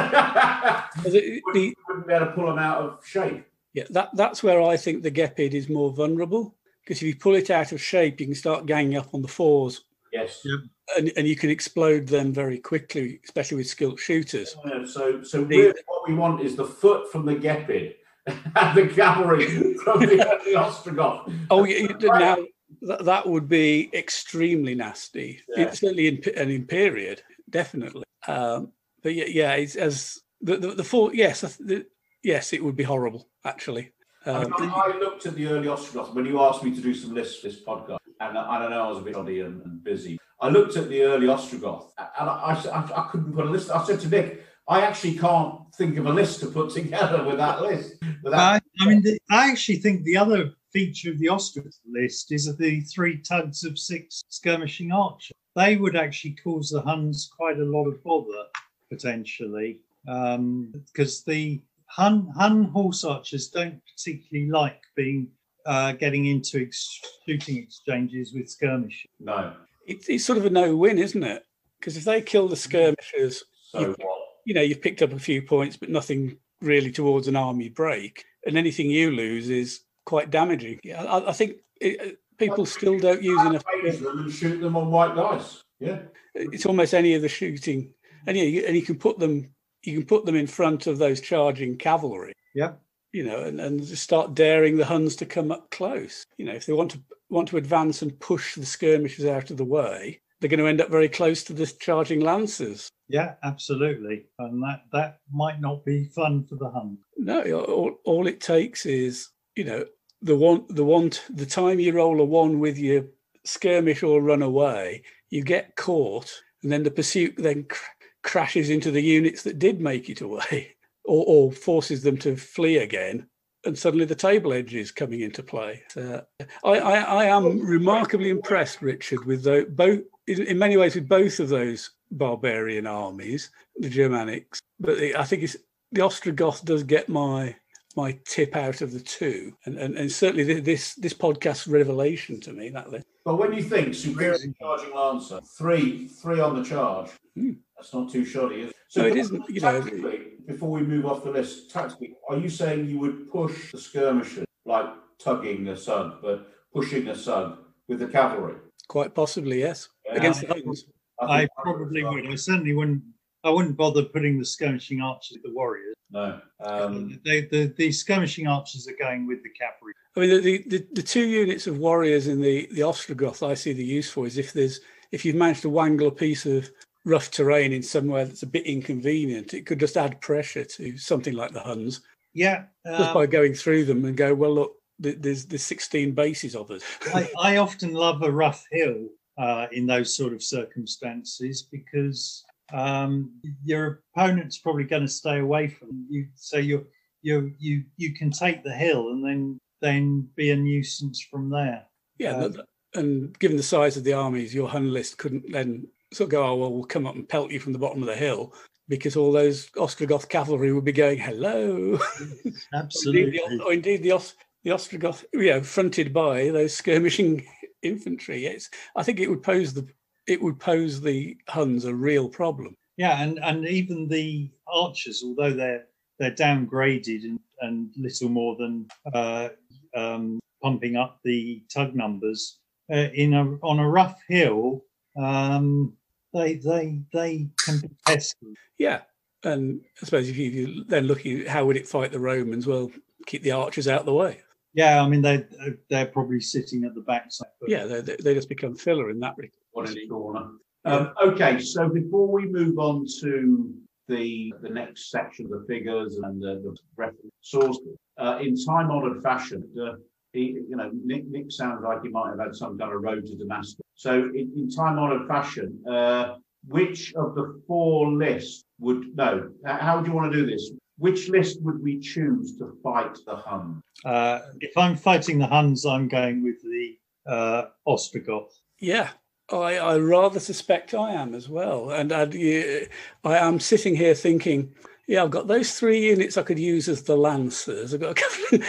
The- 1.04 1.42
wouldn't, 1.46 1.54
the- 1.54 1.78
wouldn't 1.88 2.08
be 2.08 2.14
able 2.14 2.26
to 2.28 2.32
pull 2.32 2.48
them 2.48 2.60
out 2.60 2.78
of 2.82 3.06
shape. 3.06 3.46
yeah, 3.74 3.84
that 3.90 4.10
that's 4.16 4.42
where 4.44 4.62
I 4.62 4.78
think 4.78 5.04
the 5.04 5.12
Gepid 5.12 5.54
is 5.54 5.68
more 5.70 5.92
vulnerable 5.92 6.56
because 6.84 6.98
if 7.02 7.04
you 7.08 7.16
pull 7.16 7.36
it 7.36 7.50
out 7.50 7.72
of 7.72 7.82
shape, 7.82 8.20
you 8.20 8.26
can 8.28 8.36
start 8.36 8.66
ganging 8.66 8.98
up 8.98 9.14
on 9.14 9.22
the 9.22 9.28
fours, 9.28 9.82
Yes. 10.12 10.42
Yep. 10.46 10.60
and, 10.98 11.12
and 11.18 11.28
you 11.28 11.36
can 11.36 11.50
explode 11.50 12.08
them 12.08 12.34
very 12.34 12.60
quickly, 12.60 13.20
especially 13.24 13.58
with 13.58 13.68
skilled 13.68 14.00
shooters. 14.00 14.56
Yeah, 14.66 14.86
so 14.86 15.24
so 15.24 15.44
The- 15.44 15.58
really 15.58 15.74
what 15.88 16.08
we 16.08 16.14
want 16.16 16.42
is 16.42 16.56
the 16.56 16.66
foot 16.66 17.12
from 17.12 17.26
the 17.26 17.36
Gepid 17.36 17.96
and 18.28 18.78
the 18.78 18.88
cavalry 18.94 19.76
from 19.84 20.02
the, 20.02 20.18
the 20.46 20.54
Ostrogoth. 20.56 21.34
Oh, 21.50 21.64
yeah, 21.64 21.78
you- 21.78 21.98
now 22.20 22.38
that, 22.82 23.06
that 23.06 23.28
would 23.28 23.48
be 23.48 23.90
extremely 23.94 24.76
nasty. 24.76 25.40
Yeah. 25.56 25.64
It's 25.68 25.80
certainly 25.80 26.08
in, 26.08 26.22
and 26.38 26.52
in 26.52 26.66
period, 26.66 27.22
definitely. 27.50 28.04
Um, 28.28 28.72
but 29.02 29.14
yeah, 29.16 29.26
yeah, 29.28 29.54
it's 29.54 29.76
as 29.76 30.20
the 30.42 30.58
the, 30.58 30.76
the 30.76 30.84
four. 30.84 31.14
Yes, 31.14 31.42
the, 31.58 31.86
yes, 32.24 32.54
it 32.54 32.64
would 32.64 32.76
be 32.76 32.84
horrible 32.84 33.28
actually. 33.46 33.92
I, 34.26 34.30
Um, 34.32 34.54
mean, 34.60 34.70
I 34.70 34.94
I 34.94 34.98
looked 34.98 35.26
at 35.26 35.36
the 35.36 35.48
early 35.48 35.68
Ostrogoths 35.68 36.14
when 36.14 36.26
you 36.26 36.42
asked 36.42 36.64
me 36.64 36.74
to 36.74 36.82
do 36.82 36.94
some 36.94 37.14
lists 37.14 37.40
for 37.40 37.48
this 37.48 37.64
podcast, 37.64 37.98
and 38.20 38.38
I, 38.38 38.56
I 38.56 38.60
don't 38.60 38.72
know, 38.72 38.84
I 38.84 38.90
was 38.90 39.00
a 39.00 39.02
bit 39.02 39.16
oddy 39.16 39.42
and, 39.42 39.62
and 39.64 39.84
busy. 39.84 40.18
I 40.40 40.50
looked 40.50 40.78
at 40.78 40.90
the 40.90 41.02
early 41.04 41.28
Ostrogoth, 41.28 41.92
and 41.98 42.30
I, 42.30 42.54
I, 42.54 43.02
I 43.02 43.08
couldn't 43.10 43.34
put 43.34 43.46
a 43.46 43.50
list. 43.50 43.70
I 43.70 43.84
said 43.84 44.00
to 44.02 44.10
Nick, 44.10 44.44
I 44.68 44.82
actually 44.82 45.18
can't 45.18 45.60
think 45.76 45.98
of 45.98 46.06
a 46.06 46.12
list 46.12 46.40
to 46.42 46.48
put 46.48 46.70
together 46.74 47.24
with 47.24 47.38
that 47.38 47.62
list. 47.62 47.96
Without, 48.24 48.40
I, 48.40 48.62
I 48.82 48.88
mean, 48.88 49.02
the, 49.04 49.20
I 49.30 49.50
actually 49.50 49.78
think 49.78 50.04
the 50.04 50.18
other 50.18 50.52
feature 50.72 51.12
of 51.12 51.20
the 51.20 51.28
Ostrogoth 51.28 51.80
list 51.86 52.32
is 52.32 52.46
the 52.58 52.82
three 52.82 53.18
tugs 53.20 53.64
of 53.64 53.78
six 53.78 54.24
skirmishing 54.30 54.92
archers. 54.92 55.32
They 55.56 55.76
would 55.76 55.96
actually 55.96 56.36
cause 56.44 56.70
the 56.70 56.82
Huns 56.82 57.30
quite 57.38 57.60
a 57.60 57.66
lot 57.66 57.88
of 57.88 58.04
bother 58.04 58.46
potentially, 58.90 59.82
because 60.06 61.24
the 61.24 61.62
Hun 61.96 62.28
Hun 62.36 62.64
horse 62.66 63.04
archers 63.04 63.50
don't 63.50 63.80
particularly 63.96 64.50
like 64.50 64.82
being 64.96 65.28
uh, 65.66 65.94
getting 65.94 66.26
into 66.26 66.62
ex- 66.62 67.00
shooting 67.26 67.58
exchanges 67.58 68.34
with 68.34 68.50
skirmishers. 68.50 69.10
no. 69.20 69.54
it's, 69.86 70.10
it's 70.10 70.26
sort 70.26 70.38
of 70.38 70.46
a 70.46 70.50
no-win, 70.50 70.98
isn't 70.98 71.24
it? 71.24 71.46
Because 71.80 71.96
if 71.98 72.04
they 72.04 72.22
kill 72.22 72.48
the 72.48 72.56
skirmishers, 72.56 73.44
So 73.72 73.80
You- 73.80 73.96
what? 74.00 74.20
you 74.46 74.54
know 74.54 74.62
you've 74.62 74.82
picked 74.82 75.02
up 75.02 75.14
a 75.14 75.20
few 75.20 75.42
points, 75.42 75.78
but 75.78 75.90
nothing 75.90 76.38
really 76.62 76.92
towards 76.92 77.28
an 77.28 77.36
army 77.36 77.70
break, 77.70 78.26
and 78.46 78.58
anything 78.58 78.90
you 78.90 79.12
lose 79.12 79.50
is 79.50 79.82
quite 80.06 80.30
damaging. 80.32 80.80
Yeah, 80.84 81.04
I, 81.04 81.30
I 81.30 81.34
think 81.34 81.58
it, 81.80 82.02
uh, 82.02 82.16
people 82.38 82.66
still 82.66 82.98
don't 83.00 83.22
use 83.24 83.42
enough. 83.42 83.64
Them 83.84 84.20
and 84.20 84.32
shoot 84.32 84.60
them 84.60 84.76
on 84.76 84.90
white 84.92 85.16
dice. 85.16 85.64
Yeah. 85.80 86.00
it's 86.36 86.66
almost 86.66 86.94
any 86.94 87.14
of 87.14 87.22
the 87.22 87.30
shooting 87.30 87.94
and 88.26 88.36
yeah, 88.38 88.44
you, 88.44 88.66
and 88.66 88.76
you 88.76 88.82
can 88.82 88.96
put 88.98 89.20
them 89.20 89.53
you 89.84 89.98
can 90.00 90.06
put 90.06 90.26
them 90.26 90.36
in 90.36 90.48
front 90.48 90.88
of 90.88 90.98
those 90.98 91.22
charging 91.22 91.78
cavalry 91.78 92.34
Yeah. 92.56 92.74
you 93.12 93.24
know 93.24 93.42
and, 93.42 93.60
and 93.60 93.86
start 93.86 94.34
daring 94.36 94.78
the 94.78 94.86
huns 94.86 95.16
to 95.18 95.26
come 95.26 95.52
up 95.52 95.70
close 95.72 96.26
you 96.38 96.46
know 96.46 96.54
if 96.54 96.66
they 96.66 96.74
want 96.74 96.92
to 96.92 97.02
want 97.30 97.48
to 97.50 97.58
advance 97.58 98.02
and 98.02 98.20
push 98.20 98.56
the 98.56 98.66
skirmishers 98.66 99.26
out 99.26 99.50
of 99.52 99.58
the 99.58 99.66
way 99.66 100.20
they're 100.40 100.50
going 100.50 100.60
to 100.60 100.68
end 100.68 100.82
up 100.82 100.90
very 100.90 101.08
close 101.10 101.44
to 101.44 101.54
the 101.54 101.66
charging 101.80 102.20
lancers 102.20 102.90
Yeah, 103.08 103.36
absolutely, 103.44 104.26
and 104.40 104.62
that 104.64 104.82
that 104.92 105.20
might 105.32 105.60
not 105.62 105.86
be 105.86 106.06
fun 106.16 106.46
for 106.48 106.56
the 106.56 106.70
Huns. 106.70 107.00
no 107.18 107.42
all, 107.64 107.96
all 108.06 108.28
it 108.28 108.40
takes 108.42 108.86
is 108.86 109.30
you 109.56 109.64
know 109.64 109.86
the 110.22 110.36
one 110.36 110.66
the 110.70 110.84
one 110.86 111.12
the 111.30 111.46
time 111.46 111.80
you 111.80 111.92
roll 111.94 112.20
a 112.22 112.26
one 112.26 112.60
with 112.60 112.78
your 112.78 113.06
skirmish 113.46 114.04
or 114.04 114.22
run 114.22 114.42
away 114.42 115.04
you 115.30 115.44
get 115.44 115.76
caught 115.76 116.32
and 116.62 116.72
then 116.72 116.84
the 116.84 116.92
pursuit 116.92 117.34
then 117.38 117.64
cr- 117.64 117.84
crashes 118.24 118.70
into 118.70 118.92
the 118.92 119.02
units 119.02 119.44
that 119.44 119.60
did 119.60 119.80
make 119.82 120.10
it 120.10 120.22
away 120.22 120.76
or, 121.06 121.24
or 121.28 121.52
forces 121.52 122.04
them 122.04 122.18
to 122.18 122.36
flee 122.36 122.78
again 122.78 123.28
and 123.66 123.78
suddenly 123.78 124.06
the 124.06 124.16
table 124.16 124.52
edge 124.54 124.74
is 124.76 124.92
coming 124.92 125.22
into 125.22 125.44
play 125.44 125.82
Uh, 125.96 126.22
I, 126.64 126.80
I, 126.80 126.96
I 127.00 127.26
am 127.26 127.60
remarkably 127.60 128.30
impressed 128.30 128.82
richard 128.82 129.26
with 129.26 129.44
the, 129.44 129.68
both 129.70 130.02
in, 130.28 130.42
in 130.44 130.58
many 130.58 130.78
ways 130.78 130.96
with 130.96 131.08
both 131.08 131.40
of 131.40 131.50
those 131.50 131.92
barbarian 132.12 132.88
armies 132.88 133.50
the 133.78 133.90
germanics 133.90 134.60
but 134.80 134.98
the, 134.98 135.16
i 135.16 135.24
think 135.24 135.44
it's 135.44 135.58
the 135.92 136.02
ostrogoth 136.02 136.64
does 136.64 136.84
get 136.84 137.10
my 137.10 137.56
my 137.96 138.18
tip 138.26 138.56
out 138.56 138.82
of 138.82 138.92
the 138.92 139.00
two 139.00 139.54
and, 139.66 139.78
and, 139.78 139.96
and 139.96 140.12
certainly 140.12 140.44
thi- 140.44 140.60
this 140.60 140.96
this 140.96 141.14
podcast 141.14 141.72
revelation 141.72 142.40
to 142.40 142.52
me 142.54 142.70
that 142.70 142.90
list 142.92 143.06
But 143.26 143.36
when 143.36 143.54
you 143.54 143.64
think 143.64 143.94
superior 143.94 144.38
charging 144.60 144.94
lancer, 144.96 145.40
three 145.58 146.08
three 146.08 146.40
on 146.40 146.56
the 146.58 146.64
charge, 146.68 147.10
Hmm. 147.36 147.54
That's 147.84 147.94
not 147.94 148.10
too 148.10 148.24
shoddy, 148.24 148.62
is 148.62 148.70
it? 148.70 148.76
No, 148.96 149.06
it 149.06 149.18
isn't, 149.18 149.50
you 149.50 149.60
know. 149.60 149.82
tactically, 149.82 150.20
before 150.48 150.70
we 150.70 150.84
move 150.84 151.06
off 151.06 151.24
the 151.24 151.32
list, 151.32 151.70
tactically, 151.70 152.16
are 152.30 152.38
you 152.38 152.48
saying 152.48 152.88
you 152.88 152.98
would 153.00 153.30
push 153.30 153.72
the 153.74 153.78
skirmishers 153.78 154.46
like 154.66 154.86
tugging 155.20 155.68
a 155.68 155.76
sug, 155.76 156.22
but 156.22 156.48
pushing 156.74 157.10
a 157.10 157.16
sug 157.16 157.58
with 157.88 158.00
the 158.00 158.08
cavalry? 158.08 158.56
quite 158.90 159.16
possibly 159.16 159.60
yes 159.62 159.88
Yeah. 160.06 160.16
against 160.16 160.42
the 160.42 160.48
huns 160.48 160.86
I 161.20 161.40
think 161.40 161.52
probably 161.56 162.04
would. 162.04 162.26
would. 162.26 162.34
I 162.34 162.36
certainly 162.36 162.74
wouldn't. 162.74 163.02
I 163.46 163.50
wouldn't 163.50 163.78
bother 163.78 164.04
putting 164.04 164.38
the 164.38 164.46
skirmishing 164.46 165.02
archers 165.02 165.32
with 165.34 165.44
the 165.44 165.54
warriors. 165.54 165.96
No. 166.12 166.40
Um, 166.60 167.20
they, 167.26 167.42
the, 167.42 167.74
the 167.78 167.92
skirmishing 167.92 168.48
archers 168.48 168.88
are 168.88 168.96
going 169.00 169.26
with 169.26 169.42
the 169.44 169.50
cavalry. 169.50 169.94
I 170.16 170.20
mean, 170.20 170.30
the, 170.30 170.40
the, 170.40 170.78
the, 170.78 170.88
the 170.94 171.02
two 171.02 171.26
units 171.26 171.66
of 171.66 171.78
warriors 171.78 172.28
in 172.28 172.42
the, 172.42 172.68
the 172.72 172.82
Ostrogoth 172.82 173.46
I 173.48 173.54
see 173.54 173.74
the 173.74 173.84
use 173.84 174.10
for 174.10 174.28
is 174.28 174.38
if 174.38 174.54
there's 174.54 174.80
if 175.12 175.24
you've 175.24 175.36
managed 175.36 175.62
to 175.64 175.70
wangle 175.70 176.08
a 176.08 176.12
piece 176.12 176.46
of 176.46 176.70
rough 177.06 177.32
terrain 177.32 177.74
in 177.74 177.84
somewhere 177.84 178.26
that's 178.26 178.44
a 178.44 178.48
bit 178.48 178.66
inconvenient, 178.66 179.54
it 179.54 179.66
could 179.66 179.80
just 179.80 179.98
add 179.98 180.22
pressure 180.22 180.64
to 180.64 180.98
something 180.98 181.34
like 181.34 181.52
the 181.52 181.60
Huns. 181.60 182.02
Yeah, 182.34 182.64
just 182.86 183.10
um, 183.10 183.14
by 183.14 183.26
going 183.28 183.54
through 183.54 183.86
them 183.86 184.06
and 184.06 184.18
go, 184.18 184.34
well, 184.34 184.54
look, 184.54 184.76
there's 185.00 185.46
there's 185.46 185.64
16 185.64 186.14
bases 186.14 186.56
of 186.56 186.72
us. 186.72 186.84
I, 187.14 187.30
I 187.40 187.58
often 187.58 187.94
love 187.94 188.24
a 188.24 188.32
rough 188.32 188.66
hill 188.72 189.08
uh, 189.38 189.68
in 189.72 189.86
those 189.86 190.16
sort 190.16 190.34
of 190.34 190.42
circumstances 190.42 191.68
because 191.72 192.44
um, 192.72 193.32
your 193.64 194.02
opponent's 194.16 194.58
probably 194.58 194.84
going 194.86 195.04
to 195.04 195.08
stay 195.08 195.40
away 195.40 195.68
from 195.68 196.06
you. 196.10 196.28
So 196.36 196.58
you 196.58 196.88
you 197.22 197.54
you 197.60 197.84
you 197.98 198.14
can 198.14 198.32
take 198.32 198.64
the 198.64 198.74
hill 198.74 199.10
and 199.10 199.24
then 199.24 199.60
then 199.82 200.28
be 200.36 200.52
a 200.52 200.56
nuisance 200.56 201.22
from 201.22 201.50
there. 201.50 201.84
Yeah, 202.18 202.48
but- 202.48 202.66
and 202.96 203.38
given 203.40 203.58
the 203.58 203.64
size 203.64 203.98
of 203.98 204.04
the 204.04 204.14
armies, 204.14 204.54
your 204.54 204.70
Hun 204.70 204.94
list 204.94 205.18
couldn't 205.18 205.52
then 205.52 205.88
sort 206.14 206.28
of 206.28 206.32
go, 206.32 206.46
oh, 206.46 206.56
well, 206.56 206.74
we'll 206.74 206.84
come 206.84 207.08
up 207.08 207.16
and 207.16 207.28
pelt 207.28 207.52
you 207.52 207.60
from 207.60 207.74
the 207.74 207.80
bottom 207.80 208.02
of 208.02 208.08
the 208.08 208.16
hill 208.16 208.54
because 208.88 209.16
all 209.16 209.32
those 209.32 209.70
Ostrogoth 209.72 210.30
cavalry 210.30 210.74
would 210.74 210.84
be 210.84 210.92
going, 210.92 211.18
hello. 211.18 212.00
Indeed, 212.20 212.54
Absolutely. 212.74 213.58
the, 213.58 213.64
or 213.64 213.74
indeed 213.74 214.04
the, 214.04 214.12
Os, 214.12 214.36
the 214.64 214.72
Ostrogoth, 214.72 215.24
you 215.34 215.50
know, 215.50 215.64
fronted 215.64 216.14
by 216.14 216.50
those 216.50 216.74
skirmishing 216.74 217.46
infantry. 217.82 218.46
It's, 218.46 218.70
I 218.96 219.04
think 219.04 219.20
it 219.20 219.30
would 219.30 219.44
pose 219.44 219.74
the 219.74 219.88
it 220.26 220.42
would 220.42 220.60
pose 220.60 221.02
the 221.02 221.38
Huns 221.50 221.86
a 221.86 221.94
real 221.94 222.30
problem. 222.30 222.78
Yeah, 222.98 223.22
and 223.22 223.40
and 223.40 223.68
even 223.68 224.08
the 224.08 224.50
archers, 224.68 225.22
although 225.24 225.54
they're 225.54 225.86
they're 226.20 226.32
downgraded 226.32 227.24
and, 227.24 227.40
and 227.62 227.90
little 227.98 228.30
more 228.30 228.56
than 228.56 228.88
uh, 229.14 229.50
um, 229.96 230.40
pumping 230.62 230.96
up 230.96 231.20
the 231.24 231.64
tug 231.74 231.96
numbers 231.96 232.60
uh, 232.92 233.10
in 233.14 233.34
a 233.34 233.44
on 233.64 233.80
a 233.80 233.90
rough 233.90 234.22
hill, 234.30 234.86
um, 235.18 235.94
they 236.34 236.56
they 236.56 237.02
they 237.14 237.48
can 237.66 237.80
be 237.80 237.90
pesky. 238.06 238.54
Yeah, 238.78 239.02
and 239.44 239.82
I 240.02 240.06
suppose 240.06 240.30
if 240.30 240.38
you, 240.38 240.48
if 240.48 240.54
you 240.54 240.84
then 240.86 241.06
look 241.06 241.26
at 241.26 241.48
how 241.48 241.66
would 241.66 241.78
it 241.78 241.88
fight 241.88 242.12
the 242.12 242.20
Romans, 242.20 242.66
well, 242.68 242.92
keep 243.28 243.44
the 243.44 243.52
archers 243.52 243.88
out 243.88 244.02
of 244.02 244.06
the 244.06 244.14
way. 244.14 244.40
Yeah, 244.74 245.02
I 245.04 245.08
mean 245.08 245.22
they 245.22 245.46
they're 245.90 246.08
probably 246.08 246.40
sitting 246.42 246.84
at 246.84 246.96
the 246.96 247.02
backside. 247.02 247.48
but- 247.62 247.70
Yeah, 247.70 247.86
they, 247.86 248.02
they 248.02 248.16
they 248.18 248.34
just 248.34 248.50
become 248.50 248.76
filler 248.76 249.10
in 249.10 249.20
that. 249.20 249.36
regard. 249.38 249.54
one 249.72 249.88
in 249.88 249.94
the 249.94 250.08
corner. 250.08 250.50
Um, 250.86 251.14
okay, 251.24 251.60
so 251.60 251.88
before 251.88 252.28
we 252.30 252.46
move 252.46 252.78
on 252.80 253.06
to 253.22 253.74
the 254.10 254.54
the 254.62 254.70
next 254.70 255.12
section, 255.12 255.46
of 255.46 255.52
the 255.52 255.66
figures 255.68 256.16
and 256.18 256.42
the, 256.42 256.56
the 256.64 256.76
reference 256.98 257.32
sources, 257.42 257.96
uh, 258.18 258.40
in 258.42 258.56
time-honoured 258.66 259.22
fashion, 259.24 259.64
uh, 259.82 259.94
he, 260.34 260.60
you 260.68 260.76
know, 260.76 260.90
Nick, 261.06 261.26
Nick 261.28 261.52
sounds 261.52 261.82
like 261.86 262.02
he 262.04 262.10
might 262.10 262.32
have 262.32 262.40
had 262.40 262.54
some 262.56 262.78
kind 262.78 262.92
of 262.92 263.02
road 263.02 263.26
to 263.28 263.36
Damascus. 263.38 263.80
So, 263.96 264.14
in, 264.14 264.52
in 264.56 264.70
time-honoured 264.70 265.28
fashion, 265.28 265.84
uh, 265.90 266.36
which 266.68 267.14
of 267.16 267.36
the 267.36 267.62
four 267.68 268.12
lists 268.12 268.64
would 268.80 269.16
no? 269.16 269.52
How 269.66 269.98
would 269.98 270.08
you 270.08 270.14
want 270.14 270.32
to 270.32 270.38
do 270.38 270.46
this? 270.46 270.72
Which 270.98 271.30
list 271.30 271.62
would 271.62 271.82
we 271.82 272.00
choose 272.00 272.58
to 272.58 272.78
fight 272.84 273.18
the 273.26 273.36
Hun? 273.36 273.82
Uh, 274.06 274.40
if 274.62 274.78
I'm 274.78 274.96
fighting 274.96 275.40
the 275.40 275.48
Huns, 275.48 275.86
I'm 275.86 276.08
going 276.08 276.44
with 276.44 276.62
the 276.62 276.98
uh, 277.28 277.66
Ostrogoth. 277.88 278.52
Yeah, 278.80 279.10
I, 279.52 279.78
I 279.78 279.98
rather 279.98 280.40
suspect 280.40 280.94
I 280.94 281.14
am 281.14 281.34
as 281.34 281.50
well. 281.50 281.92
And 281.92 282.12
I'd, 282.12 282.36
i 282.36 282.88
am 283.24 283.60
sitting 283.60 283.96
here 283.96 284.14
thinking, 284.14 284.74
yeah, 285.08 285.24
I've 285.24 285.32
got 285.32 285.48
those 285.48 285.78
three 285.78 286.02
units 286.02 286.38
I 286.38 286.44
could 286.44 286.60
use 286.60 286.88
as 286.88 287.04
the 287.04 287.18
Lancers. 287.18 287.94
I've 287.94 288.00
got 288.00 288.18
a 288.18 288.60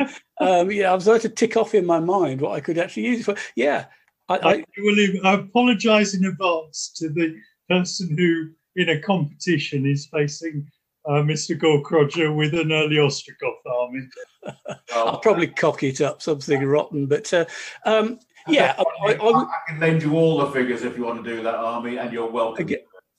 couple. 0.00 0.08
um, 0.40 0.70
yeah, 0.70 0.90
I 0.90 0.94
was 0.94 1.04
going 1.04 1.20
to 1.20 1.28
tick 1.28 1.56
off 1.56 1.74
in 1.74 1.86
my 1.86 2.00
mind 2.00 2.40
what 2.40 2.52
I 2.52 2.60
could 2.60 2.78
actually 2.78 3.04
use 3.04 3.20
it 3.20 3.24
for. 3.24 3.36
Yeah, 3.54 3.86
I, 4.28 4.36
I, 4.36 4.52
I, 4.52 4.64
will 4.78 5.26
I 5.26 5.34
apologise 5.34 6.14
in 6.14 6.24
advance 6.24 6.92
to 6.96 7.08
the 7.08 7.36
person 7.68 8.16
who, 8.16 8.50
in 8.76 8.88
a 8.90 9.00
competition, 9.00 9.86
is 9.86 10.06
facing 10.06 10.66
uh, 11.06 11.22
Mr. 11.22 11.58
Gorkroger 11.58 12.34
with 12.34 12.54
an 12.54 12.72
early 12.72 12.96
Ostrogoth 12.96 13.54
army. 13.66 14.06
I'll 14.94 15.18
probably 15.18 15.48
cock 15.48 15.82
it 15.82 16.00
up 16.00 16.22
something 16.22 16.64
rotten. 16.64 17.06
But 17.06 17.32
uh, 17.32 17.44
um, 17.84 18.20
yeah, 18.46 18.74
I, 18.78 19.12
I, 19.12 19.12
I 19.14 19.42
I 19.42 19.56
can 19.68 19.80
lend 19.80 20.02
you 20.02 20.14
all 20.14 20.38
the 20.38 20.50
figures 20.50 20.82
if 20.82 20.96
you 20.96 21.04
want 21.04 21.24
to 21.24 21.30
do 21.36 21.42
that, 21.42 21.54
Army, 21.54 21.98
and 21.98 22.12
you're 22.12 22.30
welcome. 22.30 22.68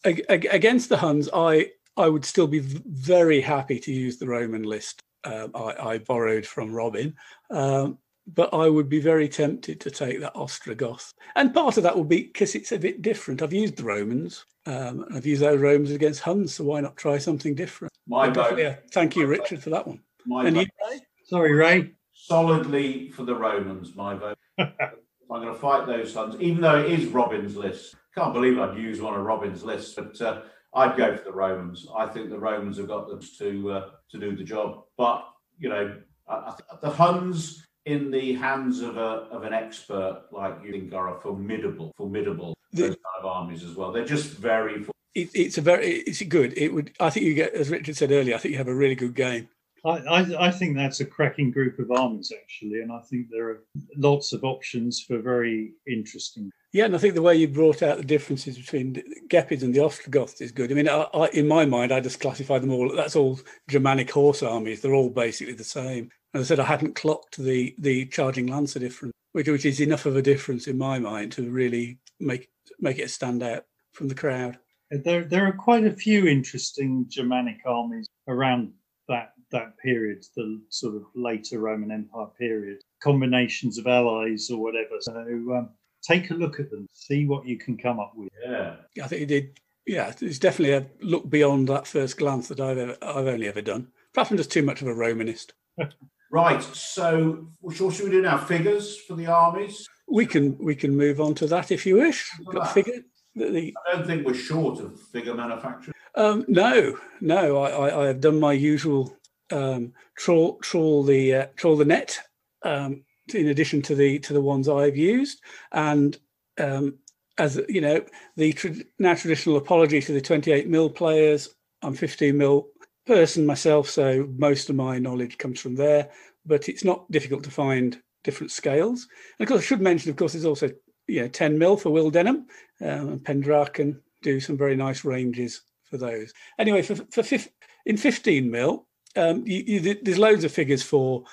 Ag- 0.06 0.26
ag- 0.30 0.48
against 0.52 0.90
the 0.90 0.98
Huns, 0.98 1.30
I 1.34 1.72
I 1.98 2.10
would 2.10 2.26
still 2.26 2.48
be 2.48 2.60
very 2.60 3.42
happy 3.42 3.80
to 3.80 3.92
use 3.92 4.18
the 4.18 4.28
Roman 4.28 4.64
list. 4.64 5.00
Um, 5.26 5.52
I, 5.56 5.76
I 5.80 5.98
borrowed 6.00 6.46
from 6.46 6.74
Robin, 6.74 7.16
um, 7.50 7.98
but 8.28 8.54
I 8.54 8.70
would 8.70 8.90
be 8.90 9.00
very 9.02 9.28
tempted 9.28 9.80
to 9.82 9.92
take 9.92 10.20
that 10.22 10.34
Ostrogoth, 10.36 11.14
and 11.36 11.54
part 11.54 11.78
of 11.78 11.84
that 11.84 11.96
will 11.96 12.04
be 12.04 12.24
because 12.24 12.56
it's 12.56 12.72
a 12.72 12.80
bit 12.80 13.02
different. 13.02 13.42
I've 13.42 13.54
used 13.54 13.78
the 13.78 13.84
Romans, 13.84 14.46
um, 14.66 15.06
I've 15.14 15.26
used 15.26 15.42
those 15.42 15.60
Romans 15.60 15.92
against 15.92 16.22
Huns, 16.22 16.54
so 16.56 16.64
why 16.64 16.82
not 16.82 16.96
try 16.98 17.18
something 17.18 17.56
different? 17.56 17.92
My 18.08 18.28
vote. 18.28 18.36
definitely, 18.58 18.78
thank 18.92 19.16
you, 19.16 19.28
Richard, 19.28 19.62
for 19.64 19.70
that 19.72 19.88
one. 19.88 20.00
My 20.26 20.46
And 20.48 20.56
vote. 20.56 20.62
you, 20.62 20.90
Ray? 20.90 21.00
Sorry, 21.26 21.54
Ray. 21.54 21.92
solidly 22.14 23.10
for 23.10 23.24
the 23.24 23.36
Romans, 23.36 23.96
my 23.96 24.14
vote. 24.16 24.38
I'm 24.60 25.42
going 25.42 25.48
to 25.54 25.60
fight 25.60 25.88
those 25.88 26.14
sons, 26.14 26.36
even 26.40 26.62
though 26.62 26.80
it 26.80 26.92
is 26.92 27.08
Robin's 27.08 27.56
list. 27.56 27.96
Can't 28.16 28.34
believe 28.34 28.60
I'd 28.60 28.78
use 28.78 29.02
one 29.02 29.16
of 29.16 29.26
Robin's 29.26 29.64
lists, 29.64 29.96
but 29.96 30.22
uh, 30.22 30.42
I'd 30.76 30.96
go 30.96 31.16
for 31.18 31.24
the 31.24 31.34
Romans. 31.34 31.88
I 31.98 32.06
think 32.06 32.30
the 32.30 32.38
Romans 32.38 32.78
have 32.78 32.88
got 32.88 33.08
them 33.08 33.20
to 33.40 33.72
uh, 33.72 33.90
to 34.12 34.20
do 34.20 34.36
the 34.36 34.44
job. 34.44 34.84
But 34.96 35.26
you 35.58 35.70
know, 35.70 35.98
I, 36.28 36.34
I 36.36 36.50
th- 36.56 36.82
the 36.82 36.90
Huns 36.92 37.66
in 37.86 38.12
the 38.12 38.34
hands 38.34 38.82
of 38.82 38.98
a 38.98 39.28
of 39.32 39.44
an 39.44 39.54
expert 39.54 40.24
like 40.32 40.58
you 40.64 40.72
think 40.72 40.94
are 40.94 41.18
a 41.18 41.22
formidable, 41.22 41.94
formidable 41.98 42.56
The- 42.72 42.82
those 42.84 42.90
kind 42.96 43.20
of 43.20 43.26
armies 43.26 43.64
as 43.64 43.76
well. 43.76 43.92
They're 43.92 44.06
just 44.06 44.32
very. 44.38 44.86
It, 45.16 45.30
it's 45.36 45.58
a 45.58 45.62
very 45.62 45.88
it's 46.08 46.22
good. 46.24 46.58
It 46.58 46.74
would. 46.74 46.92
I 47.00 47.10
think 47.10 47.26
you 47.26 47.34
get, 47.36 47.54
as 47.54 47.70
Richard 47.70 47.96
said 47.98 48.12
earlier. 48.12 48.36
I 48.36 48.40
think 48.40 48.52
you 48.54 48.58
have 48.58 48.68
a 48.68 48.76
really 48.76 48.96
good 48.96 49.16
game. 49.16 49.48
I, 49.86 49.98
I, 49.98 50.48
I 50.48 50.52
think 50.52 50.78
that's 50.78 51.02
a 51.02 51.06
cracking 51.06 51.52
group 51.52 51.78
of 51.78 51.92
armies, 51.92 52.32
actually, 52.34 52.80
and 52.80 52.92
I 52.92 53.02
think 53.02 53.28
there 53.30 53.50
are 53.50 53.64
lots 53.98 54.32
of 54.32 54.46
options 54.46 55.02
for 55.02 55.20
very 55.20 55.74
interesting. 55.86 56.50
Yeah, 56.72 56.86
and 56.86 56.96
I 56.96 56.98
think 57.00 57.16
the 57.16 57.22
way 57.22 57.36
you 57.36 57.50
brought 57.50 57.84
out 57.84 57.98
the 57.98 58.04
differences 58.04 58.58
between 58.58 58.94
the 58.94 59.04
Gepids 59.28 59.62
and 59.62 59.76
the 59.76 59.84
Ostrogoths 59.84 60.40
is 60.40 60.54
good. 60.54 60.72
I 60.72 60.76
mean, 60.76 60.88
I, 60.88 61.06
I, 61.14 61.28
in 61.34 61.48
my 61.50 61.66
mind, 61.66 61.92
I 61.92 62.00
just 62.00 62.22
classify 62.22 62.60
them 62.60 62.72
all. 62.72 62.96
That's 62.96 63.18
all 63.18 63.40
Germanic 63.68 64.10
horse 64.10 64.42
armies. 64.42 64.82
They're 64.82 64.96
all 64.96 65.10
basically 65.10 65.54
the 65.54 65.66
same. 65.66 66.10
As 66.34 66.42
I 66.42 66.44
said, 66.46 66.60
I 66.60 66.66
hadn't 66.66 66.96
clocked 66.96 67.38
the 67.38 67.76
the 67.78 68.06
charging 68.08 68.48
lancer 68.48 68.80
difference, 68.80 69.14
which 69.34 69.48
which 69.48 69.66
is 69.66 69.80
enough 69.80 70.06
of 70.06 70.16
a 70.16 70.22
difference 70.22 70.68
in 70.68 70.78
my 70.78 71.00
mind 71.00 71.32
to 71.34 71.50
really 71.50 72.00
make 72.20 72.50
make 72.80 73.00
it 73.00 73.10
stand 73.10 73.44
out 73.44 73.66
from 73.92 74.08
the 74.08 74.16
crowd. 74.16 74.58
There, 74.90 75.24
there 75.24 75.48
are 75.48 75.54
quite 75.54 75.86
a 75.86 75.92
few 75.92 76.28
interesting 76.28 77.06
Germanic 77.10 77.60
armies 77.66 78.08
around 78.28 78.74
that 79.08 79.34
that 79.52 79.78
period, 79.78 80.26
the 80.36 80.62
sort 80.70 80.96
of 80.96 81.04
later 81.16 81.60
Roman 81.60 81.92
Empire 81.92 82.28
period, 82.38 82.80
combinations 83.02 83.78
of 83.78 83.88
allies 83.88 84.50
or 84.50 84.62
whatever. 84.62 84.96
So 85.00 85.14
um, 85.14 85.70
take 86.02 86.32
a 86.32 86.36
look 86.36 86.60
at 86.60 86.70
them, 86.70 86.88
see 86.92 87.26
what 87.26 87.46
you 87.46 87.58
can 87.58 87.78
come 87.78 88.00
up 88.00 88.14
with. 88.16 88.30
Yeah. 88.44 88.76
I 89.02 89.08
think 89.08 89.22
it 89.22 89.28
did. 89.28 89.60
Yeah, 89.86 90.14
it's 90.22 90.40
definitely 90.40 90.74
a 90.76 90.88
look 91.02 91.30
beyond 91.30 91.68
that 91.68 91.86
first 91.86 92.18
glance 92.18 92.48
that 92.48 92.60
I've 92.60 92.78
ever, 92.78 92.98
I've 93.02 93.28
only 93.28 93.48
ever 93.48 93.62
done. 93.62 93.90
Perhaps 94.14 94.32
I'm 94.32 94.38
just 94.38 94.52
too 94.52 94.64
much 94.64 94.82
of 94.82 94.88
a 94.88 94.94
Romanist. 94.94 95.54
Right. 96.34 96.64
So, 96.64 97.48
what 97.62 97.76
should 97.76 98.06
we 98.06 98.10
do 98.10 98.24
now? 98.24 98.40
Figures 98.40 99.00
for 99.02 99.14
the 99.16 99.28
armies. 99.28 99.88
We 100.08 100.26
can 100.26 100.58
we 100.58 100.74
can 100.74 100.98
move 100.98 101.22
on 101.22 101.36
to 101.36 101.46
that 101.46 101.70
if 101.70 101.86
you 101.86 101.98
wish. 101.98 102.28
Got 102.46 102.64
that. 102.64 102.74
figure 102.74 103.02
the, 103.36 103.52
the 103.52 103.76
I 103.88 103.98
don't 103.98 104.08
think 104.08 104.26
we're 104.26 104.34
short 104.34 104.80
of 104.80 105.00
figure 105.00 105.36
manufacturing. 105.36 105.94
Um, 106.16 106.44
no, 106.48 106.98
no. 107.22 107.58
I, 107.58 107.70
I, 107.70 108.02
I 108.02 108.08
have 108.08 108.20
done 108.20 108.40
my 108.40 108.52
usual 108.52 109.16
um, 109.52 109.94
trawl, 110.18 110.58
trawl 110.58 111.04
the 111.04 111.36
uh, 111.36 111.46
trawl 111.56 111.78
the 111.78 111.86
net. 111.86 112.20
Um, 112.64 113.04
in 113.32 113.50
addition 113.50 113.84
to 113.84 113.94
the 113.94 114.18
to 114.20 114.34
the 114.34 114.42
ones 114.42 114.68
I've 114.68 114.98
used, 114.98 115.40
and 115.72 116.18
um, 116.58 116.98
as 117.38 117.62
you 117.70 117.82
know, 117.82 118.04
the 118.38 118.54
tra- 118.54 118.74
now 118.98 119.14
traditional 119.14 119.58
apology 119.58 120.02
to 120.02 120.12
the 120.14 120.22
28 120.22 120.68
mil 120.68 120.90
players. 120.90 121.54
I'm 121.84 121.96
15 121.96 122.36
mil 122.38 122.70
person 123.06 123.46
myself, 123.46 123.90
so 123.90 124.28
most 124.38 124.70
of 124.70 124.76
my 124.76 124.98
knowledge 125.00 125.38
comes 125.38 125.60
from 125.60 125.76
there. 125.76 126.10
But 126.46 126.68
it's 126.68 126.84
not 126.84 127.10
difficult 127.12 127.44
to 127.44 127.52
find 127.52 128.02
different 128.24 128.52
scales. 128.52 129.08
And 129.40 129.46
of 129.46 129.50
course, 129.50 129.62
I 129.62 129.66
should 129.66 129.82
mention, 129.82 130.10
of 130.10 130.18
course, 130.18 130.34
there's 130.34 130.46
also 130.46 130.70
you 131.08 131.22
know 131.22 131.28
10 131.28 131.58
mil 131.58 131.78
for 131.78 131.90
Will 131.90 132.10
Denham, 132.10 132.48
um, 132.82 133.10
and 133.10 133.24
Pendraken 133.24 133.74
can 133.74 134.02
do 134.22 134.40
some 134.40 134.58
very 134.58 134.76
nice 134.76 135.06
ranges 135.06 135.62
for 135.84 135.98
those. 135.98 136.34
Anyway, 136.60 136.82
for 136.82 136.96
for 136.96 137.24
fif- 137.24 137.50
in 137.86 137.98
15 137.98 138.50
mil, 138.50 138.88
um, 139.16 139.46
you, 139.46 139.64
you, 139.66 140.00
there's 140.02 140.18
loads 140.20 140.44
of 140.44 140.52
figures 140.52 140.84
for 140.84 141.24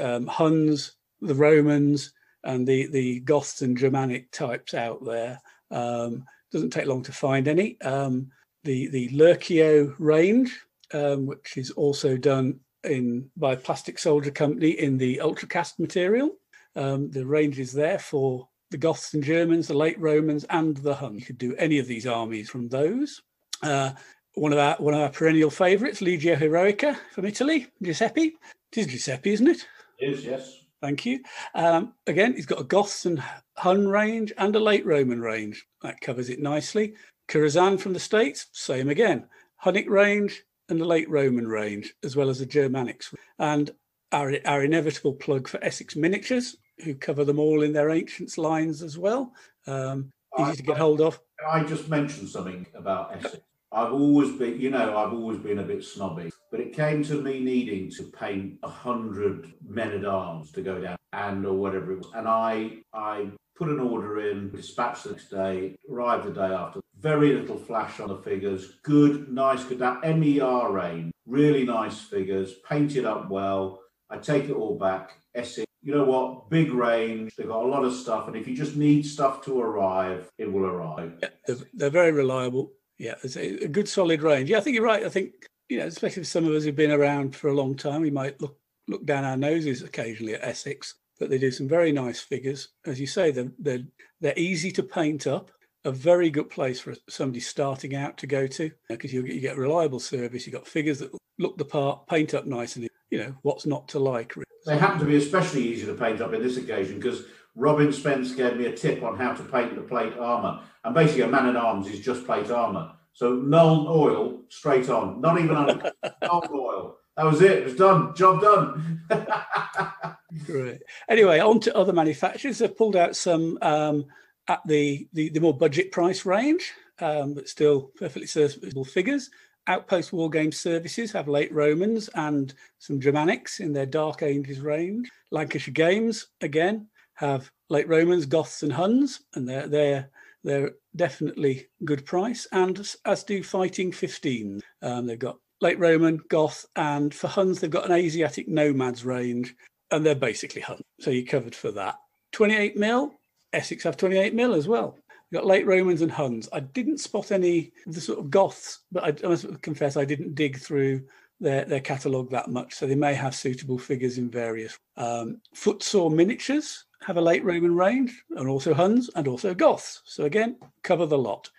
um, 0.00 0.26
Huns, 0.26 0.92
the 1.20 1.34
Romans, 1.34 2.12
and 2.44 2.66
the 2.66 2.86
the 2.86 3.20
Goths 3.20 3.62
and 3.62 3.76
Germanic 3.76 4.30
types 4.30 4.74
out 4.74 5.04
there. 5.04 5.40
Um, 5.70 6.24
doesn't 6.52 6.70
take 6.70 6.86
long 6.86 7.02
to 7.02 7.12
find 7.12 7.48
any. 7.48 7.80
Um, 7.82 8.30
the 8.64 8.88
the 8.88 9.08
Lurkio 9.10 9.94
range, 9.98 10.58
um, 10.92 11.26
which 11.26 11.56
is 11.56 11.70
also 11.72 12.16
done 12.16 12.60
in 12.84 13.28
by 13.36 13.56
Plastic 13.56 13.98
Soldier 13.98 14.30
Company 14.30 14.70
in 14.70 14.96
the 14.96 15.20
Ultracast 15.22 15.78
material. 15.78 16.30
Um, 16.74 17.10
the 17.10 17.26
range 17.26 17.58
is 17.58 17.72
there 17.72 17.98
for 17.98 18.48
the 18.70 18.78
Goths 18.78 19.14
and 19.14 19.22
Germans, 19.22 19.68
the 19.68 19.74
late 19.74 19.98
Romans, 19.98 20.44
and 20.50 20.76
the 20.76 20.94
Huns. 20.94 21.20
You 21.20 21.26
could 21.26 21.38
do 21.38 21.54
any 21.56 21.78
of 21.78 21.86
these 21.86 22.06
armies 22.06 22.50
from 22.50 22.68
those. 22.68 23.22
Uh, 23.62 23.92
one 24.34 24.52
of 24.52 24.58
our 24.58 24.76
one 24.78 24.94
of 24.94 25.00
our 25.00 25.08
perennial 25.08 25.50
favourites, 25.50 26.00
Legio 26.00 26.36
Heroica 26.36 26.96
from 27.12 27.24
Italy, 27.24 27.68
Giuseppe. 27.82 28.36
It 28.72 28.78
is 28.78 28.86
Giuseppe, 28.86 29.32
isn't 29.32 29.48
it? 29.48 29.66
It 29.98 30.12
is, 30.12 30.24
yes. 30.24 30.64
Thank 30.82 31.06
you. 31.06 31.20
Um, 31.54 31.94
again, 32.06 32.34
he's 32.34 32.46
got 32.46 32.60
a 32.60 32.64
Goths 32.64 33.06
and 33.06 33.22
Hun 33.56 33.88
range 33.88 34.32
and 34.36 34.54
a 34.54 34.60
late 34.60 34.84
Roman 34.84 35.20
range. 35.20 35.64
That 35.82 36.00
covers 36.02 36.28
it 36.28 36.38
nicely. 36.38 36.94
Khurasan 37.28 37.80
from 37.80 37.94
the 37.94 38.00
States, 38.00 38.46
same 38.52 38.90
again. 38.90 39.26
Hunnic 39.64 39.88
range 39.88 40.42
and 40.68 40.80
the 40.80 40.84
late 40.84 41.08
Roman 41.08 41.46
range, 41.46 41.94
as 42.02 42.16
well 42.16 42.28
as 42.28 42.38
the 42.38 42.46
Germanics. 42.46 43.14
And 43.38 43.70
our, 44.12 44.34
our 44.44 44.64
inevitable 44.64 45.14
plug 45.14 45.48
for 45.48 45.62
Essex 45.62 45.96
Miniatures, 45.96 46.56
who 46.84 46.94
cover 46.94 47.24
them 47.24 47.38
all 47.38 47.62
in 47.62 47.72
their 47.72 47.90
Ancients 47.90 48.38
lines 48.38 48.82
as 48.82 48.98
well. 48.98 49.32
Um, 49.66 50.12
easy 50.38 50.56
to 50.56 50.62
get 50.62 50.78
hold 50.78 51.00
of. 51.00 51.20
I 51.48 51.64
just 51.64 51.88
mentioned 51.88 52.28
something 52.28 52.66
about 52.74 53.16
Essex. 53.16 53.38
I've 53.72 53.92
always 53.92 54.32
been, 54.32 54.60
you 54.60 54.70
know, 54.70 54.96
I've 54.96 55.12
always 55.12 55.38
been 55.38 55.58
a 55.58 55.62
bit 55.62 55.84
snobby, 55.84 56.30
but 56.50 56.60
it 56.60 56.72
came 56.72 57.02
to 57.04 57.20
me 57.20 57.40
needing 57.40 57.90
to 57.92 58.04
paint 58.04 58.58
a 58.62 58.68
hundred 58.68 59.52
men 59.66 59.92
at 59.92 60.04
arms 60.04 60.52
to 60.52 60.62
go 60.62 60.80
down 60.80 60.96
and 61.12 61.44
or 61.44 61.54
whatever 61.54 61.92
it 61.92 61.98
was. 61.98 62.10
And 62.14 62.28
I, 62.28 62.78
I 62.94 63.28
put 63.56 63.68
an 63.68 63.80
order 63.80 64.30
in, 64.30 64.50
dispatched 64.50 65.04
the 65.04 65.10
next 65.10 65.30
day, 65.30 65.76
arrived 65.90 66.26
the 66.26 66.32
day 66.32 66.54
after. 66.54 66.80
Very 67.06 67.34
little 67.34 67.56
flash 67.56 68.00
on 68.00 68.08
the 68.08 68.16
figures. 68.16 68.78
Good, 68.82 69.32
nice, 69.32 69.62
good. 69.62 69.78
That 69.78 70.00
MER 70.02 70.72
range, 70.72 71.12
really 71.24 71.64
nice 71.64 72.00
figures, 72.00 72.54
painted 72.68 73.04
up 73.04 73.30
well. 73.30 73.80
I 74.10 74.18
take 74.18 74.46
it 74.46 74.54
all 74.54 74.76
back. 74.76 75.12
Essex, 75.32 75.66
you 75.84 75.94
know 75.94 76.02
what? 76.02 76.50
Big 76.50 76.72
range. 76.72 77.36
They've 77.36 77.46
got 77.46 77.62
a 77.62 77.68
lot 77.68 77.84
of 77.84 77.94
stuff, 77.94 78.26
and 78.26 78.36
if 78.36 78.48
you 78.48 78.56
just 78.56 78.74
need 78.74 79.06
stuff 79.06 79.44
to 79.44 79.60
arrive, 79.60 80.28
it 80.36 80.52
will 80.52 80.66
arrive. 80.66 81.12
Yeah, 81.22 81.28
they're, 81.46 81.56
they're 81.74 81.90
very 81.90 82.10
reliable. 82.10 82.72
Yeah, 82.98 83.14
it's 83.22 83.36
a, 83.36 83.66
a 83.66 83.68
good 83.68 83.88
solid 83.88 84.22
range. 84.22 84.50
Yeah, 84.50 84.58
I 84.58 84.62
think 84.62 84.74
you're 84.74 84.84
right. 84.84 85.04
I 85.04 85.08
think 85.08 85.30
you 85.68 85.78
know, 85.78 85.86
especially 85.86 86.24
for 86.24 86.28
some 86.28 86.44
of 86.44 86.54
us 86.54 86.64
who've 86.64 86.74
been 86.74 86.90
around 86.90 87.36
for 87.36 87.46
a 87.46 87.54
long 87.54 87.76
time, 87.76 88.00
we 88.00 88.10
might 88.10 88.40
look 88.40 88.58
look 88.88 89.06
down 89.06 89.22
our 89.22 89.36
noses 89.36 89.82
occasionally 89.82 90.34
at 90.34 90.42
Essex, 90.42 90.96
but 91.20 91.30
they 91.30 91.38
do 91.38 91.52
some 91.52 91.68
very 91.68 91.92
nice 91.92 92.18
figures. 92.18 92.70
As 92.84 92.98
you 92.98 93.06
say, 93.06 93.30
they're 93.30 93.52
they're, 93.60 93.84
they're 94.20 94.36
easy 94.36 94.72
to 94.72 94.82
paint 94.82 95.28
up. 95.28 95.52
A 95.86 95.92
very 95.92 96.30
good 96.30 96.50
place 96.50 96.80
for 96.80 96.94
somebody 97.08 97.38
starting 97.38 97.94
out 97.94 98.18
to 98.18 98.26
go 98.26 98.48
to 98.48 98.72
because 98.88 99.12
you, 99.12 99.24
you 99.24 99.40
get 99.40 99.56
reliable 99.56 100.00
service. 100.00 100.44
You've 100.44 100.54
got 100.56 100.66
figures 100.66 100.98
that 100.98 101.12
look 101.38 101.56
the 101.58 101.64
part, 101.64 102.08
paint 102.08 102.34
up 102.34 102.44
nice, 102.44 102.74
and 102.74 102.88
you 103.08 103.18
know 103.18 103.36
what's 103.42 103.66
not 103.66 103.86
to 103.90 104.00
like. 104.00 104.34
They 104.66 104.76
happen 104.76 104.98
to 104.98 105.04
be 105.04 105.14
especially 105.14 105.62
easy 105.62 105.86
to 105.86 105.94
paint 105.94 106.20
up 106.20 106.32
in 106.32 106.42
this 106.42 106.56
occasion 106.56 106.96
because 106.96 107.26
Robin 107.54 107.92
Spence 107.92 108.32
gave 108.34 108.56
me 108.56 108.66
a 108.66 108.76
tip 108.76 109.04
on 109.04 109.16
how 109.16 109.32
to 109.32 109.42
paint 109.44 109.76
the 109.76 109.82
plate 109.82 110.14
armour. 110.18 110.60
And 110.84 110.92
basically, 110.92 111.22
a 111.22 111.28
man 111.28 111.46
at 111.46 111.56
arms 111.56 111.86
is 111.86 112.00
just 112.00 112.26
plate 112.26 112.50
armour. 112.50 112.92
So 113.12 113.36
Nuln 113.36 113.88
Oil 113.88 114.42
straight 114.48 114.90
on, 114.90 115.20
not 115.20 115.38
even 115.38 115.56
on 115.56 115.68
Nuln 116.22 116.50
Oil. 116.50 116.96
That 117.16 117.26
was 117.26 117.40
it. 117.40 117.52
It 117.52 117.64
was 117.64 117.76
done. 117.76 118.14
Job 118.14 118.42
done. 118.42 119.02
Great. 120.46 120.82
Anyway, 121.08 121.38
on 121.38 121.60
to 121.60 121.76
other 121.76 121.92
manufacturers. 121.92 122.58
They've 122.58 122.76
pulled 122.76 122.96
out 122.96 123.16
some 123.16 123.56
um, 123.62 124.04
at 124.48 124.60
the, 124.66 125.08
the, 125.12 125.28
the 125.30 125.40
more 125.40 125.56
budget 125.56 125.92
price 125.92 126.24
range, 126.24 126.72
um, 127.00 127.34
but 127.34 127.48
still 127.48 127.90
perfectly 127.96 128.26
serviceable 128.26 128.84
figures. 128.84 129.30
Outpost 129.68 130.12
War 130.12 130.30
Game 130.30 130.52
Services 130.52 131.10
have 131.12 131.26
late 131.26 131.52
Romans 131.52 132.08
and 132.14 132.54
some 132.78 133.00
Germanics 133.00 133.58
in 133.58 133.72
their 133.72 133.86
Dark 133.86 134.22
Ages 134.22 134.60
range. 134.60 135.10
Lancashire 135.32 135.74
Games 135.74 136.28
again 136.40 136.86
have 137.14 137.50
late 137.68 137.88
Romans, 137.88 138.26
Goths, 138.26 138.62
and 138.62 138.72
Huns, 138.72 139.22
and 139.34 139.48
they're 139.48 139.66
they're 139.66 140.10
they're 140.44 140.72
definitely 140.94 141.66
good 141.84 142.06
price. 142.06 142.46
And 142.52 142.78
as 143.04 143.24
do 143.24 143.42
Fighting 143.42 143.90
15, 143.90 144.62
um, 144.82 145.06
they've 145.06 145.18
got 145.18 145.38
late 145.60 145.78
Roman, 145.80 146.20
Goth, 146.28 146.64
and 146.76 147.12
for 147.12 147.26
Huns 147.26 147.60
they've 147.60 147.70
got 147.70 147.86
an 147.86 147.92
Asiatic 147.92 148.46
Nomads 148.46 149.04
range, 149.04 149.54
and 149.90 150.06
they're 150.06 150.14
basically 150.14 150.62
Huns. 150.62 150.82
So 151.00 151.10
you're 151.10 151.26
covered 151.26 151.54
for 151.54 151.72
that. 151.72 151.96
28 152.32 152.76
mil, 152.76 153.12
Essex 153.56 153.84
have 153.84 153.96
28 153.96 154.34
mil 154.34 154.54
as 154.54 154.68
well. 154.68 154.98
We've 155.30 155.40
got 155.40 155.46
late 155.46 155.66
Romans 155.66 156.02
and 156.02 156.12
Huns. 156.12 156.48
I 156.52 156.60
didn't 156.60 156.98
spot 156.98 157.32
any 157.32 157.72
of 157.86 157.94
the 157.94 158.00
sort 158.00 158.18
of 158.18 158.30
Goths, 158.30 158.80
but 158.92 159.24
I, 159.24 159.28
must 159.28 159.60
confess 159.62 159.96
I 159.96 160.04
didn't 160.04 160.34
dig 160.34 160.58
through 160.58 161.02
their, 161.40 161.64
their 161.64 161.80
catalogue 161.80 162.30
that 162.30 162.48
much. 162.48 162.74
So 162.74 162.86
they 162.86 162.94
may 162.94 163.14
have 163.14 163.34
suitable 163.34 163.78
figures 163.78 164.18
in 164.18 164.30
various. 164.30 164.78
Um, 164.96 165.40
Footsore 165.54 166.10
Miniatures 166.10 166.84
have 167.02 167.16
a 167.16 167.20
late 167.20 167.44
Roman 167.44 167.74
range, 167.74 168.22
and 168.36 168.48
also 168.48 168.72
Huns 168.72 169.10
and 169.16 169.26
also 169.26 169.54
Goths. 169.54 170.02
So 170.04 170.24
again, 170.24 170.56
cover 170.82 171.06
the 171.06 171.18
lot. 171.18 171.50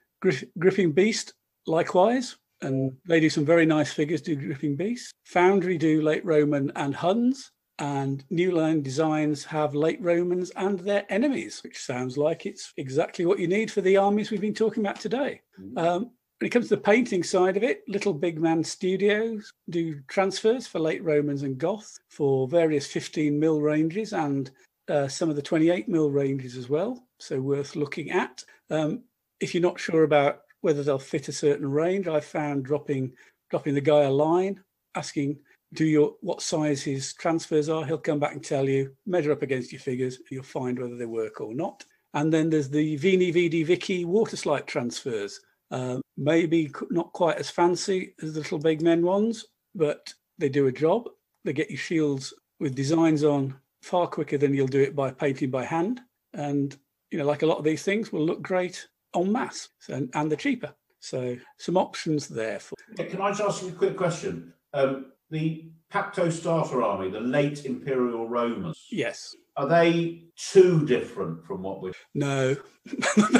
Gripping 0.57 0.93
Beast, 0.93 1.33
likewise, 1.67 2.37
and 2.61 2.91
they 3.05 3.19
do 3.19 3.29
some 3.29 3.45
very 3.45 3.65
nice 3.65 3.93
figures. 3.93 4.21
Do 4.21 4.35
Gripping 4.35 4.75
Beast. 4.75 5.13
Foundry 5.25 5.77
do 5.77 6.01
late 6.01 6.25
Roman 6.25 6.71
and 6.75 6.95
Huns, 6.95 7.51
and 7.79 8.23
New 8.29 8.51
Line 8.51 8.81
Designs 8.81 9.43
have 9.45 9.75
late 9.75 10.01
Romans 10.01 10.49
and 10.51 10.79
their 10.79 11.05
enemies, 11.09 11.61
which 11.63 11.79
sounds 11.79 12.17
like 12.17 12.45
it's 12.45 12.73
exactly 12.77 13.25
what 13.25 13.39
you 13.39 13.47
need 13.47 13.71
for 13.71 13.81
the 13.81 13.97
armies 13.97 14.31
we've 14.31 14.41
been 14.41 14.53
talking 14.53 14.83
about 14.83 14.99
today. 14.99 15.41
Mm-hmm. 15.59 15.77
Um, 15.77 16.11
when 16.39 16.47
it 16.47 16.51
comes 16.51 16.69
to 16.69 16.75
the 16.75 16.81
painting 16.81 17.23
side 17.23 17.57
of 17.57 17.63
it, 17.63 17.81
Little 17.87 18.13
Big 18.13 18.39
Man 18.39 18.63
Studios 18.63 19.51
do 19.69 19.99
transfers 20.07 20.67
for 20.67 20.79
late 20.79 21.03
Romans 21.03 21.41
and 21.41 21.57
Goth 21.57 21.99
for 22.09 22.47
various 22.47 22.85
15 22.85 23.39
mil 23.39 23.59
ranges 23.59 24.13
and 24.13 24.51
uh, 24.87 25.07
some 25.07 25.29
of 25.29 25.35
the 25.35 25.41
28 25.41 25.89
mil 25.89 26.11
ranges 26.11 26.55
as 26.55 26.69
well. 26.69 27.03
So 27.19 27.41
worth 27.41 27.75
looking 27.75 28.11
at. 28.11 28.43
Um, 28.69 29.03
if 29.39 29.53
you're 29.53 29.63
not 29.63 29.79
sure 29.79 30.03
about 30.03 30.41
whether 30.61 30.83
they'll 30.83 30.99
fit 30.99 31.27
a 31.27 31.33
certain 31.33 31.69
range, 31.69 32.07
I 32.07 32.19
found 32.19 32.65
dropping 32.65 33.13
dropping 33.49 33.75
the 33.75 33.81
guy 33.81 34.03
a 34.03 34.11
line, 34.11 34.61
asking 34.93 35.39
do 35.73 35.85
your 35.85 36.15
what 36.21 36.41
size 36.41 36.81
his 36.81 37.13
transfers 37.13 37.69
are. 37.69 37.85
He'll 37.85 37.97
come 37.97 38.19
back 38.19 38.33
and 38.33 38.43
tell 38.43 38.67
you, 38.67 38.95
measure 39.05 39.31
up 39.31 39.41
against 39.41 39.71
your 39.71 39.81
figures, 39.81 40.19
you'll 40.31 40.43
find 40.43 40.79
whether 40.79 40.95
they 40.95 41.05
work 41.05 41.41
or 41.41 41.53
not. 41.53 41.83
And 42.13 42.33
then 42.33 42.49
there's 42.49 42.69
the 42.69 42.95
Veni 42.97 43.31
Vidi 43.31 43.63
Vici 43.63 44.05
water 44.05 44.37
slide 44.37 44.65
transfers. 44.65 45.39
Uh, 45.69 45.97
maybe 46.15 46.71
not 46.89 47.11
quite 47.11 47.37
as 47.37 47.49
fancy 47.49 48.13
as 48.21 48.33
the 48.33 48.39
little 48.39 48.59
big 48.59 48.81
men 48.81 49.03
ones, 49.03 49.45
but 49.75 50.13
they 50.37 50.49
do 50.49 50.67
a 50.67 50.71
job. 50.71 51.09
They 51.43 51.53
get 51.53 51.69
you 51.69 51.77
shields 51.77 52.33
with 52.59 52.75
designs 52.75 53.23
on 53.23 53.55
far 53.81 54.07
quicker 54.07 54.37
than 54.37 54.53
you'll 54.53 54.67
do 54.67 54.81
it 54.81 54.95
by 54.95 55.11
painting 55.11 55.51
by 55.51 55.65
hand. 55.65 56.01
And, 56.33 56.75
you 57.11 57.17
know, 57.17 57.25
like 57.25 57.41
a 57.41 57.45
lot 57.45 57.57
of 57.57 57.63
these 57.63 57.83
things 57.83 58.11
will 58.11 58.25
look 58.25 58.41
great 58.41 58.87
en 59.15 59.31
masse 59.31 59.69
and, 59.89 60.09
and 60.13 60.31
they're 60.31 60.37
cheaper. 60.37 60.73
So 60.99 61.37
some 61.57 61.77
options 61.77 62.27
there. 62.27 62.59
For- 62.59 62.75
yeah, 62.97 63.05
Can 63.05 63.21
I 63.21 63.29
just 63.29 63.41
ask 63.41 63.63
you 63.63 63.69
a 63.69 63.73
quick 63.73 63.97
question? 63.97 64.53
Um, 64.73 65.11
the 65.29 65.69
Pacto 65.91 66.31
Starter 66.31 66.81
Army, 66.83 67.09
the 67.09 67.19
late 67.19 67.65
Imperial 67.65 68.27
Romans. 68.27 68.87
Yes. 68.91 69.35
Are 69.55 69.67
they 69.67 70.25
too 70.35 70.85
different 70.85 71.45
from 71.45 71.63
what 71.63 71.81
we? 71.81 71.91
No, 72.13 72.55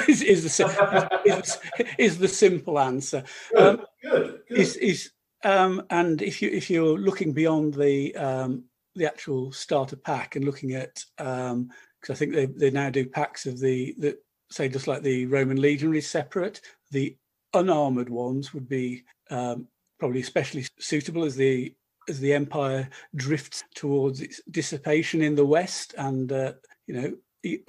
is, 0.07 0.21
is, 0.21 0.43
the 0.43 1.19
is, 1.25 1.57
is, 1.97 2.17
the 2.17 2.27
simple 2.27 2.79
answer. 2.79 3.23
Good, 3.53 3.61
um, 3.61 3.85
good, 4.01 4.39
good. 4.49 4.57
Is, 4.57 4.75
is 4.77 5.11
um, 5.43 5.83
and 5.89 6.21
if 6.21 6.41
you 6.41 6.49
if 6.49 6.69
you're 6.69 6.97
looking 6.97 7.33
beyond 7.33 7.73
the 7.75 8.15
um, 8.15 8.63
the 8.95 9.05
actual 9.05 9.51
starter 9.51 9.95
pack 9.95 10.35
and 10.35 10.45
looking 10.45 10.73
at 10.73 11.03
because 11.17 11.51
um, 11.51 11.69
I 12.09 12.13
think 12.13 12.33
they 12.33 12.45
they 12.47 12.71
now 12.71 12.89
do 12.89 13.05
packs 13.05 13.45
of 13.45 13.59
the 13.59 13.95
the 13.99 14.17
say 14.49 14.69
just 14.69 14.87
like 14.87 15.03
the 15.03 15.25
Roman 15.27 15.61
legionaries 15.61 16.09
separate. 16.09 16.61
The 16.91 17.15
unarmored 17.53 18.09
ones 18.09 18.53
would 18.53 18.67
be 18.67 19.03
um, 19.29 19.67
probably 19.99 20.21
especially 20.21 20.65
suitable 20.79 21.23
as 21.23 21.35
the 21.35 21.73
as 22.09 22.19
the 22.19 22.33
empire 22.33 22.89
drifts 23.15 23.63
towards 23.75 24.21
its 24.21 24.41
dissipation 24.49 25.21
in 25.21 25.35
the 25.35 25.45
west, 25.45 25.93
and 25.97 26.31
uh, 26.31 26.53
you 26.87 26.93
know 26.93 27.13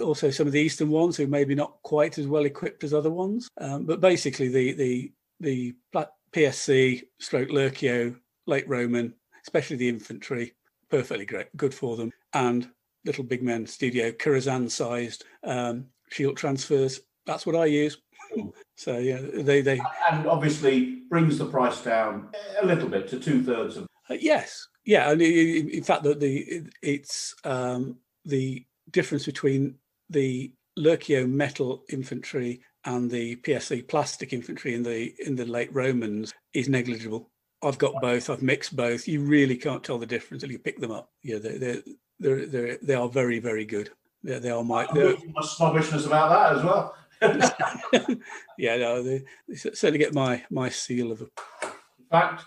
also 0.02 0.30
some 0.30 0.46
of 0.46 0.52
the 0.52 0.60
eastern 0.60 0.90
ones 0.90 1.16
who 1.16 1.26
maybe 1.26 1.54
not 1.54 1.78
quite 1.82 2.18
as 2.18 2.26
well 2.26 2.44
equipped 2.44 2.84
as 2.84 2.94
other 2.94 3.10
ones. 3.10 3.48
Um, 3.60 3.84
but 3.84 4.00
basically, 4.00 4.48
the 4.48 4.72
the 4.72 5.12
the 5.40 5.74
PSC 6.32 7.02
stroke 7.18 7.48
Lurkio 7.48 8.16
late 8.46 8.68
Roman, 8.68 9.14
especially 9.42 9.76
the 9.76 9.88
infantry, 9.88 10.54
perfectly 10.90 11.26
great, 11.26 11.54
good 11.56 11.74
for 11.74 11.96
them, 11.96 12.12
and 12.32 12.68
little 13.04 13.24
big 13.24 13.42
men 13.42 13.66
studio 13.66 14.10
Khurasan 14.10 14.70
sized 14.70 15.24
um, 15.44 15.86
shield 16.10 16.36
transfers. 16.36 17.00
That's 17.26 17.46
what 17.46 17.56
I 17.56 17.66
use. 17.66 17.98
So 18.76 18.98
yeah, 18.98 19.20
they 19.20 19.60
they 19.60 19.80
and 20.10 20.26
obviously 20.26 21.02
brings 21.08 21.38
the 21.38 21.46
price 21.46 21.82
down 21.82 22.28
a 22.60 22.66
little 22.66 22.88
bit 22.88 23.08
to 23.08 23.18
two 23.18 23.42
thirds 23.42 23.76
of. 23.76 23.86
Uh, 24.10 24.14
yes, 24.14 24.66
yeah, 24.84 25.10
and 25.10 25.20
in 25.20 25.82
fact, 25.82 26.02
that 26.04 26.20
the 26.20 26.62
it's 26.82 27.34
um, 27.44 27.96
the 28.24 28.64
difference 28.90 29.26
between 29.26 29.74
the 30.10 30.52
Lurkio 30.78 31.28
metal 31.28 31.84
infantry 31.90 32.62
and 32.84 33.10
the 33.10 33.36
PSC 33.36 33.86
plastic 33.86 34.32
infantry 34.32 34.74
in 34.74 34.82
the 34.82 35.14
in 35.26 35.36
the 35.36 35.44
late 35.44 35.68
Romans 35.74 36.32
is 36.54 36.68
negligible. 36.68 37.30
I've 37.62 37.78
got 37.78 38.00
both. 38.00 38.30
I've 38.30 38.42
mixed 38.42 38.76
both. 38.76 39.08
You 39.08 39.20
really 39.20 39.56
can't 39.56 39.82
tell 39.82 39.98
the 39.98 40.06
difference 40.06 40.42
until 40.42 40.52
you 40.52 40.58
pick 40.58 40.78
them 40.78 40.92
up. 40.92 41.10
Yeah, 41.22 41.38
they're 41.38 41.58
they're 41.58 41.82
they're, 42.18 42.46
they're 42.46 42.78
they 42.82 42.94
are 42.94 43.08
very 43.08 43.40
very 43.40 43.64
good. 43.64 43.90
they, 44.22 44.38
they 44.38 44.50
are 44.50 44.64
my. 44.64 44.86
My 44.94 45.42
snobbishness 45.42 46.06
about 46.06 46.30
that 46.30 46.58
as 46.58 46.64
well. 46.64 46.94
yeah, 48.58 48.76
no, 48.76 49.02
they, 49.02 49.24
they 49.48 49.54
certainly 49.54 49.98
get 49.98 50.14
my 50.14 50.44
my 50.50 50.68
seal 50.68 51.12
of. 51.12 51.20
In 51.22 51.28
fact, 52.10 52.44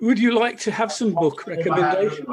would 0.00 0.18
you 0.18 0.38
like 0.38 0.58
to 0.60 0.70
have 0.70 0.92
some 0.92 1.12
book 1.12 1.46
recommendations? 1.46 2.28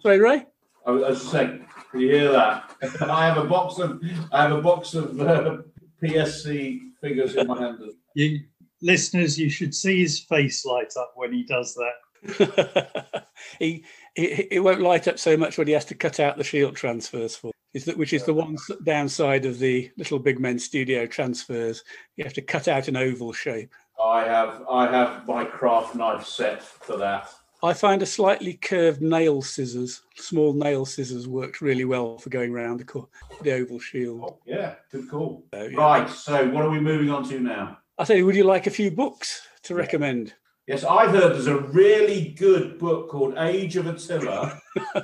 Sorry, 0.00 0.18
Ray. 0.18 0.46
I 0.86 0.90
was 0.92 1.30
saying, 1.30 1.66
can 1.90 2.00
you 2.00 2.10
hear 2.10 2.32
that? 2.32 2.70
I 3.02 3.26
have 3.26 3.36
a 3.36 3.44
box 3.44 3.78
of 3.78 4.02
I 4.32 4.42
have 4.42 4.52
a 4.52 4.62
box 4.62 4.94
of 4.94 5.20
uh, 5.20 5.58
PSC 6.02 6.80
figures 7.00 7.34
in 7.36 7.46
my 7.46 7.60
hand. 7.60 7.78
You 8.14 8.40
listeners, 8.82 9.38
you 9.38 9.50
should 9.50 9.74
see 9.74 10.00
his 10.00 10.20
face 10.20 10.64
light 10.64 10.92
up 10.98 11.12
when 11.16 11.32
he 11.32 11.44
does 11.44 11.74
that. 11.74 13.26
he, 13.58 13.84
he 14.14 14.24
it 14.50 14.62
won't 14.62 14.80
light 14.80 15.08
up 15.08 15.18
so 15.18 15.36
much 15.36 15.58
when 15.58 15.66
he 15.66 15.72
has 15.72 15.84
to 15.86 15.94
cut 15.94 16.20
out 16.20 16.36
the 16.36 16.44
shield 16.44 16.76
transfers 16.76 17.36
for 17.36 17.50
is 17.74 17.84
that 17.84 17.96
which 17.96 18.12
is 18.12 18.24
the 18.24 18.34
one 18.34 18.56
downside 18.84 19.44
of 19.44 19.58
the 19.58 19.90
little 19.96 20.18
big 20.18 20.40
men 20.40 20.58
studio 20.58 21.06
transfers. 21.06 21.84
You 22.16 22.24
have 22.24 22.34
to 22.34 22.42
cut 22.42 22.68
out 22.68 22.88
an 22.88 22.96
oval 22.96 23.32
shape. 23.32 23.72
I 24.02 24.24
have 24.24 24.62
I 24.68 24.90
have 24.90 25.26
my 25.26 25.44
craft 25.44 25.94
knife 25.94 26.26
set 26.26 26.62
for 26.62 26.96
that. 26.96 27.30
I 27.62 27.74
find 27.74 28.00
a 28.00 28.06
slightly 28.06 28.54
curved 28.54 29.02
nail 29.02 29.42
scissors, 29.42 30.00
small 30.16 30.54
nail 30.54 30.86
scissors, 30.86 31.28
works 31.28 31.60
really 31.60 31.84
well 31.84 32.16
for 32.16 32.30
going 32.30 32.52
around 32.52 32.80
the, 32.80 33.06
the 33.42 33.52
oval 33.52 33.78
shield. 33.78 34.22
Oh, 34.24 34.38
yeah, 34.46 34.76
good 34.90 35.10
call. 35.10 35.44
So, 35.52 35.64
yeah. 35.64 35.76
Right, 35.76 36.08
so 36.08 36.48
what 36.48 36.64
are 36.64 36.70
we 36.70 36.80
moving 36.80 37.10
on 37.10 37.28
to 37.28 37.38
now? 37.38 37.78
I 37.98 38.04
say, 38.04 38.22
would 38.22 38.34
you 38.34 38.44
like 38.44 38.66
a 38.66 38.70
few 38.70 38.90
books 38.90 39.46
to 39.64 39.74
yeah. 39.74 39.80
recommend? 39.80 40.32
Yes, 40.66 40.84
I've 40.84 41.10
heard 41.10 41.34
there's 41.34 41.48
a 41.48 41.58
really 41.58 42.30
good 42.30 42.78
book 42.78 43.10
called 43.10 43.34
Age 43.36 43.76
of 43.76 43.86
Attila, 43.86 44.58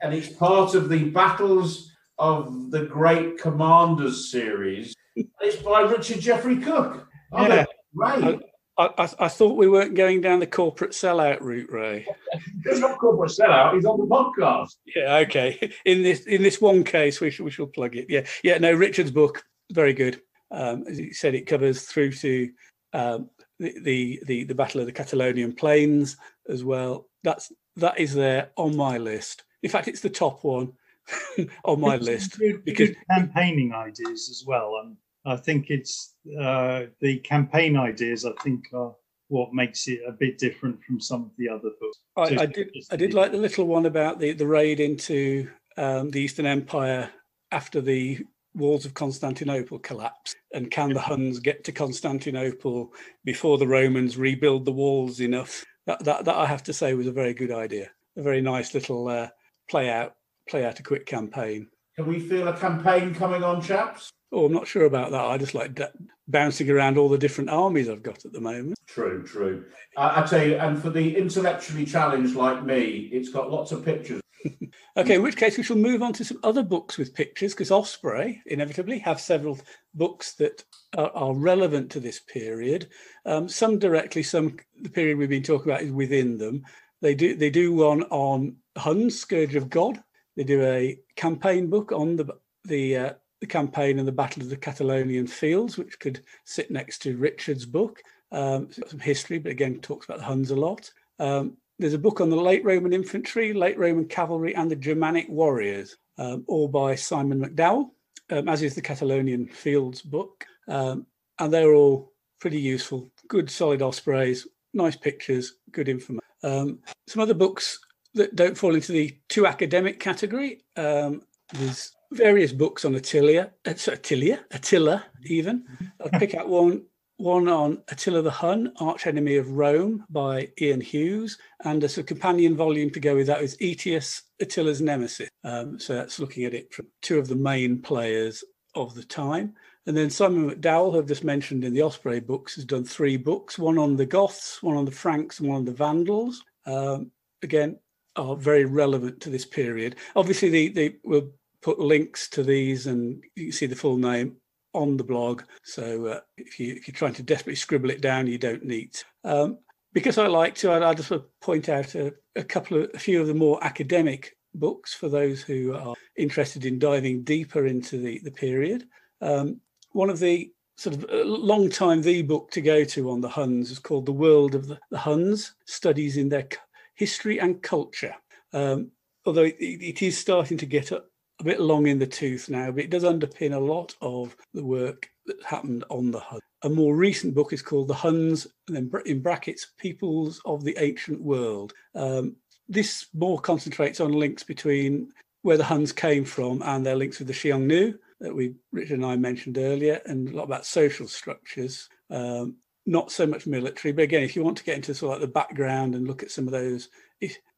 and 0.00 0.14
it's 0.14 0.32
part 0.32 0.74
of 0.74 0.88
the 0.88 1.10
Battles 1.10 1.91
of 2.22 2.70
the 2.70 2.84
Great 2.84 3.36
Commanders 3.36 4.30
series. 4.30 4.94
It's 5.16 5.56
by 5.56 5.80
Richard 5.80 6.20
Jeffrey 6.20 6.56
Cook. 6.56 7.08
Yeah. 7.32 7.64
Right. 7.94 8.38
I, 8.78 8.90
I, 8.96 9.08
I, 9.18 9.28
thought 9.28 9.56
we 9.56 9.68
weren't 9.68 9.96
going 9.96 10.20
down 10.20 10.38
the 10.38 10.46
corporate 10.46 10.92
sellout 10.92 11.40
route, 11.40 11.70
Ray. 11.70 12.06
It's 12.64 12.78
not 12.78 12.98
corporate 13.00 13.32
sellout. 13.32 13.74
He's 13.74 13.84
on 13.84 13.98
the 13.98 14.06
podcast. 14.06 14.76
Yeah, 14.94 15.16
okay. 15.16 15.72
In 15.84 16.04
this 16.04 16.24
in 16.26 16.42
this 16.42 16.60
one 16.60 16.84
case, 16.84 17.20
we 17.20 17.30
shall 17.30 17.44
we 17.44 17.50
shall 17.50 17.66
plug 17.66 17.96
it. 17.96 18.06
Yeah, 18.08 18.24
yeah. 18.44 18.56
No, 18.58 18.72
Richard's 18.72 19.10
book 19.10 19.42
very 19.72 19.92
good. 19.92 20.22
Um, 20.52 20.84
as 20.86 20.96
he 20.98 21.12
said, 21.12 21.34
it 21.34 21.48
covers 21.48 21.82
through 21.82 22.12
to 22.12 22.50
um, 22.92 23.30
the, 23.58 23.74
the 23.82 24.22
the 24.26 24.44
the 24.44 24.54
Battle 24.54 24.80
of 24.80 24.86
the 24.86 24.92
Catalaunian 24.92 25.56
Plains 25.56 26.16
as 26.48 26.62
well. 26.62 27.08
That's 27.24 27.50
that 27.76 27.98
is 27.98 28.14
there 28.14 28.50
on 28.56 28.76
my 28.76 28.96
list. 28.96 29.42
In 29.64 29.70
fact, 29.70 29.88
it's 29.88 30.00
the 30.00 30.08
top 30.08 30.44
one 30.44 30.72
on 31.64 31.80
my 31.80 31.96
it's 31.96 32.04
list 32.04 32.38
good, 32.38 32.64
because 32.64 32.90
good 32.90 32.98
campaigning 33.10 33.74
ideas 33.74 34.28
as 34.30 34.44
well. 34.46 34.80
And 34.82 34.96
I 35.24 35.36
think 35.36 35.70
it's 35.70 36.14
uh, 36.40 36.84
the 37.00 37.18
campaign 37.18 37.76
ideas. 37.76 38.24
I 38.24 38.32
think 38.42 38.66
are 38.72 38.94
what 39.28 39.54
makes 39.54 39.88
it 39.88 40.00
a 40.06 40.12
bit 40.12 40.38
different 40.38 40.82
from 40.84 41.00
some 41.00 41.22
of 41.22 41.30
the 41.38 41.48
other 41.48 41.70
books. 41.80 41.98
I, 42.16 42.28
so 42.28 42.42
I 42.42 42.46
did. 42.46 42.68
I 42.90 42.96
did 42.96 43.14
like 43.14 43.32
the 43.32 43.38
little 43.38 43.66
one 43.66 43.86
about 43.86 44.18
the 44.18 44.32
the 44.32 44.46
raid 44.46 44.80
into 44.80 45.48
um, 45.76 46.10
the 46.10 46.20
Eastern 46.20 46.46
Empire 46.46 47.10
after 47.50 47.80
the 47.80 48.20
walls 48.54 48.84
of 48.84 48.94
Constantinople 48.94 49.78
collapse, 49.78 50.34
and 50.52 50.70
can 50.70 50.92
the 50.92 51.00
Huns 51.00 51.38
get 51.38 51.64
to 51.64 51.72
Constantinople 51.72 52.92
before 53.24 53.58
the 53.58 53.66
Romans 53.66 54.16
rebuild 54.16 54.64
the 54.64 54.72
walls 54.72 55.20
enough? 55.20 55.64
That 55.86 56.04
that, 56.04 56.24
that 56.26 56.36
I 56.36 56.46
have 56.46 56.62
to 56.64 56.72
say 56.72 56.94
was 56.94 57.06
a 57.06 57.12
very 57.12 57.34
good 57.34 57.50
idea. 57.50 57.90
A 58.16 58.22
very 58.22 58.42
nice 58.42 58.74
little 58.74 59.08
uh, 59.08 59.28
play 59.70 59.88
out 59.88 60.14
play 60.52 60.66
out 60.66 60.78
a 60.78 60.82
quick 60.82 61.06
campaign. 61.06 61.66
Can 61.96 62.06
we 62.06 62.20
feel 62.20 62.46
a 62.46 62.56
campaign 62.56 63.14
coming 63.14 63.42
on, 63.42 63.62
chaps? 63.62 64.10
Oh, 64.30 64.44
I'm 64.44 64.52
not 64.52 64.68
sure 64.68 64.84
about 64.84 65.10
that. 65.10 65.24
I 65.24 65.38
just 65.38 65.54
like 65.54 65.74
d- 65.74 65.84
bouncing 66.28 66.68
around 66.68 66.98
all 66.98 67.08
the 67.08 67.16
different 67.16 67.48
armies 67.48 67.88
I've 67.88 68.02
got 68.02 68.26
at 68.26 68.32
the 68.32 68.40
moment. 68.40 68.78
True, 68.86 69.24
true. 69.24 69.64
Uh, 69.96 70.12
I 70.16 70.26
tell 70.26 70.46
you, 70.46 70.56
and 70.56 70.80
for 70.80 70.90
the 70.90 71.16
intellectually 71.16 71.86
challenged 71.86 72.36
like 72.36 72.64
me, 72.64 73.08
it's 73.12 73.30
got 73.30 73.50
lots 73.50 73.72
of 73.72 73.82
pictures. 73.82 74.20
okay, 74.98 75.14
in 75.14 75.22
which 75.22 75.36
case 75.36 75.56
we 75.56 75.62
shall 75.62 75.76
move 75.76 76.02
on 76.02 76.12
to 76.14 76.24
some 76.24 76.38
other 76.42 76.62
books 76.62 76.98
with 76.98 77.14
pictures, 77.14 77.54
because 77.54 77.70
Osprey 77.70 78.42
inevitably 78.44 78.98
have 78.98 79.22
several 79.22 79.58
books 79.94 80.34
that 80.34 80.64
are, 80.98 81.10
are 81.14 81.34
relevant 81.34 81.90
to 81.92 82.00
this 82.00 82.20
period. 82.20 82.90
Um, 83.24 83.48
some 83.48 83.78
directly, 83.78 84.22
some 84.22 84.58
the 84.82 84.90
period 84.90 85.16
we've 85.16 85.30
been 85.30 85.42
talking 85.42 85.72
about 85.72 85.82
is 85.82 85.92
within 85.92 86.36
them. 86.36 86.62
They 87.00 87.14
do 87.14 87.36
they 87.36 87.50
do 87.50 87.72
one 87.72 88.02
on 88.04 88.56
Huns, 88.76 89.18
Scourge 89.18 89.54
of 89.54 89.70
God, 89.70 90.02
they 90.36 90.44
do 90.44 90.62
a 90.62 90.98
campaign 91.16 91.68
book 91.68 91.92
on 91.92 92.16
the 92.16 92.26
the 92.64 92.96
uh, 92.96 93.12
the 93.40 93.46
campaign 93.46 93.98
and 93.98 94.06
the 94.06 94.12
Battle 94.12 94.42
of 94.42 94.48
the 94.48 94.56
Catalaunian 94.56 95.28
Fields, 95.28 95.76
which 95.76 95.98
could 95.98 96.22
sit 96.44 96.70
next 96.70 96.98
to 97.02 97.16
Richard's 97.16 97.66
book. 97.66 98.00
Um, 98.30 98.70
some 98.86 99.00
history, 99.00 99.38
but 99.38 99.52
again 99.52 99.80
talks 99.80 100.06
about 100.06 100.18
the 100.18 100.24
Huns 100.24 100.50
a 100.50 100.56
lot. 100.56 100.90
Um, 101.18 101.56
there's 101.78 101.94
a 101.94 101.98
book 101.98 102.20
on 102.20 102.30
the 102.30 102.36
late 102.36 102.64
Roman 102.64 102.92
infantry, 102.92 103.52
late 103.52 103.78
Roman 103.78 104.06
cavalry, 104.06 104.54
and 104.54 104.70
the 104.70 104.76
Germanic 104.76 105.28
warriors, 105.28 105.96
um, 106.18 106.44
all 106.46 106.68
by 106.68 106.94
Simon 106.94 107.40
MacDowall, 107.40 107.90
um, 108.30 108.48
as 108.48 108.62
is 108.62 108.74
the 108.74 108.80
Catalaunian 108.82 109.50
Fields 109.50 110.00
book. 110.00 110.46
Um, 110.68 111.06
and 111.38 111.52
they're 111.52 111.74
all 111.74 112.12
pretty 112.40 112.60
useful, 112.60 113.10
good 113.28 113.50
solid 113.50 113.82
ospreys, 113.82 114.46
nice 114.72 114.96
pictures, 114.96 115.54
good 115.72 115.88
information. 115.88 116.22
Um, 116.44 116.78
some 117.06 117.22
other 117.22 117.34
books 117.34 117.78
that 118.14 118.36
don't 118.36 118.56
fall 118.56 118.74
into 118.74 118.92
the 118.92 119.16
too 119.28 119.46
academic 119.46 120.00
category. 120.00 120.64
Um, 120.76 121.22
there's 121.52 121.92
various 122.12 122.52
books 122.52 122.84
on 122.84 122.94
Attila, 122.94 123.50
uh, 123.66 123.74
Attila, 123.86 124.38
Attila, 124.50 125.04
even. 125.24 125.64
I'll 126.00 126.18
pick 126.18 126.34
out 126.34 126.48
one 126.48 126.84
one 127.18 127.46
on 127.46 127.80
Attila 127.88 128.20
the 128.22 128.30
Hun, 128.30 128.72
Arch 128.80 129.06
Enemy 129.06 129.36
of 129.36 129.52
Rome 129.52 130.04
by 130.10 130.48
Ian 130.60 130.80
Hughes, 130.80 131.38
and 131.64 131.84
as 131.84 131.96
a 131.96 132.02
companion 132.02 132.56
volume 132.56 132.90
to 132.90 133.00
go 133.00 133.14
with 133.14 133.28
that 133.28 133.42
is 133.42 133.56
Aetius, 133.60 134.22
Attila's 134.40 134.80
Nemesis. 134.80 135.28
Um, 135.44 135.78
so 135.78 135.94
that's 135.94 136.18
looking 136.18 136.44
at 136.44 136.54
it 136.54 136.74
from 136.74 136.88
two 137.00 137.18
of 137.18 137.28
the 137.28 137.36
main 137.36 137.80
players 137.80 138.42
of 138.74 138.94
the 138.94 139.04
time. 139.04 139.54
And 139.86 139.96
then 139.96 140.10
Simon 140.10 140.50
MacDowall, 140.50 140.92
who 140.92 140.98
I've 140.98 141.06
just 141.06 141.24
mentioned 141.24 141.64
in 141.64 141.74
the 141.74 141.82
Osprey 141.82 142.20
books, 142.20 142.54
has 142.56 142.64
done 142.64 142.84
three 142.84 143.16
books 143.16 143.58
one 143.58 143.78
on 143.78 143.96
the 143.96 144.06
Goths, 144.06 144.62
one 144.62 144.76
on 144.76 144.84
the 144.84 144.90
Franks, 144.90 145.38
and 145.38 145.48
one 145.48 145.58
on 145.58 145.64
the 145.64 145.72
Vandals. 145.72 146.42
Um, 146.66 147.10
again, 147.42 147.78
are 148.16 148.36
very 148.36 148.64
relevant 148.64 149.20
to 149.20 149.30
this 149.30 149.44
period. 149.44 149.96
Obviously, 150.16 150.68
they 150.68 150.96
will 151.04 151.30
put 151.62 151.78
links 151.78 152.28
to 152.30 152.42
these, 152.42 152.86
and 152.86 153.22
you 153.36 153.52
see 153.52 153.66
the 153.66 153.76
full 153.76 153.96
name 153.96 154.36
on 154.74 154.96
the 154.96 155.04
blog. 155.04 155.42
So 155.62 156.06
uh, 156.06 156.20
if 156.36 156.58
you 156.58 156.74
if 156.74 156.88
you're 156.88 156.94
trying 156.94 157.14
to 157.14 157.22
desperately 157.22 157.56
scribble 157.56 157.90
it 157.90 158.00
down, 158.00 158.26
you 158.26 158.38
don't 158.38 158.64
need. 158.64 158.96
Um, 159.24 159.58
because 159.92 160.18
I 160.18 160.26
like 160.26 160.54
to, 160.56 160.70
I, 160.70 160.90
I 160.90 160.94
just 160.94 161.12
point 161.40 161.68
out 161.68 161.94
a, 161.94 162.14
a 162.36 162.42
couple 162.42 162.82
of 162.82 162.90
a 162.94 162.98
few 162.98 163.20
of 163.20 163.26
the 163.26 163.34
more 163.34 163.62
academic 163.62 164.36
books 164.54 164.92
for 164.94 165.08
those 165.08 165.42
who 165.42 165.74
are 165.74 165.94
interested 166.16 166.64
in 166.66 166.78
diving 166.78 167.22
deeper 167.22 167.66
into 167.66 167.98
the 167.98 168.20
the 168.24 168.30
period. 168.30 168.86
Um, 169.20 169.60
one 169.92 170.10
of 170.10 170.18
the 170.18 170.52
sort 170.76 170.96
of 170.96 171.06
long 171.10 171.68
time 171.68 172.02
the 172.02 172.22
book 172.22 172.50
to 172.50 172.60
go 172.60 172.82
to 172.84 173.10
on 173.10 173.20
the 173.20 173.28
Huns 173.28 173.70
is 173.70 173.78
called 173.78 174.06
The 174.06 174.12
World 174.12 174.54
of 174.54 174.66
the, 174.66 174.78
the 174.90 174.98
Huns: 174.98 175.54
Studies 175.66 176.16
in 176.16 176.28
Their 176.28 176.48
history 176.94 177.40
and 177.40 177.62
culture. 177.62 178.14
Um, 178.52 178.90
although 179.24 179.44
it, 179.44 179.56
it 179.58 180.02
is 180.02 180.18
starting 180.18 180.58
to 180.58 180.66
get 180.66 180.92
a, 180.92 181.02
a, 181.40 181.44
bit 181.44 181.60
long 181.60 181.86
in 181.86 181.98
the 181.98 182.06
tooth 182.06 182.48
now, 182.48 182.70
but 182.70 182.84
it 182.84 182.90
does 182.90 183.04
underpin 183.04 183.54
a 183.54 183.58
lot 183.58 183.94
of 184.00 184.36
the 184.54 184.64
work 184.64 185.08
that 185.26 185.42
happened 185.44 185.84
on 185.90 186.10
the 186.10 186.20
Huns. 186.20 186.42
A 186.64 186.68
more 186.68 186.94
recent 186.94 187.34
book 187.34 187.52
is 187.52 187.62
called 187.62 187.88
The 187.88 187.94
Huns, 187.94 188.46
and 188.68 188.76
then 188.76 188.90
in 189.06 189.20
brackets, 189.20 189.72
Peoples 189.78 190.40
of 190.44 190.64
the 190.64 190.76
Ancient 190.78 191.20
World. 191.20 191.72
Um, 191.94 192.36
this 192.68 193.06
more 193.14 193.40
concentrates 193.40 194.00
on 194.00 194.12
links 194.12 194.42
between 194.42 195.10
where 195.42 195.56
the 195.56 195.64
Huns 195.64 195.92
came 195.92 196.24
from 196.24 196.62
and 196.62 196.86
their 196.86 196.94
links 196.94 197.18
with 197.18 197.28
the 197.28 197.34
Xiongnu 197.34 197.98
that 198.20 198.34
we 198.34 198.54
Richard 198.70 198.94
and 198.94 199.06
I 199.06 199.16
mentioned 199.16 199.58
earlier, 199.58 200.00
and 200.06 200.28
a 200.28 200.36
lot 200.36 200.44
about 200.44 200.64
social 200.64 201.08
structures. 201.08 201.88
Um, 202.08 202.56
not 202.86 203.12
so 203.12 203.26
much 203.26 203.46
military, 203.46 203.92
but 203.92 204.02
again, 204.02 204.22
if 204.22 204.34
you 204.34 204.42
want 204.42 204.56
to 204.58 204.64
get 204.64 204.76
into 204.76 204.94
sort 204.94 205.14
of 205.14 205.20
like 205.20 205.28
the 205.28 205.32
background 205.32 205.94
and 205.94 206.06
look 206.06 206.22
at 206.22 206.30
some 206.30 206.46
of 206.46 206.52
those 206.52 206.88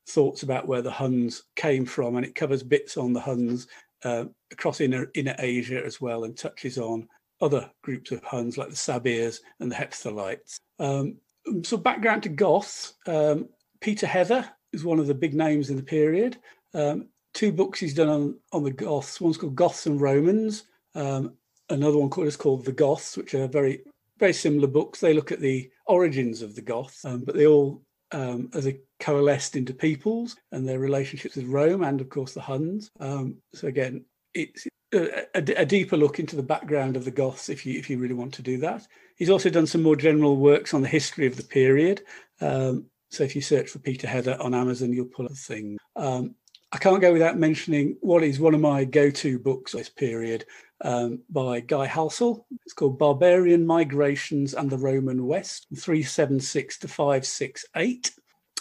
thoughts 0.09 0.43
about 0.43 0.69
where 0.69 0.83
the 0.83 0.91
Huns 0.91 1.45
came 1.57 1.87
from, 1.87 2.17
and 2.17 2.27
it 2.27 2.35
covers 2.35 2.63
bits 2.63 2.97
on 2.97 3.13
the 3.13 3.21
Huns 3.21 3.67
uh, 4.05 4.25
across 4.53 4.81
inner, 4.81 5.11
inner 5.15 5.35
Asia 5.39 5.83
as 5.85 6.01
well, 6.01 6.25
and 6.25 6.37
touches 6.37 6.79
on 6.79 7.09
other 7.41 7.71
groups 7.83 8.11
of 8.11 8.23
Huns 8.23 8.59
like 8.59 8.69
the 8.69 8.77
Sabirs 8.77 9.41
and 9.61 9.71
the 9.71 9.77
Hephthalites. 9.77 10.57
Um, 10.79 11.17
so, 11.63 11.77
background 11.77 12.23
to 12.25 12.29
Goths 12.29 12.95
um, 13.07 13.49
Peter 13.81 14.07
Heather 14.07 14.49
is 14.73 14.85
one 14.85 14.99
of 14.99 15.07
the 15.07 15.15
big 15.15 15.35
names 15.35 15.69
in 15.69 15.77
the 15.77 15.83
period. 15.83 16.39
Um, 16.73 17.09
two 17.35 17.53
books 17.53 17.79
he's 17.79 17.93
done 17.93 18.09
on, 18.09 18.39
on 18.53 18.65
the 18.65 18.71
Goths. 18.71 19.21
One's 19.21 19.37
called 19.37 19.57
Goths 19.57 19.87
and 19.87 20.01
Romans. 20.01 20.65
Um, 20.95 21.35
another 21.69 21.99
one 21.99 22.09
called, 22.09 22.27
is 22.27 22.37
called 22.37 22.65
The 22.65 22.73
Goths, 22.73 23.17
which 23.17 23.35
are 23.35 23.47
very 23.47 23.83
very 24.25 24.33
similar 24.33 24.67
books. 24.67 25.01
They 25.01 25.13
look 25.13 25.33
at 25.33 25.41
the 25.41 25.71
origins 25.87 26.41
of 26.41 26.55
the 26.55 26.63
Goths, 26.63 27.05
um, 27.05 27.25
but 27.27 27.35
they 27.35 27.47
all, 27.47 27.83
um, 28.11 28.49
as 28.55 28.65
they 28.65 28.81
coalesced 28.99 29.55
into 29.55 29.75
peoples 29.75 30.35
and 30.51 30.67
their 30.67 30.79
relationships 30.79 31.37
with 31.37 31.45
Rome 31.45 31.85
and, 31.85 32.01
of 32.01 32.09
course, 32.09 32.33
the 32.33 32.41
Huns. 32.41 32.91
Um, 33.01 33.37
so 33.53 33.69
again, 33.69 34.07
it's 34.33 34.67
a, 34.95 35.27
a, 35.35 35.67
deeper 35.67 35.99
look 35.99 36.21
into 36.21 36.37
the 36.37 36.43
background 36.43 36.97
of 36.97 37.05
the 37.05 37.11
Goths 37.11 37.51
if 37.51 37.67
you 37.67 37.79
if 37.79 37.91
you 37.91 37.99
really 37.99 38.15
want 38.15 38.33
to 38.35 38.43
do 38.43 38.57
that. 38.59 38.87
He's 39.17 39.29
also 39.29 39.51
done 39.51 39.67
some 39.67 39.83
more 39.83 39.97
general 39.97 40.37
works 40.37 40.73
on 40.73 40.81
the 40.81 40.89
history 40.89 41.27
of 41.27 41.37
the 41.37 41.43
period. 41.43 42.01
Um, 42.41 42.87
so 43.11 43.25
if 43.25 43.37
you 43.37 43.43
search 43.43 43.69
for 43.69 43.79
Peter 43.79 44.07
Heather 44.07 44.41
on 44.41 44.55
Amazon, 44.55 44.93
you'll 44.93 45.07
pull 45.07 45.27
up 45.27 45.33
a 45.33 45.35
thing. 45.35 45.77
Um, 45.97 46.35
I 46.73 46.79
can't 46.79 47.03
go 47.03 47.13
without 47.13 47.37
mentioning 47.37 47.99
what 48.01 48.23
is 48.23 48.41
one 48.41 48.55
of 48.55 48.61
my 48.61 48.85
go-to 48.85 49.39
books 49.39 49.73
this 49.73 49.91
period 49.91 50.47
um, 50.83 51.21
by 51.31 51.61
Guy 51.61 51.87
Halsall. 51.87 52.45
It's 52.65 52.75
called 52.75 52.99
Barbarian 52.99 53.67
Migrations 53.67 54.55
and 54.55 54.71
the 54.71 54.79
Roman 54.79 55.27
West, 55.27 55.67
376 55.77 56.79
to 56.79 56.89
568. 56.89 58.13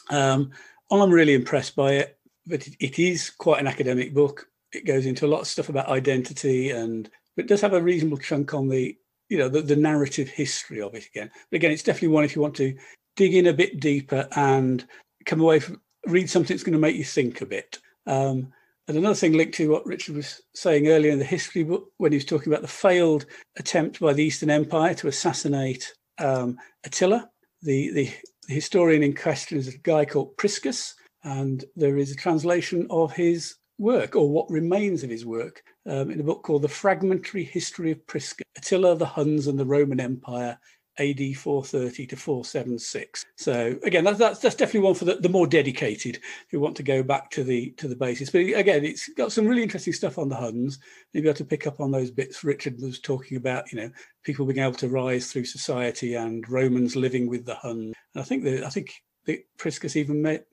Um, 0.10 0.52
I'm 0.92 1.12
really 1.12 1.34
impressed 1.34 1.76
by 1.76 1.94
it, 1.94 2.18
but 2.46 2.68
it, 2.68 2.76
it 2.80 3.00
is 3.00 3.30
quite 3.30 3.60
an 3.60 3.68
academic 3.68 4.14
book. 4.14 4.48
It 4.72 4.86
goes 4.86 5.06
into 5.06 5.26
a 5.26 5.28
lot 5.28 5.42
of 5.42 5.48
stuff 5.48 5.70
about 5.70 5.90
identity 5.90 6.72
and 6.72 7.10
but 7.36 7.48
does 7.48 7.62
have 7.62 7.74
a 7.74 7.82
reasonable 7.82 8.18
chunk 8.18 8.54
on 8.54 8.68
the 8.68 8.96
you 9.30 9.38
know 9.38 9.50
the, 9.50 9.62
the 9.62 9.76
narrative 9.76 10.30
history 10.30 10.82
of 10.82 10.94
it 10.94 11.08
again. 11.08 11.32
But 11.50 11.56
again, 11.58 11.72
it's 11.72 11.84
definitely 11.84 12.10
one 12.10 12.24
if 12.24 12.36
you 12.36 12.42
want 12.42 12.56
to 12.56 12.76
dig 13.16 13.34
in 13.34 13.48
a 13.48 13.54
bit 13.54 13.80
deeper 13.80 14.28
and 14.36 14.86
come 15.26 15.42
away 15.42 15.60
from 15.60 15.82
read 16.06 16.30
something 16.30 16.56
that's 16.56 16.64
going 16.64 16.74
to 16.74 16.80
make 16.80 16.96
you 16.96 17.04
think 17.04 17.42
a 17.42 17.46
bit. 17.46 17.80
Um, 18.06 18.52
and 18.88 18.98
another 18.98 19.16
thing 19.16 19.34
linked 19.34 19.56
to 19.56 19.70
what 19.70 19.86
Richard 19.86 20.16
was 20.16 20.42
saying 20.54 20.88
earlier 20.88 21.12
in 21.12 21.20
the 21.20 21.26
history 21.26 21.64
book, 21.64 21.90
when 21.98 22.12
he 22.12 22.18
was 22.18 22.26
talking 22.26 22.52
about 22.52 22.62
the 22.62 22.68
failed 22.68 23.26
attempt 23.58 24.00
by 24.00 24.14
the 24.14 24.24
Eastern 24.24 24.50
Empire 24.50 24.94
to 24.96 25.08
assassinate 25.08 25.94
um, 26.20 26.58
Attila, 26.84 27.30
the, 27.62 27.92
the, 27.92 28.14
the, 28.48 28.54
historian 28.54 29.04
in 29.04 29.16
question 29.16 29.58
is 29.58 29.70
a 29.70 29.78
guy 29.80 30.04
called 30.04 30.36
Priscus, 30.36 30.96
and 31.24 31.64
there 31.78 31.98
is 31.98 32.12
a 32.12 32.16
translation 32.16 32.86
of 32.90 33.14
his 33.14 33.56
work, 33.78 34.16
or 34.16 34.30
what 34.30 34.50
remains 34.50 35.02
of 35.02 35.10
his 35.10 35.26
work, 35.26 35.64
um, 35.88 36.12
in 36.12 36.20
a 36.20 36.24
book 36.24 36.44
called 36.44 36.62
The 36.62 36.68
Fragmentary 36.68 37.46
History 37.46 37.92
of 37.92 38.06
Priscus, 38.06 38.46
Attila, 38.58 38.98
the 38.98 39.06
Huns, 39.06 39.48
and 39.48 39.58
the 39.58 39.66
Roman 39.66 40.02
Empire 40.02 40.60
AD 41.00 41.36
430 41.36 42.08
to 42.08 42.16
476. 42.16 43.26
So 43.36 43.76
again, 43.84 44.04
that's 44.04 44.20
that's, 44.20 44.40
that's 44.40 44.56
definitely 44.56 44.82
one 44.82 44.96
for 44.96 45.06
the, 45.06 45.16
the 45.16 45.30
more 45.30 45.48
dedicated 45.48 46.20
who 46.52 46.60
want 46.60 46.76
to 46.78 46.84
go 46.84 47.02
back 47.02 47.32
to 47.32 47.44
the 47.44 47.72
to 47.78 47.88
the 47.88 47.96
basis. 47.96 48.30
But 48.30 48.42
again, 48.42 48.86
it's 48.86 49.10
got 49.10 49.32
some 49.32 49.48
really 49.48 49.64
interesting 49.64 49.94
stuff 49.94 50.18
on 50.18 50.30
the 50.30 50.36
Huns. 50.36 50.80
You'll 51.12 51.24
be 51.24 51.30
able 51.30 51.38
to 51.38 51.46
pick 51.46 51.66
up 51.66 51.80
on 51.80 51.92
those 51.92 52.12
bits 52.12 52.44
Richard 52.44 52.80
was 52.80 53.00
talking 53.00 53.38
about. 53.38 53.72
You 53.72 53.82
know, 53.82 53.92
people 54.24 54.46
being 54.46 54.60
able 54.60 54.74
to 54.74 54.90
rise 54.90 55.32
through 55.32 55.46
society 55.46 56.16
and 56.16 56.48
Romans 56.50 56.96
living 56.96 57.28
with 57.28 57.46
the 57.46 57.56
Huns. 57.56 57.94
And 58.14 58.22
I 58.22 58.24
think 58.24 58.44
that 58.44 58.64
I 58.64 58.70
think 58.70 58.94
the 59.26 59.44
Priscus 59.58 59.96
even 59.96 60.22
met, 60.22 60.46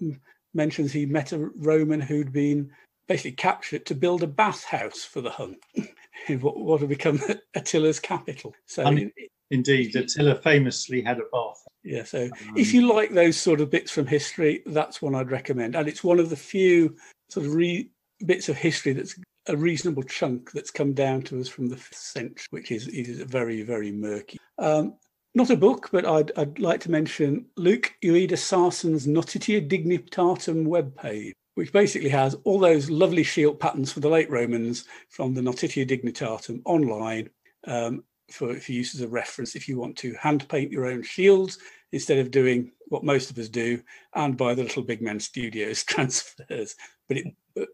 mentions 0.54 0.92
he 0.92 1.06
met 1.06 1.32
a 1.32 1.50
Roman 1.56 2.00
who'd 2.00 2.32
been 2.32 2.70
basically 3.08 3.32
captured 3.32 3.84
to 3.86 3.94
build 3.94 4.22
a 4.22 4.26
bathhouse 4.26 5.04
for 5.04 5.20
the 5.20 5.30
Hun. 5.30 5.56
what, 6.40 6.58
what 6.58 6.80
had 6.80 6.88
become 6.88 7.20
Attila's 7.54 8.00
capital. 8.00 8.54
So 8.66 8.86
it, 8.86 9.12
Indeed, 9.50 9.96
Attila 9.96 10.36
famously 10.36 11.02
had 11.02 11.18
a 11.18 11.24
bath. 11.32 11.66
Yeah, 11.82 12.04
so 12.04 12.24
um, 12.24 12.56
if 12.56 12.72
you 12.72 12.92
like 12.92 13.10
those 13.10 13.36
sort 13.36 13.60
of 13.60 13.70
bits 13.70 13.90
from 13.90 14.06
history, 14.06 14.62
that's 14.66 15.02
one 15.02 15.14
I'd 15.14 15.30
recommend. 15.30 15.74
And 15.74 15.88
it's 15.88 16.04
one 16.04 16.20
of 16.20 16.30
the 16.30 16.36
few 16.36 16.96
sort 17.28 17.46
of 17.46 17.54
re- 17.54 17.90
bits 18.26 18.48
of 18.48 18.56
history 18.56 18.92
that's 18.92 19.18
a 19.48 19.56
reasonable 19.56 20.02
chunk 20.04 20.52
that's 20.52 20.70
come 20.70 20.92
down 20.92 21.22
to 21.22 21.40
us 21.40 21.48
from 21.48 21.68
the 21.68 21.76
fifth 21.76 21.98
century, 21.98 22.46
which 22.50 22.70
is, 22.70 22.86
is 22.88 23.22
very, 23.22 23.62
very 23.62 23.90
murky. 23.90 24.38
Um, 24.58 24.94
not 25.34 25.50
a 25.50 25.56
book, 25.56 25.88
but 25.90 26.06
I'd, 26.06 26.30
I'd 26.36 26.58
like 26.58 26.80
to 26.80 26.90
mention 26.90 27.46
Luke 27.56 27.94
Ueda 28.04 28.32
Sarson's 28.32 29.06
Notitia 29.06 29.62
Dignitatum 29.62 30.66
webpage, 30.66 31.32
which 31.60 31.74
basically 31.74 32.08
has 32.08 32.34
all 32.44 32.58
those 32.58 32.88
lovely 32.88 33.22
shield 33.22 33.60
patterns 33.60 33.92
for 33.92 34.00
the 34.00 34.08
late 34.08 34.30
Romans 34.30 34.86
from 35.10 35.34
the 35.34 35.42
Notitia 35.42 35.84
Dignitatum 35.84 36.62
online. 36.64 37.28
Um, 37.66 38.02
for, 38.30 38.54
for 38.54 38.72
use 38.72 38.94
as 38.94 39.02
a 39.02 39.08
reference 39.08 39.54
if 39.54 39.68
you 39.68 39.76
want 39.76 39.94
to 39.98 40.14
hand 40.14 40.48
paint 40.48 40.72
your 40.72 40.86
own 40.86 41.02
shields 41.02 41.58
instead 41.92 42.18
of 42.18 42.30
doing 42.30 42.72
what 42.88 43.04
most 43.04 43.30
of 43.30 43.36
us 43.36 43.50
do 43.50 43.82
and 44.14 44.38
buy 44.38 44.54
the 44.54 44.62
little 44.62 44.82
big 44.82 45.02
man 45.02 45.20
studios 45.20 45.84
transfers 45.84 46.76
but 47.08 47.18
it, 47.18 47.26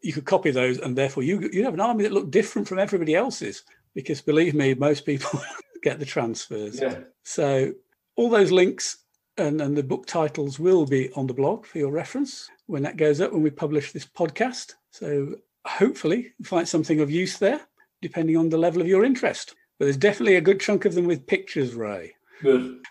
you 0.03 0.13
could 0.13 0.25
copy 0.25 0.51
those 0.51 0.79
and 0.79 0.97
therefore 0.97 1.23
you 1.23 1.49
you 1.53 1.63
have 1.63 1.75
an 1.75 1.81
army 1.81 2.03
that 2.03 2.13
looked 2.13 2.31
different 2.31 2.67
from 2.67 2.79
everybody 2.79 3.15
else's 3.15 3.63
because 3.95 4.21
believe 4.23 4.55
me 4.55 4.73
most 4.73 5.05
people 5.05 5.41
get 5.83 5.99
the 5.99 6.07
transfers 6.07 6.81
yeah. 6.81 7.01
so 7.23 7.71
all 8.17 8.31
those 8.31 8.51
links 8.51 9.05
and, 9.39 9.61
and 9.61 9.77
the 9.77 9.83
book 9.83 10.07
titles 10.07 10.59
will 10.59 10.87
be 10.87 11.13
on 11.13 11.27
the 11.27 11.35
blog 11.35 11.67
for 11.67 11.79
your 11.79 11.93
reference 11.93 12.49
when 12.67 12.83
that 12.83 12.97
goes 12.97 13.21
up 13.21 13.33
when 13.33 13.43
we 13.43 13.51
publish 13.51 13.93
this 13.93 14.07
podcast 14.07 14.75
so 14.91 15.35
hopefully 15.67 16.33
find 16.43 16.69
something 16.69 17.01
of 17.01 17.11
use 17.11 17.39
there 17.39 17.61
depending 18.03 18.37
on 18.37 18.49
the 18.49 18.59
level 18.59 18.81
of 18.81 18.89
your 18.89 19.05
interest 19.05 19.55
but 19.79 19.87
there's 19.87 19.97
definitely 19.97 20.37
a 20.37 20.41
good 20.41 20.61
chunk 20.61 20.85
of 20.85 20.95
them 20.95 21.07
with 21.07 21.27
pictures, 21.27 21.75
Ray. 21.75 22.15
Good. 22.43 22.83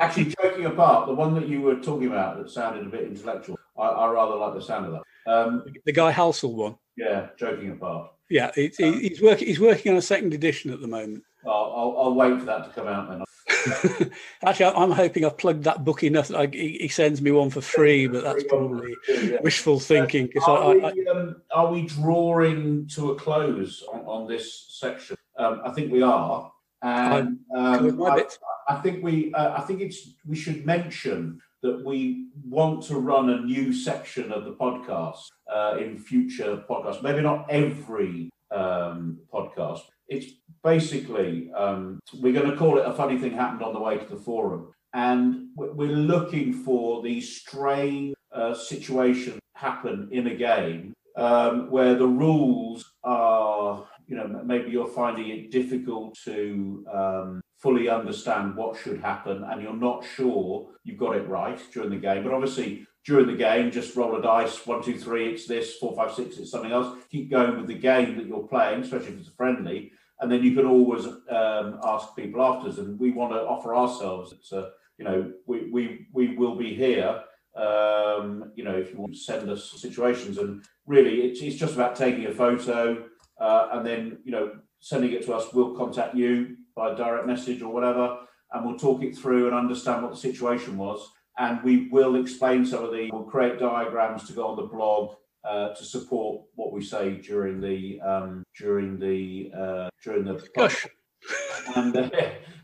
Actually, 0.00 0.34
joking 0.42 0.66
apart, 0.66 1.06
the 1.06 1.14
one 1.14 1.34
that 1.34 1.48
you 1.48 1.60
were 1.60 1.76
talking 1.76 2.08
about 2.08 2.38
that 2.38 2.50
sounded 2.50 2.86
a 2.86 2.90
bit 2.90 3.02
intellectual, 3.02 3.58
I, 3.78 3.82
I 3.86 4.10
rather 4.10 4.34
like 4.34 4.54
the 4.54 4.62
sound 4.62 4.86
of 4.86 4.92
that. 4.92 5.32
Um, 5.32 5.64
the 5.84 5.92
Guy 5.92 6.12
Halsall 6.12 6.54
one. 6.54 6.76
Yeah, 6.96 7.28
joking 7.36 7.70
apart. 7.70 8.12
Yeah, 8.28 8.46
um, 8.46 9.00
he's 9.00 9.22
working. 9.22 9.46
He's 9.46 9.60
working 9.60 9.92
on 9.92 9.98
a 9.98 10.02
second 10.02 10.34
edition 10.34 10.72
at 10.72 10.80
the 10.80 10.88
moment. 10.88 11.22
I'll, 11.44 11.52
I'll, 11.52 11.96
I'll 11.98 12.14
wait 12.14 12.38
for 12.40 12.44
that 12.46 12.64
to 12.64 12.70
come 12.70 12.88
out 12.88 13.08
then. 13.08 13.22
Actually, 14.44 14.66
I'm 14.66 14.90
hoping 14.90 15.24
I've 15.24 15.38
plugged 15.38 15.64
that 15.64 15.84
book 15.84 16.02
enough 16.02 16.28
that 16.28 16.36
I, 16.38 16.46
he 16.46 16.88
sends 16.88 17.22
me 17.22 17.30
one 17.30 17.50
for 17.50 17.60
free, 17.60 18.06
but 18.06 18.24
that's 18.24 18.44
probably 18.44 18.94
yeah. 19.08 19.38
wishful 19.42 19.78
thinking. 19.78 20.30
Are, 20.46 20.72
I, 20.72 20.92
we, 20.92 21.06
um, 21.08 21.36
are 21.54 21.72
we 21.72 21.86
drawing 21.86 22.88
to 22.88 23.12
a 23.12 23.14
close 23.14 23.84
on, 23.92 24.00
on 24.00 24.28
this 24.28 24.66
section? 24.68 25.16
Um, 25.38 25.60
I 25.64 25.70
think 25.70 25.92
we 25.92 26.02
are. 26.02 26.50
And 26.82 27.38
um, 27.56 28.02
I, 28.02 28.24
I, 28.68 28.76
think 28.76 29.02
we, 29.02 29.32
uh, 29.34 29.54
I 29.56 29.60
think 29.62 29.80
it's 29.80 30.10
we 30.26 30.36
should 30.36 30.66
mention 30.66 31.40
that 31.62 31.84
we 31.84 32.28
want 32.44 32.82
to 32.84 32.96
run 32.96 33.30
a 33.30 33.40
new 33.40 33.72
section 33.72 34.32
of 34.32 34.44
the 34.44 34.52
podcast 34.52 35.22
uh, 35.52 35.76
in 35.78 35.98
future 35.98 36.62
podcasts. 36.68 37.02
Maybe 37.02 37.22
not 37.22 37.46
every 37.50 38.30
um, 38.50 39.18
podcast. 39.32 39.82
It's 40.08 40.26
basically 40.66 41.48
um, 41.52 42.00
we're 42.14 42.32
going 42.32 42.50
to 42.50 42.56
call 42.56 42.76
it 42.78 42.84
a 42.84 42.92
funny 42.92 43.16
thing 43.16 43.30
happened 43.30 43.62
on 43.62 43.72
the 43.72 43.78
way 43.78 43.96
to 43.96 44.04
the 44.04 44.16
forum, 44.16 44.72
and 44.92 45.46
we're 45.54 46.00
looking 46.14 46.52
for 46.52 47.02
these 47.02 47.36
strange 47.36 48.14
uh, 48.32 48.52
situations 48.52 49.38
happen 49.54 50.08
in 50.10 50.26
a 50.26 50.34
game 50.34 50.92
um, 51.16 51.70
where 51.70 51.94
the 51.94 52.06
rules 52.06 52.92
are 53.04 53.86
you 54.08 54.16
know 54.16 54.26
maybe 54.44 54.70
you're 54.70 54.88
finding 54.88 55.28
it 55.28 55.52
difficult 55.52 56.18
to 56.24 56.84
um, 56.92 57.40
fully 57.58 57.88
understand 57.88 58.56
what 58.56 58.76
should 58.76 59.00
happen 59.00 59.44
and 59.44 59.62
you're 59.62 59.84
not 59.88 60.04
sure 60.04 60.68
you've 60.84 60.98
got 60.98 61.16
it 61.16 61.26
right 61.28 61.60
during 61.72 61.90
the 61.90 61.96
game. 61.96 62.22
But 62.24 62.32
obviously 62.32 62.86
during 63.04 63.28
the 63.28 63.36
game 63.36 63.70
just 63.70 63.96
roll 63.96 64.16
a 64.16 64.22
dice 64.22 64.66
one 64.66 64.82
two 64.82 64.98
three 64.98 65.32
it's 65.32 65.46
this 65.46 65.76
four 65.76 65.94
five 65.94 66.12
six 66.12 66.38
it's 66.38 66.50
something 66.50 66.72
else. 66.72 66.98
Keep 67.10 67.30
going 67.30 67.56
with 67.56 67.68
the 67.68 67.78
game 67.92 68.16
that 68.16 68.26
you're 68.26 68.48
playing 68.48 68.82
especially 68.82 69.14
if 69.14 69.20
it's 69.20 69.28
friendly 69.28 69.92
and 70.20 70.30
then 70.30 70.42
you 70.42 70.54
can 70.54 70.66
always 70.66 71.06
um, 71.06 71.78
ask 71.84 72.14
people 72.16 72.42
afterwards 72.42 72.78
and 72.78 72.98
we 72.98 73.10
want 73.10 73.32
to 73.32 73.40
offer 73.40 73.74
ourselves 73.74 74.32
it's 74.32 74.52
a 74.52 74.70
you 74.98 75.04
know 75.04 75.32
we 75.46 75.70
we, 75.70 76.06
we 76.12 76.36
will 76.36 76.56
be 76.56 76.74
here 76.74 77.22
um, 77.56 78.52
you 78.54 78.64
know 78.64 78.76
if 78.76 78.92
you 78.92 78.98
want 78.98 79.12
to 79.12 79.18
send 79.18 79.48
us 79.50 79.72
situations 79.76 80.38
and 80.38 80.64
really 80.86 81.22
it's, 81.22 81.40
it's 81.40 81.56
just 81.56 81.74
about 81.74 81.96
taking 81.96 82.26
a 82.26 82.32
photo 82.32 83.04
uh, 83.40 83.68
and 83.72 83.86
then 83.86 84.18
you 84.24 84.32
know 84.32 84.52
sending 84.80 85.12
it 85.12 85.24
to 85.26 85.34
us. 85.34 85.52
We'll 85.52 85.74
contact 85.74 86.14
you 86.14 86.56
by 86.74 86.94
direct 86.94 87.26
message 87.26 87.62
or 87.62 87.72
whatever, 87.72 88.18
and 88.52 88.64
we'll 88.64 88.78
talk 88.78 89.02
it 89.02 89.16
through 89.16 89.46
and 89.46 89.54
understand 89.54 90.02
what 90.02 90.12
the 90.12 90.18
situation 90.18 90.76
was. 90.76 91.10
And 91.38 91.62
we 91.62 91.88
will 91.88 92.16
explain 92.16 92.64
some 92.64 92.84
of 92.84 92.92
the. 92.92 93.10
We'll 93.12 93.24
create 93.24 93.58
diagrams 93.58 94.26
to 94.26 94.32
go 94.32 94.46
on 94.46 94.56
the 94.56 94.62
blog 94.62 95.16
uh, 95.46 95.74
to 95.74 95.84
support 95.84 96.42
what 96.54 96.72
we 96.72 96.82
say 96.82 97.16
during 97.16 97.60
the 97.60 98.00
um, 98.00 98.42
during 98.58 98.98
the 98.98 99.50
uh, 99.56 99.88
during 100.02 100.24
the 100.24 100.90
and 101.76 101.96
uh, 101.96 102.10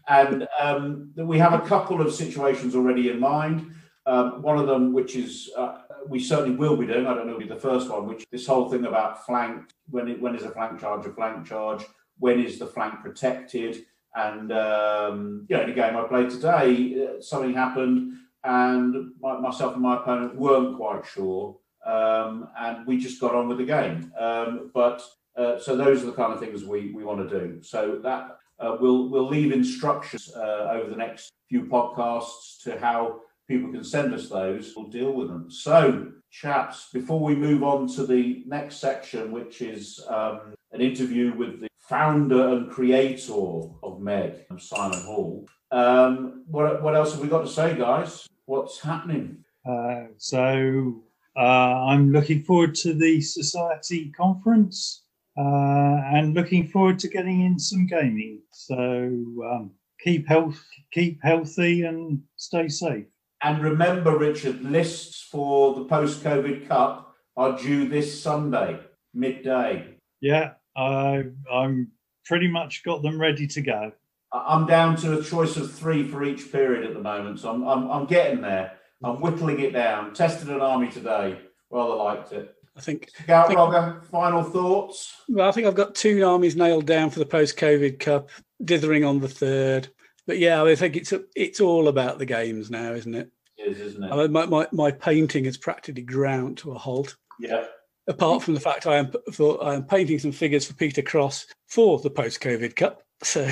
and 0.09 0.48
um, 0.60 1.12
we 1.16 1.38
have 1.38 1.52
a 1.52 1.66
couple 1.66 2.00
of 2.00 2.12
situations 2.12 2.74
already 2.74 3.10
in 3.10 3.20
mind. 3.20 3.72
Um, 4.04 4.42
one 4.42 4.59
of 4.59 4.66
them, 4.66 4.92
which 4.92 5.14
is 5.14 5.50
uh, 5.56 5.78
we 6.09 6.18
certainly 6.18 6.56
will 6.56 6.76
be 6.76 6.86
doing. 6.86 7.06
I 7.06 7.14
don't 7.14 7.26
know, 7.26 7.38
be 7.38 7.46
the 7.46 7.56
first 7.56 7.88
one. 7.88 8.06
Which 8.09 8.24
this 8.30 8.46
whole 8.46 8.68
thing 8.68 8.84
about 8.84 9.24
flank. 9.24 9.70
When 9.88 10.09
it, 10.09 10.20
when 10.20 10.34
is 10.34 10.42
a 10.42 10.50
flank 10.50 10.80
charge 10.80 11.06
a 11.06 11.12
flank 11.12 11.46
charge? 11.46 11.84
When 12.18 12.40
is 12.40 12.59
the 12.59 12.66
flank 12.66 13.00
protected? 13.00 13.84
And 14.14 14.52
um, 14.52 15.46
you 15.48 15.56
know, 15.56 15.62
in 15.62 15.70
a 15.70 15.74
game 15.74 15.96
I 15.96 16.02
played 16.02 16.30
today, 16.30 17.06
uh, 17.06 17.22
something 17.22 17.54
happened, 17.54 18.14
and 18.44 19.12
my, 19.20 19.38
myself 19.38 19.74
and 19.74 19.82
my 19.82 19.96
opponent 19.96 20.36
weren't 20.36 20.76
quite 20.76 21.06
sure, 21.06 21.56
um, 21.86 22.48
and 22.59 22.86
we 22.86 22.98
just 22.98 23.20
got 23.20 23.34
on 23.34 23.48
with 23.48 23.59
the 23.59 23.64
game. 23.64 24.12
Um, 24.18 24.70
but 24.74 25.02
uh, 25.36 25.59
so 25.59 25.76
those 25.76 26.02
are 26.02 26.06
the 26.06 26.12
kind 26.12 26.32
of 26.32 26.40
things 26.40 26.64
we 26.64 26.92
we 26.92 27.04
want 27.04 27.28
to 27.28 27.40
do. 27.40 27.62
So 27.62 27.98
that 28.02 28.38
uh, 28.59 28.76
we'll 28.80 29.09
we'll 29.09 29.28
leave 29.28 29.52
instructions 29.52 30.32
uh, 30.34 30.68
over 30.72 30.88
the 30.90 30.96
next 30.96 31.32
few 31.48 31.64
podcasts 31.64 32.62
to 32.62 32.78
how 32.78 33.20
people 33.48 33.70
can 33.70 33.84
send 33.84 34.14
us 34.14 34.28
those, 34.28 34.72
we'll 34.74 34.86
deal 34.86 35.12
with 35.12 35.28
them. 35.28 35.50
So, 35.50 36.12
chaps, 36.30 36.88
before 36.92 37.20
we 37.20 37.34
move 37.34 37.62
on 37.62 37.86
to 37.88 38.06
the 38.06 38.42
next 38.46 38.76
section, 38.76 39.32
which 39.32 39.60
is 39.60 40.00
um, 40.09 40.54
an 40.72 40.80
interview 40.80 41.34
with 41.36 41.60
the 41.60 41.68
founder 41.78 42.48
and 42.48 42.70
creator 42.70 43.34
of 43.82 44.00
MeG, 44.00 44.46
Simon 44.59 45.02
Hall. 45.02 45.46
Um, 45.70 46.44
what, 46.46 46.82
what 46.82 46.94
else 46.94 47.12
have 47.12 47.20
we 47.20 47.28
got 47.28 47.42
to 47.42 47.52
say, 47.52 47.76
guys? 47.76 48.26
What's 48.46 48.80
happening? 48.80 49.44
Uh, 49.68 50.06
so 50.16 51.02
I'm 51.40 52.12
looking 52.12 52.42
forward 52.42 52.74
to 52.76 52.94
the 52.94 53.20
society 53.20 54.10
conference 54.10 55.04
uh, 55.38 56.00
and 56.12 56.34
looking 56.34 56.68
forward 56.68 56.98
to 57.00 57.09
getting 57.09 57.42
in 57.42 57.59
some 57.59 57.86
gaming. 57.86 58.42
So 58.52 58.74
um, 58.74 59.70
keep 60.00 60.28
health, 60.28 60.62
keep 60.92 61.22
healthy, 61.22 61.82
and 61.82 62.22
stay 62.36 62.68
safe. 62.68 63.06
And 63.42 63.62
remember, 63.62 64.16
Richard, 64.16 64.62
lists 64.62 65.22
for 65.22 65.74
the 65.74 65.84
post-COVID 65.86 66.68
Cup 66.68 67.14
are 67.36 67.59
due 67.59 67.88
this 67.88 68.22
Sunday 68.22 68.78
midday. 69.14 69.96
Yeah, 70.20 70.52
I, 70.76 71.24
I'm 71.52 71.92
pretty 72.24 72.48
much 72.48 72.84
got 72.84 73.02
them 73.02 73.20
ready 73.20 73.46
to 73.48 73.60
go. 73.60 73.92
I'm 74.32 74.66
down 74.66 74.96
to 74.96 75.18
a 75.18 75.22
choice 75.22 75.56
of 75.56 75.72
three 75.72 76.06
for 76.06 76.22
each 76.24 76.52
period 76.52 76.84
at 76.84 76.94
the 76.94 77.00
moment, 77.00 77.40
so 77.40 77.50
I'm, 77.50 77.66
I'm, 77.66 77.90
I'm 77.90 78.06
getting 78.06 78.40
there. 78.40 78.78
I'm 79.04 79.20
whittling 79.20 79.60
it 79.60 79.72
down. 79.72 80.14
Tested 80.14 80.48
an 80.48 80.60
army 80.60 80.88
today. 80.90 81.38
Rather 81.70 81.94
liked 81.94 82.32
it. 82.32 82.54
I 82.76 82.80
think. 82.80 83.10
Scout 83.22 83.48
think, 83.48 83.58
Rogger, 83.58 84.04
final 84.06 84.42
thoughts? 84.42 85.14
Well, 85.28 85.48
I 85.48 85.52
think 85.52 85.66
I've 85.66 85.74
got 85.74 85.94
two 85.94 86.24
armies 86.24 86.56
nailed 86.56 86.86
down 86.86 87.10
for 87.10 87.18
the 87.18 87.26
post-COVID 87.26 87.98
Cup, 87.98 88.30
dithering 88.64 89.04
on 89.04 89.20
the 89.20 89.28
third. 89.28 89.88
But 90.26 90.38
yeah, 90.38 90.62
I 90.62 90.74
think 90.74 90.96
it's 90.96 91.12
a, 91.12 91.22
it's 91.34 91.60
all 91.60 91.88
about 91.88 92.18
the 92.18 92.26
games 92.26 92.70
now, 92.70 92.92
isn't 92.92 93.14
it? 93.14 93.30
It 93.58 93.72
is, 93.72 93.80
isn't 93.80 94.04
it? 94.04 94.12
I 94.12 94.16
mean, 94.16 94.32
my, 94.32 94.46
my, 94.46 94.66
my 94.72 94.90
painting 94.90 95.44
is 95.44 95.58
practically 95.58 96.02
ground 96.02 96.58
to 96.58 96.72
a 96.72 96.78
halt. 96.78 97.16
Yeah. 97.38 97.64
Apart 98.08 98.42
from 98.42 98.54
the 98.54 98.60
fact 98.60 98.86
I 98.86 98.96
am 98.96 99.12
for, 99.32 99.62
I 99.62 99.74
am 99.74 99.84
painting 99.84 100.18
some 100.18 100.32
figures 100.32 100.66
for 100.66 100.74
Peter 100.74 101.02
Cross 101.02 101.46
for 101.66 101.98
the 101.98 102.10
post-COVID 102.10 102.74
Cup. 102.74 103.02
So, 103.22 103.48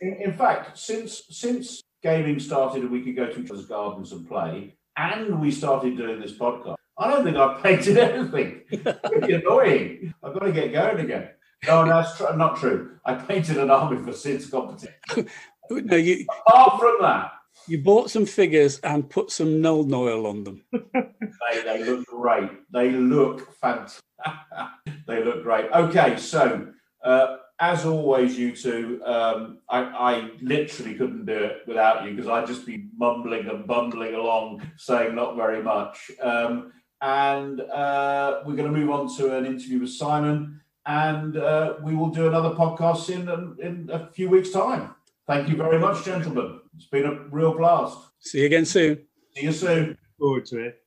in, 0.00 0.14
in 0.20 0.32
fact, 0.32 0.78
since 0.78 1.24
since 1.30 1.82
gaming 2.02 2.38
started 2.38 2.82
and 2.82 2.92
we 2.92 3.02
could 3.02 3.16
go 3.16 3.26
to 3.26 3.40
each 3.40 3.50
other's 3.50 3.66
gardens 3.66 4.12
and 4.12 4.28
play, 4.28 4.76
and 4.98 5.40
we 5.40 5.50
started 5.50 5.96
doing 5.96 6.20
this 6.20 6.32
podcast, 6.32 6.76
I 6.98 7.08
don't 7.08 7.24
think 7.24 7.36
I've 7.36 7.62
painted 7.62 7.96
anything. 7.96 8.62
Pretty 9.04 9.34
annoying. 9.34 10.12
I've 10.22 10.34
got 10.34 10.40
to 10.40 10.52
get 10.52 10.72
going 10.72 10.98
again. 10.98 11.30
No, 11.66 11.84
no, 11.84 12.02
that's 12.02 12.16
tr- 12.16 12.34
not 12.34 12.56
true. 12.56 12.98
I 13.04 13.14
painted 13.14 13.58
an 13.58 13.70
army 13.70 14.02
for 14.02 14.12
Sid's 14.12 14.48
competition. 14.50 14.94
no, 15.70 15.96
you. 15.96 16.26
Apart 16.46 16.80
from 16.80 16.96
that, 17.00 17.32
you 17.66 17.78
bought 17.78 18.10
some 18.10 18.26
figures 18.26 18.78
and 18.80 19.08
put 19.08 19.30
some 19.30 19.60
Nuln 19.60 19.92
Oil 19.94 20.26
on 20.26 20.44
them. 20.44 20.64
they, 20.72 21.62
they 21.64 21.84
look 21.84 22.06
great. 22.06 22.50
They 22.72 22.90
look 22.90 23.52
fantastic. 23.54 24.02
they 25.06 25.24
look 25.24 25.42
great. 25.42 25.70
Okay, 25.72 26.16
so 26.16 26.68
uh, 27.04 27.36
as 27.60 27.84
always, 27.84 28.38
you 28.38 28.54
two, 28.54 29.02
um, 29.04 29.58
I, 29.68 29.80
I, 29.80 30.30
literally 30.40 30.94
couldn't 30.94 31.26
do 31.26 31.32
it 31.32 31.62
without 31.66 32.04
you 32.04 32.12
because 32.14 32.28
I'd 32.28 32.46
just 32.46 32.64
be 32.64 32.86
mumbling 32.96 33.48
and 33.48 33.66
bumbling 33.66 34.14
along, 34.14 34.62
saying 34.76 35.14
not 35.14 35.36
very 35.36 35.62
much. 35.62 36.10
Um, 36.22 36.72
and 37.00 37.60
uh, 37.60 38.42
we're 38.44 38.54
going 38.54 38.72
to 38.72 38.78
move 38.78 38.90
on 38.90 39.14
to 39.16 39.36
an 39.36 39.44
interview 39.44 39.80
with 39.80 39.90
Simon, 39.90 40.60
and 40.86 41.36
uh, 41.36 41.74
we 41.82 41.96
will 41.96 42.10
do 42.10 42.28
another 42.28 42.50
podcast 42.50 43.10
in, 43.10 43.28
in 43.64 43.90
a 43.92 44.08
few 44.12 44.28
weeks' 44.28 44.50
time. 44.50 44.94
Thank 45.26 45.48
you 45.48 45.56
very 45.56 45.78
much, 45.78 46.04
gentlemen. 46.04 46.60
It's 46.76 46.86
been 46.86 47.06
a 47.06 47.24
real 47.30 47.56
blast. 47.56 47.98
See 48.20 48.40
you 48.40 48.46
again 48.46 48.64
soon. 48.64 49.04
See 49.36 49.44
you 49.44 49.52
soon. 49.52 49.98
Forward 50.18 50.46
to 50.46 50.58
it. 50.60 50.82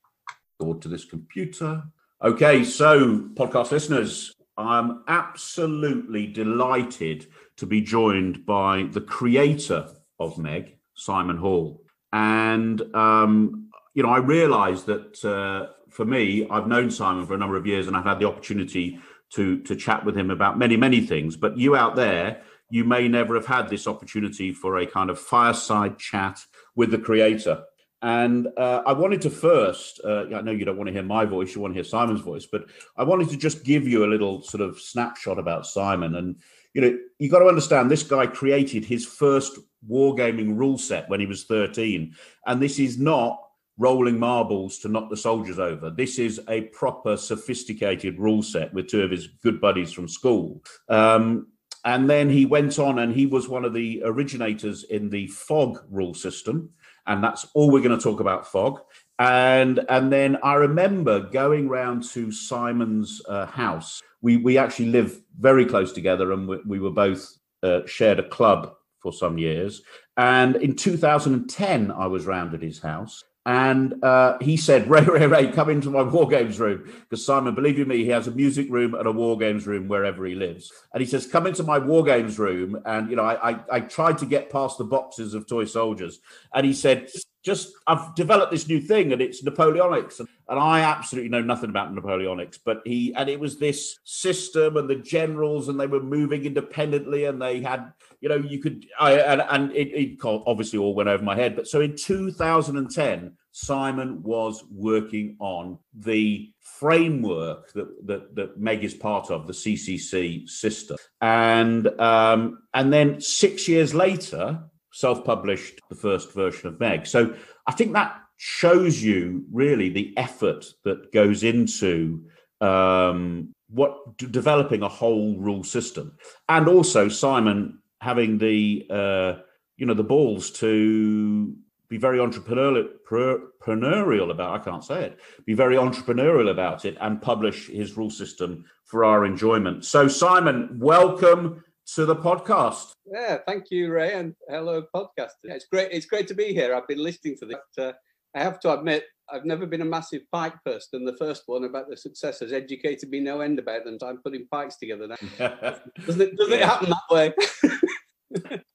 Forward 0.58 0.82
to 0.82 0.88
this 0.88 1.06
computer. 1.06 1.84
Okay, 2.24 2.64
so 2.64 3.20
podcast 3.34 3.72
listeners, 3.72 4.34
I'm 4.58 5.04
absolutely 5.08 6.28
delighted 6.28 7.28
to 7.58 7.66
be 7.66 7.82
joined 7.82 8.46
by 8.46 8.88
the 8.92 9.02
creator 9.02 9.88
of 10.20 10.38
Meg, 10.38 10.78
Simon 10.94 11.38
Hall. 11.38 11.84
And, 12.14 12.82
um, 12.96 13.70
you 13.94 14.04
know, 14.04 14.10
I 14.10 14.18
realized 14.18 14.86
that 14.88 15.24
uh, 15.26 15.74
for 15.90 16.06
me, 16.06 16.48
I've 16.50 16.68
known 16.68 16.92
Simon 16.92 17.26
for 17.26 17.34
a 17.34 17.38
number 17.38 17.56
of 17.56 17.66
years 17.66 17.88
and 17.88 17.96
I've 17.96 18.06
had 18.06 18.20
the 18.20 18.28
opportunity 18.28 19.00
to, 19.34 19.62
to 19.64 19.76
chat 19.76 20.06
with 20.06 20.18
him 20.18 20.30
about 20.30 20.58
many, 20.58 20.76
many 20.78 21.02
things. 21.02 21.36
But 21.36 21.58
you 21.58 21.76
out 21.76 21.96
there, 21.96 22.42
you 22.70 22.84
may 22.84 23.08
never 23.08 23.36
have 23.36 23.46
had 23.46 23.70
this 23.70 23.88
opportunity 23.88 24.54
for 24.54 24.78
a 24.78 24.86
kind 24.86 25.10
of 25.10 25.20
fireside 25.20 25.98
chat 25.98 26.40
with 26.76 26.92
the 26.92 26.98
creator. 26.98 27.64
And 28.02 28.48
uh, 28.58 28.82
I 28.86 28.94
wanted 28.94 29.22
to 29.22 29.30
first, 29.30 30.02
uh, 30.04 30.26
I 30.34 30.42
know 30.42 30.52
you 30.52 30.66
don't 30.66 30.78
want 30.78 30.88
to 30.88 30.94
hear 30.94 31.04
my 31.04 31.24
voice, 31.26 31.54
you 31.54 31.62
want 31.62 31.74
to 31.74 31.76
hear 31.76 31.84
Simon's 31.84 32.22
voice, 32.22 32.48
but 32.52 32.66
I 32.98 33.04
wanted 33.04 33.30
to 33.30 33.38
just 33.38 33.64
give 33.64 33.88
you 33.88 34.04
a 34.04 34.08
little 34.08 34.42
sort 34.42 34.62
of 34.62 34.80
snapshot 34.80 35.38
about 35.38 35.68
Simon. 35.68 36.16
And, 36.16 36.38
you 36.74 36.82
know, 36.82 36.98
you 37.20 37.30
got 37.30 37.40
to 37.40 37.48
understand 37.48 37.92
this 37.92 38.04
guy 38.04 38.26
created 38.26 38.86
his 38.86 39.06
first 39.06 39.60
wargaming 39.88 40.58
rule 40.58 40.80
set 40.80 41.10
when 41.10 41.20
he 41.20 41.28
was 41.28 41.44
13. 41.44 42.16
And 42.48 42.62
this 42.62 42.80
is 42.80 42.98
not 42.98 43.40
rolling 43.78 44.20
marbles 44.20 44.80
to 44.80 44.88
knock 44.88 45.10
the 45.10 45.18
soldiers 45.18 45.60
over. 45.60 45.92
This 45.92 46.18
is 46.18 46.42
a 46.48 46.62
proper 46.62 47.18
sophisticated 47.18 48.20
rule 48.20 48.42
set 48.42 48.74
with 48.74 48.88
two 48.88 49.04
of 49.04 49.12
his 49.12 49.28
good 49.28 49.62
buddies 49.62 49.92
from 49.92 50.08
school. 50.08 50.64
Um, 50.90 51.48
and 51.84 52.10
then 52.10 52.30
he 52.30 52.46
went 52.46 52.78
on 52.78 53.00
and 53.00 53.14
he 53.14 53.26
was 53.26 53.48
one 53.48 53.66
of 53.66 53.74
the 53.74 54.02
originators 54.06 54.84
in 54.84 55.10
the 55.10 55.28
fog 55.28 55.84
rule 55.90 56.14
system 56.14 56.70
and 57.08 57.24
that's 57.24 57.46
all 57.54 57.72
we're 57.72 57.84
going 57.84 57.98
to 57.98 58.04
talk 58.04 58.20
about 58.20 58.48
fog. 58.48 58.82
And 59.20 59.86
and 59.90 60.12
then 60.12 60.38
i 60.42 60.56
remember 60.56 61.20
going 61.20 61.70
round 61.70 62.04
to 62.12 62.32
simon's 62.32 63.22
uh, 63.28 63.46
house. 63.46 64.02
We 64.22 64.38
we 64.38 64.58
actually 64.58 64.88
live 64.88 65.22
very 65.40 65.66
close 65.66 65.92
together 65.92 66.32
and 66.32 66.48
we, 66.48 66.60
we 66.66 66.80
were 66.80 66.92
both 66.92 67.38
uh, 67.62 67.82
shared 67.86 68.20
a 68.20 68.28
club 68.28 68.74
for 69.00 69.14
some 69.14 69.38
years. 69.38 69.82
And 70.18 70.56
in 70.56 70.76
2010 70.76 71.92
i 71.92 72.08
was 72.08 72.26
round 72.26 72.54
at 72.54 72.62
his 72.62 72.80
house 72.80 73.24
and 73.46 74.04
uh, 74.04 74.38
he 74.40 74.56
said, 74.56 74.88
Ray, 74.90 75.04
Ray, 75.04 75.26
Ray, 75.26 75.52
come 75.52 75.70
into 75.70 75.90
my 75.90 76.04
war 76.04 76.28
games 76.28 76.60
room. 76.60 76.92
Because 77.02 77.26
Simon, 77.26 77.56
believe 77.56 77.78
you 77.78 77.86
me, 77.86 78.04
he 78.04 78.10
has 78.10 78.28
a 78.28 78.32
music 78.32 78.68
room 78.70 78.94
and 78.94 79.08
a 79.08 79.12
war 79.12 79.38
games 79.38 79.66
room 79.66 79.88
wherever 79.88 80.26
he 80.26 80.36
lives. 80.36 80.72
And 80.94 81.02
he 81.02 81.08
says, 81.08 81.26
come 81.26 81.48
into 81.48 81.64
my 81.64 81.80
war 81.80 82.04
games 82.04 82.38
room. 82.38 82.80
And, 82.86 83.10
you 83.10 83.16
know, 83.16 83.24
I, 83.24 83.52
I, 83.52 83.60
I 83.72 83.80
tried 83.80 84.18
to 84.20 84.26
get 84.26 84.52
past 84.52 84.78
the 84.78 84.84
boxes 84.84 85.34
of 85.34 85.48
toy 85.48 85.66
soldiers. 85.66 86.20
And 86.54 86.66
he 86.66 86.74
said, 86.74 87.10
just 87.44 87.74
I've 87.88 88.14
developed 88.16 88.52
this 88.52 88.68
new 88.68 88.80
thing 88.80 89.14
and 89.14 89.22
it's 89.22 89.44
Napoleonics 89.44 90.20
and, 90.20 90.30
and 90.48 90.60
I 90.60 90.82
absolutely 90.82 91.30
know 91.30 91.42
nothing 91.42 91.72
about 91.72 91.94
Napoleonics 91.94 92.60
but 92.64 92.82
he 92.86 93.14
and 93.16 93.30
it 93.30 93.40
was 93.40 93.58
this 93.58 94.00
system 94.04 94.78
and 94.78 94.88
the 94.88 94.98
generals 94.98 95.68
and 95.68 95.80
they 95.80 95.88
were 95.88 96.04
moving 96.04 96.46
independently 96.46 97.26
and 97.26 97.42
they 97.42 97.62
had 97.62 97.94
you 98.22 98.30
know 98.30 98.38
you 98.38 98.60
could 98.60 98.86
I 99.00 99.14
and, 99.20 99.42
and 99.50 99.72
it, 99.74 99.90
it 99.90 100.18
obviously 100.24 100.80
all 100.80 100.96
went 100.96 101.10
over 101.10 101.24
my 101.24 101.36
head 101.36 101.56
but 101.56 101.68
so 101.68 101.82
in 101.82 101.96
2010 101.96 103.36
Simon 103.52 104.24
was 104.24 104.64
working 104.72 105.36
on 105.40 105.78
the 105.94 106.52
framework 106.62 107.72
that, 107.74 108.08
that, 108.08 108.36
that 108.36 108.60
Meg 108.60 108.84
is 108.84 108.94
part 108.94 109.30
of, 109.30 109.46
the 109.46 109.54
CCC 109.54 110.48
system. 110.48 110.98
And, 111.20 111.88
um, 112.00 112.64
and 112.74 112.94
then 112.94 113.20
six 113.20 113.68
years 113.68 113.94
later, 113.94 114.64
self 114.94 115.24
published 115.26 115.80
the 115.90 115.96
first 115.96 116.34
version 116.34 116.70
of 116.70 116.80
Meg. 116.80 117.06
So 117.06 117.36
I 117.68 117.74
think 117.74 117.94
that 117.94 118.18
shows 118.38 119.04
you 119.04 119.46
really 119.52 119.90
the 119.90 120.14
effort 120.18 120.66
that 120.84 121.12
goes 121.12 121.44
into 121.44 122.24
um, 122.62 123.54
what 123.70 124.18
developing 124.18 124.82
a 124.82 124.90
whole 124.90 125.38
rule 125.38 125.64
system. 125.64 126.18
And 126.50 126.68
also, 126.68 127.10
Simon 127.10 127.81
having 128.02 128.40
the 128.40 128.86
uh, 128.90 129.34
you 129.78 129.86
know 129.86 129.94
the 129.94 130.04
balls 130.04 130.52
to 130.52 131.56
be 131.88 131.98
very 131.98 132.18
entrepreneurial, 132.18 132.88
entrepreneurial 133.10 134.32
about 134.32 134.60
I 134.60 134.64
can't 134.64 134.84
say 134.84 135.06
it. 135.06 135.20
Be 135.46 135.54
very 135.54 135.76
entrepreneurial 135.76 136.50
about 136.50 136.84
it 136.86 136.98
and 137.00 137.22
publish 137.22 137.68
his 137.68 137.96
rule 137.96 138.10
system 138.10 138.66
for 138.86 139.06
our 139.06 139.26
enjoyment. 139.26 139.86
So 139.86 140.08
Simon, 140.08 140.78
welcome 140.80 141.64
to 141.96 142.06
the 142.06 142.16
podcast. 142.16 142.92
Yeah, 143.06 143.38
thank 143.46 143.66
you, 143.72 143.92
Ray, 143.92 144.14
and 144.14 144.36
hello, 144.50 144.84
podcast. 144.96 145.32
Yeah, 145.44 145.54
it's 145.54 145.66
great. 145.66 145.90
It's 145.92 146.06
great 146.06 146.28
to 146.30 146.34
be 146.34 146.54
here. 146.54 146.74
I've 146.76 146.88
been 146.88 147.04
listening 147.04 147.38
to 147.40 147.46
this. 147.46 147.58
Uh, 147.78 147.92
I 148.36 148.44
have 148.44 148.62
to 148.62 148.74
admit, 148.74 149.04
I've 149.32 149.46
never 149.46 149.66
been 149.66 149.82
a 149.82 149.86
massive 149.86 150.22
pike 150.32 150.56
person. 150.66 151.06
The 151.06 151.18
first 151.18 151.44
one 151.46 151.66
about 151.66 151.90
the 151.90 151.98
success 151.98 152.40
has 152.40 152.54
educated 152.54 153.10
me 153.10 153.20
no 153.20 153.42
end 153.42 153.60
about 153.60 153.84
them. 153.84 153.98
So 154.00 154.08
I'm 154.08 154.22
putting 154.24 154.48
pikes 154.48 154.78
together 154.78 155.08
now. 155.08 155.16
doesn't 156.06 156.22
it, 156.22 156.38
doesn't 156.38 156.54
yeah. 156.54 156.64
it 156.64 156.66
happen 156.66 156.90
that 156.90 157.14
way? 157.14 157.34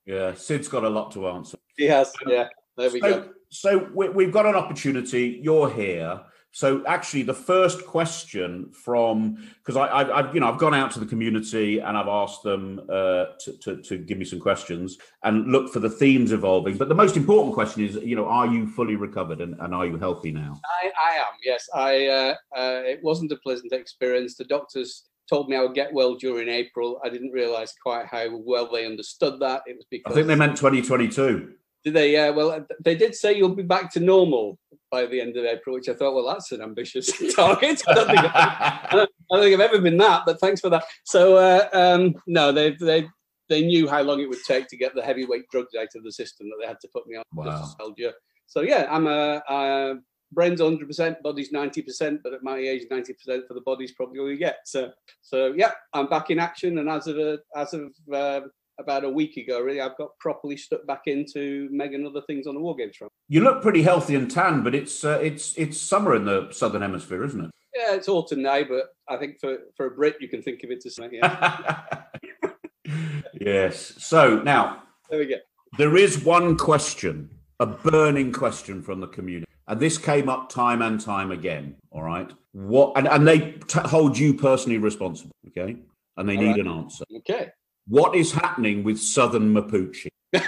yeah, 0.06 0.34
Sid's 0.34 0.68
got 0.68 0.84
a 0.84 0.88
lot 0.88 1.12
to 1.12 1.28
answer. 1.28 1.58
He 1.76 1.86
has. 1.86 2.12
Yeah. 2.26 2.48
There 2.76 2.90
we 2.90 3.00
so, 3.00 3.20
go. 3.20 3.28
So 3.50 3.90
we, 3.94 4.24
have 4.24 4.32
got 4.32 4.46
an 4.46 4.54
opportunity. 4.54 5.40
You're 5.42 5.70
here. 5.70 6.20
So 6.56 6.82
actually, 6.86 7.22
the 7.22 7.34
first 7.34 7.84
question 7.84 8.72
from 8.72 9.46
because 9.58 9.76
I, 9.76 9.88
I, 9.88 10.22
have 10.22 10.34
you 10.34 10.40
know 10.40 10.50
I've 10.50 10.58
gone 10.58 10.72
out 10.72 10.90
to 10.92 11.00
the 11.00 11.04
community 11.04 11.80
and 11.80 11.98
I've 11.98 12.08
asked 12.08 12.42
them 12.42 12.80
uh, 12.88 13.26
to, 13.40 13.58
to, 13.62 13.82
to 13.82 13.98
give 13.98 14.16
me 14.16 14.24
some 14.24 14.40
questions 14.40 14.96
and 15.22 15.52
look 15.52 15.70
for 15.70 15.80
the 15.80 15.90
themes 15.90 16.32
evolving. 16.32 16.78
But 16.78 16.88
the 16.88 16.94
most 16.94 17.14
important 17.14 17.54
question 17.54 17.84
is, 17.84 17.96
you 17.96 18.16
know, 18.16 18.26
are 18.26 18.46
you 18.46 18.66
fully 18.68 18.96
recovered 18.96 19.42
and, 19.42 19.54
and 19.60 19.74
are 19.74 19.84
you 19.84 19.98
healthy 19.98 20.32
now? 20.32 20.58
I, 20.82 20.90
I 21.12 21.16
am. 21.16 21.34
Yes, 21.44 21.68
I. 21.74 22.06
Uh, 22.06 22.34
uh, 22.56 22.82
it 22.84 23.00
wasn't 23.02 23.32
a 23.32 23.36
pleasant 23.36 23.72
experience. 23.72 24.36
The 24.36 24.44
doctors 24.44 25.10
told 25.28 25.48
me 25.48 25.56
I 25.56 25.62
would 25.62 25.74
get 25.74 25.92
well 25.92 26.14
during 26.14 26.48
April. 26.48 27.00
I 27.04 27.08
didn't 27.08 27.32
realise 27.32 27.74
quite 27.82 28.06
how 28.06 28.28
well 28.36 28.70
they 28.70 28.86
understood 28.86 29.40
that. 29.40 29.62
It 29.66 29.76
was 29.76 29.86
because 29.90 30.12
I 30.12 30.14
think 30.14 30.26
they 30.26 30.34
meant 30.34 30.56
2022. 30.56 31.52
Did 31.84 31.94
they? 31.94 32.12
Yeah. 32.12 32.30
Well, 32.30 32.66
they 32.84 32.96
did 32.96 33.14
say 33.14 33.36
you'll 33.36 33.54
be 33.54 33.62
back 33.62 33.92
to 33.92 34.00
normal 34.00 34.58
by 34.90 35.06
the 35.06 35.20
end 35.20 35.36
of 35.36 35.44
April, 35.44 35.74
which 35.74 35.88
I 35.88 35.94
thought, 35.94 36.14
well, 36.14 36.26
that's 36.26 36.52
an 36.52 36.62
ambitious 36.62 37.12
target. 37.34 37.82
I 37.86 37.94
don't 37.94 38.06
think, 38.06 38.20
I 38.20 38.88
don't 38.92 39.42
think 39.42 39.54
I've 39.54 39.60
ever 39.60 39.80
been 39.80 39.96
that, 39.98 40.22
but 40.26 40.40
thanks 40.40 40.60
for 40.60 40.70
that. 40.70 40.84
So 41.04 41.36
uh, 41.36 41.68
um, 41.72 42.14
no, 42.26 42.52
they 42.52 42.72
they 42.72 43.08
they 43.48 43.64
knew 43.64 43.88
how 43.88 44.02
long 44.02 44.20
it 44.20 44.28
would 44.28 44.42
take 44.46 44.68
to 44.68 44.76
get 44.76 44.94
the 44.94 45.02
heavyweight 45.02 45.48
drugs 45.50 45.74
out 45.78 45.88
of 45.94 46.02
the 46.02 46.12
system 46.12 46.48
that 46.48 46.56
they 46.60 46.66
had 46.66 46.80
to 46.80 46.88
put 46.92 47.06
me 47.06 47.16
on. 47.16 47.24
Wow. 47.32 47.72
So 48.46 48.62
yeah, 48.62 48.86
I'm 48.90 49.06
a, 49.06 49.42
a 49.48 49.94
brain's 50.36 50.60
100%, 50.60 51.22
body's 51.22 51.50
90%, 51.50 52.20
but 52.22 52.34
at 52.34 52.44
my 52.44 52.58
age, 52.58 52.82
90% 52.92 53.48
for 53.48 53.54
the 53.54 53.62
body's 53.62 53.92
probably 53.92 54.20
all 54.20 54.30
you 54.30 54.36
get. 54.36 54.58
So, 54.66 54.92
so 55.22 55.54
yeah, 55.56 55.72
I'm 55.92 56.06
back 56.06 56.30
in 56.30 56.38
action, 56.38 56.78
and 56.78 56.88
as 56.88 57.08
of 57.08 57.18
a, 57.18 57.38
as 57.56 57.74
of 57.74 57.92
uh, 58.12 58.42
about 58.78 59.04
a 59.04 59.10
week 59.10 59.38
ago, 59.38 59.60
really, 59.60 59.80
I've 59.80 59.96
got 59.96 60.10
properly 60.20 60.56
stuck 60.56 60.86
back 60.86 61.02
into 61.06 61.68
Megan 61.72 62.06
other 62.06 62.20
things 62.26 62.46
on 62.46 62.54
the 62.54 62.60
War 62.60 62.76
Games 62.76 62.96
front. 62.96 63.12
You 63.28 63.40
look 63.40 63.62
pretty 63.62 63.82
healthy 63.82 64.14
and 64.14 64.30
tan, 64.30 64.62
but 64.62 64.74
it's 64.74 65.04
uh, 65.04 65.18
it's 65.22 65.56
it's 65.56 65.80
summer 65.80 66.14
in 66.14 66.26
the 66.26 66.48
southern 66.52 66.82
hemisphere, 66.82 67.24
isn't 67.24 67.46
it? 67.46 67.50
Yeah, 67.74 67.94
it's 67.94 68.08
autumn 68.08 68.42
now, 68.42 68.62
but 68.64 68.94
I 69.08 69.16
think 69.16 69.40
for 69.40 69.58
for 69.76 69.86
a 69.86 69.90
Brit, 69.90 70.16
you 70.20 70.28
can 70.28 70.42
think 70.42 70.62
of 70.62 70.70
it 70.70 70.84
as 70.86 70.96
something. 70.96 71.18
Yeah. 71.22 71.94
yes. 73.40 73.94
So 73.98 74.42
now 74.42 74.82
there 75.10 75.18
we 75.18 75.26
go. 75.26 75.36
There 75.78 75.96
is 75.96 76.24
one 76.24 76.56
question, 76.56 77.30
a 77.58 77.66
burning 77.66 78.32
question 78.32 78.82
from 78.82 79.00
the 79.00 79.08
community, 79.08 79.50
and 79.68 79.80
this 79.80 79.98
came 79.98 80.28
up 80.28 80.48
time 80.48 80.82
and 80.82 81.00
time 81.00 81.30
again. 81.30 81.76
All 81.90 82.02
right, 82.02 82.30
what 82.52 82.92
and 82.96 83.08
and 83.08 83.26
they 83.26 83.52
t- 83.52 83.80
hold 83.80 84.18
you 84.18 84.34
personally 84.34 84.78
responsible. 84.78 85.34
Okay, 85.48 85.76
and 86.16 86.28
they 86.28 86.36
all 86.36 86.42
need 86.42 86.50
right. 86.50 86.60
an 86.60 86.68
answer. 86.68 87.04
Okay. 87.18 87.50
What 87.88 88.16
is 88.16 88.32
happening 88.32 88.82
with 88.82 88.98
Southern 88.98 89.54
Mapuche? 89.54 90.08
You're 90.32 90.42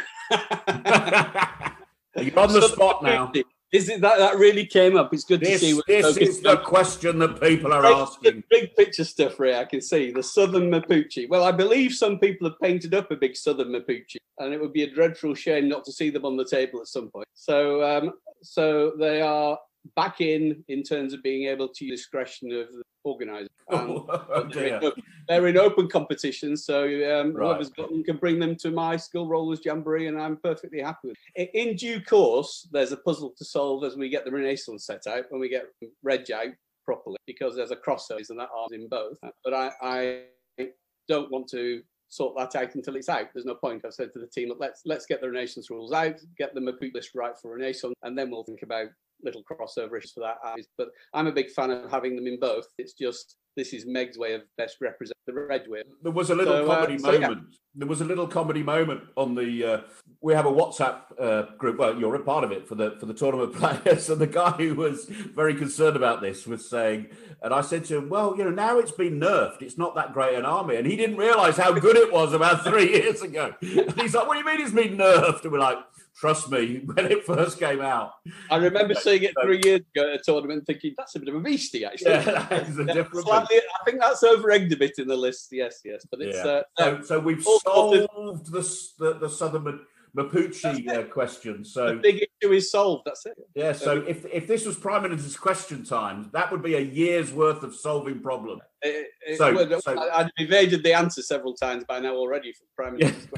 on 2.39 2.53
the 2.53 2.69
spot 2.69 3.05
now. 3.05 3.31
Is 3.71 3.91
it 3.91 4.01
that 4.01 4.19
that 4.19 4.39
really 4.39 4.65
came 4.65 4.97
up? 4.97 5.13
It's 5.13 5.25
good 5.25 5.41
this, 5.41 5.61
to 5.61 5.67
see. 5.67 5.83
This 5.87 6.17
is 6.17 6.41
the 6.41 6.57
question 6.57 7.19
that 7.19 7.41
people 7.41 7.73
are 7.75 7.85
asking. 7.85 8.43
Big 8.49 8.75
picture 8.75 9.05
stuff, 9.05 9.39
Ray. 9.39 9.59
I 9.59 9.67
can 9.67 9.83
see 9.83 10.11
the 10.11 10.23
Southern 10.23 10.71
Mapuche. 10.71 11.29
Well, 11.29 11.45
I 11.45 11.53
believe 11.53 11.93
some 11.93 12.19
people 12.19 12.49
have 12.49 12.59
painted 12.61 12.95
up 12.95 13.11
a 13.11 13.17
big 13.17 13.37
Southern 13.37 13.69
Mapuche, 13.69 14.17
and 14.39 14.55
it 14.55 14.61
would 14.61 14.73
be 14.73 14.85
a 14.85 14.91
dreadful 14.91 15.35
shame 15.35 15.69
not 15.69 15.85
to 15.85 15.93
see 15.93 16.09
them 16.09 16.25
on 16.25 16.39
the 16.39 16.47
table 16.47 16.81
at 16.81 16.87
some 16.87 17.11
point. 17.11 17.29
So, 17.35 17.83
um, 17.85 18.15
so 18.43 18.93
they 18.99 19.21
are 19.21 19.59
back 19.95 20.21
in 20.21 20.65
in 20.69 20.83
terms 20.83 21.13
of 21.13 21.23
being 21.23 21.49
able 21.49 21.69
to 21.69 21.85
use 21.85 22.01
discretion 22.01 22.53
of 22.53 22.69
the 22.73 22.83
organizer. 23.05 23.49
oh, 23.71 24.49
they're, 24.53 24.83
in, 24.83 24.93
they're, 25.29 25.47
in, 25.47 25.59
open 25.59 25.89
competition, 25.89 26.57
so 26.57 26.85
um, 26.85 27.35
right. 27.35 27.47
whoever's 27.47 27.69
got 27.71 27.91
them 27.91 28.03
can 28.03 28.17
bring 28.17 28.39
them 28.39 28.57
to 28.57 28.71
my 28.71 28.97
skill 28.97 29.29
rollers 29.29 29.61
jamboree, 29.65 30.07
and 30.07 30.21
I'm 30.21 30.39
perfectly 30.39 30.81
happy 30.81 31.09
with 31.09 31.17
it. 31.35 31.51
In 31.53 31.77
due 31.77 32.01
course, 32.01 32.67
there's 32.73 32.93
a 32.93 32.97
puzzle 32.97 33.35
to 33.37 33.45
solve 33.45 33.85
as 33.85 33.97
we 33.97 34.09
get 34.09 34.25
the 34.25 34.31
Renaissance 34.31 34.87
set 34.87 35.07
out, 35.07 35.27
when 35.31 35.41
we 35.41 35.49
get 35.49 35.67
Reg 36.03 36.31
out 36.31 36.55
properly, 36.85 37.19
because 37.27 37.57
there's 37.57 37.71
a 37.71 37.77
crossover 37.77 38.31
and 38.31 38.41
that 38.41 38.49
arms 38.57 38.73
in 38.73 38.89
both. 38.89 39.19
But 39.45 39.53
I, 39.53 39.71
I 39.83 40.69
don't 41.07 41.31
want 41.31 41.49
to 41.49 41.83
sort 42.09 42.35
that 42.37 42.59
out 42.61 42.75
until 42.75 42.97
it's 42.97 43.09
out. 43.09 43.29
There's 43.35 43.45
no 43.45 43.55
point. 43.55 43.85
I've 43.85 43.95
said 43.95 44.13
to 44.15 44.19
the 44.19 44.27
team, 44.27 44.53
let's 44.59 44.83
let's 44.87 45.07
get 45.07 45.21
the 45.21 45.31
Renaissance 45.31 45.71
rules 45.71 45.93
out, 45.93 46.17
get 46.39 46.55
the 46.55 46.61
Mapuche 46.61 46.95
list 46.95 47.11
right 47.15 47.39
for 47.39 47.55
Renaissance, 47.55 47.95
and 48.03 48.17
then 48.17 48.31
we'll 48.31 48.45
think 48.45 48.63
about 48.63 48.87
little 49.23 49.43
crossover 49.43 49.99
issues 49.99 50.13
for 50.13 50.21
that. 50.21 50.37
But 50.77 50.89
I'm 51.15 51.27
a 51.27 51.33
big 51.33 51.51
fan 51.51 51.71
of 51.71 51.91
having 51.91 52.17
them 52.17 52.27
in 52.27 52.39
both. 52.39 52.67
It's 52.79 52.93
just 52.93 53.37
this 53.59 53.73
is 53.73 53.87
Meg's 53.87 54.17
way 54.17 54.35
of 54.35 54.43
best 54.57 54.77
represent 54.81 55.17
the 55.27 55.35
red 55.35 55.67
way. 55.69 55.83
There 56.03 56.13
was 56.13 56.31
a 56.31 56.35
little 56.35 56.59
so, 56.59 56.67
comedy 56.67 56.95
uh, 56.95 56.99
so 56.99 57.13
moment. 57.13 57.47
Yeah. 57.51 57.59
There 57.75 57.89
was 57.89 58.01
a 58.01 58.05
little 58.05 58.29
comedy 58.29 58.63
moment 58.63 59.03
on 59.17 59.35
the. 59.35 59.65
Uh, 59.65 59.81
we 60.21 60.33
have 60.33 60.47
a 60.47 60.51
WhatsApp 60.51 61.01
uh, 61.21 61.57
group. 61.57 61.77
Well, 61.77 61.99
you're 61.99 62.15
a 62.15 62.21
part 62.21 62.45
of 62.45 62.53
it 62.53 62.69
for 62.69 62.77
the 62.77 62.97
for 63.01 63.07
the 63.07 63.15
tournament 63.15 63.55
players. 63.85 64.09
And 64.09 64.21
the 64.21 64.29
guy 64.29 64.53
who 64.53 64.77
was 64.77 65.07
very 65.07 65.55
concerned 65.57 65.97
about 65.97 66.21
this 66.21 66.47
was 66.47 66.71
saying, 66.71 67.09
and 67.43 67.53
I 67.53 67.61
said 67.61 67.85
to 67.87 67.99
him, 67.99 68.09
"Well, 68.09 68.37
you 68.39 68.45
know, 68.45 68.51
now 68.51 68.79
it's 68.79 68.93
been 68.93 69.19
nerfed. 69.19 69.63
It's 69.63 69.77
not 69.77 69.97
that 69.97 70.13
great 70.13 70.37
an 70.37 70.45
army." 70.45 70.77
And 70.77 70.87
he 70.87 70.97
didn't 70.97 71.17
realise 71.17 71.57
how 71.57 71.73
good 71.73 71.97
it 71.97 72.13
was 72.13 72.33
about 72.33 72.63
three 72.63 72.91
years 72.95 73.23
ago. 73.23 73.55
And 73.61 74.01
he's 74.01 74.15
like, 74.15 74.29
"What 74.29 74.35
do 74.35 74.39
you 74.39 74.47
mean 74.47 74.61
it's 74.61 74.73
been 74.73 74.97
nerfed?" 74.97 75.43
And 75.43 75.53
we're 75.53 75.59
like, 75.59 75.79
Trust 76.19 76.51
me, 76.51 76.83
when 76.85 77.07
it 77.07 77.25
first 77.25 77.61
came 77.61 77.81
out. 77.81 78.15
I 78.51 78.57
remember 78.57 78.95
seeing 79.01 79.23
it 79.23 79.35
three 79.41 79.61
years 79.65 79.83
ago 79.95 80.13
at 80.13 80.21
a 80.21 80.23
tournament 80.23 80.67
thinking, 80.67 80.95
that's 80.97 81.15
a 81.15 81.21
bit 81.21 81.29
of 81.29 81.37
a 81.37 81.41
beastie, 81.41 81.85
actually. 81.85 82.11
Yeah, 82.11 82.23
that 82.51 82.69
is 82.69 82.79
a 82.79 82.85
different 82.85 83.27
Slightly, 83.27 83.59
I 83.59 83.85
think 83.85 84.01
that's 84.01 84.25
over 84.25 84.51
egged 84.51 84.73
a 84.73 84.77
bit 84.77 84.99
in 84.99 85.07
the 85.07 85.17
list. 85.17 85.49
Yes, 85.53 85.81
yes. 85.85 86.05
But 86.11 86.21
it's. 86.23 86.37
Yeah. 86.37 86.63
Uh, 86.77 87.01
so, 87.01 87.03
so 87.03 87.21
we've 87.21 87.43
solved 87.43 88.09
the, 88.47 88.95
the, 88.99 89.15
the 89.15 89.31
Southern 89.31 89.81
Mapuche 90.19 90.89
uh, 90.89 91.05
question. 91.05 91.65
So 91.65 91.95
the 91.95 92.01
big 92.01 92.27
issue 92.43 92.53
is 92.53 92.71
solved. 92.71 93.05
That's 93.07 93.25
it. 93.27 93.39
Yeah. 93.55 93.73
So 93.73 94.05
if 94.07 94.25
if 94.27 94.47
this 94.47 94.67
was 94.67 94.77
Prime 94.77 95.03
Minister's 95.03 95.37
question 95.37 95.85
time, 95.85 96.31
that 96.33 96.51
would 96.51 96.63
be 96.63 96.75
a 96.75 96.81
year's 96.81 97.33
worth 97.33 97.63
of 97.63 97.75
solving 97.75 98.21
problem. 98.21 98.61
It, 98.83 99.09
it, 99.27 99.39
so, 99.39 99.55
well, 99.55 99.81
so, 99.81 100.11
I'd 100.13 100.31
evaded 100.37 100.85
the 100.85 100.93
answer 100.93 101.21
several 101.21 101.55
times 101.55 101.85
by 101.85 101.99
now 101.99 102.15
already 102.15 102.53
from 102.53 102.67
Prime 102.77 102.97
Minister. 102.97 103.29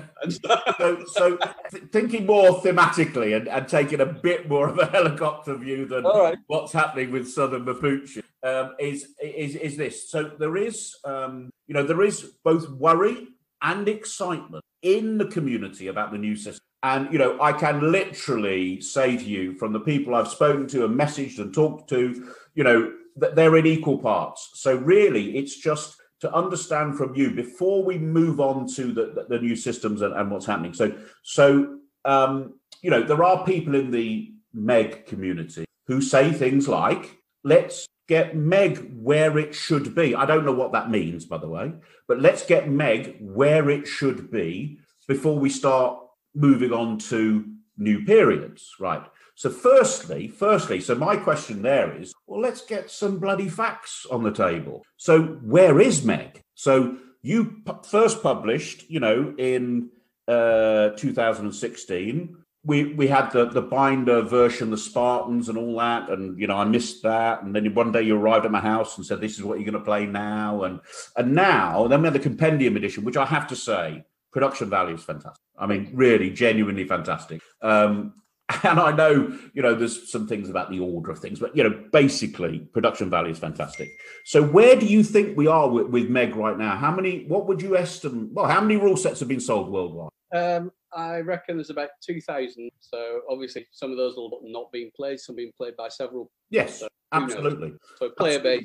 Yeah. 0.45 0.65
so, 0.79 1.05
so 1.07 1.39
th- 1.71 1.85
thinking 1.93 2.27
more 2.27 2.61
thematically 2.61 3.35
and, 3.35 3.49
and 3.49 3.67
taking 3.67 4.01
a 4.01 4.07
bit 4.07 4.51
more 4.51 4.69
of 4.69 4.79
a 4.79 4.87
helicopter 4.87 5.57
view 5.57 5.87
than 5.87 6.05
right. 6.05 6.37
what's 6.47 6.73
happening 6.73 7.11
with 7.11 7.27
Southern 7.27 7.65
Mapuche 7.65 8.23
um, 8.43 8.75
is 8.79 9.15
is 9.23 9.57
is 9.57 9.77
this. 9.77 10.11
So 10.11 10.25
there 10.39 10.57
is, 10.57 10.95
um, 11.05 11.51
you 11.67 11.75
know, 11.75 11.83
there 11.83 12.03
is 12.03 12.33
both 12.45 12.69
worry 12.71 13.29
and 13.63 13.89
excitement 13.89 14.65
in 14.83 15.19
the 15.19 15.27
community 15.27 15.89
about 15.89 16.13
the 16.13 16.19
new 16.19 16.37
system. 16.37 16.65
And, 16.83 17.13
you 17.13 17.19
know, 17.19 17.41
I 17.41 17.53
can 17.53 17.93
literally 17.93 18.81
say 18.81 19.17
to 19.17 19.25
you 19.25 19.55
from 19.59 19.73
the 19.73 19.81
people 19.81 20.15
I've 20.15 20.29
spoken 20.29 20.67
to 20.69 20.85
and 20.85 20.99
messaged 20.99 21.39
and 21.39 21.53
talked 21.53 21.91
to, 21.91 22.33
you 22.55 22.65
know, 22.65 22.93
that 23.17 23.37
they're 23.37 23.57
in 23.57 23.67
equal 23.67 23.99
parts. 23.99 24.51
So 24.55 24.77
really, 24.77 25.37
it's 25.37 25.57
just 25.57 25.97
to 26.21 26.33
understand 26.35 26.97
from 26.97 27.15
you 27.15 27.33
before 27.33 27.85
we 27.85 27.99
move 27.99 28.41
on 28.41 28.67
to 28.75 28.93
the, 28.93 29.13
the, 29.15 29.27
the 29.29 29.39
new 29.39 29.57
systems 29.57 30.03
and, 30.03 30.15
and, 30.15 30.31
what's 30.31 30.47
happening. 30.47 30.75
So, 30.75 30.97
so 31.23 31.79
um, 32.05 32.55
you 32.83 32.91
know, 32.91 33.03
there 33.03 33.25
are 33.25 33.45
people 33.45 33.75
in 33.75 33.91
the 33.91 34.33
Meg 34.53 35.07
community 35.07 35.65
who 35.87 36.01
say 36.01 36.33
things 36.33 36.69
like, 36.69 37.19
let's 37.45 37.87
get 38.09 38.37
Meg 38.37 38.93
where 38.95 39.39
it 39.39 39.55
should 39.55 39.95
be. 39.95 40.15
I 40.15 40.27
don't 40.27 40.45
know 40.45 40.53
what 40.53 40.73
that 40.73 40.91
means, 40.91 41.25
by 41.25 41.39
the 41.39 41.49
way, 41.49 41.73
but 42.09 42.21
let's 42.21 42.45
get 42.45 42.69
Meg 42.69 43.17
where 43.21 43.71
it 43.71 43.87
should 43.87 44.31
be 44.31 44.79
before 45.07 45.39
we 45.39 45.51
start 45.51 45.99
moving 46.35 46.73
on 46.73 46.99
to 46.99 47.45
new 47.77 48.05
periods, 48.05 48.75
right? 48.79 49.03
So, 49.35 49.49
firstly, 49.51 50.29
firstly, 50.29 50.81
so 50.81 50.95
my 50.95 51.17
question 51.17 51.63
there 51.63 51.97
is, 51.97 52.13
well, 52.27 52.41
let's 52.41 52.65
get 52.65 52.91
some 52.91 53.19
bloody 53.19 53.49
facts 53.49 54.07
on 54.11 54.23
the 54.23 54.33
table. 54.33 54.85
So, 54.97 55.23
where 55.23 55.81
is 55.81 56.05
Meg? 56.05 56.43
So, 56.55 56.97
you 57.23 57.63
p- 57.65 57.73
first 57.89 58.23
published, 58.23 58.91
you 58.91 59.01
know, 59.01 59.35
in 59.39 59.91
uh, 60.29 60.91
2016 60.91 62.37
we 62.63 62.93
we 62.95 63.07
had 63.07 63.31
the 63.31 63.47
the 63.47 63.63
binder 63.63 64.21
version, 64.23 64.71
the 64.71 64.77
Spartans 64.77 65.49
and 65.49 65.57
all 65.57 65.79
that, 65.79 66.11
and 66.11 66.39
you 66.39 66.47
know 66.47 66.57
I 66.57 66.65
missed 66.65 67.03
that. 67.05 67.43
And 67.43 67.55
then 67.55 67.73
one 67.75 67.91
day 67.91 68.03
you 68.03 68.17
arrived 68.17 68.45
at 68.45 68.51
my 68.51 68.61
house 68.61 68.97
and 68.97 69.07
said, 69.07 69.21
"This 69.21 69.39
is 69.39 69.43
what 69.43 69.59
you're 69.59 69.71
going 69.71 69.83
to 69.83 69.85
play 69.85 70.05
now." 70.05 70.65
And 70.65 70.81
and 71.17 71.35
now 71.35 71.87
then 71.89 72.03
we 72.03 72.07
had 72.07 72.15
the 72.15 72.19
compendium 72.19 72.77
edition, 72.77 73.05
which 73.05 73.17
I 73.17 73.25
have 73.25 73.47
to 73.49 73.57
say, 73.57 74.05
production 74.33 74.71
value 74.71 74.95
is 74.95 75.03
fantastic. 75.03 75.43
I 75.59 75.67
mean, 75.67 75.91
really, 75.93 76.31
genuinely 76.31 76.85
fantastic. 76.85 77.41
Um, 77.63 78.15
and 78.65 78.81
I 78.81 78.93
know 78.93 79.33
you 79.55 79.63
know 79.63 79.75
there's 79.75 80.11
some 80.11 80.27
things 80.27 80.51
about 80.51 80.71
the 80.71 80.81
order 80.81 81.11
of 81.11 81.19
things, 81.19 81.39
but 81.39 81.57
you 81.57 81.63
know 81.63 81.85
basically 81.93 82.61
production 82.73 83.09
value 83.11 83.31
is 83.31 83.39
fantastic. 83.39 83.89
So 84.25 84.43
where 84.43 84.77
do 84.77 84.87
you 84.87 85.03
think 85.03 85.37
we 85.37 85.47
are 85.47 85.69
with, 85.69 85.89
with 85.89 86.09
Meg 86.09 86.35
right 86.35 86.59
now? 86.59 86.77
How 86.77 86.91
many? 86.91 87.25
What 87.27 87.47
would 87.47 87.63
you 87.63 87.77
estimate? 87.77 88.33
Well, 88.33 88.47
how 88.47 88.61
many 88.61 88.77
rule 88.77 88.97
sets 88.97 89.21
have 89.21 89.29
been 89.29 89.41
sold 89.41 89.71
worldwide? 89.71 90.11
Um, 90.35 90.73
I 90.93 91.19
reckon 91.21 91.57
there's 91.57 91.71
about 91.71 91.91
2,000. 92.05 92.71
So 92.81 93.21
obviously, 93.31 93.67
some 93.71 93.91
of 93.91 93.97
those 93.97 94.17
will 94.17 94.41
not 94.45 94.73
being 94.73 94.91
played, 94.97 95.21
some 95.21 95.37
being 95.37 95.53
played 95.57 95.77
by 95.77 95.89
several. 95.89 96.31
Yes, 96.51 96.81
so 96.81 96.89
absolutely. 97.13 97.75
So 97.99 98.11
player 98.11 98.41
base, 98.41 98.65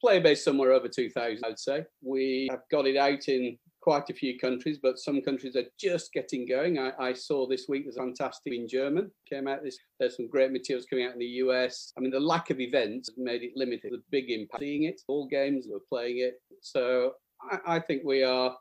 player 0.00 0.20
base 0.20 0.44
somewhere 0.44 0.72
over 0.72 0.88
2,000, 0.88 1.44
I'd 1.44 1.58
say. 1.58 1.84
We 2.02 2.48
have 2.50 2.62
got 2.70 2.86
it 2.86 2.96
out 2.96 3.28
in 3.28 3.58
quite 3.80 4.10
a 4.10 4.14
few 4.14 4.38
countries, 4.38 4.78
but 4.82 4.98
some 4.98 5.22
countries 5.22 5.56
are 5.56 5.64
just 5.78 6.12
getting 6.12 6.46
going. 6.46 6.78
I, 6.78 6.92
I 6.98 7.12
saw 7.12 7.46
this 7.46 7.66
week 7.68 7.84
there's 7.84 7.96
fantastic 7.96 8.52
in 8.52 8.68
German 8.68 9.10
came 9.28 9.48
out. 9.48 9.62
This 9.62 9.78
there's 9.98 10.16
some 10.16 10.28
great 10.28 10.52
materials 10.52 10.86
coming 10.88 11.06
out 11.06 11.14
in 11.14 11.18
the 11.18 11.26
US. 11.26 11.92
I 11.96 12.00
mean, 12.00 12.10
the 12.10 12.20
lack 12.20 12.50
of 12.50 12.60
events 12.60 13.10
made 13.16 13.42
it 13.42 13.52
limited. 13.56 13.92
The 13.92 14.02
big 14.10 14.30
impact 14.30 14.60
seeing 14.60 14.84
it, 14.84 15.00
all 15.08 15.26
games 15.26 15.66
we're 15.68 15.78
playing 15.88 16.18
it. 16.18 16.34
So 16.60 17.12
I, 17.50 17.76
I 17.76 17.78
think 17.80 18.02
we 18.04 18.22
are 18.22 18.54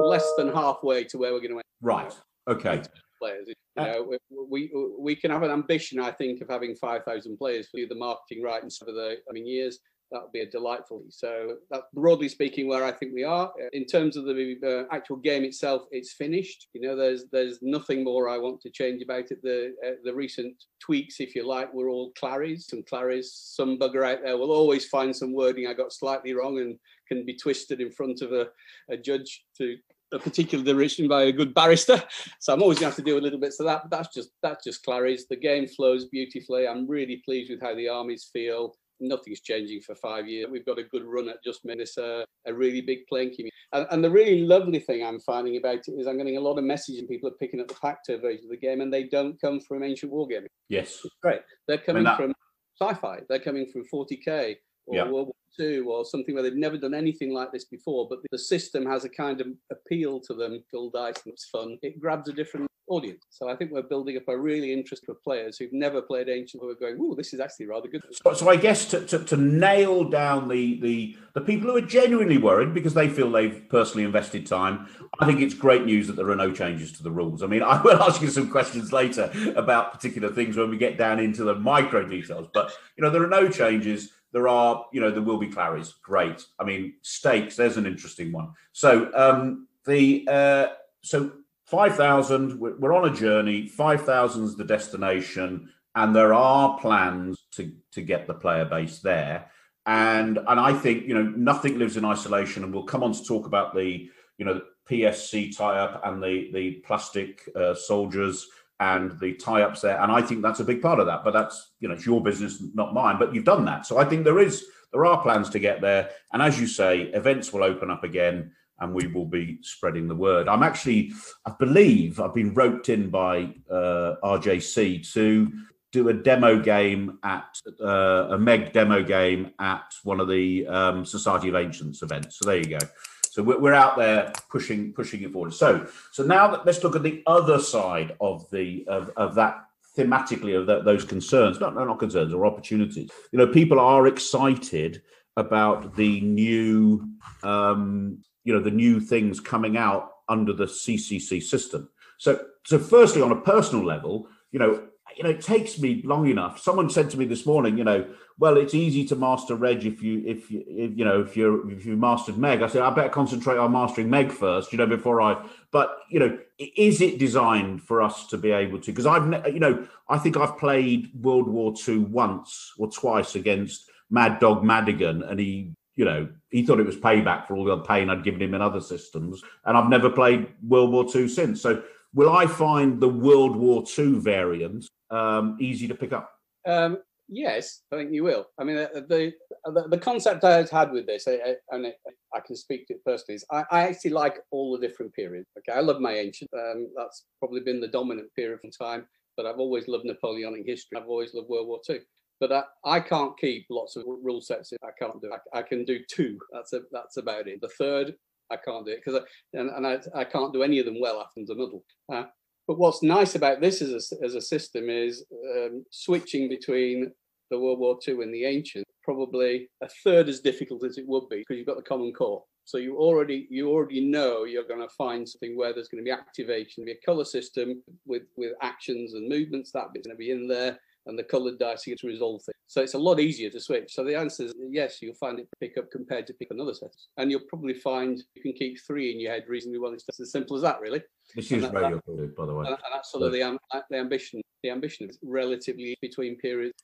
less 0.00 0.28
than 0.36 0.52
halfway 0.52 1.04
to 1.04 1.18
where 1.18 1.32
we're 1.32 1.40
going 1.40 1.52
to 1.52 1.56
end. 1.56 1.64
Right. 1.80 2.12
Okay. 2.48 2.82
Players. 3.20 3.46
You 3.48 3.82
uh, 3.82 3.84
know, 3.86 4.16
we, 4.30 4.70
we 4.70 4.72
we 4.98 5.16
can 5.16 5.30
have 5.30 5.42
an 5.42 5.50
ambition, 5.50 6.00
I 6.00 6.10
think, 6.10 6.40
of 6.40 6.48
having 6.48 6.74
5,000 6.76 7.36
players 7.36 7.68
for 7.68 7.80
the 7.88 7.94
marketing 7.94 8.42
right 8.42 8.62
and 8.62 8.72
for 8.72 8.86
the 8.86 9.16
coming 9.28 9.46
years 9.46 9.78
that 10.14 10.22
would 10.22 10.32
be 10.32 10.40
a 10.40 10.46
delightful. 10.46 11.02
So 11.10 11.56
that's 11.70 11.86
broadly 11.92 12.28
speaking 12.28 12.68
where 12.68 12.84
I 12.84 12.92
think 12.92 13.12
we 13.12 13.24
are 13.24 13.52
in 13.72 13.84
terms 13.84 14.16
of 14.16 14.24
the 14.24 14.56
uh, 14.64 14.94
actual 14.94 15.16
game 15.16 15.42
itself. 15.42 15.82
It's 15.90 16.12
finished. 16.12 16.68
You 16.72 16.82
know, 16.82 16.96
there's 16.96 17.24
there's 17.32 17.58
nothing 17.60 18.04
more 18.04 18.28
I 18.28 18.38
want 18.38 18.60
to 18.62 18.70
change 18.70 19.02
about 19.02 19.32
it. 19.32 19.42
The 19.42 19.74
uh, 19.84 19.90
the 20.04 20.14
recent 20.14 20.54
tweaks, 20.80 21.18
if 21.18 21.34
you 21.34 21.46
like, 21.46 21.74
were 21.74 21.88
all 21.88 22.12
claries. 22.18 22.68
Some 22.68 22.84
claries. 22.84 23.32
Some 23.34 23.76
bugger 23.76 24.08
out 24.08 24.20
there 24.22 24.38
will 24.38 24.52
always 24.52 24.86
find 24.86 25.14
some 25.14 25.34
wording 25.34 25.66
I 25.66 25.74
got 25.74 25.92
slightly 25.92 26.32
wrong 26.32 26.58
and 26.60 26.78
can 27.08 27.26
be 27.26 27.36
twisted 27.36 27.80
in 27.80 27.90
front 27.90 28.22
of 28.22 28.32
a, 28.32 28.46
a 28.88 28.96
judge 28.96 29.44
to 29.58 29.76
a 30.12 30.18
particular 30.18 30.64
direction 30.64 31.08
by 31.08 31.24
a 31.24 31.32
good 31.32 31.52
barrister. 31.52 32.00
So 32.38 32.54
I'm 32.54 32.62
always 32.62 32.78
going 32.78 32.92
to 32.92 32.96
have 32.96 33.04
to 33.04 33.10
do 33.10 33.18
a 33.18 33.20
little 33.20 33.40
bit. 33.40 33.54
of 33.58 33.66
that. 33.66 33.90
That's 33.90 34.14
just 34.14 34.30
that's 34.42 34.64
just 34.64 34.84
claries. 34.84 35.26
The 35.26 35.36
game 35.36 35.66
flows 35.66 36.04
beautifully. 36.06 36.68
I'm 36.68 36.88
really 36.88 37.20
pleased 37.24 37.50
with 37.50 37.60
how 37.60 37.74
the 37.74 37.88
armies 37.88 38.30
feel 38.32 38.76
nothing's 39.08 39.40
changing 39.40 39.80
for 39.82 39.94
five 39.94 40.28
years. 40.28 40.48
We've 40.50 40.66
got 40.66 40.78
a 40.78 40.84
good 40.84 41.04
run 41.04 41.28
at 41.28 41.42
just 41.44 41.64
made 41.64 41.80
this 41.80 41.96
a, 41.96 42.24
a 42.46 42.54
really 42.54 42.80
big 42.80 43.06
playing 43.08 43.30
community. 43.30 43.52
And, 43.72 43.86
and, 43.90 44.04
the 44.04 44.10
really 44.10 44.42
lovely 44.42 44.78
thing 44.78 45.04
I'm 45.04 45.20
finding 45.20 45.56
about 45.56 45.78
it 45.86 45.92
is 45.98 46.06
I'm 46.06 46.18
getting 46.18 46.36
a 46.36 46.40
lot 46.40 46.58
of 46.58 46.64
messages 46.64 47.00
and 47.00 47.08
people 47.08 47.28
are 47.28 47.36
picking 47.40 47.60
up 47.60 47.68
the 47.68 47.74
Pacto 47.74 48.20
version 48.20 48.44
of 48.44 48.50
the 48.50 48.56
game 48.56 48.80
and 48.80 48.92
they 48.92 49.04
don't 49.04 49.40
come 49.40 49.60
from 49.60 49.82
ancient 49.82 50.12
wargaming. 50.12 50.46
Yes. 50.68 51.00
It's 51.04 51.14
great. 51.22 51.40
They're 51.66 51.78
coming 51.78 52.04
that... 52.04 52.16
from 52.16 52.34
sci-fi. 52.80 53.20
They're 53.28 53.40
coming 53.40 53.66
from 53.72 53.84
40k 53.92 54.56
or 54.86 54.96
yeah. 54.96 55.04
World 55.04 55.28
War 55.28 55.34
II 55.58 55.80
or 55.80 56.04
something 56.04 56.34
where 56.34 56.42
they've 56.42 56.54
never 56.54 56.76
done 56.76 56.94
anything 56.94 57.32
like 57.32 57.52
this 57.52 57.64
before, 57.64 58.08
but 58.08 58.18
the 58.30 58.38
system 58.38 58.84
has 58.86 59.04
a 59.04 59.08
kind 59.08 59.40
of 59.40 59.48
appeal 59.70 60.20
to 60.20 60.34
them, 60.34 60.62
Full 60.70 60.90
dice 60.90 61.22
and 61.24 61.32
it's 61.32 61.48
fun. 61.48 61.78
It 61.82 62.00
grabs 62.00 62.28
a 62.28 62.32
different 62.32 62.68
audience. 62.88 63.24
So 63.30 63.48
I 63.48 63.56
think 63.56 63.70
we're 63.70 63.82
building 63.82 64.16
up 64.16 64.28
a 64.28 64.36
really 64.36 64.72
interest 64.72 65.04
for 65.06 65.14
players 65.14 65.56
who've 65.56 65.72
never 65.72 66.02
played 66.02 66.28
Ancient 66.28 66.62
who 66.62 66.68
are 66.68 66.74
going, 66.74 66.98
oh, 67.00 67.14
this 67.14 67.32
is 67.32 67.40
actually 67.40 67.66
rather 67.66 67.88
good. 67.88 68.02
So, 68.12 68.34
so 68.34 68.48
I 68.48 68.56
guess 68.56 68.86
to, 68.86 69.04
to, 69.06 69.18
to, 69.24 69.36
nail 69.36 70.04
down 70.04 70.48
the, 70.48 70.80
the, 70.80 71.16
the 71.34 71.40
people 71.40 71.70
who 71.70 71.76
are 71.76 71.80
genuinely 71.80 72.38
worried 72.38 72.74
because 72.74 72.94
they 72.94 73.08
feel 73.08 73.30
they've 73.30 73.62
personally 73.68 74.04
invested 74.04 74.46
time, 74.46 74.86
I 75.18 75.26
think 75.26 75.40
it's 75.40 75.54
great 75.54 75.84
news 75.84 76.06
that 76.08 76.16
there 76.16 76.28
are 76.30 76.36
no 76.36 76.52
changes 76.52 76.92
to 76.92 77.02
the 77.02 77.10
rules. 77.10 77.42
I 77.42 77.46
mean, 77.46 77.62
I 77.66 77.80
will 77.80 78.02
ask 78.02 78.20
you 78.20 78.28
some 78.28 78.50
questions 78.50 78.92
later 78.92 79.32
about 79.56 79.92
particular 79.92 80.30
things 80.30 80.56
when 80.56 80.70
we 80.70 80.76
get 80.76 80.98
down 80.98 81.18
into 81.18 81.44
the 81.44 81.54
micro 81.54 82.06
details, 82.06 82.48
but, 82.52 82.72
you 82.96 83.04
know, 83.04 83.10
there 83.10 83.22
are 83.22 83.28
no 83.28 83.48
changes. 83.48 84.10
There 84.34 84.48
are, 84.48 84.84
you 84.92 85.00
know, 85.00 85.10
there 85.10 85.22
will 85.22 85.38
be 85.38 85.46
claries. 85.46 85.94
Great. 86.02 86.44
I 86.58 86.64
mean, 86.64 86.94
stakes, 87.00 87.56
there's 87.56 87.78
an 87.78 87.86
interesting 87.86 88.32
one. 88.32 88.50
So, 88.72 89.10
um, 89.14 89.68
the, 89.86 90.28
uh, 90.28 90.66
so 91.02 91.32
5,000, 91.66 92.58
we're 92.58 92.92
on 92.92 93.08
a 93.08 93.14
journey. 93.14 93.68
5,000 93.68 94.44
is 94.44 94.56
the 94.56 94.64
destination, 94.64 95.70
and 95.94 96.14
there 96.14 96.34
are 96.34 96.78
plans 96.78 97.46
to, 97.52 97.72
to 97.92 98.02
get 98.02 98.26
the 98.26 98.34
player 98.34 98.64
base 98.64 98.98
there. 98.98 99.50
And 99.86 100.38
and 100.38 100.58
I 100.58 100.72
think 100.72 101.06
you 101.06 101.14
know 101.14 101.30
nothing 101.36 101.78
lives 101.78 101.98
in 101.98 102.06
isolation, 102.06 102.64
and 102.64 102.72
we'll 102.72 102.84
come 102.84 103.02
on 103.02 103.12
to 103.12 103.22
talk 103.22 103.46
about 103.46 103.74
the 103.74 104.08
you 104.38 104.44
know 104.46 104.54
the 104.54 104.64
PSC 104.88 105.54
tie-up 105.54 106.00
and 106.06 106.22
the 106.22 106.50
the 106.54 106.72
plastic 106.86 107.46
uh, 107.54 107.74
soldiers 107.74 108.46
and 108.80 109.18
the 109.20 109.34
tie-ups 109.34 109.80
there. 109.80 110.00
And 110.00 110.10
I 110.10 110.20
think 110.20 110.42
that's 110.42 110.60
a 110.60 110.64
big 110.64 110.82
part 110.82 111.00
of 111.00 111.06
that. 111.06 111.24
But 111.24 111.32
that's 111.32 111.72
you 111.80 111.88
know 111.88 111.94
it's 111.94 112.06
your 112.06 112.22
business, 112.22 112.62
not 112.74 112.94
mine. 112.94 113.16
But 113.18 113.34
you've 113.34 113.44
done 113.44 113.64
that, 113.66 113.86
so 113.86 113.98
I 113.98 114.04
think 114.04 114.24
there 114.24 114.40
is 114.40 114.64
there 114.92 115.04
are 115.04 115.20
plans 115.20 115.50
to 115.50 115.58
get 115.58 115.80
there. 115.80 116.10
And 116.32 116.40
as 116.40 116.58
you 116.60 116.66
say, 116.66 117.02
events 117.02 117.52
will 117.52 117.64
open 117.64 117.90
up 117.90 118.04
again 118.04 118.52
and 118.78 118.94
we 118.94 119.06
will 119.08 119.26
be 119.26 119.58
spreading 119.62 120.08
the 120.08 120.14
word. 120.14 120.48
I'm 120.48 120.62
actually, 120.62 121.12
I 121.46 121.52
believe, 121.58 122.20
I've 122.20 122.34
been 122.34 122.54
roped 122.54 122.88
in 122.88 123.10
by 123.10 123.54
uh, 123.70 124.14
RJC 124.22 125.12
to 125.12 125.52
do 125.92 126.08
a 126.08 126.12
demo 126.12 126.60
game 126.60 127.18
at 127.22 127.56
uh, 127.80 128.28
a 128.30 128.38
Meg 128.38 128.72
demo 128.72 129.02
game 129.02 129.52
at 129.60 129.92
one 130.02 130.20
of 130.20 130.28
the 130.28 130.66
um, 130.66 131.04
Society 131.04 131.48
of 131.48 131.54
Ancients 131.54 132.02
events. 132.02 132.38
So 132.38 132.46
there 132.46 132.58
you 132.58 132.78
go. 132.78 132.86
So 133.34 133.42
we're, 133.42 133.58
we're 133.58 133.74
out 133.74 133.96
there 133.96 134.32
pushing 134.48 134.92
pushing 134.92 135.22
it 135.22 135.32
forward. 135.32 135.52
So 135.54 135.88
so 136.12 136.22
now 136.22 136.46
that, 136.52 136.64
let's 136.64 136.84
look 136.84 136.94
at 136.94 137.02
the 137.02 137.20
other 137.26 137.58
side 137.58 138.14
of 138.20 138.48
the 138.52 138.84
of, 138.86 139.10
of 139.16 139.34
that 139.34 139.66
thematically 139.98 140.56
of 140.56 140.84
those 140.84 141.04
concerns. 141.04 141.58
Not 141.58 141.74
no, 141.74 141.84
not 141.84 141.98
concerns 141.98 142.32
or 142.32 142.46
opportunities. 142.46 143.10
You 143.32 143.40
know, 143.40 143.48
people 143.48 143.80
are 143.80 144.06
excited 144.06 145.02
about 145.36 145.96
the 145.96 146.20
new 146.20 147.08
um, 147.42 148.22
you 148.44 148.54
know 148.54 148.60
the 148.60 148.70
new 148.70 149.00
things 149.00 149.40
coming 149.40 149.76
out 149.76 150.12
under 150.28 150.52
the 150.52 150.66
CCC 150.66 151.42
system. 151.42 151.88
So 152.18 152.40
so 152.64 152.78
firstly, 152.78 153.20
on 153.20 153.32
a 153.32 153.40
personal 153.40 153.84
level, 153.84 154.28
you 154.52 154.60
know, 154.60 154.86
you 155.16 155.24
know, 155.24 155.30
it 155.30 155.40
takes 155.40 155.78
me 155.78 156.02
long 156.04 156.28
enough. 156.28 156.60
Someone 156.60 156.90
said 156.90 157.10
to 157.10 157.18
me 157.18 157.24
this 157.24 157.46
morning, 157.46 157.78
you 157.78 157.84
know, 157.84 158.06
well, 158.38 158.56
it's 158.56 158.74
easy 158.74 159.04
to 159.06 159.16
master 159.16 159.54
Reg 159.54 159.86
if 159.86 160.02
you 160.02 160.22
if 160.26 160.50
you 160.50 160.64
if, 160.66 160.98
you 160.98 161.04
know 161.04 161.20
if 161.20 161.36
you're 161.36 161.70
if 161.70 161.86
you 161.86 161.96
mastered 161.96 162.36
Meg. 162.36 162.62
I 162.62 162.66
said 162.66 162.82
I 162.82 162.90
better 162.90 163.08
concentrate 163.08 163.58
on 163.58 163.72
mastering 163.72 164.10
Meg 164.10 164.32
first, 164.32 164.72
you 164.72 164.78
know, 164.78 164.86
before 164.86 165.20
I. 165.20 165.44
But 165.70 165.96
you 166.10 166.18
know, 166.18 166.38
is 166.58 167.00
it 167.00 167.18
designed 167.18 167.82
for 167.82 168.02
us 168.02 168.26
to 168.28 168.38
be 168.38 168.50
able 168.50 168.80
to? 168.80 168.90
Because 168.90 169.06
I've 169.06 169.46
you 169.46 169.60
know 169.60 169.86
I 170.08 170.18
think 170.18 170.36
I've 170.36 170.58
played 170.58 171.10
World 171.14 171.48
War 171.48 171.74
II 171.86 171.98
once 171.98 172.72
or 172.76 172.90
twice 172.90 173.36
against 173.36 173.88
Mad 174.10 174.40
Dog 174.40 174.64
Madigan, 174.64 175.22
and 175.22 175.38
he 175.38 175.74
you 175.96 176.04
know, 176.04 176.28
he 176.50 176.64
thought 176.64 176.80
it 176.80 176.86
was 176.86 176.96
payback 176.96 177.46
for 177.46 177.56
all 177.56 177.64
the 177.64 177.78
pain 177.78 178.10
I'd 178.10 178.24
given 178.24 178.42
him 178.42 178.54
in 178.54 178.60
other 178.60 178.80
systems. 178.80 179.42
And 179.64 179.76
I've 179.76 179.88
never 179.88 180.10
played 180.10 180.48
World 180.66 180.90
War 180.90 181.06
II 181.14 181.28
since. 181.28 181.62
So 181.62 181.82
will 182.14 182.34
I 182.34 182.46
find 182.46 183.00
the 183.00 183.08
World 183.08 183.56
War 183.56 183.84
II 183.98 184.14
variant 184.20 184.86
um, 185.10 185.56
easy 185.60 185.88
to 185.88 185.94
pick 185.94 186.12
up? 186.12 186.30
Um, 186.66 186.98
yes, 187.28 187.82
I 187.92 187.96
think 187.96 188.12
you 188.12 188.24
will. 188.24 188.46
I 188.58 188.64
mean, 188.64 188.76
the 188.76 189.34
the, 189.64 189.88
the 189.88 189.98
concept 189.98 190.44
I 190.44 190.64
had 190.70 190.92
with 190.92 191.06
this, 191.06 191.26
I, 191.28 191.56
and 191.70 191.86
it, 191.86 191.96
I 192.34 192.40
can 192.40 192.56
speak 192.56 192.86
to 192.86 192.94
it 192.94 193.04
personally, 193.04 193.36
is 193.36 193.44
I, 193.50 193.64
I, 193.70 193.88
actually 193.88 194.12
like 194.12 194.38
all 194.50 194.72
the 194.72 194.86
different 194.86 195.12
periods. 195.14 195.46
Okay, 195.58 195.76
I 195.76 195.80
love 195.80 196.00
my 196.00 196.12
ancient. 196.14 196.50
Um, 196.54 196.88
that's 196.96 197.24
probably 197.38 197.60
been 197.60 197.80
the 197.80 197.88
dominant 197.88 198.28
period 198.34 198.60
from 198.60 198.70
time. 198.70 199.06
But 199.36 199.46
I've 199.46 199.58
always 199.58 199.88
loved 199.88 200.04
Napoleonic 200.04 200.64
history. 200.64 200.96
I've 200.96 201.08
always 201.08 201.34
loved 201.34 201.48
World 201.48 201.66
War 201.66 201.80
II 201.90 201.98
but 202.40 202.52
I, 202.52 202.96
I 202.96 203.00
can't 203.00 203.38
keep 203.38 203.66
lots 203.70 203.96
of 203.96 204.04
rule 204.06 204.40
sets. 204.40 204.72
I 204.82 204.90
can't 204.98 205.20
do. 205.20 205.30
I, 205.32 205.58
I 205.58 205.62
can 205.62 205.84
do 205.84 206.00
two. 206.10 206.38
That's 206.52 206.72
a, 206.72 206.80
that's 206.92 207.16
about 207.16 207.48
it. 207.48 207.60
The 207.60 207.68
third, 207.68 208.14
I 208.50 208.56
can't 208.56 208.84
do 208.84 208.92
it 208.92 209.02
because 209.04 209.22
and, 209.52 209.70
and 209.70 209.86
I, 209.86 209.98
I 210.14 210.24
can't 210.24 210.52
do 210.52 210.62
any 210.62 210.78
of 210.78 210.86
them 210.86 211.00
well 211.00 211.20
after 211.20 211.44
the 211.46 211.54
middle. 211.54 211.84
Uh, 212.12 212.24
but 212.66 212.78
what's 212.78 213.02
nice 213.02 213.34
about 213.34 213.60
this 213.60 213.82
as 213.82 214.12
a, 214.12 214.24
as 214.24 214.34
a 214.34 214.40
system 214.40 214.88
is 214.88 215.24
um, 215.56 215.84
switching 215.90 216.48
between 216.48 217.12
the 217.50 217.58
World 217.58 217.78
War 217.78 217.98
II 218.06 218.22
and 218.22 218.32
the 218.32 218.44
ancient. 218.44 218.86
Probably 219.02 219.68
a 219.82 219.88
third 220.02 220.28
as 220.28 220.40
difficult 220.40 220.84
as 220.84 220.96
it 220.96 221.06
would 221.06 221.28
be 221.28 221.38
because 221.38 221.58
you've 221.58 221.66
got 221.66 221.76
the 221.76 221.82
common 221.82 222.12
core. 222.12 222.42
So 222.64 222.78
you 222.78 222.96
already 222.96 223.46
you 223.50 223.68
already 223.68 224.00
know 224.00 224.44
you're 224.44 224.66
going 224.66 224.80
to 224.80 224.94
find 224.96 225.28
something 225.28 225.56
where 225.56 225.74
there's 225.74 225.88
going 225.88 226.02
to 226.02 226.08
be 226.08 226.10
activation, 226.10 226.86
be 226.86 226.92
a 226.92 227.06
color 227.06 227.26
system 227.26 227.82
with 228.06 228.22
with 228.36 228.52
actions 228.62 229.12
and 229.12 229.28
movements. 229.28 229.70
That 229.72 229.92
bit's 229.92 230.06
going 230.06 230.16
to 230.16 230.18
be 230.18 230.30
in 230.30 230.48
there 230.48 230.78
and 231.06 231.18
the 231.18 231.24
coloured 231.24 231.58
dice 231.58 231.86
you 231.86 231.92
get 231.92 232.00
to 232.00 232.06
resolve 232.06 232.42
things. 232.42 232.56
So 232.66 232.80
it's 232.80 232.94
a 232.94 232.98
lot 232.98 233.20
easier 233.20 233.50
to 233.50 233.60
switch. 233.60 233.94
So 233.94 234.04
the 234.04 234.16
answer 234.16 234.44
is 234.44 234.54
yes, 234.70 235.00
you'll 235.02 235.14
find 235.14 235.38
it 235.38 235.48
pick 235.60 235.76
up 235.78 235.90
compared 235.90 236.26
to 236.28 236.32
pick 236.34 236.48
another 236.50 236.74
set. 236.74 236.94
And 237.16 237.30
you'll 237.30 237.48
probably 237.48 237.74
find 237.74 238.22
you 238.34 238.42
can 238.42 238.52
keep 238.52 238.78
three 238.86 239.12
in 239.12 239.20
your 239.20 239.32
head 239.32 239.44
reasonably 239.48 239.80
well. 239.80 239.92
It's 239.92 240.04
just 240.04 240.20
as 240.20 240.32
simple 240.32 240.56
as 240.56 240.62
that, 240.62 240.80
really. 240.80 241.02
This 241.34 241.52
is 241.52 241.64
very 241.64 242.00
good, 242.06 242.34
by 242.34 242.46
the 242.46 242.54
way. 242.54 242.66
And, 242.66 242.76
that's 242.92 243.12
sort 243.12 243.24
of 243.24 243.32
the, 243.32 243.58
the 243.90 243.96
ambition. 243.96 244.40
The 244.62 244.70
ambition 244.70 245.08
is 245.10 245.18
relatively 245.22 245.96
between 246.00 246.36
periods. 246.38 246.74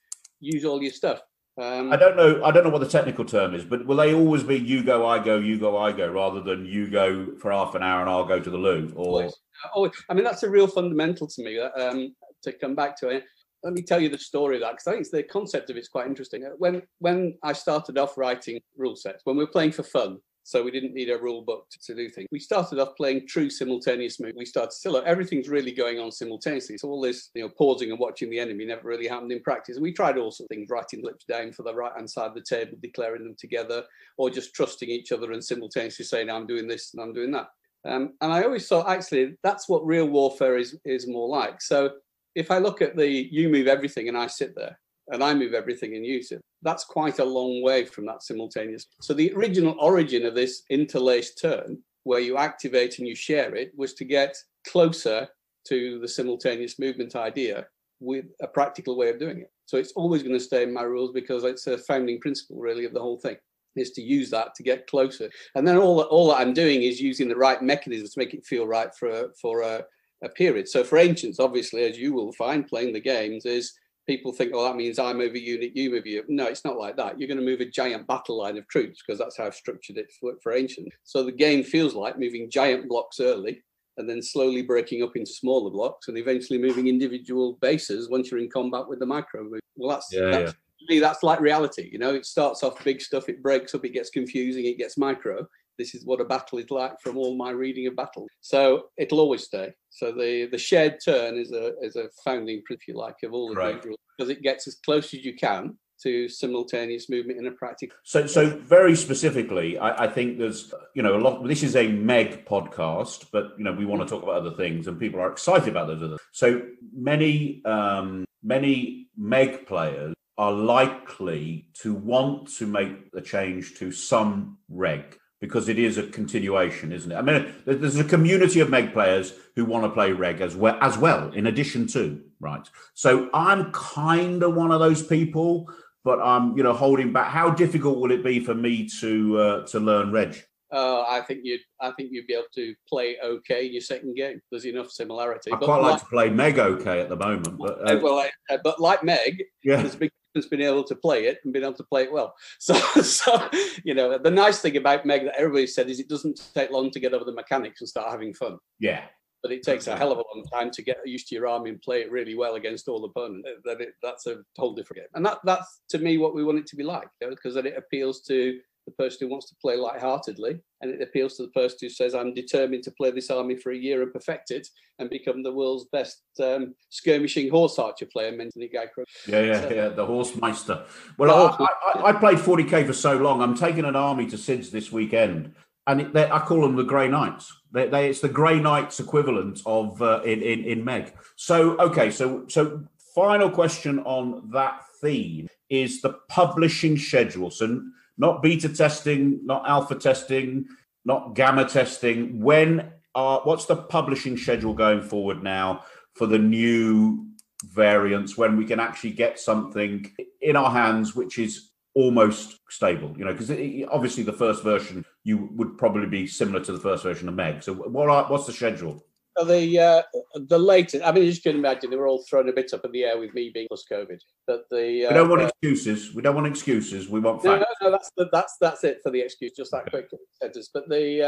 Use 0.40 0.64
all 0.64 0.82
your 0.82 0.92
stuff. 0.92 1.20
Um, 1.60 1.92
I 1.92 1.96
don't 1.96 2.16
know. 2.16 2.42
I 2.44 2.50
don't 2.50 2.64
know 2.64 2.70
what 2.70 2.80
the 2.80 2.88
technical 2.88 3.24
term 3.24 3.54
is, 3.54 3.64
but 3.64 3.84
will 3.86 3.96
they 3.96 4.14
always 4.14 4.42
be 4.42 4.56
you 4.56 4.82
go, 4.82 5.06
I 5.06 5.18
go, 5.18 5.38
you 5.38 5.58
go, 5.58 5.76
I 5.76 5.92
go, 5.92 6.10
rather 6.10 6.40
than 6.40 6.64
you 6.64 6.90
go 6.90 7.34
for 7.38 7.50
half 7.50 7.74
an 7.74 7.82
hour 7.82 8.00
and 8.00 8.08
I'll 8.08 8.24
go 8.24 8.40
to 8.40 8.50
the 8.50 8.56
loo? 8.56 8.92
Or 8.94 9.06
always. 9.06 9.34
always. 9.74 9.92
I 10.08 10.14
mean, 10.14 10.24
that's 10.24 10.42
a 10.42 10.50
real 10.50 10.66
fundamental 10.66 11.26
to 11.26 11.42
me. 11.42 11.58
Um, 11.58 12.14
to 12.42 12.52
come 12.52 12.74
back 12.74 12.96
to 12.98 13.08
it, 13.08 13.24
let 13.62 13.74
me 13.74 13.82
tell 13.82 14.00
you 14.00 14.08
the 14.08 14.18
story 14.18 14.56
of 14.56 14.62
that 14.62 14.72
because 14.72 14.86
I 14.86 14.92
think 14.92 15.02
it's 15.02 15.10
the 15.10 15.22
concept 15.22 15.70
of 15.70 15.76
it's 15.76 15.88
quite 15.88 16.06
interesting. 16.06 16.44
When 16.58 16.82
when 16.98 17.36
I 17.42 17.52
started 17.52 17.98
off 17.98 18.16
writing 18.16 18.60
rule 18.76 18.96
sets, 18.96 19.22
when 19.24 19.36
we 19.36 19.44
were 19.44 19.50
playing 19.50 19.72
for 19.72 19.82
fun, 19.82 20.18
so 20.42 20.62
we 20.62 20.70
didn't 20.70 20.94
need 20.94 21.10
a 21.10 21.18
rule 21.18 21.42
book 21.42 21.66
to, 21.70 21.78
to 21.86 21.94
do 21.94 22.08
things. 22.08 22.26
We 22.32 22.40
started 22.40 22.78
off 22.80 22.96
playing 22.96 23.28
true 23.28 23.50
simultaneous 23.50 24.18
moves. 24.18 24.34
We 24.36 24.46
started 24.46 24.72
still 24.72 25.00
everything's 25.04 25.48
really 25.48 25.72
going 25.72 25.98
on 26.00 26.10
simultaneously. 26.10 26.78
So 26.78 26.88
all 26.88 27.00
this, 27.00 27.30
you 27.34 27.42
know, 27.42 27.50
pausing 27.56 27.90
and 27.90 28.00
watching 28.00 28.30
the 28.30 28.40
enemy 28.40 28.64
never 28.64 28.88
really 28.88 29.06
happened 29.06 29.32
in 29.32 29.42
practice. 29.42 29.76
And 29.76 29.82
we 29.82 29.92
tried 29.92 30.16
all 30.16 30.30
sorts 30.30 30.40
of 30.40 30.48
things, 30.48 30.68
writing 30.70 31.04
lips 31.04 31.24
down 31.24 31.52
for 31.52 31.62
the 31.62 31.74
right 31.74 31.92
hand 31.94 32.10
side 32.10 32.28
of 32.28 32.34
the 32.34 32.42
table, 32.42 32.78
declaring 32.82 33.24
them 33.24 33.36
together, 33.38 33.84
or 34.16 34.30
just 34.30 34.54
trusting 34.54 34.88
each 34.88 35.12
other 35.12 35.32
and 35.32 35.44
simultaneously 35.44 36.04
saying, 36.04 36.30
I'm 36.30 36.46
doing 36.46 36.66
this 36.66 36.94
and 36.94 37.02
I'm 37.02 37.12
doing 37.12 37.30
that. 37.32 37.46
Um, 37.86 38.14
and 38.20 38.32
I 38.32 38.42
always 38.42 38.66
thought 38.66 38.90
actually 38.90 39.36
that's 39.42 39.68
what 39.68 39.86
real 39.86 40.06
warfare 40.06 40.58
is 40.58 40.76
is 40.84 41.08
more 41.08 41.28
like. 41.28 41.62
So 41.62 41.90
if 42.34 42.50
I 42.50 42.58
look 42.58 42.82
at 42.82 42.96
the 42.96 43.08
you 43.08 43.48
move 43.48 43.66
everything 43.66 44.08
and 44.08 44.16
I 44.16 44.26
sit 44.26 44.54
there 44.54 44.78
and 45.08 45.22
I 45.22 45.34
move 45.34 45.54
everything 45.54 45.96
and 45.96 46.06
you 46.06 46.22
sit, 46.22 46.40
that's 46.62 46.84
quite 46.84 47.18
a 47.18 47.24
long 47.24 47.62
way 47.62 47.84
from 47.84 48.06
that 48.06 48.22
simultaneous. 48.22 48.86
So 49.00 49.14
the 49.14 49.32
original 49.32 49.76
origin 49.80 50.24
of 50.24 50.34
this 50.34 50.62
interlaced 50.70 51.40
turn, 51.40 51.78
where 52.04 52.20
you 52.20 52.36
activate 52.36 52.98
and 52.98 53.08
you 53.08 53.14
share 53.14 53.54
it, 53.54 53.72
was 53.76 53.94
to 53.94 54.04
get 54.04 54.36
closer 54.66 55.28
to 55.68 55.98
the 55.98 56.08
simultaneous 56.08 56.78
movement 56.78 57.16
idea 57.16 57.66
with 58.00 58.26
a 58.40 58.46
practical 58.46 58.96
way 58.96 59.10
of 59.10 59.18
doing 59.18 59.40
it. 59.40 59.50
So 59.66 59.76
it's 59.76 59.92
always 59.92 60.22
going 60.22 60.34
to 60.34 60.40
stay 60.40 60.62
in 60.62 60.72
my 60.72 60.82
rules 60.82 61.12
because 61.12 61.44
it's 61.44 61.66
a 61.66 61.78
founding 61.78 62.20
principle 62.20 62.56
really 62.56 62.84
of 62.84 62.94
the 62.94 63.00
whole 63.00 63.18
thing 63.18 63.36
is 63.76 63.92
to 63.92 64.02
use 64.02 64.30
that 64.30 64.54
to 64.56 64.62
get 64.62 64.86
closer. 64.86 65.30
And 65.54 65.66
then 65.66 65.76
all 65.76 66.00
all 66.02 66.28
that 66.28 66.40
I'm 66.40 66.52
doing 66.52 66.82
is 66.82 67.00
using 67.00 67.28
the 67.28 67.36
right 67.36 67.62
mechanisms 67.62 68.14
to 68.14 68.18
make 68.18 68.34
it 68.34 68.44
feel 68.44 68.66
right 68.66 68.92
for 68.98 69.08
a, 69.08 69.24
for 69.40 69.62
a, 69.62 69.84
a 70.22 70.28
period. 70.28 70.68
So 70.68 70.84
for 70.84 70.98
ancients, 70.98 71.40
obviously, 71.40 71.82
as 71.84 71.98
you 71.98 72.12
will 72.12 72.32
find 72.32 72.66
playing 72.66 72.92
the 72.92 73.00
games, 73.00 73.46
is 73.46 73.72
people 74.06 74.32
think, 74.32 74.52
oh, 74.54 74.64
that 74.64 74.76
means 74.76 74.98
I 74.98 75.12
move 75.12 75.34
a 75.34 75.40
unit, 75.40 75.76
you 75.76 75.90
move 75.90 76.04
a 76.04 76.08
unit. 76.08 76.26
No, 76.28 76.46
it's 76.46 76.64
not 76.64 76.78
like 76.78 76.96
that. 76.96 77.18
You're 77.18 77.28
going 77.28 77.38
to 77.38 77.44
move 77.44 77.60
a 77.60 77.66
giant 77.66 78.06
battle 78.06 78.38
line 78.38 78.58
of 78.58 78.66
troops 78.68 79.02
because 79.06 79.18
that's 79.18 79.36
how 79.36 79.46
I've 79.46 79.54
structured 79.54 79.98
it 79.98 80.10
for, 80.18 80.34
for 80.42 80.52
ancient. 80.52 80.92
So 81.04 81.22
the 81.22 81.32
game 81.32 81.62
feels 81.62 81.94
like 81.94 82.18
moving 82.18 82.50
giant 82.50 82.88
blocks 82.88 83.20
early 83.20 83.62
and 83.98 84.08
then 84.08 84.22
slowly 84.22 84.62
breaking 84.62 85.02
up 85.02 85.16
into 85.16 85.30
smaller 85.30 85.70
blocks 85.70 86.08
and 86.08 86.18
eventually 86.18 86.58
moving 86.58 86.88
individual 86.88 87.58
bases 87.60 88.08
once 88.08 88.30
you're 88.30 88.40
in 88.40 88.50
combat 88.50 88.88
with 88.88 88.98
the 88.98 89.06
micro. 89.06 89.48
Well, 89.76 89.90
that's, 89.90 90.08
yeah, 90.10 90.30
that's 90.30 90.52
yeah. 90.52 90.94
me, 90.94 91.00
that's 91.00 91.22
like 91.22 91.40
reality. 91.40 91.88
You 91.92 91.98
know, 91.98 92.14
it 92.14 92.26
starts 92.26 92.62
off 92.62 92.82
big 92.82 93.00
stuff, 93.00 93.28
it 93.28 93.42
breaks 93.42 93.74
up, 93.74 93.84
it 93.84 93.90
gets 93.90 94.10
confusing, 94.10 94.64
it 94.64 94.78
gets 94.78 94.98
micro. 94.98 95.46
This 95.80 95.94
is 95.94 96.04
what 96.04 96.20
a 96.20 96.24
battle 96.24 96.58
is 96.58 96.70
like 96.70 96.92
from 97.02 97.16
all 97.16 97.36
my 97.36 97.50
reading 97.50 97.86
of 97.86 97.96
battle. 97.96 98.26
So 98.40 98.84
it'll 98.98 99.20
always 99.20 99.44
stay. 99.44 99.72
So 99.88 100.12
the 100.12 100.48
the 100.52 100.58
shared 100.58 100.98
turn 101.04 101.38
is 101.38 101.52
a 101.52 101.72
is 101.80 101.96
a 101.96 102.10
founding, 102.24 102.62
if 102.68 102.86
you 102.86 102.96
like, 102.96 103.16
of 103.24 103.32
all 103.32 103.48
the 103.48 103.56
right. 103.56 103.84
rules 103.84 103.98
because 104.16 104.30
it 104.30 104.42
gets 104.42 104.68
as 104.68 104.76
close 104.84 105.14
as 105.14 105.24
you 105.24 105.34
can 105.34 105.78
to 106.02 106.28
simultaneous 106.28 107.08
movement 107.08 107.38
in 107.38 107.46
a 107.46 107.50
practical. 107.52 107.96
So, 108.04 108.26
so 108.26 108.48
very 108.48 108.96
specifically, 108.96 109.78
I, 109.78 110.04
I, 110.04 110.08
think 110.08 110.38
there's, 110.38 110.72
you 110.94 111.02
know, 111.02 111.16
a 111.16 111.20
lot. 111.20 111.46
This 111.46 111.62
is 111.62 111.76
a 111.76 111.88
Meg 111.88 112.46
podcast, 112.46 113.26
but 113.32 113.52
you 113.58 113.64
know, 113.64 113.72
we 113.72 113.84
want 113.84 114.02
to 114.02 114.08
talk 114.08 114.22
about 114.22 114.36
other 114.36 114.52
things, 114.56 114.86
and 114.86 114.98
people 114.98 115.20
are 115.20 115.30
excited 115.30 115.68
about 115.68 115.88
those 115.88 116.02
other. 116.02 116.16
So 116.32 116.62
many, 116.94 117.62
um, 117.64 118.24
many 118.42 119.08
Meg 119.16 119.66
players 119.66 120.14
are 120.38 120.52
likely 120.52 121.68
to 121.82 121.92
want 121.92 122.48
to 122.56 122.66
make 122.66 123.10
a 123.14 123.20
change 123.20 123.74
to 123.74 123.92
some 123.92 124.56
reg 124.70 125.18
because 125.40 125.68
it 125.68 125.78
is 125.78 125.96
a 125.98 126.06
continuation, 126.06 126.92
isn't 126.92 127.10
it? 127.10 127.16
I 127.16 127.22
mean, 127.22 127.54
there's 127.64 127.98
a 127.98 128.04
community 128.04 128.60
of 128.60 128.68
Meg 128.68 128.92
players 128.92 129.32
who 129.56 129.64
want 129.64 129.84
to 129.84 129.90
play 129.90 130.12
Reg 130.12 130.40
as 130.40 130.54
well, 130.54 130.76
as 130.80 130.98
well, 130.98 131.32
in 131.32 131.46
addition 131.46 131.86
to 131.88 132.22
right. 132.40 132.68
So 132.94 133.30
I'm 133.32 133.72
kind 133.72 134.42
of 134.42 134.54
one 134.54 134.70
of 134.70 134.80
those 134.80 135.02
people 135.02 135.68
but 136.04 136.20
I'm 136.20 136.56
you 136.56 136.62
know 136.62 136.72
holding 136.72 137.12
back. 137.12 137.30
How 137.30 137.50
difficult 137.50 137.98
will 137.98 138.10
it 138.10 138.24
be 138.24 138.40
for 138.40 138.54
me 138.54 138.88
to 139.00 139.38
uh, 139.38 139.66
to 139.66 139.80
learn 139.80 140.12
Reg? 140.12 140.42
Uh, 140.72 141.02
I 141.02 141.22
think 141.22 141.40
you'd 141.42 141.60
I 141.80 141.90
think 141.92 142.10
you'd 142.12 142.26
be 142.26 142.34
able 142.34 142.44
to 142.54 142.74
play 142.88 143.16
okay 143.22 143.66
in 143.66 143.72
your 143.72 143.82
second 143.82 144.16
game. 144.16 144.40
There's 144.50 144.66
enough 144.66 144.90
similarity. 144.90 145.52
I 145.52 145.56
quite 145.56 145.82
like, 145.82 145.92
like, 145.92 146.00
to 146.00 146.06
play 146.06 146.30
Meg 146.30 146.58
okay 146.58 147.00
at 147.00 147.08
the 147.08 147.16
moment, 147.16 147.58
but 147.58 147.90
uh, 147.90 147.98
well, 148.00 148.18
I, 148.18 148.58
but 148.62 148.80
like 148.80 149.02
Meg, 149.02 149.42
yeah. 149.64 149.76
there's 149.76 149.94
a 149.94 149.98
big 149.98 150.12
difference 150.34 150.48
been 150.48 150.62
able 150.62 150.84
to 150.84 150.94
play 150.94 151.26
it 151.26 151.38
and 151.44 151.52
been 151.52 151.62
able 151.62 151.74
to 151.74 151.84
play 151.84 152.04
it 152.04 152.12
well. 152.12 152.34
So, 152.60 152.74
so 153.02 153.48
you 153.84 153.94
know, 153.94 154.18
the 154.18 154.30
nice 154.30 154.60
thing 154.60 154.76
about 154.76 155.06
Meg 155.06 155.24
that 155.24 155.38
everybody 155.38 155.66
said 155.66 155.88
is 155.88 155.98
it 155.98 156.08
doesn't 156.08 156.50
take 156.54 156.70
long 156.70 156.90
to 156.90 157.00
get 157.00 157.14
over 157.14 157.24
the 157.24 157.32
mechanics 157.32 157.80
and 157.80 157.88
start 157.88 158.10
having 158.10 158.34
fun. 158.34 158.58
Yeah, 158.78 159.04
but 159.42 159.52
it 159.52 159.62
takes 159.62 159.86
a 159.86 159.96
hell 159.96 160.12
of 160.12 160.18
a 160.18 160.24
long 160.34 160.44
time 160.52 160.70
to 160.72 160.82
get 160.82 160.98
used 161.06 161.28
to 161.28 161.34
your 161.34 161.48
army 161.48 161.70
and 161.70 161.80
play 161.80 162.02
it 162.02 162.10
really 162.10 162.34
well 162.34 162.56
against 162.56 162.88
all 162.88 163.04
opponents. 163.04 163.48
That 163.64 163.80
it, 163.80 163.94
that's 164.02 164.26
a 164.26 164.38
whole 164.58 164.74
different 164.74 165.02
game, 165.02 165.08
and 165.14 165.24
that 165.24 165.38
that's 165.44 165.80
to 165.90 165.98
me 165.98 166.18
what 166.18 166.34
we 166.34 166.44
want 166.44 166.58
it 166.58 166.66
to 166.68 166.76
be 166.76 166.82
like, 166.82 167.08
because 167.20 167.38
you 167.44 167.50
know, 167.50 167.62
then 167.62 167.72
it 167.72 167.78
appeals 167.78 168.20
to 168.22 168.60
the 168.90 169.02
person 169.02 169.18
who 169.20 169.30
wants 169.30 169.48
to 169.48 169.56
play 169.60 169.76
lightheartedly, 169.76 170.60
and 170.80 170.90
it 170.90 171.02
appeals 171.02 171.36
to 171.36 171.42
the 171.42 171.50
person 171.50 171.78
who 171.80 171.88
says, 171.88 172.14
"I'm 172.14 172.34
determined 172.34 172.82
to 172.84 172.90
play 172.92 173.10
this 173.10 173.30
army 173.30 173.56
for 173.56 173.72
a 173.72 173.76
year 173.76 174.02
and 174.02 174.12
perfect 174.12 174.50
it 174.50 174.66
and 174.98 175.08
become 175.08 175.42
the 175.42 175.52
world's 175.52 175.86
best 175.92 176.22
um, 176.42 176.74
skirmishing 176.90 177.50
horse 177.50 177.78
archer 177.78 178.06
player." 178.06 178.32
Mentally, 178.32 178.68
guy. 178.68 178.86
Yeah, 179.26 179.40
yeah, 179.42 179.60
so, 179.60 179.70
yeah. 179.70 179.88
The 179.88 180.06
horse 180.06 180.34
meister. 180.36 180.84
Well, 181.18 181.56
I, 181.58 181.66
I, 181.94 182.08
I, 182.08 182.12
played 182.12 182.38
40k 182.38 182.86
for 182.86 182.92
so 182.92 183.16
long. 183.16 183.40
I'm 183.42 183.56
taking 183.56 183.84
an 183.84 183.96
army 183.96 184.26
to 184.26 184.36
Sids 184.36 184.70
this 184.70 184.92
weekend, 184.92 185.54
and 185.86 186.00
it, 186.00 186.16
I 186.16 186.38
call 186.40 186.62
them 186.62 186.76
the 186.76 186.84
Grey 186.84 187.08
Knights 187.08 187.52
they, 187.72 187.88
they, 187.88 188.10
it's 188.10 188.20
the 188.20 188.28
Grey 188.28 188.60
Knights 188.60 189.00
equivalent 189.00 189.60
of 189.66 190.00
uh, 190.02 190.22
in, 190.22 190.42
in 190.42 190.64
in 190.64 190.84
Meg. 190.84 191.14
So 191.36 191.78
okay, 191.78 192.10
so 192.10 192.44
so 192.48 192.82
final 193.14 193.50
question 193.50 194.00
on 194.00 194.50
that 194.52 194.82
theme 195.00 195.48
is 195.68 196.00
the 196.00 196.14
publishing 196.28 196.98
schedule. 196.98 197.50
So 197.50 197.82
not 198.20 198.42
beta 198.42 198.68
testing, 198.68 199.40
not 199.44 199.66
alpha 199.66 199.94
testing, 199.94 200.66
not 201.06 201.34
gamma 201.34 201.66
testing. 201.66 202.40
When 202.40 202.92
are 203.14 203.40
what's 203.44 203.64
the 203.64 203.76
publishing 203.76 204.36
schedule 204.36 204.74
going 204.74 205.00
forward 205.00 205.42
now 205.42 205.84
for 206.14 206.26
the 206.26 206.38
new 206.38 207.26
variants? 207.64 208.36
When 208.36 208.58
we 208.58 208.66
can 208.66 208.78
actually 208.78 209.12
get 209.12 209.40
something 209.40 210.12
in 210.42 210.54
our 210.54 210.70
hands, 210.70 211.16
which 211.16 211.38
is 211.38 211.70
almost 211.94 212.60
stable, 212.68 213.14
you 213.16 213.24
know, 213.24 213.32
because 213.32 213.50
obviously 213.90 214.22
the 214.22 214.34
first 214.34 214.62
version 214.62 215.04
you 215.24 215.48
would 215.56 215.78
probably 215.78 216.06
be 216.06 216.26
similar 216.26 216.62
to 216.62 216.72
the 216.72 216.78
first 216.78 217.02
version 217.02 217.26
of 217.26 217.34
Meg. 217.34 217.62
So 217.62 217.72
what 217.72 218.08
are, 218.10 218.24
what's 218.30 218.46
the 218.46 218.52
schedule? 218.52 219.02
The 219.44 219.78
uh, 219.78 220.02
the 220.34 220.58
latest, 220.58 221.04
I 221.04 221.12
mean, 221.12 221.24
you 221.24 221.40
can 221.40 221.56
imagine 221.56 221.90
they 221.90 221.96
were 221.96 222.08
all 222.08 222.24
thrown 222.28 222.48
a 222.48 222.52
bit 222.52 222.72
up 222.72 222.84
in 222.84 222.92
the 222.92 223.04
air 223.04 223.18
with 223.18 223.34
me 223.34 223.50
being 223.52 223.68
plus 223.68 223.84
COVID. 223.90 224.18
But 224.46 224.64
the 224.70 225.06
uh, 225.06 225.08
we 225.08 225.14
don't 225.14 225.28
want 225.28 225.42
excuses. 225.42 226.14
We 226.14 226.22
don't 226.22 226.34
want 226.34 226.46
excuses. 226.46 227.08
We 227.08 227.20
want 227.20 227.42
facts. 227.42 227.64
No, 227.80 227.88
no, 227.88 227.90
no 227.90 227.90
that's 227.90 228.10
the, 228.16 228.28
that's 228.32 228.56
that's 228.60 228.84
it 228.84 229.00
for 229.02 229.10
the 229.10 229.20
excuse. 229.20 229.52
Just 229.56 229.70
that 229.72 229.90
quick 229.90 230.08
sentence. 230.40 230.70
But 230.72 230.88
the 230.88 231.22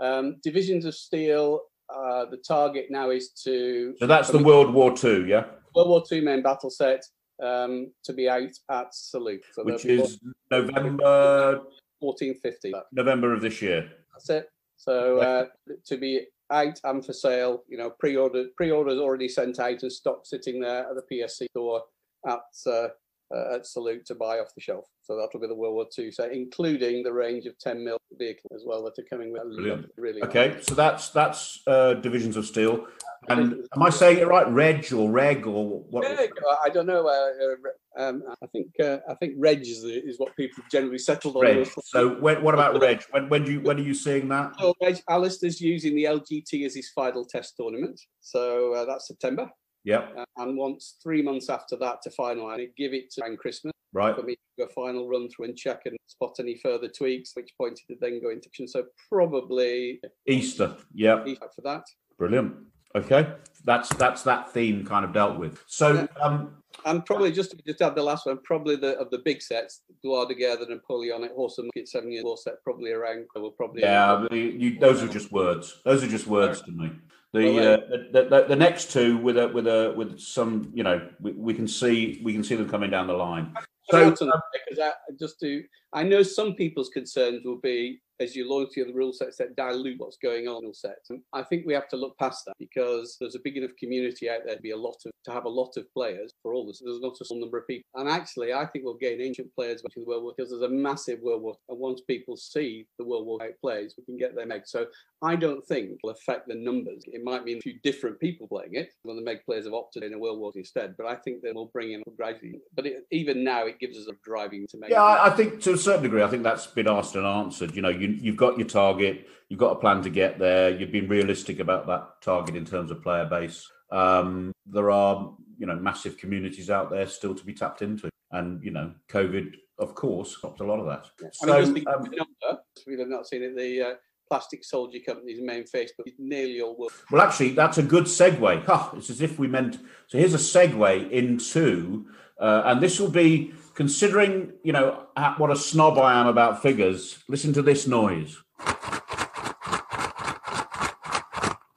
uh, 0.00 0.04
um, 0.04 0.36
divisions 0.42 0.84
of 0.84 0.94
steel. 0.94 1.60
Uh, 1.92 2.24
the 2.30 2.36
target 2.36 2.86
now 2.88 3.10
is 3.10 3.30
to. 3.30 3.96
So 3.98 4.06
that's 4.06 4.30
the 4.30 4.38
World 4.38 4.72
War 4.72 4.96
Two, 4.96 5.26
yeah. 5.26 5.46
World 5.74 5.88
War 5.88 6.04
Two 6.08 6.22
main 6.22 6.40
battle 6.40 6.70
set 6.70 7.02
um, 7.42 7.92
to 8.04 8.12
be 8.12 8.28
out 8.28 8.52
at 8.70 8.94
Salute. 8.94 9.44
So 9.52 9.64
Which 9.64 9.84
is 9.84 10.20
November 10.50 11.62
1450. 12.00 12.72
November 12.92 13.34
of 13.34 13.40
this 13.40 13.60
year. 13.62 13.90
That's 14.12 14.30
it. 14.30 14.48
So 14.76 15.18
uh, 15.18 15.46
to 15.86 15.96
be 15.96 16.26
out 16.50 16.80
and 16.84 17.04
for 17.04 17.12
sale, 17.12 17.64
you 17.68 17.78
know, 17.78 17.90
pre-order 17.98 18.46
pre-orders 18.56 18.98
already 18.98 19.28
sent 19.28 19.58
out 19.58 19.82
and 19.82 19.92
stock 19.92 20.24
sitting 20.24 20.60
there 20.60 20.86
at 20.88 20.94
the 20.94 21.16
PSC 21.16 21.46
store 21.50 21.82
at 22.26 22.40
uh, 22.66 22.88
uh, 23.34 23.54
at 23.54 23.66
Salute 23.66 24.06
to 24.06 24.14
buy 24.14 24.38
off 24.38 24.54
the 24.54 24.60
shelf. 24.60 24.86
So 25.02 25.16
that'll 25.16 25.40
be 25.40 25.46
the 25.46 25.54
World 25.54 25.74
War 25.74 25.86
II 25.98 26.10
set, 26.10 26.32
including 26.32 27.02
the 27.02 27.12
range 27.12 27.46
of 27.46 27.58
10 27.58 27.84
mil 27.84 27.98
vehicles 28.18 28.52
as 28.54 28.62
well 28.66 28.82
that 28.84 28.98
are 28.98 29.06
coming 29.08 29.32
with. 29.32 29.42
Brilliant. 29.42 29.86
Really. 29.96 30.22
Okay, 30.22 30.58
so 30.62 30.74
that's 30.74 31.10
that's 31.10 31.60
uh, 31.66 31.94
divisions 31.94 32.36
of 32.36 32.46
steel. 32.46 32.86
And 33.28 33.68
am 33.74 33.82
I 33.82 33.90
saying 33.90 34.18
it 34.18 34.26
right? 34.26 34.48
Reg 34.50 34.92
or 34.92 35.10
reg 35.10 35.46
or 35.46 35.80
what? 35.90 36.04
Reg, 36.04 36.30
I 36.64 36.70
don't 36.70 36.86
know. 36.86 37.06
Uh, 37.06 38.00
uh, 38.00 38.02
um, 38.02 38.22
I 38.42 38.46
think 38.46 38.68
uh, 38.82 38.98
I 39.08 39.14
think 39.14 39.34
reg 39.36 39.60
is, 39.60 39.84
is 39.84 40.18
what 40.18 40.34
people 40.36 40.64
generally 40.72 40.98
settled 40.98 41.36
on. 41.36 41.42
Reg. 41.42 41.68
So 41.84 42.14
when, 42.20 42.42
what 42.42 42.54
about 42.54 42.80
reg? 42.80 43.02
When 43.10 43.28
when 43.28 43.44
do 43.44 43.52
you 43.52 43.60
when 43.60 43.78
are 43.78 43.82
you 43.82 43.94
seeing 43.94 44.28
that? 44.28 44.52
So 44.58 44.74
reg, 44.82 45.00
Alistair's 45.08 45.60
using 45.60 45.94
the 45.94 46.04
LGT 46.04 46.64
as 46.64 46.74
his 46.74 46.88
final 46.90 47.26
test 47.26 47.56
tournament. 47.56 48.00
So 48.20 48.74
uh, 48.74 48.84
that's 48.86 49.06
September. 49.06 49.50
Yeah. 49.84 50.08
Uh, 50.16 50.24
and 50.38 50.56
once 50.56 50.96
three 51.02 51.22
months 51.22 51.48
after 51.48 51.76
that 51.76 52.02
to 52.02 52.10
finalise 52.10 52.60
it, 52.60 52.76
give 52.76 52.92
it 52.92 53.10
to 53.12 53.36
Christmas. 53.36 53.72
Right. 53.92 54.14
For 54.14 54.22
me 54.22 54.34
to 54.34 54.40
do 54.58 54.64
a 54.64 54.68
final 54.68 55.08
run 55.08 55.28
through 55.28 55.46
and 55.46 55.56
check 55.56 55.82
and 55.86 55.96
spot 56.06 56.36
any 56.38 56.56
further 56.56 56.88
tweaks, 56.88 57.32
which 57.34 57.50
point 57.58 57.80
to 57.88 57.96
then 58.00 58.20
go 58.22 58.30
into 58.30 58.48
action. 58.48 58.68
So 58.68 58.84
probably 59.08 60.00
Easter. 60.28 60.76
Yeah. 60.94 61.24
Easter 61.24 61.48
for 61.54 61.62
that. 61.62 61.82
Brilliant. 62.16 62.54
Okay, 62.96 63.34
that's 63.64 63.88
that's 63.90 64.24
that 64.24 64.52
theme 64.52 64.84
kind 64.84 65.04
of 65.04 65.12
dealt 65.12 65.38
with. 65.38 65.62
So, 65.68 66.08
um, 66.20 66.56
and 66.84 67.06
probably 67.06 67.30
just 67.30 67.52
to 67.52 67.56
just 67.64 67.80
add 67.80 67.94
the 67.94 68.02
last 68.02 68.26
one, 68.26 68.38
probably 68.42 68.74
the 68.74 68.98
of 68.98 69.10
the 69.10 69.18
big 69.18 69.40
sets, 69.40 69.82
Gloire 70.04 70.26
de 70.26 70.34
Guerre, 70.34 70.56
the 70.56 70.66
Napoleonic 70.66 71.32
Horse 71.32 71.58
and 71.58 71.70
Musket 71.76 71.88
seven 71.88 72.10
year 72.10 72.24
war 72.24 72.36
set, 72.36 72.54
probably 72.64 72.90
around. 72.90 73.26
Will 73.36 73.52
probably 73.52 73.82
yeah. 73.82 74.26
you, 74.32 74.76
those 74.80 75.04
are 75.04 75.08
just 75.08 75.30
words. 75.30 75.80
Those 75.84 76.02
are 76.02 76.08
just 76.08 76.26
words 76.26 76.62
to 76.62 76.72
me. 76.72 76.90
The, 77.32 77.74
uh, 77.74 77.76
the, 78.12 78.24
the, 78.28 78.44
the 78.48 78.56
next 78.56 78.90
two 78.90 79.16
with 79.18 79.38
a 79.38 79.48
with 79.48 79.68
a 79.68 79.94
with 79.96 80.18
some 80.18 80.72
you 80.74 80.82
know 80.82 81.08
we, 81.20 81.32
we 81.32 81.54
can 81.54 81.68
see 81.68 82.20
we 82.24 82.32
can 82.32 82.42
see 82.42 82.56
them 82.56 82.68
coming 82.68 82.90
down 82.90 83.06
the 83.06 83.12
line. 83.12 83.54
So 83.90 84.08
um, 84.08 84.12
because 84.12 84.78
I, 84.80 84.92
just 85.18 85.38
to 85.40 85.62
I 85.92 86.02
know 86.02 86.22
some 86.22 86.54
people's 86.54 86.88
concerns 86.88 87.44
will 87.44 87.60
be 87.60 88.00
as 88.20 88.36
you 88.36 88.48
launch 88.48 88.72
the 88.76 88.84
rule 88.92 89.12
sets 89.12 89.38
that 89.38 89.56
dilute 89.56 89.98
what's 89.98 90.18
going 90.18 90.46
on 90.46 90.64
in 90.64 90.74
sets. 90.74 91.08
And 91.08 91.22
I 91.32 91.42
think 91.42 91.66
we 91.66 91.72
have 91.72 91.88
to 91.88 91.96
look 91.96 92.16
past 92.18 92.44
that 92.44 92.54
because 92.58 93.16
there's 93.18 93.34
a 93.34 93.40
big 93.42 93.56
enough 93.56 93.70
community 93.78 94.28
out 94.28 94.40
there 94.44 94.56
to 94.56 94.62
be 94.62 94.70
a 94.70 94.76
lot 94.76 94.96
of 95.06 95.12
to 95.24 95.32
have 95.32 95.46
a 95.46 95.48
lot 95.48 95.76
of 95.76 95.92
players 95.92 96.32
for 96.42 96.54
all 96.54 96.66
this. 96.66 96.80
There's 96.84 97.00
not 97.00 97.16
a 97.20 97.24
small 97.24 97.40
number 97.40 97.58
of 97.58 97.66
people. 97.66 97.84
And 97.94 98.08
actually 98.08 98.52
I 98.52 98.66
think 98.66 98.84
we'll 98.84 98.94
gain 98.94 99.20
ancient 99.20 99.54
players 99.54 99.82
into 99.82 100.00
the 100.00 100.06
World 100.06 100.22
War 100.22 100.34
because 100.36 100.50
there's 100.50 100.62
a 100.62 100.68
massive 100.68 101.20
World 101.20 101.42
War 101.42 101.56
and 101.68 101.78
once 101.78 102.02
people 102.02 102.36
see 102.36 102.86
the 102.98 103.04
World 103.04 103.26
War 103.26 103.42
out 103.42 103.58
plays, 103.60 103.94
we 103.96 104.04
can 104.04 104.18
get 104.18 104.36
them 104.36 104.52
eggs. 104.52 104.70
So 104.70 104.86
I 105.22 105.36
don't 105.36 105.66
think 105.66 105.90
it 105.90 105.98
will 106.02 106.10
affect 106.10 106.48
the 106.48 106.54
numbers. 106.54 107.04
It 107.06 107.22
might 107.24 107.44
mean 107.44 107.58
a 107.58 107.60
few 107.60 107.78
different 107.82 108.18
people 108.20 108.48
playing 108.48 108.74
it 108.74 108.92
when 109.02 109.16
the 109.16 109.22
Meg 109.22 109.44
players 109.44 109.64
have 109.64 109.74
opted 109.74 110.02
in 110.02 110.14
a 110.14 110.18
World 110.18 110.38
War 110.38 110.52
instead, 110.54 110.94
but 110.96 111.06
I 111.06 111.16
think 111.16 111.42
they 111.42 111.52
will 111.52 111.66
bring 111.66 111.92
in 111.92 112.02
gradually. 112.16 112.60
But 112.74 112.86
it, 112.86 113.06
even 113.10 113.44
now, 113.44 113.66
it 113.66 113.78
gives 113.78 113.98
us 113.98 114.06
a 114.08 114.14
driving 114.24 114.66
to 114.68 114.78
make. 114.78 114.90
Yeah, 114.90 115.02
I, 115.02 115.26
I 115.26 115.30
think 115.30 115.60
to 115.62 115.76
certain 115.80 116.02
degree, 116.02 116.22
I 116.22 116.28
think 116.28 116.42
that's 116.42 116.66
been 116.66 116.88
asked 116.88 117.16
and 117.16 117.26
answered. 117.26 117.74
You 117.74 117.82
know, 117.82 117.88
you, 117.88 118.08
you've 118.08 118.36
got 118.36 118.58
your 118.58 118.68
target, 118.68 119.28
you've 119.48 119.60
got 119.60 119.72
a 119.72 119.76
plan 119.76 120.02
to 120.02 120.10
get 120.10 120.38
there, 120.38 120.70
you've 120.70 120.92
been 120.92 121.08
realistic 121.08 121.60
about 121.60 121.86
that 121.86 122.22
target 122.22 122.56
in 122.56 122.64
terms 122.64 122.90
of 122.90 123.02
player 123.02 123.24
base. 123.24 123.68
Um, 123.90 124.52
there 124.66 124.90
are, 124.90 125.34
you 125.58 125.66
know, 125.66 125.76
massive 125.76 126.16
communities 126.16 126.70
out 126.70 126.90
there 126.90 127.06
still 127.06 127.34
to 127.34 127.44
be 127.44 127.52
tapped 127.52 127.82
into, 127.82 128.08
and 128.30 128.62
you 128.62 128.70
know, 128.70 128.92
COVID, 129.08 129.54
of 129.78 129.94
course, 129.94 130.36
stopped 130.36 130.60
a 130.60 130.64
lot 130.64 130.78
of 130.78 130.86
that. 130.86 131.06
Yeah. 131.20 131.28
So, 131.32 131.52
I 131.52 131.64
mean, 131.64 131.84
um, 131.88 132.02
number, 132.04 132.62
we've 132.86 133.08
not 133.08 133.26
seen 133.26 133.42
it. 133.42 133.56
The 133.56 133.82
uh, 133.82 133.94
plastic 134.30 134.64
soldier 134.64 135.00
company's 135.04 135.40
main 135.42 135.64
Facebook 135.64 136.06
is 136.06 136.14
nearly 136.18 136.60
all 136.60 136.76
world. 136.78 136.92
Well, 137.10 137.20
actually, 137.20 137.50
that's 137.50 137.78
a 137.78 137.82
good 137.82 138.04
segue. 138.04 138.64
Huh, 138.64 138.90
it's 138.96 139.10
as 139.10 139.20
if 139.20 139.38
we 139.38 139.48
meant. 139.48 139.78
So 140.06 140.18
here's 140.18 140.34
a 140.34 140.38
segue 140.38 141.10
into, 141.10 142.06
uh, 142.40 142.62
and 142.64 142.80
this 142.80 142.98
will 142.98 143.10
be 143.10 143.52
considering, 143.74 144.52
you 144.64 144.72
know, 144.72 145.06
what 145.36 145.50
a 145.50 145.56
snob 145.56 145.98
I 145.98 146.18
am 146.18 146.26
about 146.26 146.62
figures. 146.62 147.22
Listen 147.28 147.52
to 147.52 147.62
this 147.62 147.86
noise. 147.86 148.36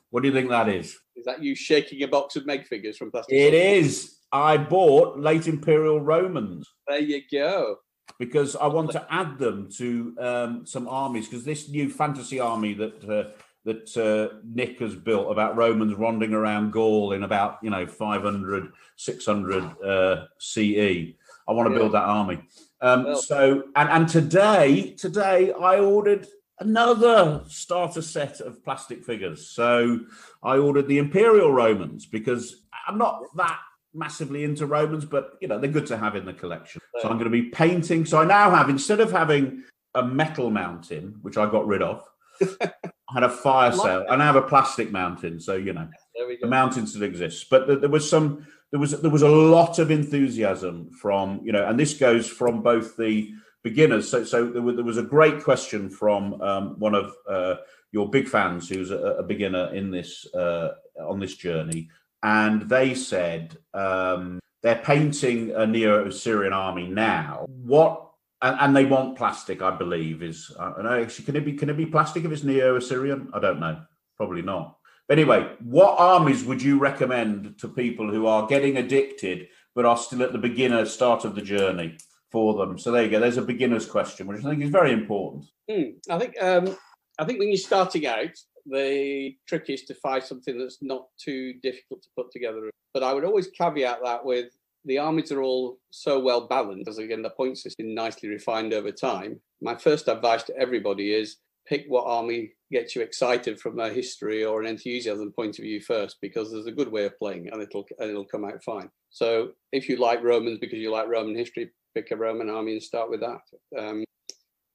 What 0.09 0.21
do 0.21 0.29
you 0.29 0.33
think 0.33 0.49
that 0.49 0.69
is? 0.69 0.97
Is 1.15 1.25
that 1.25 1.41
you 1.43 1.55
shaking 1.55 2.03
a 2.03 2.07
box 2.07 2.35
of 2.35 2.45
Meg 2.45 2.65
figures 2.67 2.97
from 2.97 3.11
plastic? 3.11 3.33
It 3.35 3.53
is. 3.53 4.19
I 4.31 4.57
bought 4.57 5.19
late 5.19 5.47
Imperial 5.47 5.99
Romans 5.99 6.67
There 6.87 6.99
you 6.99 7.21
go. 7.31 7.77
because 8.19 8.55
I 8.55 8.67
want 8.67 8.91
to 8.91 9.05
add 9.09 9.37
them 9.37 9.69
to 9.77 10.15
um, 10.19 10.65
some 10.65 10.87
armies 10.87 11.27
because 11.27 11.45
this 11.45 11.69
new 11.69 11.89
fantasy 11.89 12.39
army 12.39 12.73
that 12.75 13.09
uh, 13.09 13.31
that 13.65 13.95
uh, 13.97 14.39
Nick 14.43 14.79
has 14.79 14.95
built 14.95 15.31
about 15.31 15.55
Romans 15.55 15.95
wandering 15.95 16.33
around 16.33 16.71
Gaul 16.71 17.13
in 17.13 17.23
about 17.23 17.59
you 17.61 17.69
know 17.69 17.85
500 17.87 18.71
600 18.95 19.63
uh, 19.83 20.25
CE. 20.37 21.13
I 21.47 21.51
want 21.51 21.67
to 21.69 21.73
Yeah. 21.73 21.79
build 21.79 21.93
that 21.93 22.03
army. 22.03 22.43
Um, 22.81 23.03
Well- 23.05 23.15
so 23.17 23.63
and 23.75 23.89
and 23.89 24.07
today 24.07 24.91
today 24.97 25.51
I 25.53 25.79
ordered 25.79 26.27
another 26.59 27.43
starter 27.47 28.01
set 28.01 28.39
of 28.39 28.63
plastic 28.63 29.03
figures. 29.03 29.47
So 29.49 30.01
I 30.43 30.57
ordered 30.57 30.87
the 30.87 30.97
Imperial 30.99 31.51
Romans 31.51 32.05
because 32.05 32.63
I'm 32.87 32.97
not 32.97 33.21
that 33.35 33.59
massively 33.93 34.43
into 34.43 34.65
Romans, 34.65 35.05
but 35.05 35.37
you 35.41 35.47
know 35.47 35.57
they're 35.59 35.71
good 35.71 35.87
to 35.87 35.97
have 35.97 36.15
in 36.15 36.25
the 36.25 36.33
collection. 36.33 36.81
So 37.01 37.07
I'm 37.09 37.17
going 37.17 37.31
to 37.31 37.41
be 37.41 37.49
painting. 37.49 38.05
So 38.05 38.19
I 38.19 38.25
now 38.25 38.51
have 38.51 38.69
instead 38.69 38.99
of 38.99 39.11
having 39.11 39.63
a 39.95 40.03
metal 40.05 40.49
mountain, 40.49 41.19
which 41.21 41.37
I 41.37 41.49
got 41.49 41.67
rid 41.67 41.81
of, 41.81 42.03
I 43.13 43.19
had 43.19 43.23
a 43.23 43.29
fire 43.29 43.71
sale, 43.71 44.05
and 44.09 44.21
I 44.21 44.25
have 44.25 44.35
a 44.35 44.41
plastic 44.41 44.91
mountain. 44.91 45.39
So 45.39 45.55
you 45.55 45.73
know 45.73 45.87
There 46.15 46.27
we 46.27 46.37
the 46.41 46.47
mountain 46.47 46.87
still 46.87 47.03
exists, 47.03 47.43
but 47.43 47.67
there, 47.67 47.75
there 47.75 47.89
was 47.89 48.09
some. 48.09 48.47
There 48.71 48.79
was 48.79 48.99
there 49.01 49.11
was 49.11 49.21
a 49.21 49.29
lot 49.29 49.77
of 49.77 49.91
enthusiasm 49.91 50.89
from 50.99 51.41
you 51.43 51.51
know, 51.51 51.67
and 51.67 51.79
this 51.79 51.93
goes 51.93 52.27
from 52.27 52.63
both 52.63 52.97
the 52.97 53.31
beginners. 53.63 54.09
So 54.09 54.23
so 54.23 54.47
there 54.47 54.63
was, 54.63 54.75
there 54.75 54.85
was 54.85 54.97
a 54.97 55.03
great 55.03 55.43
question 55.43 55.91
from 55.91 56.41
um, 56.41 56.79
one 56.79 56.95
of 56.95 57.13
uh, 57.29 57.55
your 57.91 58.09
big 58.09 58.27
fans 58.27 58.67
who's 58.69 58.89
a, 58.89 58.97
a 58.97 59.23
beginner 59.23 59.71
in 59.75 59.91
this 59.91 60.25
uh, 60.33 60.69
on 60.99 61.19
this 61.19 61.35
journey, 61.35 61.89
and 62.23 62.63
they 62.63 62.95
said 62.95 63.55
um, 63.75 64.39
they're 64.63 64.81
painting 64.83 65.51
a 65.51 65.67
Neo 65.67 66.07
Assyrian 66.07 66.53
army 66.53 66.87
now. 66.87 67.45
What 67.47 68.12
and, 68.43 68.57
and 68.59 68.75
they 68.75 68.85
want 68.85 69.17
plastic, 69.17 69.61
I 69.61 69.71
believe. 69.71 70.21
Is 70.21 70.51
uh, 70.59 70.73
and 70.77 70.87
actually, 70.87 71.25
can 71.25 71.35
it 71.37 71.45
be 71.45 71.53
can 71.53 71.69
it 71.69 71.77
be 71.77 71.85
plastic 71.85 72.25
if 72.25 72.31
it's 72.31 72.43
Neo 72.43 72.75
Assyrian? 72.75 73.29
I 73.33 73.39
don't 73.39 73.59
know. 73.59 73.81
Probably 74.17 74.43
not. 74.43 74.77
But 75.07 75.17
anyway, 75.17 75.55
what 75.59 75.95
armies 75.97 76.43
would 76.43 76.61
you 76.61 76.77
recommend 76.77 77.57
to 77.59 77.67
people 77.67 78.11
who 78.11 78.27
are 78.27 78.47
getting 78.47 78.77
addicted 78.77 79.47
but 79.75 79.85
are 79.85 79.97
still 79.97 80.23
at 80.23 80.31
the 80.31 80.37
beginner 80.37 80.85
start 80.85 81.25
of 81.25 81.35
the 81.35 81.41
journey 81.41 81.97
for 82.31 82.53
them? 82.53 82.77
So 82.77 82.91
there 82.91 83.03
you 83.03 83.09
go. 83.09 83.19
There's 83.19 83.37
a 83.37 83.41
beginner's 83.41 83.85
question, 83.85 84.27
which 84.27 84.45
I 84.45 84.49
think 84.49 84.61
is 84.61 84.69
very 84.69 84.91
important. 84.91 85.45
Hmm. 85.69 85.91
I 86.09 86.19
think 86.19 86.41
um, 86.41 86.77
I 87.17 87.25
think 87.25 87.39
when 87.39 87.47
you're 87.47 87.57
starting 87.57 88.05
out, 88.05 88.37
the 88.65 89.35
trick 89.47 89.69
is 89.69 89.83
to 89.83 89.95
find 89.95 90.23
something 90.23 90.57
that's 90.57 90.79
not 90.81 91.07
too 91.17 91.53
difficult 91.63 92.03
to 92.03 92.09
put 92.17 92.31
together. 92.31 92.69
But 92.93 93.03
I 93.03 93.13
would 93.13 93.25
always 93.25 93.47
caveat 93.47 93.99
that 94.03 94.23
with 94.23 94.53
the 94.85 94.97
armies 94.97 95.31
are 95.31 95.41
all 95.41 95.79
so 95.91 96.19
well 96.19 96.47
balanced, 96.47 96.89
as 96.89 96.97
again 96.97 97.21
the 97.21 97.29
point 97.29 97.57
system 97.57 97.93
nicely 97.93 98.29
refined 98.29 98.73
over 98.73 98.91
time. 98.91 99.39
My 99.61 99.75
first 99.75 100.07
advice 100.07 100.43
to 100.43 100.57
everybody 100.57 101.13
is 101.13 101.37
pick 101.67 101.85
what 101.87 102.05
army 102.05 102.51
gets 102.71 102.95
you 102.95 103.01
excited 103.01 103.59
from 103.59 103.79
a 103.79 103.89
history 103.89 104.43
or 104.43 104.61
an 104.61 104.67
enthusiasm 104.67 105.31
point 105.31 105.57
of 105.59 105.63
view 105.63 105.79
first, 105.79 106.17
because 106.21 106.51
there's 106.51 106.65
a 106.65 106.71
good 106.71 106.91
way 106.91 107.05
of 107.05 107.17
playing 107.17 107.49
and 107.51 107.61
it'll 107.61 107.85
and 107.99 108.09
it'll 108.09 108.25
come 108.25 108.45
out 108.45 108.63
fine. 108.63 108.89
So 109.09 109.51
if 109.71 109.87
you 109.87 109.97
like 109.97 110.23
Romans 110.23 110.59
because 110.59 110.79
you 110.79 110.91
like 110.91 111.07
Roman 111.07 111.35
history, 111.35 111.71
pick 111.95 112.11
a 112.11 112.17
Roman 112.17 112.49
army 112.49 112.73
and 112.73 112.83
start 112.83 113.09
with 113.09 113.21
that. 113.21 113.41
Um, 113.77 114.03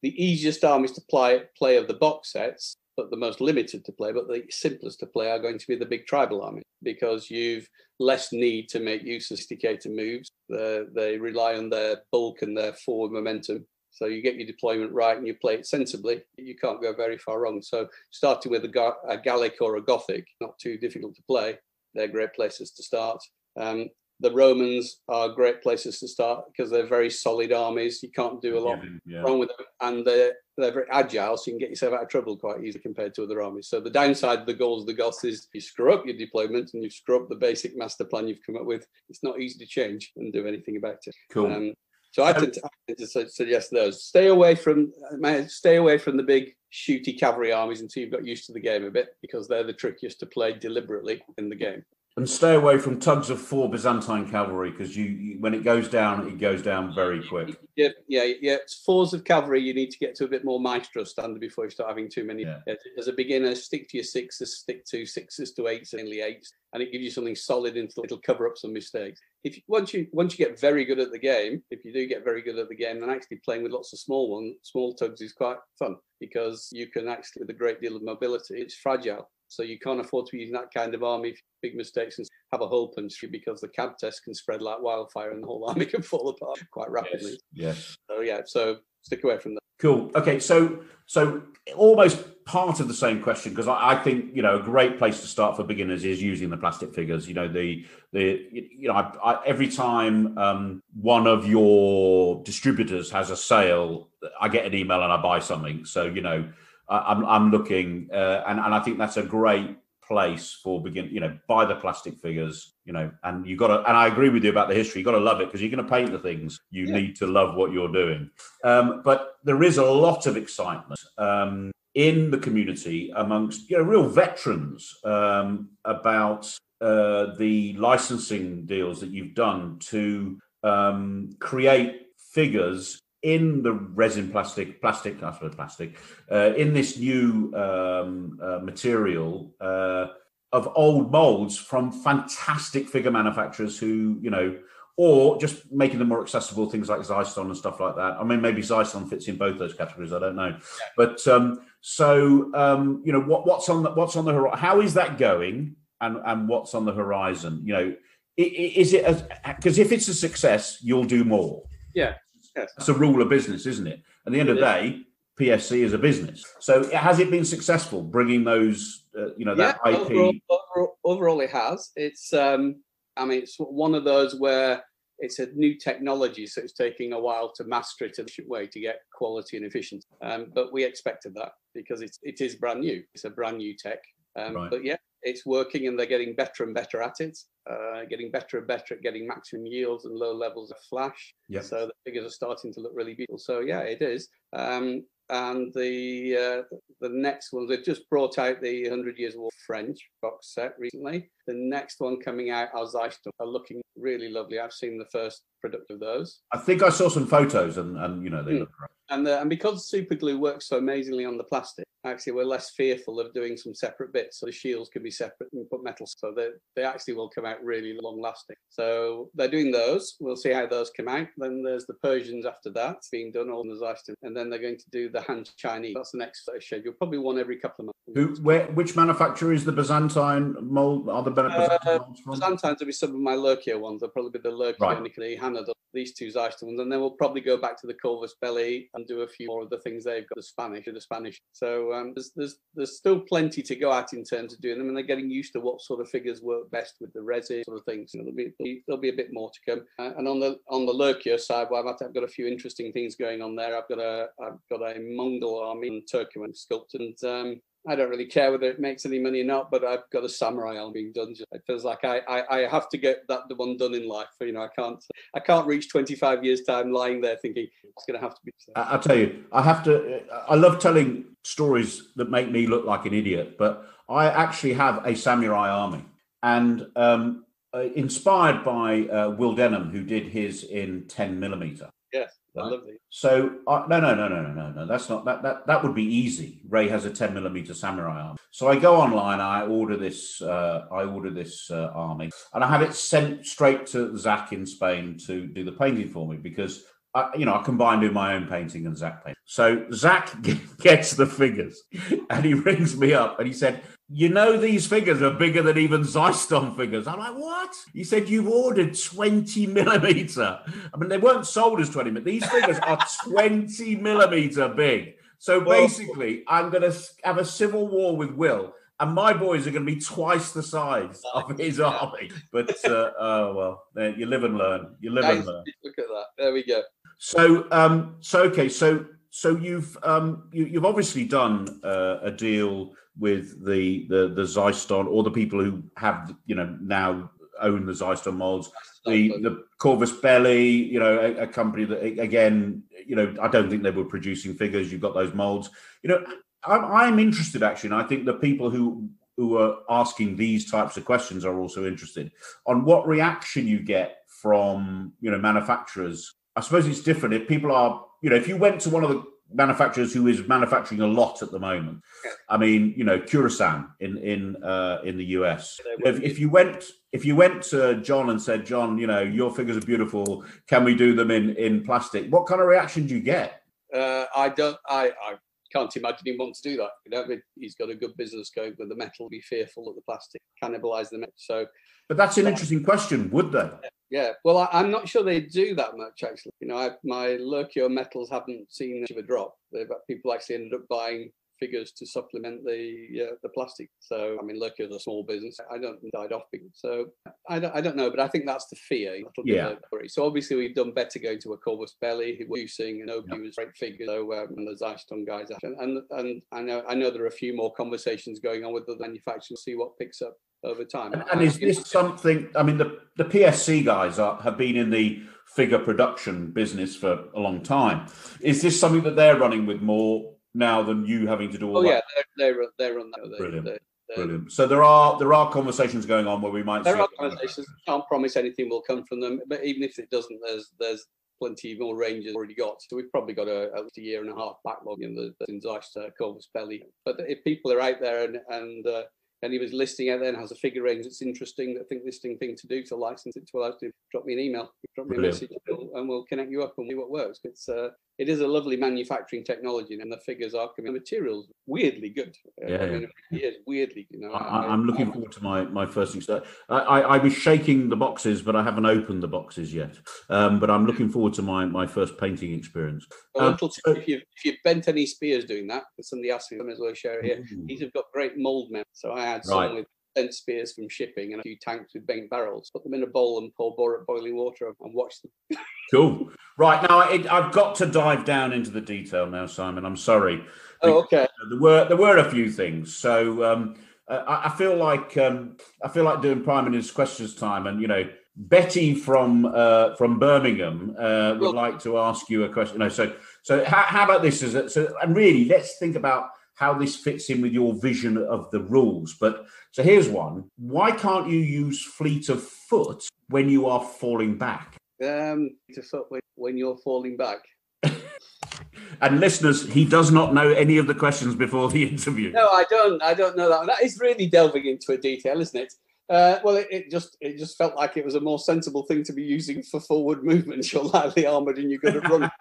the 0.03 0.25
easiest 0.25 0.65
armies 0.65 0.93
to 0.93 1.03
play 1.11 1.43
play 1.59 1.77
of 1.77 1.89
the 1.89 1.95
box 1.95 2.33
sets, 2.33 2.77
but 2.99 3.11
the 3.13 3.17
most 3.17 3.41
limited 3.41 3.85
to 3.85 3.93
play, 3.93 4.11
but 4.13 4.27
the 4.27 4.43
simplest 4.51 4.99
to 4.99 5.07
play 5.07 5.31
are 5.31 5.39
going 5.39 5.57
to 5.57 5.67
be 5.69 5.77
the 5.77 5.87
big 5.87 6.05
tribal 6.05 6.43
army 6.43 6.63
because 6.83 7.31
you've 7.31 7.69
less 8.01 8.33
need 8.33 8.69
to 8.69 8.81
make 8.81 9.03
use 9.05 9.31
of 9.31 9.39
sophisticated 9.39 9.93
moves. 9.93 10.29
They 10.51 10.83
they 10.95 11.17
rely 11.17 11.55
on 11.55 11.71
their 11.71 12.03
bulk 12.11 12.43
and 12.43 12.57
their 12.57 12.73
forward 12.73 13.13
momentum. 13.13 13.65
So 13.93 14.07
you 14.07 14.21
get 14.21 14.35
your 14.35 14.49
deployment 14.49 14.93
right 14.93 15.17
and 15.17 15.27
you 15.27 15.35
play 15.35 15.55
it 15.55 15.67
sensibly. 15.67 16.23
You 16.37 16.57
can't 16.57 16.83
go 16.83 16.93
very 16.93 17.19
far 17.19 17.41
wrong. 17.41 17.63
So 17.63 17.87
starting 18.11 18.51
with 18.51 18.65
a, 18.65 18.69
Ga- 18.69 19.03
a 19.09 19.17
Gallic 19.17 19.55
or 19.61 19.77
a 19.77 19.83
Gothic, 19.83 20.27
not 20.41 20.59
too 20.59 20.77
difficult 20.77 21.15
to 21.15 21.23
play. 21.29 21.57
They're 21.95 22.09
great 22.09 22.35
places 22.35 22.73
to 22.73 22.83
start. 22.83 23.21
Um, 23.59 23.89
the 24.21 24.33
Romans 24.33 25.01
are 25.09 25.29
great 25.29 25.63
places 25.63 26.01
to 26.01 26.09
start 26.09 26.45
because 26.49 26.71
they're 26.71 26.87
very 26.97 27.11
solid 27.11 27.53
armies. 27.53 28.03
You 28.03 28.11
can't 28.11 28.43
do 28.43 28.59
a 28.59 28.65
lot 28.69 28.81
Yeah. 29.07 29.21
wrong 29.21 29.39
with 29.39 29.51
them, 29.57 29.67
and 29.81 30.05
they're 30.05 30.35
they're 30.63 30.73
very 30.73 30.87
agile, 30.91 31.37
so 31.37 31.45
you 31.47 31.53
can 31.53 31.59
get 31.61 31.71
yourself 31.71 31.95
out 31.95 32.03
of 32.03 32.09
trouble 32.09 32.37
quite 32.37 32.63
easily 32.65 32.83
compared 32.83 33.15
to 33.15 33.23
other 33.23 33.43
armies. 33.43 33.69
So 33.69 33.81
the 33.81 33.91
downside 33.91 34.41
of 34.41 34.47
the 34.47 34.55
goals 34.55 34.83
of 34.83 34.87
the 34.89 34.95
Goths 34.95 35.25
is 35.25 35.49
you 35.53 35.61
screw 35.61 35.93
up 35.93 36.07
your 36.07 36.17
deployment 36.17 36.75
and 36.75 36.83
you 36.83 36.91
screw 36.91 37.23
up 37.23 37.29
the 37.29 37.37
basic 37.37 37.77
master 37.77 38.05
plan 38.05 38.29
you've 38.29 38.45
come 38.47 38.57
up 38.57 38.65
with. 38.67 38.87
It's 39.09 39.23
not 39.23 39.41
easy 39.41 39.59
to 39.59 39.67
change 39.67 40.13
and 40.17 40.33
do 40.33 40.47
anything 40.47 40.77
about 40.77 40.99
it. 41.07 41.15
Cool. 41.31 41.53
Um, 41.53 41.75
so 42.13 42.25
I 42.25 42.33
So- 42.33 42.41
tend 42.41 42.53
to, 42.55 42.61
I 42.65 42.69
tend 42.89 42.99
to 42.99 43.29
suggest 43.29 43.71
those. 43.71 44.05
Stay 44.05 44.29
away 44.29 44.55
from 44.55 44.93
uh, 45.25 45.45
stay 45.47 45.77
away 45.77 45.99
from 45.99 46.17
the 46.17 46.23
big 46.23 46.55
shooty 46.73 47.19
cavalry 47.19 47.53
armies 47.53 47.81
until 47.81 48.03
you've 48.03 48.13
got 48.13 48.27
used 48.27 48.47
to 48.47 48.53
the 48.53 48.61
game 48.61 48.85
a 48.85 48.91
bit, 48.91 49.09
because 49.23 49.49
they're 49.49 49.65
the 49.65 49.73
trickiest 49.73 50.21
to 50.21 50.27
play 50.27 50.53
deliberately 50.53 51.23
in 51.39 51.49
the 51.49 51.57
game. 51.57 51.83
And 52.19 52.29
stay 52.29 52.57
away 52.57 52.79
from 52.79 52.99
tugs 52.99 53.31
of 53.31 53.41
four 53.41 53.71
Byzantine 53.71 54.29
cavalry 54.29 54.73
because 54.73 54.97
you, 54.97 55.05
you 55.05 55.39
when 55.39 55.55
it 55.55 55.63
goes 55.63 55.89
down, 55.89 56.27
it 56.27 56.39
goes 56.39 56.63
down 56.63 56.93
very 56.93 57.27
quick. 57.27 57.57
Yeah, 57.77 57.91
yeah, 58.09 58.25
yeah. 58.41 58.55
It's 58.55 58.83
fours 58.83 59.15
of 59.15 59.23
cavalry. 59.23 59.63
You 59.63 59.73
need 59.73 59.93
to 59.93 59.99
get 59.99 60.17
to 60.17 60.25
a 60.25 60.29
bit 60.29 60.45
more 60.45 60.59
maestro 60.59 61.05
standard 61.05 61.41
before 61.41 61.65
you 61.65 61.71
start 61.71 61.89
having 61.89 62.09
too 62.09 62.25
many. 62.25 62.43
Yeah. 62.43 62.59
As 62.99 63.07
a 63.07 63.13
beginner, 63.13 63.55
stick 63.55 63.89
to 63.91 63.99
your 63.99 64.05
sixes, 64.05 64.59
stick 64.59 64.85
to 64.87 65.07
sixes 65.07 65.53
to 65.53 65.69
eights, 65.69 65.95
mainly 65.95 66.21
eights, 66.21 66.53
and 66.73 66.83
it 66.83 66.91
gives 66.91 67.05
you 67.05 67.11
something 67.11 67.37
solid. 67.37 67.77
And 67.77 67.89
it'll 68.03 68.19
cover 68.19 68.49
up 68.49 68.59
some 68.59 68.73
mistakes. 68.73 69.21
If 69.45 69.57
you, 69.57 69.63
once 69.69 69.95
you 69.95 70.09
once 70.11 70.37
you 70.37 70.45
get 70.45 70.59
very 70.59 70.85
good 70.85 70.99
at 70.99 71.13
the 71.13 71.21
game, 71.21 71.63
if 71.71 71.85
you 71.85 71.93
do 71.93 72.07
get 72.09 72.25
very 72.25 72.43
good 72.43 72.59
at 72.59 72.69
the 72.69 72.75
game, 72.75 73.01
then 73.01 73.11
actually 73.11 73.41
playing 73.45 73.63
with 73.63 73.73
lots 73.73 73.93
of 73.93 74.01
small 74.01 74.29
ones, 74.29 74.57
small 74.63 74.93
tugs 74.93 75.21
is 75.21 75.33
quite 75.33 75.59
fun 75.79 75.97
because 76.19 76.69
you 76.73 76.89
can 76.89 77.07
actually, 77.07 77.43
with 77.43 77.51
a 77.51 77.59
great 77.59 77.81
deal 77.81 77.95
of 77.95 78.03
mobility, 78.03 78.57
it's 78.57 78.75
fragile. 78.75 79.31
So 79.49 79.63
you 79.63 79.79
can't 79.79 80.01
afford 80.01 80.27
to 80.27 80.37
be 80.37 80.41
using 80.41 80.55
that 80.55 80.73
kind 80.75 80.95
of 80.95 81.03
army. 81.03 81.31
if 81.31 81.41
Big 81.61 81.75
mistakes 81.75 82.19
and 82.19 82.29
have 82.53 82.61
a 82.61 82.69
hole 82.69 82.93
punch 82.95 83.25
because 83.33 83.61
the 83.61 83.69
cab 83.69 83.99
test 83.99 84.23
can 84.23 84.35
spread 84.35 84.63
like 84.63 84.81
wildfire 84.81 85.33
and 85.33 85.43
the 85.43 85.47
whole 85.47 85.69
army 85.69 85.85
can 85.87 86.03
fall 86.03 86.29
apart 86.29 86.61
quite 86.71 86.91
rapidly. 86.91 87.39
Yes. 87.53 87.97
So 88.09 88.21
yeah, 88.21 88.43
so 88.47 88.77
stick 89.03 89.25
away 89.25 89.39
from 89.39 89.55
that. 89.55 89.61
Cool. 89.79 90.11
Okay, 90.15 90.41
so 90.41 90.81
so 91.07 91.43
almost 91.77 92.45
part 92.45 92.81
of 92.81 92.89
the 92.89 92.95
same 92.95 93.23
question 93.23 93.53
because 93.53 93.69
I, 93.69 93.91
I 93.91 94.03
think 94.03 94.35
you 94.35 94.43
know 94.43 94.59
a 94.59 94.63
great 94.63 94.99
place 94.99 95.21
to 95.21 95.27
start 95.27 95.57
for 95.57 95.63
beginners 95.63 96.05
is 96.05 96.21
using 96.21 96.51
the 96.51 96.57
plastic 96.57 96.93
figures. 96.95 97.29
You 97.29 97.35
know 97.35 97.47
the 97.47 97.87
the 98.13 98.49
you 98.53 98.89
know 98.89 98.95
I, 98.95 99.33
I, 99.33 99.47
every 99.47 99.69
time 99.69 100.37
um, 100.37 100.83
one 101.01 101.29
of 101.29 101.47
your 101.47 102.43
distributors 102.45 103.11
has 103.11 103.31
a 103.31 103.37
sale, 103.37 104.09
I 104.41 104.49
get 104.49 104.67
an 104.67 104.75
email 104.75 105.03
and 105.03 105.13
I 105.13 105.21
buy 105.23 105.39
something. 105.39 105.85
So 105.85 106.07
you 106.07 106.23
know 106.23 106.49
I'm 106.91 107.25
I'm 107.25 107.51
looking 107.51 108.09
uh, 108.13 108.45
and 108.47 108.59
and 108.61 108.75
I 108.75 108.81
think 108.81 108.99
that's 108.99 109.17
a 109.17 109.23
great 109.23 109.77
place 110.09 110.59
for 110.63 110.83
begin. 110.83 111.09
You 111.13 111.21
know, 111.21 111.39
buy 111.47 111.67
the 111.67 111.77
plastic 111.77 112.19
figures. 112.19 112.75
You 112.85 112.95
know, 112.95 113.11
and 113.23 113.47
you 113.47 113.57
got 113.57 113.69
to. 113.69 113.79
And 113.87 113.97
I 113.97 114.07
agree 114.07 114.31
with 114.31 114.43
you 114.43 114.51
about 114.51 114.69
the 114.69 114.75
history. 114.75 115.01
You 115.01 115.05
got 115.05 115.13
to 115.13 115.19
love 115.19 115.41
it 115.41 115.47
because 115.47 115.61
you're 115.61 115.71
going 115.71 115.85
to 115.85 115.91
paint 115.91 116.11
the 116.11 116.19
things. 116.19 116.59
You 116.71 116.87
Yeah. 116.87 116.97
need 116.97 117.17
to 117.17 117.27
love 117.27 117.55
what 117.55 117.71
you're 117.73 117.93
doing. 117.93 118.31
Um, 118.65 119.03
but 119.05 119.37
there 119.45 119.63
is 119.63 119.77
a 119.79 119.85
lot 119.85 120.27
of 120.27 120.37
excitement. 120.37 120.99
Um, 121.19 121.71
in 121.95 122.31
the 122.31 122.39
community 122.39 123.11
amongst 123.17 123.69
you 123.69 123.77
know 123.77 123.83
real 123.83 124.09
veterans 124.09 124.95
um, 125.05 125.69
about 125.85 126.47
uh, 126.81 127.35
the 127.39 127.73
licensing 127.77 128.65
deals 128.67 129.01
that 129.01 129.11
you've 129.11 129.35
done 129.35 129.79
to 129.81 130.39
um, 130.63 131.31
create 131.41 132.07
figures 132.17 133.01
in 133.23 133.63
the 133.63 133.73
resin 133.73 134.31
plastic 134.31 134.81
plastic 134.81 135.23
I 135.23 135.33
suppose 135.33 135.55
plastic 135.55 135.99
uh, 136.31 136.55
in 136.57 136.73
this 136.73 136.99
new 136.99 137.53
um, 137.55 138.39
uh, 138.43 138.59
material 138.61 139.55
uh, 139.61 140.07
of 140.53 140.71
old 140.77 141.11
molds 141.11 141.59
from 141.59 141.91
fantastic 141.91 142.89
figure 142.89 143.11
manufacturers 143.11 143.79
who 143.79 144.19
you 144.21 144.31
know 144.31 144.57
or 144.99 145.39
just 145.39 145.71
making 145.71 146.01
them 146.01 146.09
more 146.09 146.21
accessible 146.21 146.69
things 146.69 146.89
like 146.89 147.01
Xyston 147.01 147.43
and 147.43 147.57
stuff 147.57 147.79
like 147.79 147.95
that. 147.95 148.17
I 148.19 148.25
mean, 148.25 148.41
maybe 148.41 148.63
Xyston 148.63 149.09
fits 149.09 149.29
in 149.29 149.37
both 149.37 149.57
those 149.57 149.73
categories. 149.73 150.13
I 150.13 150.19
don't 150.19 150.35
know, 150.35 150.59
but 150.97 151.27
um, 151.29 151.61
so 151.81 152.53
um, 152.55 153.03
you 153.05 153.13
know 153.13 153.21
what, 153.21 153.47
what's 153.47 153.69
on 153.69 153.85
the, 153.85 153.93
what's 153.93 154.17
on 154.17 154.25
the 154.25 154.33
horizon? 154.33 154.59
How 154.59 154.81
is 154.81 154.95
that 154.95 155.17
going, 155.17 155.77
and 156.01 156.19
and 156.27 156.49
what's 156.49 156.75
on 156.75 156.85
the 156.85 156.93
horizon? 156.93 157.63
You 157.65 157.73
know, 157.75 157.95
is 158.37 158.93
it 158.93 159.29
because 159.45 159.79
if 159.79 159.93
it's 159.93 160.09
a 160.09 160.15
success, 160.15 160.79
you'll 160.83 161.05
do 161.05 161.25
more. 161.25 161.63
Yeah. 161.95 162.15
Yes. 162.59 162.73
That's 162.77 162.89
a 162.89 162.95
rule 162.95 163.23
of 163.23 163.29
business, 163.29 163.67
isn't 163.67 163.87
it? 163.87 164.03
At 164.27 164.33
the 164.33 164.41
end 164.41 164.49
of 164.49 164.57
the 164.57 164.63
day, 164.63 165.03
PSC 165.39 165.85
is 165.85 165.93
a 165.93 165.99
business. 165.99 166.45
So 166.59 166.89
has 166.91 167.19
it 167.21 167.31
been 167.31 167.45
successful 167.45 168.03
bringing 168.03 168.45
those, 168.45 169.05
uh, 169.17 169.35
you 169.37 169.45
know, 169.45 169.55
that 169.55 169.79
yeah, 169.85 169.93
IP? 169.93 170.11
Overall, 170.11 170.35
overall, 170.51 170.99
overall, 171.05 171.41
it 171.41 171.51
has. 171.51 171.91
It's, 171.97 172.33
um, 172.33 172.83
I 173.17 173.25
mean, 173.25 173.43
it's 173.43 173.57
one 173.59 173.95
of 173.95 174.05
those 174.05 174.35
where 174.35 174.83
it's 175.19 175.39
a 175.39 175.47
new 175.47 175.77
technology, 175.77 176.47
so 176.47 176.61
it's 176.63 176.73
taking 176.73 177.13
a 177.13 177.21
while 177.21 177.53
to 177.55 177.65
master 177.65 178.05
it 178.07 178.19
in 178.19 178.27
a 178.27 178.49
way 178.49 178.67
to 178.67 178.81
get 178.81 179.01
quality 179.13 179.57
and 179.57 179.67
efficiency. 179.67 180.07
Um, 180.23 180.47
but 180.55 180.73
we 180.73 180.85
expected 180.85 181.35
that 181.35 181.53
because 181.75 182.03
it's 182.03 182.19
it 182.23 182.41
is 182.41 182.55
brand 182.55 182.81
new. 182.81 183.03
It's 183.15 183.25
a 183.25 183.31
brand 183.31 183.59
new 183.59 183.77
tech. 183.77 183.99
Um, 184.37 184.55
Right. 184.55 184.71
But 184.71 184.85
yeah, 184.85 184.97
it's 185.23 185.45
working, 185.47 185.87
and 185.87 185.99
they're 185.99 186.07
getting 186.07 186.35
better 186.35 186.65
and 186.65 186.75
better 186.75 187.03
at 187.03 187.15
it. 187.21 187.37
Uh, 187.71 188.05
getting 188.09 188.31
better 188.31 188.59
and 188.59 188.67
better 188.67 188.95
at 188.95 189.03
getting 189.03 189.27
maximum 189.27 189.67
yields 189.67 190.05
and 190.07 190.15
low 190.15 190.33
levels 190.35 190.71
of 190.71 190.77
flash. 190.89 191.35
Yep. 191.49 191.65
So 191.65 191.87
the 191.87 191.93
figures 192.05 192.25
are 192.27 192.31
starting 192.35 192.73
to 192.75 192.81
look 192.81 192.93
really 192.95 193.15
beautiful. 193.15 193.39
So 193.39 193.61
yeah, 193.61 193.81
it 193.81 194.01
is. 194.03 194.29
Um, 194.55 195.05
and 195.31 195.73
the 195.75 196.37
uh, 196.37 196.77
the 197.03 197.11
next 197.11 197.53
one 197.53 197.67
they've 197.67 197.85
just 197.85 198.09
brought 198.09 198.39
out 198.39 198.63
the 198.63 198.85
100 198.89 199.19
years 199.19 199.35
war 199.37 199.51
french 199.67 199.99
box 200.23 200.55
set 200.55 200.73
recently 200.79 201.29
the 201.47 201.53
next 201.53 201.97
one 202.01 202.19
coming 202.19 202.49
out 202.51 202.73
Xyston 202.73 203.29
are 203.39 203.47
looking 203.47 203.83
really 203.95 204.31
lovely 204.31 204.59
i've 204.59 204.73
seen 204.73 204.97
the 204.97 205.05
first 205.13 205.43
product 205.61 205.91
of 205.91 206.01
those 206.01 206.41
I 206.53 206.57
think 206.59 206.83
I 206.83 206.89
saw 206.89 207.11
some 207.11 207.27
photos, 207.27 207.77
and 207.77 207.99
and 207.99 208.25
you 208.25 208.31
know 208.31 208.43
they 208.43 208.53
Hmm. 208.53 208.59
look 208.61 208.73
great. 208.73 208.91
and 209.11 209.29
uh, 209.29 209.39
and 209.43 209.51
because 209.51 209.87
super 209.87 210.15
glue 210.15 210.39
works 210.39 210.67
so 210.69 210.79
amazingly 210.79 211.27
on 211.27 211.37
the 211.37 211.45
plastic 211.45 211.85
actually 212.09 212.33
we're 212.33 212.45
less 212.45 212.71
fearful 212.71 213.21
of 213.21 213.33
doing 213.35 213.57
some 213.57 213.75
separate 213.75 214.13
bits 214.13 214.41
so 214.41 214.47
the 214.47 214.53
shields 214.53 214.91
can 214.91 215.03
be 215.03 215.11
separate 215.11 215.49
and 215.53 215.69
put 215.71 215.85
metal 215.85 216.07
so 216.07 216.33
they 216.35 216.49
they 216.77 216.83
actually 216.83 217.15
will 217.15 217.29
come 217.29 217.45
out 217.45 217.63
really 217.63 217.97
long 218.03 218.21
lasting 218.21 218.57
so 218.69 219.31
they're 219.35 219.49
doing 219.49 219.71
those 219.71 220.17
we'll 220.21 220.37
see 220.37 220.53
how 220.53 220.67
those 220.67 220.91
come 220.97 221.09
out 221.09 221.29
then 221.37 221.63
there's 221.63 221.87
the 221.87 221.95
persians 221.95 222.47
after 222.47 222.71
that 222.71 222.97
being 223.13 223.31
done 223.33 223.51
all 223.51 223.63
in 223.63 223.69
the 223.69 223.75
Xyston 223.75 224.15
and 224.23 224.37
then 224.37 224.51
they're 224.51 224.59
going 224.59 224.79
to 224.79 224.91
do 224.91 225.09
the 225.09 225.21
han 225.21 225.45
chinese 225.57 225.95
that's 225.95 226.13
the 226.13 226.19
next 226.19 226.49
uh, 226.49 226.59
schedule 226.61 226.93
probably 226.99 227.19
one 227.19 227.39
every 227.39 227.57
couple 227.57 227.83
of 227.83 227.87
months 227.87 227.99
Who, 228.15 228.43
where, 228.43 228.67
which 228.73 228.97
manufacturer 228.97 229.53
is 229.53 229.65
the 229.65 229.73
Byzantine 229.73 230.57
mold? 230.63 231.09
Are 231.09 231.23
the 231.23 231.31
Byzantine 231.31 231.79
Uh, 231.87 231.99
molds 231.99 232.21
from? 232.21 232.37
Sometimes 232.37 232.79
there'll 232.79 232.87
be 232.89 232.93
some 232.93 233.11
of 233.11 233.21
my 233.21 233.35
Lurkio 233.35 233.79
ones. 233.79 234.01
They'll 234.01 234.11
probably 234.11 234.31
be 234.31 234.39
the 234.39 234.51
Lurkio 234.51 234.81
Right. 234.81 235.03
Nicolai 235.03 235.37
Hannah, 235.37 235.65
these 235.93 236.15
two 236.15 236.29
Xyston 236.29 236.65
ones. 236.65 236.81
And 236.81 236.91
then 236.91 237.01
we'll 237.01 237.11
probably 237.11 237.41
go 237.41 237.57
back 237.57 237.79
to 237.81 237.87
the 237.87 237.95
Corvus 237.95 238.35
Belli 238.41 238.89
and 238.95 239.07
do 239.07 239.21
a 239.23 239.29
few 239.29 239.47
more 239.49 239.63
of 239.63 239.71
the 239.71 239.81
things 239.81 240.05
they've 240.05 240.27
got, 240.29 240.37
the 240.37 240.43
Spanish, 240.43 240.87
or 240.87 240.93
the 240.93 241.01
Spanish. 241.01 241.41
So 241.53 241.93
um, 241.99 242.13
there's, 242.15 242.31
there's 242.37 242.57
there's 242.75 242.97
still 242.97 243.21
plenty 243.21 243.63
to 243.63 243.77
go 243.77 243.93
at 243.93 244.13
in 244.13 244.25
terms 244.25 244.53
of 244.53 244.61
doing 244.61 244.79
them. 244.79 244.89
And 244.89 244.97
they're 244.97 245.05
getting 245.05 245.31
used 245.31 245.53
to 245.55 245.61
what 245.61 245.83
sort 245.83 246.01
of 246.01 246.09
figures 246.09 246.41
work 246.41 246.71
best 246.71 246.95
with 247.01 247.13
the 247.13 247.23
resin 247.23 247.65
sort 247.65 247.79
of 247.79 247.85
things. 247.85 248.13
So 248.13 248.19
there'll 248.19 248.35
be, 248.35 248.83
there'll 248.87 249.01
be, 249.01 249.09
a 249.09 249.17
bit 249.17 249.33
more 249.33 249.51
to 249.51 249.71
come. 249.71 249.85
Uh, 249.99 250.13
and 250.17 250.29
on 250.29 250.41
the 250.41 250.59
on 250.69 250.87
the 250.87 250.93
Lurkio 250.93 251.39
side, 251.39 251.69
well, 251.71 251.89
I've, 251.89 252.15
got 252.15 252.25
a 252.25 252.29
few 252.29 252.47
interesting 252.47 252.93
things 252.93 253.17
going 253.17 253.43
on 253.43 253.57
there. 253.57 253.77
I've 253.77 253.89
got 253.89 253.99
a 253.99 254.29
I've 254.43 254.59
got 254.71 254.83
a 254.83 255.01
Mongol 255.01 255.61
army 255.61 255.89
in 255.89 256.05
Turkey 256.11 256.41
sculpted. 256.55 257.01
And 257.01 257.25
um, 257.25 257.61
I 257.89 257.97
don't 257.97 258.11
really 258.11 258.27
care 258.27 258.53
whether 258.53 258.67
it 258.67 258.79
makes 258.79 259.07
any 259.07 259.19
money 259.19 259.41
or 259.41 259.45
not, 259.45 259.71
but 259.71 259.83
I've 259.83 260.09
got 260.13 260.23
a 260.23 260.29
samurai 260.29 260.79
being 260.93 261.11
done. 261.13 261.35
It 261.53 261.63
feels 261.67 261.85
like 261.85 262.05
I, 262.05 262.19
I, 262.29 262.59
I 262.59 262.69
have 262.69 262.91
to 262.91 262.99
get 262.99 263.27
that 263.29 263.49
the 263.49 263.55
one 263.55 263.79
done 263.79 263.95
in 263.95 264.07
life. 264.07 264.29
You 264.41 264.53
know, 264.53 264.63
I 264.63 264.69
can't 264.79 265.03
I 265.35 265.41
can't 265.41 265.67
reach 265.67 265.89
25 265.89 266.45
years 266.45 266.63
time 266.63 266.93
lying 266.93 267.23
there 267.23 267.37
thinking 267.41 267.67
it's 267.85 268.05
going 268.07 268.21
to 268.21 268.25
have 268.25 268.35
to 268.35 268.41
be. 268.45 268.53
I- 268.77 268.83
I'll 268.83 269.01
tell 269.01 269.17
you, 269.17 269.45
I 269.53 269.63
have 269.63 269.83
to. 269.85 270.21
I 270.49 270.55
love 270.55 270.79
telling 270.79 271.25
stories 271.45 272.13
that 272.17 272.31
make 272.31 272.51
me 272.51 272.67
look 272.67 272.85
like 272.85 273.07
an 273.07 273.15
idiot, 273.15 273.57
but 273.59 273.89
I 274.09 274.27
actually 274.27 274.75
have 274.75 275.07
a 275.07 275.17
samurai 275.17 275.71
army, 275.71 276.05
and 276.43 276.87
um, 276.95 277.47
uh, 277.75 277.85
inspired 277.95 278.65
by 278.65 279.07
uh, 279.09 279.31
Will 279.31 279.55
Denham, 279.55 279.91
who 279.91 280.03
did 280.03 280.29
his 280.29 280.63
in 280.63 281.07
10 281.09 281.41
millimeter. 281.41 281.89
Yes, 282.13 282.39
I 282.57 282.61
Right. 282.61 282.73
love 282.73 282.81
these. 282.87 282.97
So 283.11 283.57
uh, 283.67 283.85
no, 283.89 284.01
no, 284.01 284.15
no, 284.15 284.29
no, 284.29 284.43
no, 284.43 284.53
no, 284.53 284.71
no. 284.71 284.87
That's 284.87 285.09
not 285.09 285.25
that. 285.27 285.43
That 285.43 285.67
that 285.67 285.83
would 285.83 285.95
be 285.95 286.05
easy. 286.05 286.61
Ray 286.69 286.89
has 286.89 287.05
a 287.05 287.11
10 287.11 287.35
millimeter 287.35 287.75
samurai 287.75 288.21
arm. 288.21 288.37
So 288.51 288.69
I 288.69 288.79
go 288.79 288.97
online. 288.97 289.41
I 289.41 289.67
order 289.67 289.97
this. 289.97 290.41
Uh, 290.41 290.87
I 290.91 291.05
order 291.05 291.31
this 291.31 291.71
uh, 291.71 291.91
army, 291.95 292.31
and 292.55 292.65
I 292.65 292.69
have 292.69 292.83
it 292.83 292.95
sent 292.95 293.47
straight 293.47 293.87
to 293.89 294.17
Zach 294.17 294.53
in 294.53 294.65
Spain 294.67 295.19
to 295.27 295.47
do 295.47 295.65
the 295.65 295.73
painting 295.73 296.09
for 296.09 296.27
me 296.29 296.37
because. 296.37 296.85
I, 297.15 297.35
you 297.39 297.47
know, 297.47 297.55
I 297.55 297.63
combine 297.63 298.01
do 298.01 298.11
my 298.13 298.35
own 298.35 298.47
painting 298.47 298.85
and 298.85 298.95
Zach 298.95 299.25
paint. 299.25 299.37
So 299.47 299.87
Zach 299.95 300.31
gets 300.79 301.13
the 301.13 301.25
figures, 301.25 301.83
and 302.29 302.45
he 302.45 302.53
rings 302.53 302.99
me 302.99 303.15
up 303.15 303.39
and 303.39 303.49
he 303.49 303.55
said, 303.55 303.83
"You 304.09 304.29
know, 304.29 304.57
these 304.57 304.87
figures 304.87 305.23
are 305.23 305.31
bigger 305.31 305.63
than 305.63 305.79
even 305.79 306.03
Xyston 306.03 306.77
figures." 306.77 307.07
I'm 307.07 307.19
like, 307.19 307.37
"What?" 307.37 307.75
He 307.93 308.05
said, 308.05 308.29
"You've 308.29 308.49
ordered 308.49 308.99
20 308.99 309.67
millimeter. 309.67 310.61
I 310.93 310.97
mean, 310.97 311.09
they 311.09 311.19
weren't 311.19 311.47
sold 311.47 311.81
as 311.81 311.91
20 311.91 312.11
millimeter. 312.11 312.31
These 312.31 312.51
figures 312.51 312.79
are 312.81 312.99
20 313.25 313.97
millimeter 313.97 314.69
big. 314.69 315.15
So 315.39 315.61
basically, 315.61 316.43
I'm 316.49 316.71
going 316.71 316.91
to 316.91 316.99
have 317.23 317.39
a 317.39 317.45
civil 317.45 317.87
war 317.87 318.17
with 318.17 318.33
Will, 318.33 318.75
and 318.99 319.15
my 319.15 319.33
boys 319.33 319.67
are 319.67 319.71
going 319.71 319.87
to 319.87 319.93
be 319.95 320.01
twice 320.01 320.51
the 320.51 320.63
size 320.63 321.23
of 321.33 321.57
his 321.59 321.79
army. 321.79 322.31
But 322.53 322.71
uh, 322.85 323.13
oh 323.19 323.55
well, 323.55 324.15
you 324.17 324.27
live 324.27 324.45
and 324.45 324.57
learn. 324.59 324.97
You 325.01 325.13
live 325.13 325.25
and 325.25 325.47
learn. 325.47 325.65
Look 325.85 325.99
at 325.99 326.07
that. 326.09 326.25
There 326.37 326.53
we 326.53 326.65
go. 326.65 326.83
So, 327.19 327.67
um, 327.71 328.17
so 328.21 328.43
okay, 328.45 328.69
so 328.69 329.07
so 329.31 329.57
you've 329.57 329.97
um, 330.03 330.49
you, 330.53 330.65
you've 330.65 330.85
obviously 330.85 331.25
done 331.25 331.81
uh, 331.85 332.19
a 332.23 332.31
deal 332.31 332.93
with 333.19 333.65
the 333.65 334.07
the 334.09 334.29
the 334.29 334.43
Xyston 334.43 335.07
or 335.07 335.23
the 335.23 335.31
people 335.31 335.63
who 335.63 335.83
have 335.97 336.35
you 336.47 336.55
know 336.55 336.77
now 336.81 337.31
own 337.61 337.87
the 337.87 337.93
Xyston 337.93 338.37
molds, 338.37 338.71
the 339.05 339.29
the 339.41 339.65
Corvus 339.79 340.13
Belli, 340.13 340.69
you 340.69 340.99
know, 340.99 341.19
a, 341.19 341.43
a 341.43 341.47
company 341.47 341.85
that 341.85 342.03
again, 342.03 342.83
you 343.07 343.17
know, 343.17 343.35
I 343.41 343.49
don't 343.49 343.69
think 343.69 343.83
they 343.83 343.91
were 343.91 344.05
producing 344.05 344.55
figures. 344.55 344.91
You've 344.91 345.01
got 345.01 345.15
those 345.15 345.35
molds, 345.35 345.71
you 346.03 346.11
know. 346.11 346.25
I'm, 346.65 346.85
I'm 346.85 347.19
interested 347.21 347.63
actually, 347.63 347.91
and 347.91 348.03
I 348.03 348.07
think 348.07 348.25
the 348.25 348.35
people 348.35 348.71
who 348.71 349.09
who 349.37 349.57
are 349.57 349.79
asking 349.89 350.37
these 350.37 350.69
types 350.69 350.97
of 350.97 351.05
questions 351.05 351.45
are 351.45 351.61
also 351.61 351.87
interested 351.87 352.33
on 352.67 352.85
what 352.85 353.07
reaction 353.07 353.69
you 353.69 353.79
get 353.79 354.19
from 354.27 355.13
you 355.21 355.31
know 355.31 355.39
manufacturers. 355.39 356.35
I 356.57 356.61
suppose 356.61 356.89
it's 356.89 357.03
different 357.03 357.35
if 357.37 357.47
people 357.47 357.71
are, 357.71 358.05
you 358.21 358.31
know, 358.31 358.37
if 358.37 358.49
you 358.49 358.57
went 358.57 358.81
to 358.81 358.91
one 358.91 359.05
of 359.05 359.11
the 359.11 359.23
manufacturers 359.53 360.13
who 360.13 360.27
is 360.27 360.47
manufacturing 360.47 361.01
a 361.01 361.07
lot 361.07 361.43
at 361.43 361.51
the 361.51 361.59
moment. 361.59 362.03
I 362.49 362.57
mean, 362.57 362.95
you 362.97 363.05
know, 363.05 363.19
Khurasan 363.19 363.89
in 364.01 364.19
in 364.19 364.63
uh, 364.63 365.01
in 365.05 365.17
the 365.17 365.25
US. 365.25 365.81
If, 366.01 366.23
if 366.23 366.39
you 366.39 366.51
went 366.51 366.85
if 367.13 367.25
you 367.25 367.37
went 367.37 367.63
to 367.65 368.01
John 368.03 368.31
and 368.31 368.41
said, 368.41 368.67
John, 368.67 368.99
you 368.99 369.07
know, 369.07 369.23
your 369.23 369.55
figures 369.55 369.77
are 369.77 369.87
beautiful. 369.87 370.45
Can 370.67 370.85
we 370.85 370.95
do 370.95 371.15
them 371.15 371.31
in 371.31 371.51
in 371.57 371.85
plastic? 371.85 372.31
What 372.31 372.47
kind 372.47 372.61
of 372.61 372.67
reaction 372.67 373.07
do 373.07 373.15
you 373.15 373.23
get? 373.23 373.63
Uh, 373.95 374.27
I 374.37 374.51
don't. 374.51 374.77
I, 374.87 375.13
I 375.23 375.35
can't 375.73 375.95
imagine 375.97 376.21
he 376.25 376.37
wants 376.37 376.61
to 376.63 376.71
do 376.71 376.77
that. 376.79 376.91
You 377.07 377.11
know, 377.11 377.37
he's 377.59 377.75
got 377.75 377.91
a 377.91 377.95
good 377.95 378.17
business 378.17 378.51
going 378.55 378.75
with 378.79 378.89
the 378.89 378.97
metal. 378.97 379.29
Be 379.29 379.41
fearful 379.41 379.89
of 379.89 379.95
the 379.95 380.03
plastic, 380.03 380.43
cannibalize 380.63 381.11
the 381.11 381.19
metal. 381.19 381.35
So 381.37 381.67
But 382.09 382.17
that's 382.17 382.39
an 382.39 382.47
interesting 382.47 382.85
question. 382.85 383.31
Would 383.31 383.53
they? 383.53 383.71
Yeah. 384.11 384.33
Well, 384.45 384.59
I, 384.59 384.69
I'm 384.73 384.91
not 384.91 385.09
sure 385.09 385.23
they 385.23 385.41
do 385.41 385.75
that 385.75 385.97
much 385.97 386.23
actually. 386.25 386.53
You 386.61 386.69
know, 386.69 386.77
I, 386.77 386.91
my 387.05 387.27
Lurkio 387.41 387.91
metals 387.91 388.31
haven't 388.31 388.73
seen 388.73 389.03
much 389.03 389.11
of 389.11 389.17
a 389.19 389.23
drop. 389.23 389.55
They've 389.73 389.89
people 390.07 390.33
actually 390.33 390.57
ended 390.57 390.75
up 390.75 390.89
buying 390.89 391.31
figures 391.59 391.93
to 391.93 392.07
supplement 392.07 392.65
the 392.65 393.29
uh, 393.29 393.35
the 393.43 393.49
plastic. 393.51 393.91
So 394.01 394.39
I 394.41 394.45
mean, 394.45 394.59
lucky 394.59 394.85
as 394.85 394.91
a 394.91 395.01
small 395.01 395.25
business, 395.25 395.59
I 395.71 395.79
don't 395.79 395.99
died 396.13 396.33
off. 396.33 396.45
So 396.73 397.07
I 397.49 397.59
don't, 397.59 397.75
I 397.75 397.81
don't 397.81 397.97
know, 397.97 398.11
but 398.11 398.21
I 398.21 398.29
think 398.29 398.47
that's 398.47 398.69
the 398.69 398.77
fear. 398.77 399.21
Yeah. 399.45 399.75
So 400.07 400.25
obviously 400.25 400.57
we've 400.57 400.75
done 400.75 400.93
better 400.93 401.19
going 401.19 401.41
to 401.41 401.53
a 401.53 401.59
Corvus 401.59 401.97
Belli, 402.01 402.45
reducing, 402.49 403.01
and 403.01 403.07
nobody 403.07 403.37
yep. 403.37 403.43
was 403.43 403.55
great 403.57 403.77
figure. 403.77 404.07
So 404.07 404.33
um, 404.33 404.55
and 404.57 404.67
the 404.67 404.79
Xyston 404.83 405.27
guys, 405.27 405.49
and, 405.63 405.77
and 405.81 406.03
and 406.11 406.43
I 406.53 406.63
know 406.63 406.83
I 406.89 406.95
know 406.95 407.11
there 407.11 407.25
are 407.25 407.27
a 407.27 407.33
few 407.33 407.55
more 407.55 407.73
conversations 407.75 408.41
going 408.41 408.65
on 408.65 408.73
with 408.73 408.87
the 408.87 408.97
manufacturers, 408.99 409.49
to 409.49 409.57
see 409.57 409.77
what 409.77 409.99
picks 409.99 410.23
up 410.23 410.37
over 410.65 410.85
time. 410.85 411.13
And, 411.13 411.25
and 411.33 411.43
is 411.43 411.59
this 411.59 411.87
something? 411.89 412.49
I 412.57 412.63
mean, 412.63 412.79
the 412.79 413.01
the 413.17 413.25
PSC 413.25 413.85
guys 413.85 414.19
are, 414.19 414.41
have 414.43 414.57
been 414.57 414.77
in 414.77 414.91
the 414.91 415.23
figure 415.47 415.79
production 415.79 416.51
business 416.51 416.95
for 416.95 417.25
a 417.35 417.41
long 417.41 417.63
time. 417.63 418.07
Is 418.41 418.63
this 418.63 418.79
something 418.79 419.03
that 419.03 419.17
they're 419.17 419.39
running 419.39 419.67
with 419.67 419.81
more 419.81 420.35
now 420.55 420.83
than 420.83 421.07
you 421.07 421.27
having 421.27 421.51
to 421.53 421.59
do 421.59 421.69
all 421.69 421.79
oh, 421.79 421.83
that? 421.83 421.89
yeah, 421.89 422.01
they're, 422.37 422.55
they're, 422.55 422.67
they're 422.79 423.01
on 423.01 423.11
that. 423.11 423.39
Brilliant. 423.39 423.65
They're, 423.65 423.79
Brilliant. 424.15 424.53
So 424.53 424.67
there 424.67 424.83
are 424.83 425.19
there 425.19 425.35
are 425.35 425.51
conversations 425.51 426.07
going 426.07 426.27
on 426.27 426.41
where 426.41 426.51
we 426.51 426.63
might. 426.63 426.83
There 426.83 426.99
are 426.99 427.09
conversations. 427.19 427.67
Can't 427.87 428.07
promise 428.07 428.37
anything 428.37 428.71
will 428.71 428.81
come 428.81 429.05
from 429.05 429.21
them, 429.21 429.41
but 429.49 429.63
even 429.65 429.83
if 429.83 429.99
it 429.99 430.09
doesn't, 430.11 430.41
there's 430.43 430.71
there's 430.81 431.07
plenty 431.39 431.77
more 431.79 431.95
ranges 431.95 432.35
already 432.35 432.55
got. 432.55 432.81
So 432.83 432.97
we've 432.97 433.11
probably 433.11 433.35
got 433.35 433.49
a, 433.49 433.71
a 433.75 434.01
year 434.01 434.23
and 434.23 434.31
a 434.31 434.35
half 434.35 434.57
backlog 434.65 435.03
in 435.03 435.15
the, 435.15 435.35
in 435.49 435.61
Zeist, 435.61 435.97
uh, 435.97 436.11
Corvus 436.19 436.49
Belli. 436.53 436.85
But 437.05 437.17
if 437.21 437.45
people 437.45 437.73
are 437.73 437.81
out 437.81 438.01
there 438.01 438.25
and 438.25 438.39
and 438.49 438.87
uh, 438.87 439.03
and 439.43 439.53
he 439.53 439.59
was 439.59 439.73
listing 439.73 440.11
out 440.11 440.21
there 440.21 440.31
and 440.31 440.39
has 440.39 440.53
a 440.53 440.57
figure 440.57 440.83
range 440.83 441.05
that's 441.05 441.23
interesting, 441.23 441.79
I 441.81 441.85
think 441.89 442.03
listing 442.05 442.37
thing 442.39 442.57
to 442.57 442.67
do 442.67 442.83
to 442.85 442.97
license 442.97 443.37
it 443.37 443.49
to 443.49 443.59
allow 443.59 443.73
to 443.81 443.91
drop 444.11 444.25
me 444.25 444.35
an 444.35 444.41
email, 444.41 444.71
drop 444.95 445.07
me 445.07 445.17
Brilliant. 445.17 445.43
a 445.43 445.47
message, 445.47 445.91
and 445.95 446.09
we'll 446.09 446.25
connect 446.25 446.51
you 446.51 446.63
up 446.63 446.75
and 446.79 446.89
see 446.89 446.97
what 446.97 447.11
works. 447.11 447.41
It's 447.45 447.69
uh, 447.69 447.89
it 448.19 448.29
is 448.29 448.41
a 448.41 448.47
lovely 448.47 448.77
manufacturing 448.77 449.45
technology, 449.45 449.99
and 449.99 450.13
the 450.13 450.19
figures 450.19 450.55
are 450.55 450.69
coming. 450.75 450.93
The 450.93 450.99
materials 450.99 451.49
weirdly 451.67 452.09
good. 452.09 452.37
Yeah, 452.67 452.83
I 452.83 452.87
mean, 452.87 453.09
it 453.31 453.37
is 453.37 453.57
weirdly. 453.67 454.09
You 454.11 454.21
know, 454.21 454.33
I, 454.33 454.73
am 454.73 454.85
looking 454.85 455.13
forward 455.13 455.33
to 455.33 455.43
my 455.43 455.63
my 455.63 455.87
first. 455.87 456.19
I, 456.29 456.41
I, 456.69 457.01
I 457.01 457.19
was 457.19 457.33
shaking 457.33 457.89
the 457.89 457.97
boxes, 457.97 458.43
but 458.43 458.57
I 458.57 458.63
haven't 458.63 458.87
opened 458.87 459.23
the 459.23 459.29
boxes 459.29 459.73
yet. 459.73 459.97
Um, 460.29 460.59
but 460.59 460.71
I'm 460.71 460.87
looking 460.87 461.09
forward 461.09 461.35
to 461.35 461.43
my 461.43 461.65
my 461.65 461.87
first 461.87 462.19
painting 462.19 462.53
experience. 462.55 463.07
Well, 463.35 463.49
um, 463.49 463.59
so, 463.59 463.93
if 463.93 464.09
you 464.09 464.17
if 464.17 464.45
you've 464.45 464.63
bent 464.65 464.89
any 464.89 465.07
spears 465.07 465.45
doing 465.45 465.69
that, 465.69 465.85
somebody 466.01 466.31
asked 466.31 466.51
me, 466.51 466.59
I 466.61 466.65
may 466.65 466.73
as 466.73 466.81
well 466.81 466.95
share 466.95 467.21
it 467.21 467.25
here. 467.25 467.45
These 467.67 467.81
have 467.83 467.93
got 467.93 468.07
great 468.13 468.37
mold 468.37 468.71
men. 468.71 468.85
So 468.93 469.13
I 469.13 469.21
had 469.21 469.45
some 469.45 469.59
right. 469.59 469.75
with 469.75 469.87
bent 470.19 470.35
spears 470.35 470.73
from 470.73 470.89
shipping 470.89 471.33
and 471.33 471.41
a 471.41 471.43
few 471.43 471.57
tanks 471.57 471.95
with 471.95 472.07
bent 472.07 472.29
barrels. 472.31 472.71
Put 472.71 472.85
them 472.85 472.95
in 472.95 473.03
a 473.03 473.07
bowl 473.07 473.39
and 473.39 473.55
pour 473.55 473.75
boiling 474.07 474.37
water 474.37 474.73
and 474.81 474.95
watch 474.95 475.15
them. 475.23 475.59
cool. 475.93 476.31
Right 476.57 476.83
now, 476.89 477.09
it, 477.09 477.31
I've 477.31 477.53
got 477.53 477.77
to 477.77 477.87
dive 477.87 478.25
down 478.25 478.53
into 478.53 478.71
the 478.71 478.81
detail 478.81 479.27
now, 479.27 479.47
Simon. 479.47 479.85
I'm 479.85 479.97
sorry. 479.97 480.45
Oh, 480.83 481.03
okay. 481.03 481.27
There 481.51 481.61
were 481.61 481.87
there 481.87 481.97
were 481.97 482.19
a 482.19 482.31
few 482.31 482.51
things. 482.51 482.97
So 482.97 483.45
um, 483.45 483.77
I, 484.09 484.43
I, 484.47 484.55
feel 484.57 484.77
like 484.77 485.17
um, 485.17 485.57
I 485.83 485.89
feel 485.89 486.05
like 486.05 486.23
doing 486.23 486.43
Prime 486.43 486.65
Minister's 486.65 486.93
questions 486.93 487.35
time, 487.35 487.67
and 487.67 487.81
you 487.81 487.89
know. 487.89 488.09
Betty 488.41 488.95
from 488.95 489.47
uh, 489.53 489.97
from 489.97 490.21
Birmingham 490.21 490.95
uh, 490.97 491.33
would 491.33 491.41
well, 491.41 491.53
like 491.55 491.81
to 491.81 491.99
ask 491.99 492.31
you 492.31 492.45
a 492.45 492.49
question. 492.49 492.79
No, 492.79 492.89
so 492.89 493.13
so 493.43 493.65
how, 493.65 493.83
how 493.83 494.05
about 494.05 494.23
this? 494.23 494.45
Is 494.45 494.55
it, 494.55 494.71
so 494.71 494.95
and 495.03 495.17
really 495.17 495.47
let's 495.47 495.77
think 495.79 495.97
about 495.97 496.29
how 496.59 496.75
this 496.75 496.97
fits 496.97 497.31
in 497.31 497.41
with 497.41 497.53
your 497.53 497.73
vision 497.75 498.19
of 498.19 498.51
the 498.51 498.61
rules. 498.61 499.17
But 499.19 499.47
so 499.73 499.83
here's 499.83 500.09
one: 500.09 500.51
Why 500.57 500.91
can't 500.91 501.29
you 501.29 501.39
use 501.39 501.85
fleet 501.85 502.29
of 502.29 502.43
foot 502.43 503.09
when 503.29 503.49
you 503.49 503.67
are 503.67 503.83
falling 503.83 504.37
back? 504.37 504.77
Um, 505.03 505.51
to 505.75 505.83
foot 505.83 506.07
when 506.35 506.57
you're 506.57 506.79
falling 506.79 507.17
back. 507.17 507.39
and 509.01 509.21
listeners, 509.21 509.67
he 509.69 509.85
does 509.85 510.11
not 510.11 510.35
know 510.35 510.51
any 510.51 510.79
of 510.79 510.87
the 510.87 510.95
questions 510.95 511.35
before 511.35 511.71
the 511.71 511.89
interview. 511.89 512.33
No, 512.33 512.49
I 512.49 512.65
don't. 512.69 513.03
I 513.03 513.15
don't 513.15 513.37
know 513.37 513.49
that. 513.49 513.67
That 513.67 513.83
is 513.83 513.99
really 514.01 514.27
delving 514.27 514.67
into 514.67 514.93
a 514.93 514.99
detail, 514.99 515.41
isn't 515.41 515.61
it? 515.61 515.73
Uh, 516.09 516.39
well, 516.43 516.57
it, 516.57 516.67
it, 516.71 516.91
just 516.91 517.17
it 517.21 517.37
just 517.37 517.59
felt 517.59 517.77
like 517.77 517.99
it 517.99 518.05
was 518.05 518.15
a 518.15 518.21
more 518.21 518.39
sensible 518.39 518.83
thing 518.85 519.03
to 519.03 519.13
be 519.13 519.23
using 519.23 519.63
for 519.63 519.79
forward 519.79 520.25
movement. 520.25 520.73
You're 520.73 520.85
lightly 520.85 521.27
armored 521.27 521.59
and 521.59 521.71
you're 521.71 521.81
going 521.81 522.01
to 522.01 522.09
run. 522.09 522.31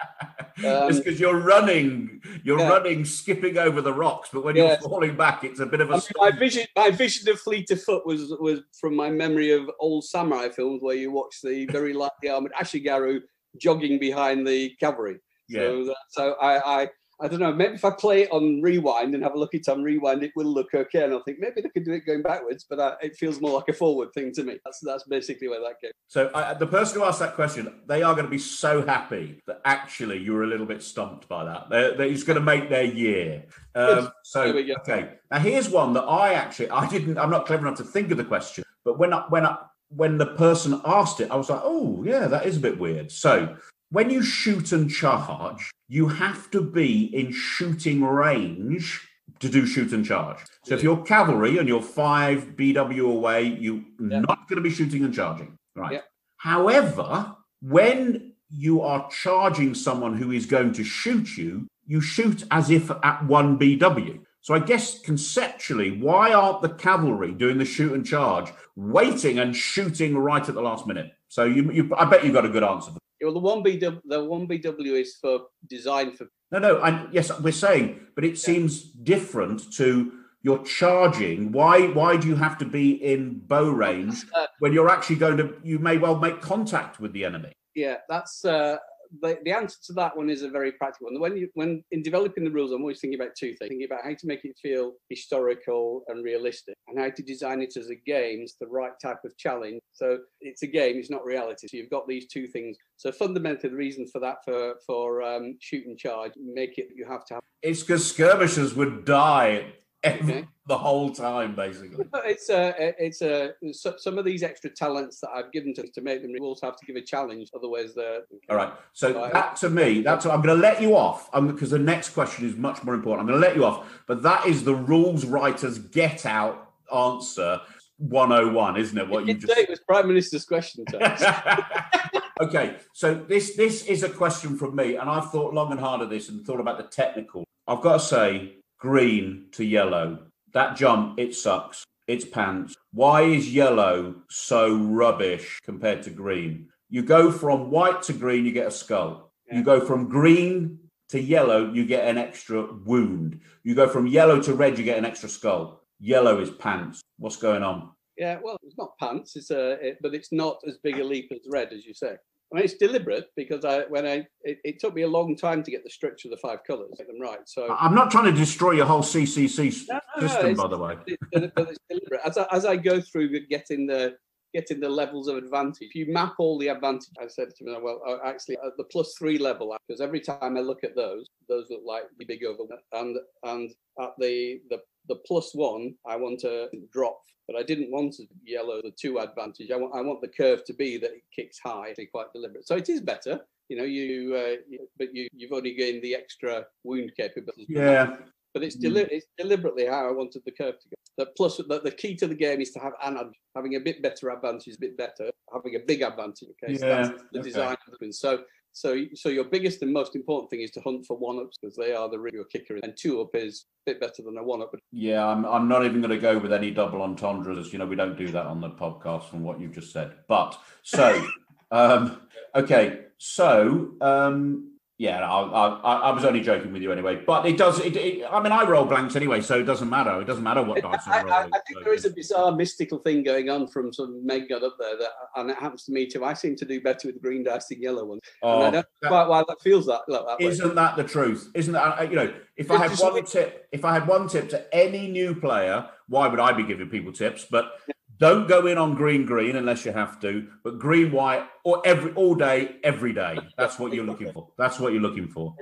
Um, 0.59 0.89
it's 0.89 0.97
because 0.97 1.19
you're 1.19 1.37
running, 1.37 2.19
you're 2.43 2.57
yeah. 2.57 2.69
running, 2.69 3.05
skipping 3.05 3.59
over 3.59 3.79
the 3.79 3.93
rocks. 3.93 4.29
But 4.33 4.43
when 4.43 4.55
yeah. 4.55 4.69
you're 4.69 4.77
falling 4.77 5.15
back, 5.15 5.43
it's 5.43 5.59
a 5.59 5.67
bit 5.67 5.81
of 5.81 5.91
a. 5.91 5.93
I 5.93 5.97
mean, 5.97 6.03
my 6.17 6.31
vision, 6.31 6.65
my 6.75 6.89
vision 6.89 7.29
of 7.29 7.39
Fleet 7.39 7.69
of 7.69 7.79
Foot 7.83 8.07
was 8.07 8.33
was 8.39 8.61
from 8.81 8.95
my 8.95 9.11
memory 9.11 9.51
of 9.51 9.69
old 9.79 10.05
samurai 10.05 10.49
films 10.49 10.81
where 10.81 10.95
you 10.95 11.11
watch 11.11 11.41
the 11.43 11.65
very 11.71 11.93
lightly 11.93 12.29
armored 12.29 12.53
Ashigaru 12.59 13.19
jogging 13.61 13.99
behind 13.99 14.47
the 14.47 14.71
cavalry. 14.79 15.19
Yeah. 15.47 15.59
So, 15.59 15.95
so 16.09 16.35
I, 16.41 16.81
I 16.81 16.89
I 17.19 17.27
don't 17.27 17.39
know, 17.39 17.51
maybe 17.51 17.73
if 17.73 17.83
I 17.83 17.89
play 17.89 18.23
it 18.23 18.31
on 18.31 18.61
rewind 18.61 19.15
and 19.15 19.23
have 19.23 19.33
a 19.33 19.39
look 19.39 19.55
at 19.55 19.61
it 19.61 19.69
on 19.69 19.81
rewind, 19.81 20.21
it 20.21 20.31
will 20.35 20.45
look 20.45 20.73
okay. 20.73 21.03
And 21.03 21.15
I 21.15 21.19
think 21.25 21.39
maybe 21.39 21.61
they 21.61 21.69
could 21.69 21.83
do 21.83 21.93
it 21.93 22.05
going 22.05 22.21
backwards, 22.21 22.65
but 22.69 22.79
uh, 22.79 22.95
it 23.01 23.15
feels 23.15 23.41
more 23.41 23.53
like 23.53 23.67
a 23.69 23.73
forward 23.73 24.13
thing 24.13 24.31
to 24.33 24.43
me. 24.43 24.59
That's 24.63 24.79
that's 24.81 25.03
basically 25.05 25.47
where 25.47 25.59
that 25.61 25.81
goes. 25.81 25.91
So 26.07 26.27
uh, 26.27 26.53
the 26.53 26.67
person 26.67 26.99
who 26.99 27.05
asked 27.05 27.19
that 27.19 27.33
question, 27.33 27.73
they 27.87 28.03
are 28.03 28.13
going 28.13 28.25
to 28.25 28.31
be 28.31 28.37
so 28.37 28.85
happy 28.85 29.41
that 29.47 29.61
actually 29.65 30.19
you 30.19 30.33
were 30.33 30.43
a 30.43 30.47
little 30.47 30.67
bit 30.67 30.83
stumped 30.83 31.27
by 31.27 31.43
that. 31.45 31.69
They're, 31.71 31.97
they're, 31.97 32.07
it's 32.07 32.23
going 32.23 32.39
to 32.39 32.45
make 32.45 32.69
their 32.69 32.83
year. 32.83 33.45
Um, 33.73 34.11
so 34.23 34.43
okay, 34.43 35.13
now 35.31 35.39
here's 35.39 35.69
one 35.69 35.93
that 35.93 36.03
I 36.03 36.33
actually 36.33 36.69
I 36.69 36.87
didn't. 36.87 37.17
I'm 37.17 37.31
not 37.31 37.47
clever 37.47 37.65
enough 37.65 37.79
to 37.79 37.83
think 37.83 38.11
of 38.11 38.17
the 38.17 38.25
question, 38.25 38.63
but 38.85 38.99
when 38.99 39.11
I, 39.11 39.25
when 39.29 39.45
I, 39.45 39.57
when 39.89 40.17
the 40.17 40.27
person 40.27 40.81
asked 40.85 41.19
it, 41.19 41.31
I 41.31 41.35
was 41.35 41.49
like, 41.49 41.61
oh 41.63 42.03
yeah, 42.05 42.27
that 42.27 42.45
is 42.45 42.57
a 42.57 42.59
bit 42.59 42.77
weird. 42.77 43.11
So 43.11 43.55
when 43.89 44.09
you 44.09 44.21
shoot 44.21 44.71
and 44.71 44.89
charge, 44.89 45.71
you 45.87 46.07
have 46.07 46.51
to 46.51 46.61
be 46.61 47.05
in 47.15 47.31
shooting 47.31 48.03
range 48.03 49.07
to 49.39 49.49
do 49.49 49.65
shoot 49.65 49.93
and 49.93 50.05
charge. 50.05 50.39
So 50.65 50.75
if 50.75 50.83
you're 50.83 51.03
cavalry 51.03 51.57
and 51.57 51.67
you're 51.67 51.81
five 51.81 52.55
BW 52.55 53.09
away, 53.09 53.43
you're 53.43 53.83
yeah. 53.99 54.19
not 54.19 54.47
going 54.49 54.57
to 54.57 54.61
be 54.61 54.69
shooting 54.69 55.03
and 55.03 55.13
charging. 55.13 55.57
Right. 55.75 55.93
Yeah. 55.93 56.01
However, 56.37 57.35
when 57.61 58.33
you 58.49 58.81
are 58.81 59.09
charging 59.09 59.73
someone 59.73 60.17
who 60.17 60.31
is 60.31 60.45
going 60.45 60.73
to 60.73 60.83
shoot 60.83 61.37
you, 61.37 61.67
you 61.85 62.01
shoot 62.01 62.43
as 62.51 62.69
if 62.69 62.89
at 63.03 63.25
one 63.25 63.57
BW. 63.57 64.19
So 64.41 64.53
I 64.53 64.59
guess 64.59 64.99
conceptually, 64.99 65.99
why 65.99 66.33
aren't 66.33 66.61
the 66.61 66.69
cavalry 66.69 67.33
doing 67.33 67.57
the 67.57 67.65
shoot 67.65 67.93
and 67.93 68.05
charge, 68.05 68.51
waiting 68.75 69.39
and 69.39 69.55
shooting 69.55 70.17
right 70.17 70.47
at 70.47 70.55
the 70.55 70.61
last 70.61 70.87
minute? 70.87 71.11
So 71.27 71.43
you, 71.43 71.71
you 71.71 71.93
I 71.97 72.05
bet 72.05 72.23
you've 72.23 72.33
got 72.33 72.45
a 72.45 72.49
good 72.49 72.63
answer. 72.63 72.91
Well, 73.21 73.33
the 73.33 73.39
one 73.39 73.63
BW, 73.63 74.01
the 74.05 74.23
one 74.23 74.47
BW 74.47 75.01
is 75.01 75.15
for 75.15 75.47
design 75.67 76.11
for. 76.11 76.27
No, 76.51 76.59
no, 76.59 76.81
and 76.81 77.11
yes, 77.13 77.31
we're 77.39 77.51
saying, 77.51 77.99
but 78.15 78.23
it 78.23 78.31
yeah. 78.31 78.35
seems 78.35 78.83
different 78.83 79.73
to 79.73 80.13
your 80.43 80.63
charging. 80.63 81.51
Why? 81.51 81.87
Why 81.87 82.17
do 82.17 82.27
you 82.27 82.35
have 82.35 82.57
to 82.59 82.65
be 82.65 82.91
in 82.91 83.39
bow 83.39 83.69
range 83.69 84.25
uh, 84.35 84.47
when 84.59 84.71
you're 84.71 84.89
actually 84.89 85.17
going 85.17 85.37
to? 85.37 85.55
You 85.63 85.79
may 85.79 85.97
well 85.97 86.17
make 86.17 86.41
contact 86.41 86.99
with 86.99 87.13
the 87.13 87.25
enemy. 87.25 87.53
Yeah, 87.75 87.97
that's 88.07 88.45
uh, 88.45 88.77
the, 89.21 89.37
the 89.43 89.51
answer 89.51 89.77
to 89.85 89.93
that 89.93 90.15
one 90.15 90.29
is 90.29 90.41
a 90.41 90.49
very 90.49 90.71
practical 90.71 91.07
one. 91.09 91.19
When 91.19 91.37
you 91.37 91.49
when 91.53 91.83
in 91.91 92.01
developing 92.01 92.43
the 92.43 92.51
rules, 92.51 92.71
I'm 92.71 92.81
always 92.81 92.99
thinking 92.99 93.19
about 93.19 93.35
two 93.37 93.53
things: 93.53 93.69
thinking 93.69 93.87
about 93.89 94.03
how 94.03 94.13
to 94.13 94.27
make 94.27 94.43
it 94.45 94.57
feel 94.61 94.93
historical 95.09 96.03
and 96.07 96.23
realistic, 96.23 96.75
and 96.87 96.99
how 96.99 97.09
to 97.09 97.23
design 97.23 97.61
it 97.61 97.75
as 97.77 97.89
a 97.89 97.95
game. 97.95 98.41
It's 98.41 98.55
the 98.59 98.67
right 98.67 98.93
type 99.01 99.19
of 99.25 99.37
challenge. 99.37 99.79
So 99.93 100.19
it's 100.41 100.63
a 100.63 100.67
game; 100.67 100.97
it's 100.97 101.09
not 101.09 101.25
reality. 101.25 101.67
So 101.67 101.77
you've 101.77 101.89
got 101.89 102.07
these 102.07 102.27
two 102.27 102.47
things. 102.47 102.77
So 102.97 103.11
fundamentally, 103.11 103.69
the 103.69 103.75
reason 103.75 104.07
for 104.07 104.19
that 104.19 104.37
for 104.45 104.75
for 104.85 105.21
um, 105.23 105.57
shoot 105.59 105.85
and 105.85 105.97
charge 105.97 106.31
make 106.37 106.77
it 106.77 106.89
you 106.95 107.05
have 107.05 107.25
to 107.25 107.35
have. 107.35 107.43
It's 107.61 107.81
because 107.81 108.07
skirmishers 108.07 108.75
would 108.75 109.05
die 109.05 109.73
every, 110.03 110.33
okay. 110.33 110.47
the 110.67 110.77
whole 110.77 111.11
time, 111.11 111.55
basically. 111.55 112.05
It's 112.25 112.49
a, 112.49 112.73
it's 112.99 113.21
a, 113.21 113.53
some 113.97 114.17
of 114.17 114.25
these 114.25 114.43
extra 114.43 114.69
talents 114.69 115.21
that 115.21 115.29
I've 115.33 115.51
given 115.51 115.73
to 115.75 115.87
to 115.87 116.01
make 116.01 116.21
them 116.21 116.33
we 116.33 116.39
also 116.39 116.65
have 116.65 116.77
to 116.77 116.85
give 116.85 116.95
a 116.95 117.01
challenge, 117.01 117.49
otherwise 117.55 117.93
they're. 117.95 118.21
All 118.49 118.57
right. 118.57 118.73
So 118.93 119.13
that 119.33 119.55
to 119.57 119.69
me, 119.69 120.01
that's 120.01 120.25
I'm 120.25 120.41
going 120.41 120.55
to 120.55 120.61
let 120.61 120.81
you 120.81 120.95
off 120.95 121.31
because 121.31 121.71
the 121.71 121.79
next 121.79 122.09
question 122.09 122.47
is 122.47 122.55
much 122.55 122.83
more 122.83 122.95
important. 122.95 123.21
I'm 123.21 123.27
going 123.27 123.41
to 123.41 123.47
let 123.47 123.55
you 123.55 123.65
off, 123.65 123.87
but 124.07 124.23
that 124.23 124.45
is 124.45 124.63
the 124.63 124.75
rules 124.75 125.25
writers 125.25 125.79
get 125.79 126.25
out 126.25 126.67
answer 126.93 127.61
101, 127.97 128.77
isn't 128.77 128.97
it? 128.97 129.07
What 129.07 129.25
you, 129.25 129.33
you 129.33 129.39
just 129.39 129.57
it 129.57 129.69
was 129.69 129.79
Prime 129.79 130.07
Minister's 130.07 130.45
question. 130.45 130.85
okay, 132.41 132.77
so 132.93 133.15
this 133.15 133.55
this 133.55 133.85
is 133.85 134.03
a 134.03 134.09
question 134.09 134.57
from 134.57 134.75
me, 134.75 134.95
and 134.95 135.09
I've 135.09 135.31
thought 135.31 135.53
long 135.53 135.71
and 135.71 135.79
hard 135.79 136.01
of 136.01 136.09
this 136.09 136.29
and 136.29 136.45
thought 136.45 136.59
about 136.59 136.77
the 136.77 136.83
technical. 136.83 137.43
I've 137.67 137.81
got 137.81 137.93
to 137.93 137.99
say, 137.99 138.56
green 138.77 139.47
to 139.53 139.63
yellow. 139.63 140.19
That 140.53 140.75
jump, 140.75 141.19
it 141.19 141.35
sucks. 141.35 141.83
It's 142.07 142.25
pants. 142.25 142.75
Why 142.93 143.23
is 143.23 143.53
yellow 143.53 144.15
so 144.29 144.75
rubbish 144.75 145.59
compared 145.63 146.03
to 146.03 146.09
green? 146.09 146.69
You 146.89 147.03
go 147.03 147.31
from 147.31 147.69
white 147.69 148.01
to 148.03 148.13
green, 148.13 148.45
you 148.45 148.51
get 148.51 148.67
a 148.67 148.71
skull. 148.71 149.33
Yeah. 149.47 149.57
You 149.57 149.63
go 149.63 149.81
from 149.81 150.07
green 150.07 150.79
to 151.09 151.21
yellow, 151.21 151.71
you 151.71 151.85
get 151.85 152.07
an 152.07 152.17
extra 152.17 152.73
wound. 152.85 153.41
You 153.63 153.75
go 153.75 153.87
from 153.89 154.07
yellow 154.07 154.41
to 154.41 154.53
red, 154.53 154.77
you 154.77 154.85
get 154.85 154.97
an 154.97 155.05
extra 155.05 155.29
skull. 155.29 155.83
Yellow 155.99 156.39
is 156.39 156.49
pants. 156.49 157.01
What's 157.17 157.37
going 157.37 157.63
on? 157.63 157.91
Yeah, 158.17 158.39
well, 158.41 158.57
it's 158.63 158.77
not 158.77 158.97
pants. 158.99 159.35
It's 159.35 159.51
a, 159.51 159.71
it, 159.85 159.97
but 160.01 160.13
it's 160.13 160.31
not 160.31 160.59
as 160.67 160.77
big 160.77 160.99
a 160.99 161.03
leap 161.03 161.31
as 161.31 161.39
red, 161.49 161.71
as 161.73 161.85
you 161.85 161.93
say. 161.93 162.15
I 162.51 162.55
mean, 162.55 162.63
it's 162.63 162.75
deliberate 162.75 163.25
because 163.35 163.65
I 163.65 163.81
when 163.89 164.05
I 164.05 164.25
it, 164.43 164.59
it, 164.63 164.79
took 164.79 164.93
me 164.93 165.01
a 165.01 165.07
long 165.07 165.35
time 165.35 165.63
to 165.63 165.71
get 165.71 165.83
the 165.83 165.89
structure 165.89 166.29
of 166.29 166.31
the 166.31 166.37
five 166.37 166.59
colours, 166.65 166.91
get 166.97 167.07
them 167.07 167.19
right. 167.19 167.39
So 167.45 167.75
I'm 167.77 167.93
not 167.93 168.09
trying 168.09 168.25
to 168.25 168.31
destroy 168.31 168.71
your 168.71 168.85
whole 168.85 169.01
CCC 169.01 169.87
no, 169.89 169.99
no, 170.15 170.27
system, 170.27 170.55
by 170.55 170.67
the 170.67 170.77
way. 170.77 170.95
But 171.33 171.43
it's 171.57 171.79
deliberate. 171.89 172.21
As 172.25 172.37
I, 172.37 172.45
as 172.51 172.65
I 172.65 172.77
go 172.77 173.01
through 173.01 173.47
getting 173.47 173.85
the 173.85 174.15
getting 174.53 174.79
the 174.79 174.89
levels 174.89 175.27
of 175.27 175.37
advantage. 175.37 175.77
If 175.81 175.95
you 175.95 176.11
map 176.11 176.35
all 176.39 176.57
the 176.57 176.69
advantage, 176.69 177.13
I 177.21 177.27
said 177.27 177.49
to 177.55 177.63
me, 177.63 177.75
well, 177.81 178.01
uh, 178.07 178.17
actually, 178.25 178.57
at 178.65 178.77
the 178.77 178.85
plus 178.85 179.13
three 179.17 179.37
level, 179.37 179.75
because 179.87 180.01
every 180.01 180.21
time 180.21 180.57
I 180.57 180.61
look 180.61 180.83
at 180.83 180.95
those, 180.95 181.27
those 181.49 181.67
look 181.69 181.83
like 181.85 182.03
the 182.17 182.25
big 182.25 182.43
over, 182.43 182.63
and 182.93 183.17
and 183.43 183.69
at 184.01 184.11
the 184.17 184.61
the 184.69 184.79
the 185.07 185.15
plus 185.27 185.53
one, 185.53 185.95
I 186.05 186.15
want 186.15 186.39
to 186.41 186.69
drop 186.91 187.21
but 187.47 187.55
I 187.55 187.63
didn't 187.63 187.91
want 187.91 188.13
to 188.15 188.27
yellow 188.43 188.81
the 188.81 188.91
two 188.91 189.19
advantage. 189.19 189.71
I 189.71 189.77
want 189.77 189.95
I 189.95 190.01
want 190.01 190.21
the 190.21 190.27
curve 190.27 190.65
to 190.65 190.73
be 190.73 190.97
that 190.97 191.11
it 191.11 191.23
kicks 191.33 191.59
high, 191.63 191.95
quite 192.11 192.33
deliberate. 192.33 192.67
So 192.67 192.75
it 192.75 192.89
is 192.89 193.01
better, 193.01 193.39
you 193.69 193.77
know. 193.77 193.83
You, 193.83 194.35
uh, 194.35 194.77
but 194.99 195.15
you 195.15 195.29
you've 195.33 195.53
only 195.53 195.73
gained 195.73 196.03
the 196.03 196.13
extra 196.13 196.65
wound 196.83 197.13
capability. 197.15 197.65
Yeah. 197.69 198.17
But 198.53 198.63
it's, 198.63 198.75
deli- 198.75 199.03
mm. 199.03 199.09
it's 199.11 199.27
deliberately 199.37 199.85
how 199.85 200.07
I 200.07 200.11
wanted 200.11 200.41
the 200.43 200.51
curve 200.51 200.79
to 200.79 200.89
go. 200.89 200.95
The 201.17 201.27
plus, 201.37 201.57
the, 201.57 201.81
the 201.83 201.91
key 201.91 202.15
to 202.15 202.27
the 202.27 202.35
game 202.35 202.59
is 202.59 202.71
to 202.71 202.79
have 202.79 202.93
an 203.03 203.31
having 203.55 203.75
a 203.75 203.79
bit 203.79 204.01
better 204.01 204.29
advantage, 204.29 204.75
a 204.75 204.79
bit 204.79 204.97
better, 204.97 205.29
having 205.53 205.75
a 205.75 205.79
big 205.79 206.01
advantage. 206.01 206.49
Okay, 206.63 206.75
so 206.75 206.87
yeah. 206.87 206.95
that's 206.95 207.23
the 207.31 207.39
okay. 207.39 207.49
design. 207.49 207.77
So 208.11 208.43
so, 208.77 209.05
so 209.15 209.29
your 209.29 209.45
biggest 209.45 209.81
and 209.81 209.91
most 209.91 210.15
important 210.15 210.51
thing 210.51 210.61
is 210.61 210.69
to 210.71 210.81
hunt 210.81 211.03
for 211.07 211.17
one 211.17 211.39
ups 211.39 211.57
because 211.59 211.75
they 211.75 211.93
are 211.93 212.07
the 212.07 212.19
real 212.19 212.43
kicker, 212.43 212.77
and 212.83 212.95
two 212.95 213.19
up 213.21 213.29
is 213.33 213.65
a 213.87 213.91
bit 213.91 213.99
better 213.99 214.21
than 214.21 214.37
a 214.37 214.43
one 214.43 214.61
up. 214.61 214.75
Yeah, 214.91 215.25
I'm, 215.25 215.45
I'm 215.45 215.67
not 215.67 215.83
even 215.83 215.99
going 215.99 216.11
to 216.11 216.19
go 216.19 216.37
with 216.37 216.53
any 216.53 216.69
double 216.69 217.01
entendres. 217.01 217.73
You 217.73 217.79
know, 217.79 217.87
we 217.87 217.95
don't 217.95 218.15
do 218.15 218.27
that 218.27 218.45
on 218.45 218.61
the 218.61 218.69
podcast 218.69 219.29
from 219.29 219.43
what 219.43 219.59
you've 219.59 219.73
just 219.73 219.91
said. 219.91 220.13
But 220.27 220.59
so, 220.83 221.27
um, 221.71 222.21
okay, 222.53 223.05
so 223.17 223.95
um, 223.99 224.76
yeah, 224.99 225.19
I, 225.29 225.41
I, 225.43 225.93
I, 226.09 226.11
was 226.11 226.25
only 226.25 226.41
joking 226.41 226.73
with 226.73 226.81
you 226.81 226.91
anyway. 226.91 227.21
But 227.23 227.45
it 227.45 227.55
does. 227.55 227.79
It, 227.79 227.95
it, 227.95 228.25
I 228.31 228.41
mean, 228.41 228.51
I 228.51 228.63
roll 228.63 228.83
blanks 228.83 229.15
anyway, 229.15 229.41
so 229.41 229.59
it 229.59 229.65
doesn't 229.65 229.91
matter. 229.91 230.19
It 230.21 230.25
doesn't 230.25 230.43
matter 230.43 230.63
what 230.63 230.81
dice 230.81 231.01
I, 231.05 231.21
I, 231.21 231.41
I 231.43 231.43
think 231.43 231.77
so. 231.77 231.83
there 231.83 231.93
is 231.93 232.05
a 232.05 232.09
bizarre 232.09 232.51
mystical 232.51 232.97
thing 232.99 233.21
going 233.21 233.47
on 233.47 233.67
from 233.67 233.93
some 233.93 234.25
MeG 234.25 234.49
got 234.49 234.63
up 234.63 234.75
there, 234.79 234.97
that, 234.97 235.09
and 235.35 235.51
it 235.51 235.57
happens 235.57 235.83
to 235.83 235.91
me 235.91 236.07
too. 236.07 236.25
I 236.25 236.33
seem 236.33 236.55
to 236.55 236.65
do 236.65 236.81
better 236.81 237.09
with 237.09 237.21
green 237.21 237.43
dice 237.43 237.67
than 237.67 237.79
yellow 237.79 238.05
ones. 238.05 238.21
Oh, 238.41 238.55
and 238.55 238.63
I 238.63 238.67
oh, 238.67 238.71
don't 238.71 238.87
that, 239.03 239.07
quite 239.07 239.27
why 239.27 239.43
that 239.47 239.61
feels 239.61 239.85
that. 239.85 240.01
that 240.07 240.37
isn't 240.39 240.73
that 240.73 240.95
the 240.95 241.03
truth? 241.03 241.51
Isn't 241.53 241.73
that 241.73 241.99
uh, 241.99 242.03
you 242.03 242.15
know? 242.15 242.33
If 242.55 242.71
I 242.71 242.87
had 242.87 242.97
one 242.97 243.23
tip, 243.23 243.67
if 243.71 243.85
I 243.85 243.93
had 243.93 244.07
one 244.07 244.27
tip 244.27 244.49
to 244.49 244.75
any 244.75 245.07
new 245.11 245.35
player, 245.35 245.87
why 246.07 246.27
would 246.27 246.39
I 246.39 246.53
be 246.53 246.63
giving 246.63 246.89
people 246.89 247.11
tips? 247.11 247.45
But 247.47 247.71
don't 248.19 248.47
go 248.47 248.67
in 248.67 248.77
on 248.77 248.95
green 248.95 249.25
green 249.25 249.55
unless 249.55 249.85
you 249.85 249.91
have 249.91 250.19
to, 250.21 250.47
but 250.63 250.79
green 250.79 251.11
white 251.11 251.47
or 251.63 251.81
every 251.85 252.13
all 252.13 252.35
day, 252.35 252.77
every 252.83 253.13
day. 253.13 253.37
That's 253.57 253.79
what 253.79 253.93
you're 253.93 254.05
looking 254.05 254.31
for. 254.31 254.49
That's 254.57 254.79
what 254.79 254.93
you're 254.93 255.01
looking 255.01 255.27
for. 255.27 255.55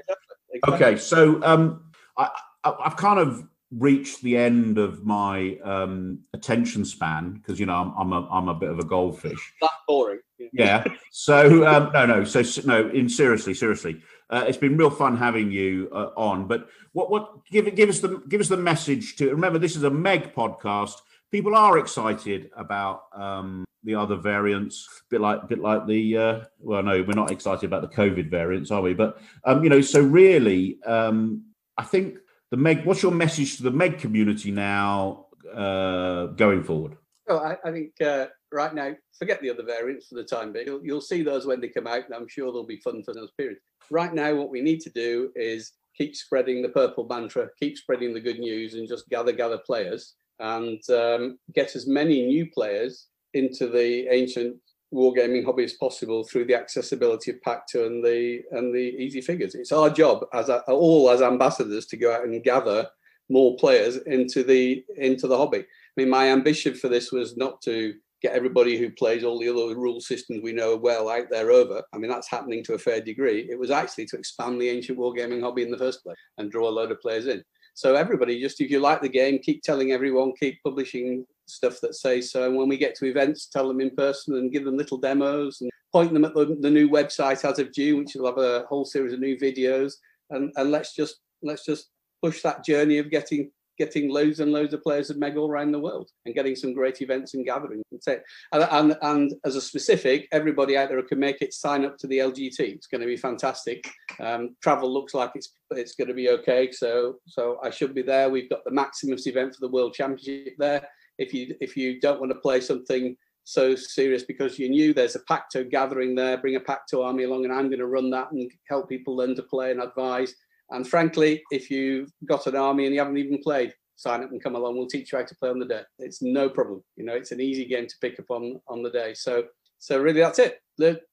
Okay, 0.67 0.95
so 0.95 1.43
um, 1.43 1.91
I, 2.17 2.29
I, 2.63 2.73
have 2.83 2.95
kind 2.95 3.19
of 3.19 3.47
reached 3.71 4.21
the 4.21 4.37
end 4.37 4.77
of 4.77 5.05
my 5.05 5.57
um, 5.63 6.19
attention 6.33 6.85
span 6.85 7.33
because 7.33 7.59
you 7.59 7.65
know 7.65 7.75
I'm, 7.75 7.93
I'm 7.97 8.13
a 8.13 8.27
I'm 8.29 8.47
a 8.47 8.53
bit 8.53 8.69
of 8.69 8.79
a 8.79 8.85
goldfish. 8.85 9.53
That's 9.61 9.73
boring. 9.87 10.19
Yeah. 10.37 10.47
yeah. 10.85 10.93
So 11.11 11.67
um, 11.67 11.91
no, 11.93 12.05
no. 12.05 12.23
So 12.23 12.41
no. 12.65 12.89
In 12.89 13.09
seriously, 13.09 13.53
seriously, 13.53 14.01
uh, 14.29 14.45
it's 14.47 14.57
been 14.57 14.77
real 14.77 14.89
fun 14.89 15.17
having 15.17 15.51
you 15.51 15.89
uh, 15.91 16.11
on. 16.15 16.47
But 16.47 16.69
what 16.93 17.09
what 17.11 17.45
give 17.47 17.73
give 17.75 17.89
us 17.89 17.99
the 17.99 18.21
give 18.29 18.41
us 18.41 18.47
the 18.47 18.57
message 18.57 19.17
to 19.17 19.29
remember 19.29 19.59
this 19.59 19.75
is 19.75 19.83
a 19.83 19.89
MeG 19.89 20.33
podcast 20.33 21.01
people 21.35 21.53
are 21.53 21.77
excited 21.77 22.49
about 22.55 23.07
um, 23.13 23.65
the 23.83 23.93
other 23.93 24.15
variants, 24.15 24.87
a 25.01 25.03
bit 25.09 25.19
like, 25.19 25.45
bit 25.49 25.59
like 25.59 25.85
the. 25.85 26.17
Uh, 26.17 26.39
well, 26.59 26.81
no, 26.81 27.03
we're 27.03 27.13
not 27.13 27.29
excited 27.29 27.65
about 27.65 27.81
the 27.81 27.89
COVID 27.89 28.29
variants, 28.29 28.71
are 28.71 28.81
we? 28.81 28.93
But 28.93 29.19
um, 29.43 29.61
you 29.61 29.69
know, 29.69 29.81
so 29.81 29.99
really, 29.99 30.81
um, 30.83 31.43
I 31.77 31.83
think 31.83 32.19
the 32.51 32.57
MeG. 32.57 32.85
What's 32.85 33.03
your 33.03 33.11
message 33.11 33.57
to 33.57 33.63
the 33.63 33.71
MeG 33.71 33.99
community 33.99 34.49
now 34.49 35.25
uh, 35.53 36.27
going 36.27 36.63
forward? 36.63 36.95
Well, 37.27 37.39
I, 37.39 37.57
I 37.67 37.71
think 37.73 37.99
uh, 37.99 38.27
right 38.53 38.73
now, 38.73 38.93
forget 39.19 39.41
the 39.41 39.49
other 39.49 39.63
variants 39.63 40.07
for 40.07 40.15
the 40.15 40.23
time 40.23 40.53
being. 40.53 40.67
You'll, 40.67 40.85
you'll 40.85 41.01
see 41.01 41.21
those 41.21 41.45
when 41.45 41.59
they 41.59 41.67
come 41.67 41.87
out, 41.87 42.05
and 42.05 42.13
I'm 42.13 42.29
sure 42.29 42.53
they'll 42.53 42.65
be 42.65 42.77
fun 42.77 43.03
for 43.03 43.13
those 43.13 43.31
periods. 43.37 43.59
Right 43.91 44.13
now, 44.13 44.33
what 44.35 44.51
we 44.51 44.61
need 44.61 44.79
to 44.81 44.89
do 44.91 45.31
is 45.35 45.73
keep 45.97 46.15
spreading 46.15 46.61
the 46.61 46.69
purple 46.69 47.05
mantra, 47.09 47.49
keep 47.59 47.77
spreading 47.77 48.13
the 48.13 48.21
good 48.21 48.39
news, 48.39 48.75
and 48.75 48.87
just 48.87 49.09
gather, 49.09 49.33
gather 49.33 49.57
players 49.57 50.15
and 50.39 50.81
um, 50.89 51.39
get 51.53 51.75
as 51.75 51.87
many 51.87 52.25
new 52.25 52.49
players 52.51 53.07
into 53.33 53.67
the 53.67 54.07
ancient 54.13 54.55
wargaming 54.93 55.43
hobby 55.43 55.63
as 55.63 55.73
possible 55.73 56.23
through 56.23 56.45
the 56.45 56.55
accessibility 56.55 57.31
of 57.31 57.41
Pacto 57.45 57.85
and 57.85 58.03
the 58.03 58.41
and 58.51 58.73
the 58.73 58.95
easy 58.97 59.21
figures. 59.21 59.55
It's 59.55 59.71
our 59.71 59.89
job 59.89 60.25
as 60.33 60.49
a, 60.49 60.61
all 60.61 61.09
as 61.09 61.21
ambassadors 61.21 61.85
to 61.87 61.97
go 61.97 62.13
out 62.13 62.23
and 62.23 62.43
gather 62.43 62.87
more 63.29 63.55
players 63.57 63.97
into 63.97 64.43
the 64.43 64.85
into 64.97 65.27
the 65.27 65.37
hobby. 65.37 65.59
I 65.59 65.63
mean, 65.97 66.09
my 66.09 66.31
ambition 66.31 66.75
for 66.75 66.87
this 66.87 67.11
was 67.11 67.35
not 67.37 67.61
to 67.63 67.95
get 68.21 68.33
everybody 68.33 68.77
who 68.77 68.89
plays 68.89 69.23
all 69.23 69.39
the 69.39 69.49
other 69.49 69.77
rule 69.77 69.99
systems 69.99 70.41
we 70.41 70.53
know 70.53 70.75
well 70.75 71.09
out 71.09 71.29
there 71.29 71.51
over. 71.51 71.83
I 71.93 71.97
mean, 71.97 72.09
that's 72.09 72.29
happening 72.29 72.63
to 72.63 72.73
a 72.73 72.79
fair 72.79 73.01
degree. 73.01 73.47
It 73.49 73.59
was 73.59 73.71
actually 73.71 74.05
to 74.07 74.17
expand 74.17 74.59
the 74.59 74.69
ancient 74.69 74.97
wargaming 74.97 75.41
hobby 75.41 75.63
in 75.63 75.71
the 75.71 75.77
first 75.77 76.01
place 76.03 76.17
and 76.37 76.51
draw 76.51 76.69
a 76.69 76.71
load 76.71 76.91
of 76.91 77.01
players 77.01 77.27
in. 77.27 77.43
So 77.75 77.95
everybody, 77.95 78.39
just 78.39 78.61
if 78.61 78.71
you 78.71 78.79
like 78.79 79.01
the 79.01 79.09
game, 79.09 79.37
keep 79.37 79.61
telling 79.61 79.91
everyone, 79.91 80.31
keep 80.39 80.63
publishing 80.63 81.25
stuff 81.45 81.81
that 81.81 81.95
says 81.95 82.31
so. 82.31 82.45
And 82.45 82.55
when 82.55 82.69
we 82.69 82.77
get 82.77 82.95
to 82.95 83.05
events, 83.05 83.47
tell 83.47 83.67
them 83.67 83.81
in 83.81 83.91
person 83.91 84.37
and 84.37 84.51
give 84.51 84.63
them 84.63 84.77
little 84.77 84.97
demos 84.97 85.59
and 85.59 85.69
point 85.91 86.13
them 86.13 86.23
at 86.23 86.33
the, 86.33 86.57
the 86.61 86.71
new 86.71 86.89
website 86.89 87.43
as 87.43 87.59
of 87.59 87.73
June, 87.73 87.99
which 87.99 88.15
will 88.15 88.27
have 88.27 88.37
a 88.37 88.65
whole 88.69 88.85
series 88.85 89.11
of 89.11 89.19
new 89.19 89.37
videos. 89.37 89.95
And, 90.29 90.53
and 90.55 90.71
let's 90.71 90.95
just 90.95 91.17
let's 91.43 91.65
just 91.65 91.89
push 92.23 92.41
that 92.43 92.63
journey 92.63 92.97
of 92.97 93.11
getting 93.11 93.51
getting 93.77 94.09
loads 94.09 94.39
and 94.39 94.51
loads 94.51 94.73
of 94.73 94.83
players 94.83 95.09
of 95.09 95.17
MeG 95.17 95.37
all 95.37 95.49
around 95.49 95.71
the 95.71 95.79
world 95.79 96.09
and 96.25 96.35
getting 96.35 96.55
some 96.55 96.73
great 96.73 97.01
events 97.01 97.33
and 97.33 97.45
gatherings. 97.45 97.83
And, 98.07 98.21
and, 98.53 98.97
and 99.01 99.33
as 99.45 99.55
a 99.55 99.61
specific, 99.61 100.27
everybody 100.31 100.77
out 100.77 100.89
there 100.89 100.99
who 100.99 101.07
can 101.07 101.19
make 101.19 101.41
it, 101.41 101.53
sign 101.53 101.85
up 101.85 101.97
to 101.97 102.07
the 102.07 102.19
LGT. 102.19 102.59
It's 102.59 102.87
going 102.87 103.01
to 103.01 103.07
be 103.07 103.17
fantastic. 103.17 103.89
Um, 104.19 104.55
travel 104.61 104.91
looks 104.91 105.13
like 105.13 105.31
it's 105.35 105.53
it's 105.71 105.95
going 105.95 106.07
to 106.07 106.13
be 106.13 106.29
okay. 106.29 106.71
So 106.71 107.15
so 107.27 107.59
I 107.63 107.69
should 107.69 107.93
be 107.93 108.01
there. 108.01 108.29
We've 108.29 108.49
got 108.49 108.63
the 108.65 108.71
Maximus 108.71 109.27
event 109.27 109.55
for 109.55 109.61
the 109.61 109.71
World 109.71 109.93
Championship 109.93 110.55
there. 110.57 110.87
If 111.17 111.33
you 111.33 111.55
if 111.61 111.75
you 111.75 111.99
don't 111.99 112.19
want 112.19 112.31
to 112.31 112.39
play 112.39 112.61
something 112.61 113.15
so 113.45 113.75
serious 113.75 114.23
because 114.23 114.57
you 114.59 114.69
knew 114.69 114.93
there's 114.93 115.15
a 115.15 115.19
Pacto 115.21 115.69
gathering 115.69 116.15
there, 116.15 116.37
bring 116.37 116.55
a 116.55 116.59
Pacto 116.59 117.05
army 117.05 117.23
along, 117.23 117.45
and 117.45 117.53
I'm 117.53 117.69
going 117.69 117.79
to 117.79 117.87
run 117.87 118.09
that 118.09 118.31
and 118.31 118.51
help 118.67 118.89
people 118.89 119.15
learn 119.15 119.35
to 119.35 119.43
play 119.43 119.71
and 119.71 119.81
advise. 119.81 120.33
And 120.71 120.87
frankly, 120.87 121.43
if 121.51 121.69
you've 121.69 122.11
got 122.25 122.47
an 122.47 122.55
army 122.55 122.85
and 122.85 122.93
you 122.93 122.99
haven't 122.99 123.17
even 123.17 123.39
played, 123.39 123.73
sign 123.95 124.23
up 124.23 124.31
and 124.31 124.43
come 124.43 124.55
along. 124.55 124.77
We'll 124.77 124.87
teach 124.87 125.11
you 125.11 125.17
how 125.17 125.25
to 125.25 125.35
play 125.35 125.49
on 125.49 125.59
the 125.59 125.65
day. 125.65 125.81
It's 125.99 126.21
no 126.21 126.49
problem. 126.49 126.83
You 126.95 127.05
know, 127.05 127.13
it's 127.13 127.31
an 127.31 127.41
easy 127.41 127.65
game 127.65 127.87
to 127.87 127.95
pick 128.01 128.19
up 128.19 128.29
on 128.29 128.59
on 128.67 128.83
the 128.83 128.89
day. 128.89 129.13
So, 129.13 129.43
so 129.79 130.01
really, 130.01 130.19
that's 130.19 130.39
it. 130.39 130.59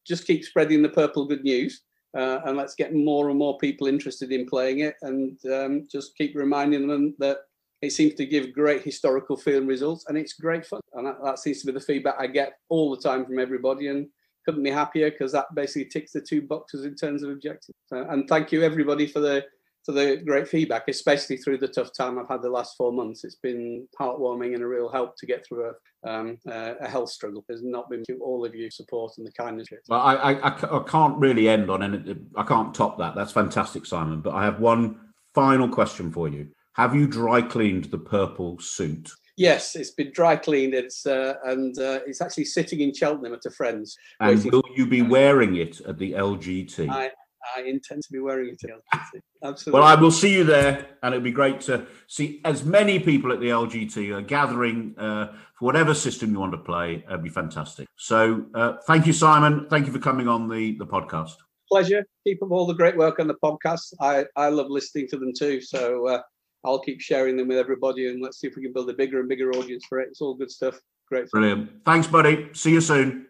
Just 0.07 0.27
keep 0.27 0.45
spreading 0.45 0.83
the 0.83 0.89
purple 0.89 1.27
good 1.27 1.45
news, 1.45 1.83
uh, 2.17 2.41
and 2.45 2.57
let's 2.57 2.75
get 2.75 2.95
more 2.95 3.31
and 3.31 3.39
more 3.39 3.59
people 3.59 3.87
interested 3.87 4.33
in 4.33 4.47
playing 4.47 4.81
it, 4.81 4.97
and 5.03 5.39
um, 5.53 5.87
just 5.91 6.17
keep 6.17 6.35
reminding 6.35 6.89
them 6.89 7.15
that 7.19 7.39
it 7.83 7.93
seems 7.93 8.15
to 8.15 8.27
give 8.27 8.53
great 8.53 8.83
historical 8.83 9.37
film 9.37 9.67
results, 9.67 10.07
and 10.09 10.17
it's 10.17 10.33
great 10.35 10.65
fun. 10.67 10.81
And 10.95 11.07
that, 11.07 11.17
that 11.25 11.39
seems 11.39 11.61
to 11.61 11.67
be 11.67 11.73
the 11.73 11.81
feedback 11.81 12.15
I 12.19 12.27
get 12.27 12.55
all 12.69 12.95
the 12.95 13.03
time 13.03 13.25
from 13.25 13.39
everybody. 13.39 13.89
And 13.89 14.09
couldn't 14.45 14.63
be 14.63 14.71
happier 14.71 15.11
because 15.11 15.33
that 15.33 15.55
basically 15.55 15.89
ticks 15.89 16.13
the 16.13 16.21
two 16.21 16.43
boxes 16.43 16.85
in 16.85 16.95
terms 16.95 17.23
of 17.23 17.31
objectives. 17.31 17.79
And 17.91 18.29
thank 18.29 18.53
you 18.53 18.63
everybody 18.63 19.07
for 19.07 19.21
the 19.21 19.45
for 19.85 19.93
the 19.93 20.23
great 20.25 20.47
feedback, 20.47 20.85
especially 20.89 21.37
through 21.37 21.59
the 21.59 21.69
tough 21.69 21.93
time 21.93 22.19
I've 22.19 22.29
had 22.29 22.43
the 22.43 22.51
last 22.51 22.77
four 22.77 22.93
months. 22.93 23.25
It's 23.25 23.37
been 23.37 23.89
heartwarming 23.99 24.55
and 24.55 24.63
a 24.63 24.67
real 24.67 24.89
help 24.89 25.17
to 25.19 25.27
get 25.27 25.45
through 25.45 25.73
a, 26.05 26.09
um, 26.09 26.39
a 26.47 26.89
health 26.89 27.11
struggle. 27.11 27.45
There's 27.49 27.65
not 27.65 27.91
been 27.91 28.05
to 28.05 28.19
all 28.19 28.45
of 28.45 28.55
you 28.55 28.71
support 28.71 29.15
and 29.19 29.27
the 29.27 29.33
kindness. 29.33 29.69
Well, 29.89 30.01
I, 30.01 30.15
I, 30.15 30.79
I 30.79 30.83
can't 30.85 31.19
really 31.19 31.49
end 31.49 31.69
on 31.69 31.83
any. 31.83 32.17
I 32.37 32.45
can't 32.45 32.75
top 32.75 32.99
that. 32.99 33.15
That's 33.17 33.33
fantastic, 33.33 33.85
Simon. 33.85 34.21
But 34.21 34.35
I 34.35 34.45
have 34.45 34.61
one 34.61 35.01
final 35.35 35.69
question 35.69 36.13
for 36.13 36.29
you. 36.29 36.49
Have 36.75 36.95
you 36.95 37.07
dry 37.07 37.43
cleaned 37.43 37.87
the 37.87 37.99
purple 37.99 38.59
suit? 38.61 39.11
Yes, 39.37 39.77
it's 39.77 39.91
been 39.91 40.13
dry 40.13 40.37
cleaned. 40.37 40.75
It's 40.75 41.07
uh, 41.07 41.35
and 41.45 41.77
uh, 41.79 42.01
it's 42.07 42.21
actually 42.21 42.45
sitting 42.45 42.81
in 42.81 42.93
Cheltenham 42.93 43.33
at 43.33 43.47
a 43.47 43.51
friend's. 43.51 43.97
And 44.21 44.45
will 44.45 44.63
you 44.77 44.87
be 44.87 45.03
wearing 45.03 45.57
it 45.57 45.81
at 45.81 45.99
the 45.99 46.13
LGT? 46.13 46.91
I, 46.91 47.11
I 47.57 47.63
intend 47.63 48.03
to 48.03 48.13
be 48.13 48.19
wearing 48.19 48.51
it 48.51 48.63
at 48.65 48.71
LGT. 48.71 49.21
Absolutely. 49.45 49.81
Well, 49.81 49.89
I 49.89 49.95
will 50.01 50.11
see 50.11 50.35
you 50.35 50.45
there, 50.45 50.87
and 51.03 51.15
it'll 51.15 51.25
be 51.25 51.33
great 51.33 51.61
to 51.63 51.87
see 52.07 52.41
as 52.45 52.65
many 52.65 52.99
people 52.99 53.33
at 53.33 53.41
the 53.41 53.49
LGT 53.49 54.15
are 54.15 54.23
gathering 54.23 54.95
uh, 54.99 55.29
for 55.59 55.65
whatever 55.65 55.95
system 55.95 56.31
you 56.31 56.39
want 56.39 56.53
to 56.53 56.59
play. 56.59 57.03
It'd 57.09 57.23
be 57.23 57.31
fantastic. 57.31 57.89
So, 57.97 58.45
uh, 58.55 58.75
thank 58.87 59.07
you, 59.07 59.13
Simon. 59.15 59.67
Thank 59.71 59.87
you 59.87 59.93
for 59.93 59.99
coming 59.99 60.29
on 60.29 60.49
the 60.49 60.77
the 60.79 60.87
podcast. 60.87 61.33
Pleasure. 61.71 62.05
Keep 62.25 62.43
up 62.43 62.51
all 62.51 62.67
the 62.67 62.75
great 62.75 62.99
work 62.99 63.19
on 63.19 63.29
the 63.29 63.37
podcast. 63.43 63.95
I 63.99 64.27
I 64.37 64.51
love 64.51 64.67
listening 64.69 65.09
to 65.09 65.19
them 65.19 65.33
too. 65.37 65.63
So 65.63 66.07
uh, 66.07 66.21
I'll 66.65 66.81
keep 66.81 67.01
sharing 67.01 67.37
them 67.37 67.49
with 67.49 67.59
everybody 67.59 68.09
and 68.09 68.23
let's 68.23 68.39
see 68.39 68.47
if 68.47 68.57
we 68.57 68.63
can 68.63 68.73
build 68.73 68.89
a 68.91 68.95
bigger 68.95 69.21
and 69.21 69.29
bigger 69.29 69.51
audience 69.53 69.85
for 69.89 70.01
it. 70.01 70.09
It's 70.09 70.21
all 70.21 70.35
good 70.35 70.51
stuff. 70.51 70.79
Great. 71.09 71.31
Brilliant. 71.31 71.71
Thanks, 71.85 72.07
buddy. 72.07 72.49
See 72.53 72.71
you 72.71 72.81
soon. 72.81 73.27